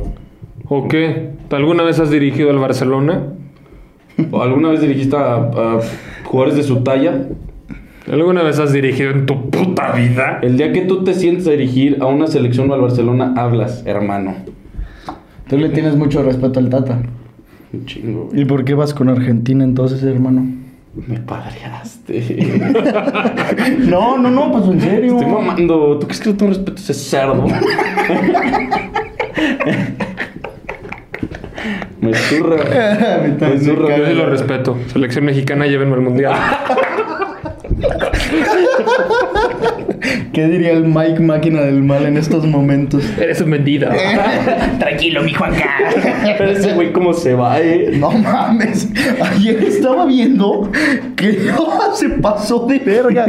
¿O 0.68 0.88
qué? 0.88 1.30
¿Alguna 1.50 1.84
vez 1.84 2.00
has 2.00 2.10
dirigido 2.10 2.50
al 2.50 2.58
Barcelona? 2.58 3.22
¿o 4.30 4.42
¿Alguna 4.42 4.70
vez 4.70 4.80
dirigiste 4.80 5.16
a, 5.16 5.34
a 5.36 5.80
jugadores 6.24 6.56
de 6.56 6.62
su 6.64 6.78
talla? 6.82 7.28
¿Alguna 8.10 8.42
vez 8.42 8.58
has 8.60 8.72
dirigido 8.72 9.10
en 9.10 9.26
tu 9.26 9.50
puta 9.50 9.90
vida? 9.92 10.38
El 10.40 10.56
día 10.56 10.72
que 10.72 10.82
tú 10.82 11.02
te 11.02 11.12
sientes 11.12 11.48
a 11.48 11.50
dirigir 11.50 11.98
a 12.00 12.06
una 12.06 12.28
selección 12.28 12.70
o 12.70 12.74
al 12.74 12.80
Barcelona, 12.80 13.34
hablas, 13.36 13.82
hermano. 13.84 14.36
Tú 15.48 15.58
le 15.58 15.70
tienes 15.70 15.96
mucho 15.96 16.22
respeto 16.22 16.60
al 16.60 16.68
Tata. 16.68 17.00
Un 17.72 17.84
chingo, 17.84 18.26
güey. 18.26 18.42
¿Y 18.42 18.44
por 18.44 18.64
qué 18.64 18.74
vas 18.74 18.94
con 18.94 19.08
Argentina 19.08 19.64
entonces, 19.64 20.02
hermano? 20.04 20.46
Me 20.94 21.18
padreaste. 21.18 22.62
No, 23.78 24.16
no, 24.18 24.30
no, 24.30 24.52
pues 24.52 24.64
en 24.66 24.80
serio. 24.80 25.18
Estoy 25.18 25.32
mamando. 25.32 25.98
¿Tú 25.98 26.06
crees 26.06 26.20
que 26.20 26.30
no 26.30 26.36
tengo 26.36 26.52
respeto 26.52 26.72
a 26.72 26.80
ese 26.80 26.94
cerdo? 26.94 27.44
Me 32.00 32.14
zurra. 32.14 32.56
Me 33.40 33.58
zurra. 33.58 33.96
Yo 33.96 34.06
sí 34.06 34.14
lo 34.14 34.26
respeto. 34.26 34.78
Selección 34.92 35.24
mexicana, 35.24 35.66
llévenme 35.66 35.94
al 35.94 36.02
mundial. 36.02 36.34
¿Qué 40.32 40.46
diría 40.48 40.72
el 40.72 40.84
Mike 40.84 41.20
máquina 41.20 41.62
del 41.62 41.82
mal 41.82 42.06
en 42.06 42.16
estos 42.16 42.44
momentos? 42.46 43.02
Eres 43.18 43.40
un 43.40 43.50
vendido. 43.50 43.88
Tranquilo, 44.78 45.22
mi 45.22 45.32
Juanca. 45.32 45.64
Pero 46.38 46.50
ese 46.50 46.74
güey 46.74 46.92
cómo 46.92 47.12
se 47.12 47.34
va, 47.34 47.60
eh. 47.60 47.92
No 47.94 48.10
mames. 48.10 48.88
Ayer 49.32 49.62
estaba 49.64 50.06
viendo 50.06 50.70
que 51.16 51.50
se 51.94 52.10
pasó 52.10 52.66
de 52.66 52.78
verga 52.78 53.26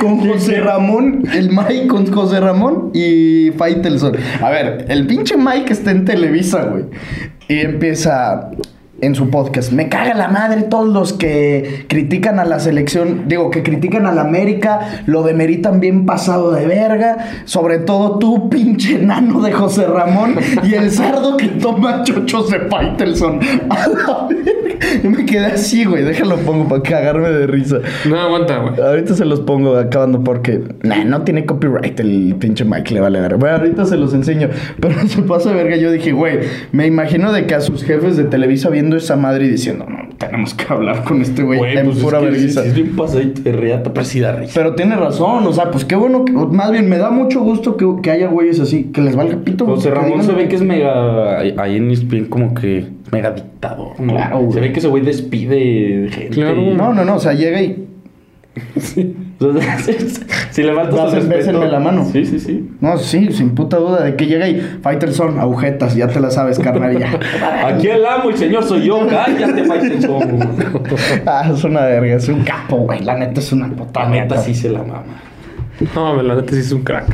con 0.00 0.20
José 0.20 0.60
Ramón, 0.60 1.24
el 1.34 1.50
Mike 1.50 1.88
con 1.88 2.10
José 2.12 2.40
Ramón 2.40 2.90
y 2.94 3.50
Faitelson. 3.56 4.16
A 4.40 4.50
ver, 4.50 4.84
el 4.88 5.06
pinche 5.06 5.36
Mike 5.36 5.72
está 5.72 5.90
en 5.90 6.04
Televisa, 6.04 6.62
güey. 6.64 6.84
Y 7.48 7.60
empieza 7.60 8.50
en 9.00 9.14
su 9.14 9.30
podcast. 9.30 9.72
Me 9.72 9.88
caga 9.88 10.14
la 10.14 10.28
madre 10.28 10.62
todos 10.62 10.88
los 10.88 11.12
que 11.12 11.84
critican 11.88 12.38
a 12.38 12.44
la 12.44 12.60
selección, 12.60 13.24
digo, 13.26 13.50
que 13.50 13.62
critican 13.62 14.06
a 14.06 14.12
la 14.12 14.22
América, 14.22 15.02
lo 15.06 15.22
demeritan 15.22 15.80
bien 15.80 16.06
pasado 16.06 16.52
de 16.52 16.66
verga, 16.66 17.42
sobre 17.44 17.78
todo 17.78 18.18
tú, 18.18 18.48
pinche 18.54 18.98
nano 18.98 19.40
de 19.40 19.52
José 19.52 19.86
Ramón, 19.86 20.36
y 20.62 20.74
el 20.74 20.90
cerdo 20.90 21.36
que 21.36 21.48
toma 21.48 22.02
chochos 22.04 22.50
de 22.50 22.60
Faitelson. 22.60 23.40
A 23.70 23.88
la. 23.88 24.28
Yo 25.02 25.10
me 25.10 25.24
quedé 25.24 25.46
así, 25.46 25.84
güey, 25.84 26.04
déjalo 26.04 26.36
pongo 26.38 26.68
para 26.68 26.82
cagarme 26.82 27.30
de 27.30 27.46
risa. 27.46 27.80
No, 28.08 28.18
aguanta, 28.18 28.58
güey. 28.58 28.80
Ahorita 28.80 29.14
se 29.14 29.24
los 29.24 29.40
pongo 29.40 29.76
acabando 29.76 30.22
porque 30.22 30.62
nah, 30.82 31.04
no 31.04 31.22
tiene 31.22 31.46
copyright 31.46 31.98
el 32.00 32.36
pinche 32.38 32.64
Mike, 32.64 32.94
le 32.94 33.00
vale 33.00 33.20
ver. 33.20 33.36
Bueno, 33.36 33.56
ahorita 33.56 33.84
se 33.84 33.96
los 33.96 34.14
enseño. 34.14 34.48
Pero 34.80 35.06
se 35.06 35.22
pasa 35.22 35.52
verga. 35.52 35.76
Yo 35.76 35.90
dije, 35.90 36.12
güey, 36.12 36.40
me 36.72 36.86
imagino 36.86 37.32
de 37.32 37.46
que 37.46 37.54
a 37.54 37.60
sus 37.60 37.84
jefes 37.84 38.16
de 38.16 38.24
Televisa 38.24 38.70
viendo 38.70 38.96
esa 38.96 39.16
madre 39.16 39.46
y 39.46 39.48
diciendo, 39.48 39.86
no, 39.88 40.03
tenemos 40.18 40.54
que 40.54 40.64
hablar 40.72 41.04
con 41.04 41.20
este 41.20 41.42
güey 41.42 41.76
en 41.76 41.86
pues 41.86 41.98
pura 41.98 42.18
es 42.18 42.24
vergüenza. 42.24 42.62
sí 42.62 42.68
es 42.68 42.74
bien 42.74 42.96
pasadito 42.96 43.42
de 43.42 43.52
reata, 43.52 43.92
pero 43.92 44.04
sí 44.04 44.20
da 44.20 44.32
risa. 44.32 44.52
Pero 44.54 44.74
tiene 44.74 44.96
razón, 44.96 45.46
o 45.46 45.52
sea, 45.52 45.70
pues 45.70 45.84
qué 45.84 45.96
bueno, 45.96 46.24
que, 46.24 46.32
más 46.32 46.70
bien 46.70 46.88
me 46.88 46.98
da 46.98 47.10
mucho 47.10 47.40
gusto 47.40 47.76
que, 47.76 47.86
que 48.02 48.10
haya 48.10 48.28
güeyes 48.28 48.60
así, 48.60 48.84
que 48.84 49.00
les 49.00 49.16
valga 49.16 49.36
pito. 49.38 49.66
José 49.66 49.90
Ramón 49.90 50.20
digan 50.20 50.24
se 50.26 50.32
ve 50.32 50.48
que 50.48 50.56
es 50.56 50.62
mega. 50.62 51.38
Ahí 51.38 51.76
en 51.76 51.90
ESPN 51.90 52.26
como 52.26 52.54
que. 52.54 52.86
Mega 53.12 53.30
dictador. 53.30 54.00
¿no? 54.00 54.14
Claro, 54.14 54.38
Se 54.38 54.44
güey. 54.46 54.60
ve 54.60 54.72
que 54.72 54.78
ese 54.78 54.88
güey 54.88 55.02
despide 55.02 56.08
gente. 56.10 56.34
Claro. 56.34 56.60
No, 56.74 56.92
no, 56.92 57.04
no, 57.04 57.16
o 57.16 57.20
sea, 57.20 57.32
llega 57.32 57.62
y... 57.62 57.86
Sea, 58.76 59.04
si 60.50 60.62
le 60.62 60.74
faltas 60.74 61.12
el 61.14 61.28
respeto. 61.28 61.64
la 61.64 61.80
mano. 61.80 62.04
Sí, 62.10 62.24
sí, 62.24 62.38
sí. 62.38 62.70
No, 62.80 62.96
sí, 62.96 63.32
sin 63.32 63.54
puta 63.54 63.78
duda 63.78 64.04
de 64.04 64.16
que 64.16 64.26
llega 64.26 64.48
y 64.48 64.60
Fighterson, 64.60 65.38
agujetas, 65.38 65.94
ya 65.94 66.08
te 66.08 66.20
la 66.20 66.30
sabes, 66.30 66.58
carnal, 66.58 66.98
ya. 66.98 67.18
Aquí 67.66 67.88
el 67.88 68.04
amo, 68.06 68.30
el 68.30 68.36
señor 68.36 68.64
soy 68.64 68.86
yo. 68.86 69.06
Cállate, 69.06 69.64
Faitelson. 69.64 70.38
ah, 71.26 71.50
es 71.52 71.64
una 71.64 71.82
verga, 71.82 72.14
es 72.14 72.28
un 72.28 72.42
capo, 72.44 72.76
güey, 72.76 73.02
la 73.02 73.16
neta 73.16 73.40
es 73.40 73.52
una 73.52 73.68
puta 73.68 74.04
La 74.04 74.08
neta 74.08 74.34
neta. 74.36 74.38
sí 74.38 74.54
se 74.54 74.70
la 74.70 74.80
mama. 74.80 75.20
No, 75.94 76.22
la 76.22 76.36
neta 76.36 76.52
sí 76.52 76.60
es 76.60 76.72
un 76.72 76.82
crack. 76.82 77.06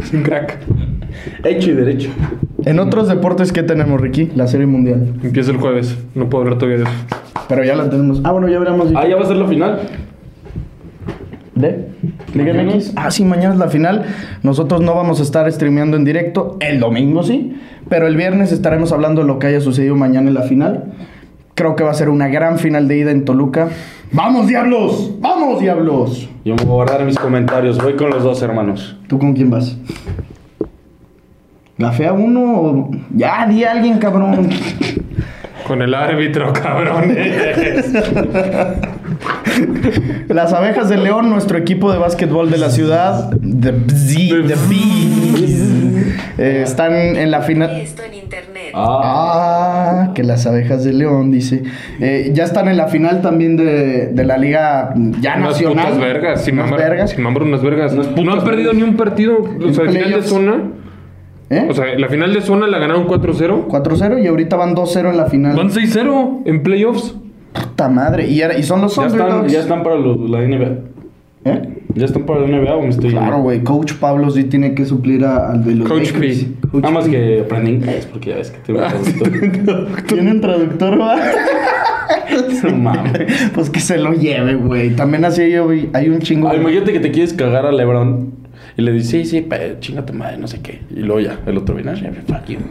es 0.00 0.12
un 0.12 0.22
crack. 0.22 0.58
Hecho 1.44 1.70
y 1.70 1.74
derecho. 1.74 2.10
En 2.64 2.78
otros 2.78 3.08
deportes, 3.08 3.52
¿qué 3.52 3.62
tenemos, 3.62 4.00
Ricky? 4.00 4.30
La 4.36 4.46
Serie 4.46 4.66
Mundial. 4.66 5.14
Empieza 5.22 5.50
el 5.50 5.56
jueves. 5.56 5.96
No 6.14 6.28
puedo 6.28 6.44
hablar 6.44 6.58
todavía 6.58 6.84
de 6.84 6.90
eso. 6.90 6.92
Pero 7.48 7.64
ya 7.64 7.74
la 7.74 7.88
tenemos. 7.88 8.20
Ah, 8.24 8.32
bueno, 8.32 8.48
ya 8.48 8.58
veremos. 8.58 8.92
Ah, 8.94 9.06
ya 9.08 9.16
va 9.16 9.22
a 9.22 9.26
ser 9.26 9.36
la 9.36 9.46
final. 9.46 9.80
¿De? 11.58 11.88
Liga. 12.34 12.54
MX. 12.54 12.92
Ah, 12.94 13.10
sí, 13.10 13.24
mañana 13.24 13.54
es 13.54 13.58
la 13.58 13.68
final. 13.68 14.04
Nosotros 14.42 14.80
no 14.80 14.94
vamos 14.94 15.18
a 15.18 15.24
estar 15.24 15.50
streameando 15.50 15.96
en 15.96 16.04
directo. 16.04 16.56
El 16.60 16.78
domingo 16.78 17.22
sí. 17.24 17.60
Pero 17.88 18.06
el 18.06 18.16
viernes 18.16 18.52
estaremos 18.52 18.92
hablando 18.92 19.22
de 19.22 19.26
lo 19.26 19.38
que 19.38 19.48
haya 19.48 19.60
sucedido 19.60 19.96
mañana 19.96 20.28
en 20.28 20.34
la 20.34 20.42
final. 20.42 20.92
Creo 21.54 21.74
que 21.74 21.82
va 21.82 21.90
a 21.90 21.94
ser 21.94 22.10
una 22.10 22.28
gran 22.28 22.58
final 22.58 22.86
de 22.86 22.98
ida 22.98 23.10
en 23.10 23.24
Toluca. 23.24 23.70
¡Vamos, 24.12 24.46
diablos! 24.46 25.16
¡Vamos, 25.18 25.60
diablos! 25.60 26.28
Yo 26.44 26.54
me 26.54 26.62
voy 26.62 26.70
a 26.70 26.74
guardar 26.74 27.04
mis 27.04 27.18
comentarios. 27.18 27.82
Voy 27.82 27.94
con 27.94 28.10
los 28.10 28.22
dos 28.22 28.40
hermanos. 28.42 28.96
¿Tú 29.08 29.18
con 29.18 29.34
quién 29.34 29.50
vas? 29.50 29.76
¿La 31.76 31.90
fea 31.90 32.12
uno 32.12 32.60
o.? 32.60 32.90
Ya, 33.14 33.46
di 33.48 33.64
a 33.64 33.72
alguien, 33.72 33.98
cabrón. 33.98 34.50
Con 35.66 35.82
el 35.82 35.92
árbitro, 35.94 36.52
cabrones. 36.52 37.92
Las 40.28 40.52
abejas 40.52 40.88
de 40.88 40.96
León, 40.98 41.30
nuestro 41.30 41.58
equipo 41.58 41.92
de 41.92 41.98
básquetbol 41.98 42.50
de 42.50 42.58
la 42.58 42.70
ciudad, 42.70 43.30
The 43.30 43.72
Bzz, 43.72 44.28
The 44.46 44.54
Bees, 44.68 45.62
eh, 46.38 46.62
están 46.64 46.92
en 46.94 47.30
la 47.30 47.42
final. 47.42 47.70
Esto 47.80 48.02
en 48.02 48.14
internet. 48.14 48.72
Ah, 48.74 50.12
que 50.14 50.22
las 50.22 50.46
abejas 50.46 50.84
de 50.84 50.92
León, 50.92 51.30
dice. 51.30 51.62
Eh, 52.00 52.30
ya 52.34 52.44
están 52.44 52.68
en 52.68 52.76
la 52.76 52.88
final 52.88 53.20
también 53.22 53.56
de, 53.56 54.08
de 54.08 54.24
la 54.24 54.38
liga 54.38 54.92
ya 55.20 55.36
unas 55.36 55.48
nacional. 55.50 55.86
putas 55.86 56.00
vergas. 56.00 56.44
Sin 56.44 56.58
Unas 56.58 56.70
vergas. 56.70 57.10
Sin 57.10 57.22
mamar 57.22 57.42
unas 57.42 57.62
vergas. 57.62 57.92
Unas 57.92 58.06
putas 58.08 58.24
no 58.24 58.32
han 58.32 58.44
perdido 58.44 58.72
ni 58.72 58.82
un 58.82 58.96
partido. 58.96 59.38
O 59.38 59.72
sea, 59.72 59.86
final 59.86 60.10
de 60.12 60.22
zona. 60.22 60.62
¿Eh? 61.50 61.66
O 61.70 61.72
sea, 61.72 61.86
la 61.98 62.08
final 62.08 62.34
de 62.34 62.42
zona 62.42 62.66
la 62.66 62.78
ganaron 62.78 63.06
4-0. 63.06 63.68
4-0 63.68 64.22
y 64.22 64.26
ahorita 64.26 64.56
van 64.56 64.74
2-0 64.76 65.10
en 65.10 65.16
la 65.16 65.26
final. 65.26 65.56
Van 65.56 65.70
6-0 65.70 66.42
en 66.44 66.62
playoffs. 66.62 67.16
Puta 67.52 67.88
madre. 67.88 68.26
Y, 68.28 68.40
era- 68.40 68.56
y 68.58 68.62
son 68.62 68.80
los 68.82 68.94
Ya 68.96 69.06
están, 69.06 69.48
ya 69.48 69.60
están 69.60 69.82
para 69.82 69.96
los, 69.96 70.18
la 70.30 70.40
NBA. 70.40 70.78
¿Eh? 71.44 71.74
¿Ya 71.94 72.04
están 72.04 72.24
para 72.26 72.40
la 72.40 72.46
NBA 72.48 72.76
o 72.76 72.82
me 72.82 72.88
estoy 72.88 73.10
Claro, 73.10 73.40
güey. 73.40 73.62
Coach 73.62 73.94
Pablo 73.94 74.30
sí 74.30 74.44
tiene 74.44 74.74
que 74.74 74.84
suplir 74.84 75.24
a- 75.24 75.50
al 75.52 75.64
de 75.64 75.74
los 75.76 75.88
Coach 75.88 76.12
Lakers. 76.12 76.44
P. 76.44 76.68
Coach 76.70 76.82
Nada 76.82 76.94
más 76.94 77.08
que 77.08 77.40
aprendí 77.40 77.70
inglés, 77.72 78.06
porque 78.10 78.30
ya 78.30 78.36
ves 78.36 78.50
que 78.50 78.58
tengo 78.58 78.80
traductor. 78.80 80.02
¿Tienen 80.06 80.40
traductor, 80.40 81.00
va? 81.00 81.16
No 82.62 82.76
mames. 82.76 83.50
Pues 83.54 83.70
que 83.70 83.80
se 83.80 83.98
lo 83.98 84.12
lleve, 84.12 84.54
güey. 84.54 84.90
También 84.94 85.24
así 85.24 85.42
hay, 85.42 85.88
hay 85.92 86.08
un 86.08 86.18
chingo. 86.20 86.48
Ah, 86.48 86.52
de- 86.52 86.58
imagínate 86.60 86.92
que 86.92 87.00
te 87.00 87.10
quieres 87.10 87.32
cagar 87.32 87.66
a 87.66 87.72
LeBron 87.72 88.32
y 88.78 88.82
le 88.82 88.92
dices, 88.92 89.10
sí, 89.10 89.24
sí, 89.24 89.46
chinga 89.80 90.06
tu 90.06 90.12
madre, 90.14 90.38
no 90.38 90.46
sé 90.46 90.60
qué. 90.62 90.80
Y 90.94 91.00
luego 91.00 91.18
ya, 91.20 91.40
el 91.46 91.58
otro 91.58 91.74
viene, 91.74 91.90
"Ah, 91.90 91.96
fuck 92.28 92.46
you. 92.46 92.58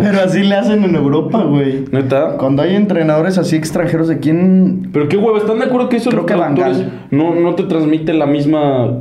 Pero 0.00 0.20
así 0.24 0.42
le 0.42 0.54
hacen 0.54 0.82
en 0.82 0.94
Europa, 0.94 1.42
güey. 1.44 1.84
¿Neta? 1.92 2.36
Cuando 2.38 2.62
hay 2.62 2.74
entrenadores 2.74 3.36
así 3.38 3.54
extranjeros, 3.56 4.08
¿de 4.08 4.20
quién? 4.20 4.88
Pero 4.94 5.08
qué 5.08 5.18
huevo, 5.18 5.36
¿están 5.36 5.58
de 5.58 5.66
acuerdo 5.66 5.88
que 5.90 5.96
eso 5.98 6.08
Creo 6.10 6.24
que 6.26 6.34
Van 6.34 6.54
no, 7.10 7.34
no 7.34 7.54
te 7.54 7.64
transmite 7.64 8.14
la 8.14 8.26
misma... 8.26 9.00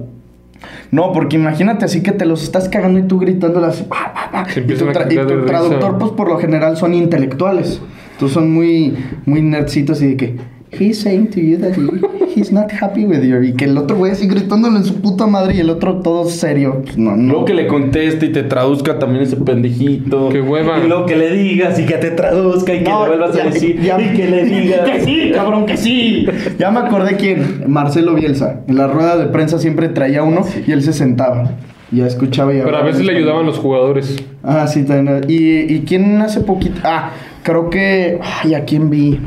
No, 0.91 1.11
porque 1.13 1.37
imagínate 1.37 1.85
así 1.85 2.03
que 2.03 2.11
te 2.11 2.25
los 2.25 2.43
estás 2.43 2.67
cagando 2.69 2.99
y 2.99 3.03
tú 3.03 3.17
gritándolas. 3.19 3.85
"Ah, 3.91 4.13
ah, 4.15 4.29
ah". 4.33 4.45
Y 4.55 4.61
tu, 4.73 4.85
tra- 4.87 5.11
y 5.11 5.17
risa. 5.17 5.45
traductor, 5.45 5.97
pues 5.97 6.11
por 6.11 6.27
lo 6.29 6.37
general 6.37 6.77
son 6.77 6.93
intelectuales. 6.93 7.81
Tú 8.19 8.29
son 8.29 8.53
muy, 8.53 8.93
muy 9.25 9.41
nerdcitos 9.41 10.01
y 10.01 10.07
de 10.07 10.17
que. 10.17 10.35
He's 10.79 11.01
saying 11.01 11.27
to 11.31 11.39
you 11.39 11.57
that 11.59 11.73
he- 11.75 12.39
he's 12.39 12.51
not 12.51 12.71
happy 12.71 13.05
with 13.05 13.21
you. 13.23 13.41
Y 13.43 13.53
que 13.53 13.65
el 13.65 13.77
otro 13.77 13.95
güey 13.97 14.11
así 14.11 14.27
gritándole 14.27 14.77
en 14.77 14.83
su 14.83 15.01
puta 15.01 15.27
madre 15.27 15.55
y 15.55 15.59
el 15.59 15.69
otro 15.69 15.97
todo 16.01 16.25
serio. 16.29 16.81
Pues 16.83 16.97
no, 16.97 17.15
no. 17.15 17.31
Luego 17.31 17.45
que 17.45 17.53
le 17.53 17.67
conteste 17.67 18.27
y 18.27 18.31
te 18.31 18.43
traduzca 18.43 18.99
también 18.99 19.23
ese 19.23 19.37
pendejito. 19.37 20.29
Qué 20.29 20.41
hueva. 20.41 20.79
Y 20.83 20.87
luego 20.87 21.05
que 21.05 21.15
le 21.15 21.31
digas 21.33 21.79
y 21.79 21.85
que 21.85 21.95
te 21.97 22.11
traduzca 22.11 22.73
y 22.73 22.79
que 22.83 22.89
No, 22.89 23.03
le 23.03 23.09
vuelvas 23.17 23.35
ya- 23.35 23.43
a 23.43 23.45
decir 23.49 23.79
ya- 23.81 24.01
y 24.01 24.15
que 24.15 24.27
le 24.29 24.43
digas. 24.61 24.89
Que 24.89 25.01
sí, 25.01 25.31
cabrón, 25.33 25.65
que 25.65 25.77
sí. 25.77 26.25
Ya 26.57 26.71
me 26.71 26.79
acordé 26.79 27.15
quién. 27.17 27.63
Marcelo 27.67 28.15
Bielsa. 28.15 28.61
En 28.67 28.77
la 28.77 28.87
rueda 28.87 29.17
de 29.17 29.27
prensa 29.27 29.59
siempre 29.59 29.89
traía 29.89 30.23
uno 30.23 30.41
y 30.65 30.71
él 30.71 30.81
se 30.81 30.93
sentaba. 30.93 31.51
Ya 31.91 32.07
escuchaba 32.07 32.51
y 32.55 32.59
Pero 32.61 32.75
a 32.77 32.81
veces 32.81 33.05
le 33.05 33.15
ayudaban 33.15 33.45
los 33.45 33.59
jugadores. 33.59 34.15
Ah, 34.41 34.65
sí, 34.65 34.83
también. 34.83 35.25
¿Y, 35.27 35.71
¿Y 35.71 35.83
quién 35.85 36.19
hace 36.23 36.41
poquito? 36.41 36.81
Ah, 36.83 37.11
creo 37.43 37.69
que. 37.69 38.17
Ay, 38.43 38.55
¿a 38.55 38.65
quién 38.65 38.89
vi? 38.89 39.19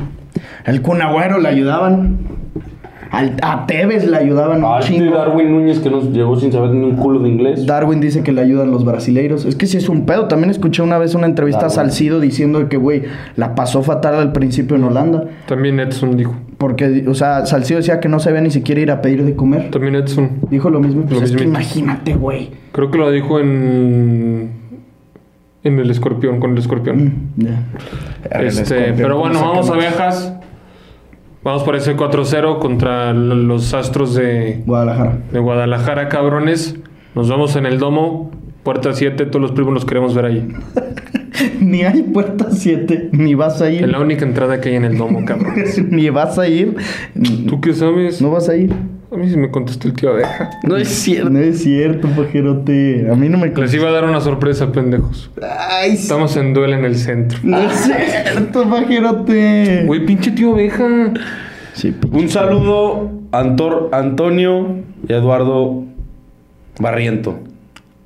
El 0.65 0.83
Kun 0.83 1.03
Agüero 1.03 1.39
le 1.39 1.49
ayudaban. 1.49 2.19
Al- 3.13 3.37
a 3.41 3.67
Tevez 3.67 4.05
le 4.05 4.17
ayudaban 4.17 4.65
un 4.65 4.81
chingo. 4.81 5.15
Darwin 5.15 5.51
Núñez 5.53 5.79
que 5.79 5.89
nos 5.89 6.11
llegó 6.11 6.37
sin 6.39 6.51
saber 6.51 6.71
ni 6.71 6.85
un 6.85 6.97
culo 6.97 7.21
de 7.21 7.29
inglés. 7.29 7.65
Darwin 7.65 8.01
dice 8.01 8.25
que 8.25 8.33
le 8.33 8.41
ayudan 8.41 8.73
los 8.73 8.85
brasileiros. 8.85 9.45
Es 9.45 9.55
que 9.55 9.67
sí 9.67 9.77
es 9.77 9.89
un 9.89 10.07
pedo. 10.07 10.27
También 10.27 10.51
escuché 10.51 10.83
una 10.83 10.99
vez 10.99 11.15
una 11.15 11.27
entrevista 11.27 11.67
a. 11.67 11.71
Salcido 11.71 12.19
diciendo 12.19 12.69
que, 12.69 12.77
güey, 12.77 13.05
la 13.37 13.55
pasó 13.55 13.83
fatal 13.85 14.17
al 14.17 14.33
principio 14.33 14.77
en 14.77 14.85
Holanda. 14.85 15.25
También 15.47 15.79
Edson 15.79 16.17
dijo. 16.17 16.35
Porque, 16.59 17.05
o 17.07 17.15
sea, 17.15 17.47
Salcido 17.47 17.79
decía 17.79 18.01
que 18.01 18.09
no 18.09 18.19
sabía 18.19 18.41
ni 18.41 18.51
siquiera 18.51 18.81
ir 18.81 18.91
a 18.91 19.01
pedir 19.01 19.25
de 19.25 19.37
comer. 19.37 19.71
También 19.71 19.95
Edson. 19.95 20.41
Dijo 20.51 20.69
lo 20.69 20.81
mismo. 20.81 21.03
Pues 21.03 21.21
Lo 21.21 21.25
es 21.27 21.31
que 21.31 21.37
mismito. 21.45 21.59
imagínate, 21.61 22.15
güey. 22.15 22.51
Creo 22.73 22.91
que 22.91 22.99
lo 22.99 23.11
dijo 23.13 23.39
en. 23.39 24.51
En 25.67 25.79
el 25.79 25.91
escorpión, 25.91 26.41
con 26.41 26.53
el 26.53 26.59
escorpión. 26.59 27.31
Ya. 27.37 27.63
El 28.31 28.47
Este, 28.47 28.63
escorpión, 28.63 28.97
pero 28.97 29.19
bueno, 29.19 29.39
¿cómo 29.39 29.51
vamos 29.53 29.69
más? 29.69 29.77
abejas. 29.77 30.35
Vamos 31.43 31.63
por 31.63 31.77
ese 31.77 31.97
4-0 31.97 32.59
contra 32.59 33.13
los 33.13 33.73
astros 33.75 34.15
de, 34.15 34.63
Guadalajara. 34.67 35.19
de 35.33 35.39
Guadalajara, 35.39 36.09
cabrones. 36.09 36.77
Nos 37.15 37.29
vamos 37.29 37.55
en 37.57 37.67
el 37.67 37.79
domo. 37.79 38.31
Puerta 38.65 38.93
7, 38.93 39.27
todos 39.27 39.41
los 39.41 39.53
primos 39.53 39.73
los 39.75 39.85
queremos 39.85 40.15
ver 40.15 40.25
ahí. 40.25 40.49
Ni 41.61 41.85
hay 41.85 42.03
puerta 42.03 42.47
7, 42.51 43.11
ni 43.13 43.35
vas 43.35 43.61
a 43.61 43.71
ir. 43.71 43.83
Es 43.85 43.89
la 43.91 44.01
única 44.01 44.25
entrada 44.25 44.61
que 44.61 44.71
hay 44.71 44.77
en 44.77 44.85
el 44.85 44.97
domo, 44.97 45.25
cabrones. 45.27 45.83
ni 45.91 46.09
vas 46.11 46.39
a 46.39 46.49
ir. 46.49 46.77
¿Tú 47.47 47.61
qué 47.61 47.75
sabes? 47.75 48.21
No 48.23 48.31
vas 48.31 48.49
a 48.49 48.57
ir. 48.57 48.73
A 49.13 49.17
mí 49.17 49.31
sí 49.31 49.37
me 49.37 49.51
contestó 49.51 49.87
el 49.87 49.95
tío 49.95 50.11
abeja. 50.11 50.51
No 50.65 50.77
es 50.77 50.89
cierto. 50.89 51.31
No 51.31 51.39
es 51.39 51.63
cierto, 51.63 52.09
pajerote. 52.09 53.09
A 53.11 53.15
mí 53.15 53.29
no 53.29 53.39
me 53.39 53.49
Les 53.49 53.73
iba 53.73 53.89
a 53.89 53.93
dar 53.93 54.05
una 54.05 54.21
sorpresa, 54.21 54.73
pendejos. 54.73 55.31
Ay, 55.71 55.93
sí. 55.97 56.03
Estamos 56.03 56.37
en 56.37 56.53
duelo 56.53 56.75
en 56.75 56.85
el 56.85 56.97
centro. 56.97 57.39
No 57.45 57.59
es 57.61 57.73
cierto, 57.73 58.69
pajerote. 58.69 59.85
Güey, 59.87 60.05
pinche 60.07 60.33
tío 60.33 60.53
abeja. 60.55 60.85
Sí, 61.73 61.93
pi- 61.93 62.09
Un 62.11 62.29
saludo 62.29 63.11
a 63.31 63.39
Antor, 63.41 63.91
Antonio 63.93 64.77
y 65.09 65.13
Eduardo 65.13 65.85
Barriento. 66.81 67.39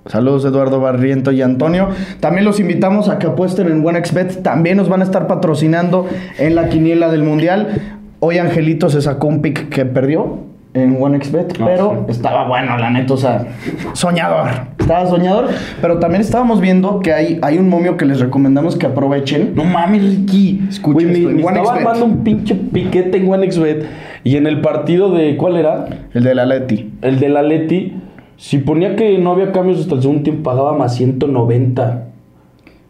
Saludos 0.06 0.44
Eduardo 0.44 0.80
Barriento 0.80 1.32
y 1.32 1.40
Antonio. 1.40 1.88
También 2.20 2.44
los 2.44 2.60
invitamos 2.60 3.08
a 3.08 3.18
que 3.18 3.26
apuesten 3.26 3.68
en 3.68 3.86
OneXBet. 3.86 4.42
También 4.42 4.76
nos 4.76 4.88
van 4.88 5.00
a 5.00 5.04
estar 5.04 5.26
patrocinando 5.26 6.06
en 6.38 6.54
la 6.54 6.68
quiniela 6.68 7.10
del 7.10 7.22
Mundial. 7.22 7.96
Hoy 8.18 8.36
Angelito 8.38 8.90
se 8.90 9.00
sacó 9.00 9.28
un 9.28 9.40
pick 9.40 9.68
que 9.70 9.84
perdió 9.86 10.40
en 10.72 11.02
OneXBet, 11.02 11.56
Ah, 11.60 11.64
pero 11.64 12.06
estaba 12.08 12.46
bueno, 12.46 12.78
la 12.78 12.90
neta, 12.90 13.14
o 13.14 13.16
sea, 13.16 13.44
soñador. 13.92 14.48
Estaba 14.78 15.06
soñador, 15.08 15.48
pero 15.80 15.98
también 15.98 16.20
estábamos 16.20 16.60
viendo 16.60 17.00
que 17.00 17.12
hay, 17.12 17.38
hay 17.42 17.58
un 17.58 17.68
momio 17.68 17.96
que 17.96 18.04
les 18.04 18.20
recomendamos 18.20 18.76
que 18.76 18.86
aprovechen. 18.86 19.52
No 19.54 19.64
mames, 19.64 20.02
Ricky. 20.02 20.62
Escucha 20.68 21.06
me, 21.06 21.18
me 21.18 21.42
estaba 21.42 21.74
armando 21.74 22.04
un 22.04 22.24
pinche 22.24 22.54
piquete 22.54 23.18
en 23.18 23.28
OneXBet. 23.30 23.86
Y 24.22 24.36
en 24.36 24.46
el 24.46 24.60
partido 24.60 25.12
de. 25.12 25.36
¿Cuál 25.36 25.56
era? 25.56 25.86
El 26.14 26.22
de 26.24 26.34
la 26.34 26.46
Leti. 26.46 26.92
El 27.02 27.18
de 27.18 27.28
la 27.30 27.42
Leti. 27.42 27.96
Si 28.36 28.58
ponía 28.58 28.96
que 28.96 29.18
no 29.18 29.32
había 29.32 29.52
cambios 29.52 29.80
hasta 29.80 29.96
el 29.96 30.02
segundo 30.02 30.22
tiempo, 30.22 30.44
pagaba 30.50 30.72
más 30.72 30.94
190. 30.96 32.04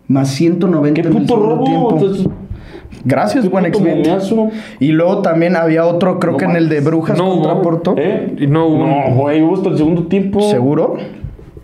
Más 0.06 0.28
190 0.28 0.94
¡Qué 0.94 1.08
en 1.08 1.14
el 1.14 1.20
puto 1.22 1.36
robo! 1.36 1.64
tiempo. 1.64 1.90
Entonces, 1.92 2.26
Gracias, 3.04 3.48
OneXBet. 3.50 3.96
momiazo. 3.96 4.50
Y 4.78 4.92
luego 4.92 5.22
también 5.22 5.56
había 5.56 5.86
otro, 5.86 6.18
creo 6.18 6.32
No 6.32 6.38
que 6.38 6.44
en 6.44 6.56
el 6.56 6.68
de 6.68 6.80
Brujas 6.80 7.16
No 7.16 7.30
contra 7.30 7.54
hubo. 7.54 7.62
Porto. 7.62 7.94
¿Eh? 7.96 8.46
No 8.48 8.66
hubo. 8.66 8.86
No, 8.86 9.14
güey, 9.14 9.42
hubo 9.42 9.54
hasta 9.54 9.70
el 9.70 9.76
segundo 9.76 10.04
tiempo. 10.04 10.40
¿Seguro? 10.42 10.96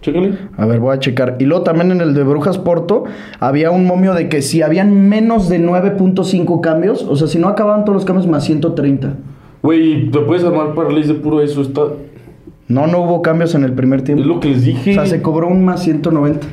Chécale. 0.00 0.34
A 0.56 0.66
ver, 0.66 0.80
voy 0.80 0.94
a 0.94 0.98
checar. 0.98 1.36
Y 1.38 1.44
luego 1.44 1.64
también 1.64 1.90
en 1.90 2.00
el 2.00 2.14
de 2.14 2.22
Brujas 2.22 2.58
Porto 2.58 3.04
había 3.40 3.70
un 3.70 3.86
momio 3.86 4.14
de 4.14 4.28
que 4.28 4.40
si 4.40 4.62
habían 4.62 5.08
menos 5.08 5.48
de 5.48 5.60
9.5 5.60 6.60
cambios, 6.60 7.02
o 7.02 7.16
sea, 7.16 7.26
si 7.26 7.38
no 7.38 7.48
acababan 7.48 7.84
todos 7.84 7.96
los 7.96 8.04
cambios 8.04 8.26
más 8.26 8.44
130. 8.44 9.14
Güey, 9.62 10.10
te 10.10 10.20
puedes 10.20 10.44
armar 10.44 10.74
paralysis 10.74 11.08
de 11.08 11.14
puro 11.14 11.40
eso. 11.40 11.60
Está... 11.60 11.82
No, 12.68 12.86
no 12.86 13.00
hubo 13.02 13.22
cambios 13.22 13.54
en 13.54 13.64
el 13.64 13.72
primer 13.72 14.02
tiempo. 14.02 14.22
Es 14.22 14.28
lo 14.28 14.40
que 14.40 14.48
les 14.48 14.64
dije. 14.64 14.92
O 14.92 14.94
sea, 14.94 15.06
se 15.06 15.22
cobró 15.22 15.48
un 15.48 15.64
más 15.64 15.82
190. 15.82 16.46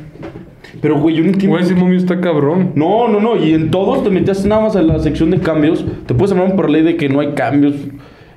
Pero, 0.84 1.00
güey, 1.00 1.16
yo 1.16 1.22
no 1.22 1.30
entiendo. 1.30 1.56
Güey, 1.56 1.64
ese 1.64 1.74
momio 1.74 1.96
está 1.96 2.20
cabrón. 2.20 2.72
No, 2.74 3.08
no, 3.08 3.18
no. 3.18 3.42
Y 3.42 3.54
en 3.54 3.70
todos 3.70 4.04
te 4.04 4.10
metías 4.10 4.44
nada 4.44 4.64
más 4.64 4.76
en 4.76 4.86
la 4.86 4.98
sección 4.98 5.30
de 5.30 5.38
cambios. 5.38 5.82
Te 6.04 6.12
puedes 6.12 6.32
armar 6.32 6.50
un 6.50 6.56
parlay 6.58 6.82
de 6.82 6.98
que 6.98 7.08
no 7.08 7.20
hay 7.20 7.28
cambios 7.28 7.72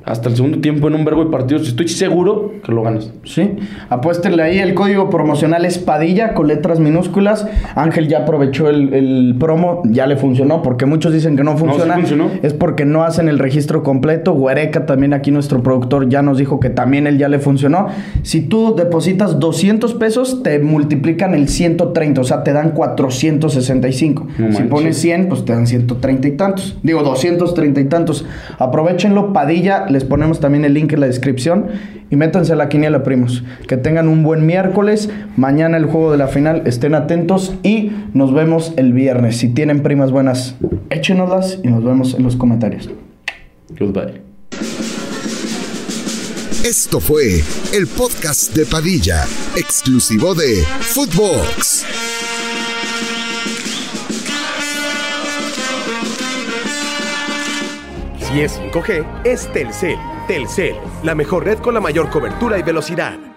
hasta 0.07 0.29
el 0.29 0.35
segundo 0.35 0.59
tiempo 0.59 0.87
en 0.87 0.95
un 0.95 1.05
vergo 1.05 1.25
de 1.25 1.29
partidos. 1.29 1.67
Estoy 1.67 1.87
seguro 1.89 2.53
que 2.63 2.71
lo 2.71 2.81
ganas. 2.81 3.11
Sí. 3.25 3.57
Apuéstenle 3.89 4.41
ahí. 4.41 4.59
El 4.59 4.73
código 4.73 5.09
promocional 5.09 5.65
es 5.65 5.77
Padilla 5.77 6.33
con 6.33 6.47
letras 6.47 6.79
minúsculas. 6.79 7.45
Ángel 7.75 8.07
ya 8.07 8.19
aprovechó 8.19 8.69
el, 8.69 8.93
el 8.93 9.35
promo. 9.37 9.81
Ya 9.85 10.07
le 10.07 10.15
funcionó. 10.15 10.61
Porque 10.61 10.85
muchos 10.85 11.13
dicen 11.13 11.35
que 11.35 11.43
no 11.43 11.57
funciona. 11.57 11.95
sí 11.95 12.01
funcionó. 12.01 12.31
Es 12.41 12.53
porque 12.53 12.85
no 12.85 13.03
hacen 13.03 13.27
el 13.27 13.37
registro 13.37 13.83
completo. 13.83 14.33
Huereca 14.33 14.85
también 14.85 15.13
aquí 15.13 15.31
nuestro 15.31 15.61
productor 15.61 16.07
ya 16.07 16.21
nos 16.21 16.37
dijo 16.37 16.59
que 16.59 16.69
también 16.69 17.05
él 17.05 17.17
ya 17.17 17.27
le 17.27 17.39
funcionó. 17.39 17.87
Si 18.23 18.41
tú 18.41 18.75
depositas 18.75 19.39
200 19.39 19.93
pesos, 19.95 20.41
te 20.41 20.59
multiplican 20.59 21.33
el 21.33 21.49
130. 21.49 22.21
O 22.21 22.23
sea, 22.23 22.43
te 22.43 22.53
dan 22.53 22.71
465. 22.71 24.27
No 24.37 24.53
si 24.53 24.63
pones 24.63 24.97
100, 24.99 25.27
pues 25.27 25.43
te 25.43 25.53
dan 25.53 25.67
130 25.67 26.27
y 26.27 26.31
tantos. 26.31 26.77
Digo, 26.81 27.03
230 27.03 27.81
y 27.81 27.85
tantos. 27.85 28.25
Aprovechenlo, 28.57 29.33
Padilla. 29.33 29.85
Les 29.97 30.03
ponemos 30.03 30.39
también 30.39 30.63
el 30.63 30.75
link 30.75 30.93
en 30.93 30.99
la 30.99 31.07
descripción. 31.07 31.69
Y 32.11 32.17
métanse 32.17 32.53
a 32.53 32.55
la 32.55 32.69
quiniela, 32.69 33.01
primos. 33.01 33.43
Que 33.67 33.77
tengan 33.77 34.07
un 34.07 34.21
buen 34.21 34.45
miércoles. 34.45 35.09
Mañana 35.37 35.75
el 35.75 35.85
juego 35.85 36.11
de 36.11 36.19
la 36.19 36.27
final. 36.27 36.61
Estén 36.67 36.93
atentos. 36.93 37.55
Y 37.63 37.93
nos 38.13 38.31
vemos 38.31 38.73
el 38.77 38.93
viernes. 38.93 39.37
Si 39.37 39.49
tienen 39.49 39.81
primas 39.81 40.11
buenas, 40.11 40.53
échenoslas. 40.91 41.57
Y 41.63 41.69
nos 41.69 41.83
vemos 41.83 42.13
en 42.13 42.21
los 42.21 42.35
comentarios. 42.35 42.91
Goodbye. 43.79 44.21
Esto 46.63 46.99
fue 46.99 47.41
el 47.73 47.87
podcast 47.87 48.55
de 48.55 48.67
Padilla, 48.67 49.25
exclusivo 49.55 50.35
de 50.35 50.63
Footbox. 50.81 52.16
Si 58.27 58.41
es 58.41 58.59
5G, 58.59 59.05
es 59.23 59.47
Telcel. 59.53 59.97
Telcel, 60.27 60.75
la 61.01 61.15
mejor 61.15 61.45
red 61.45 61.59
con 61.59 61.73
la 61.73 61.79
mayor 61.79 62.09
cobertura 62.09 62.59
y 62.59 62.61
velocidad. 62.61 63.36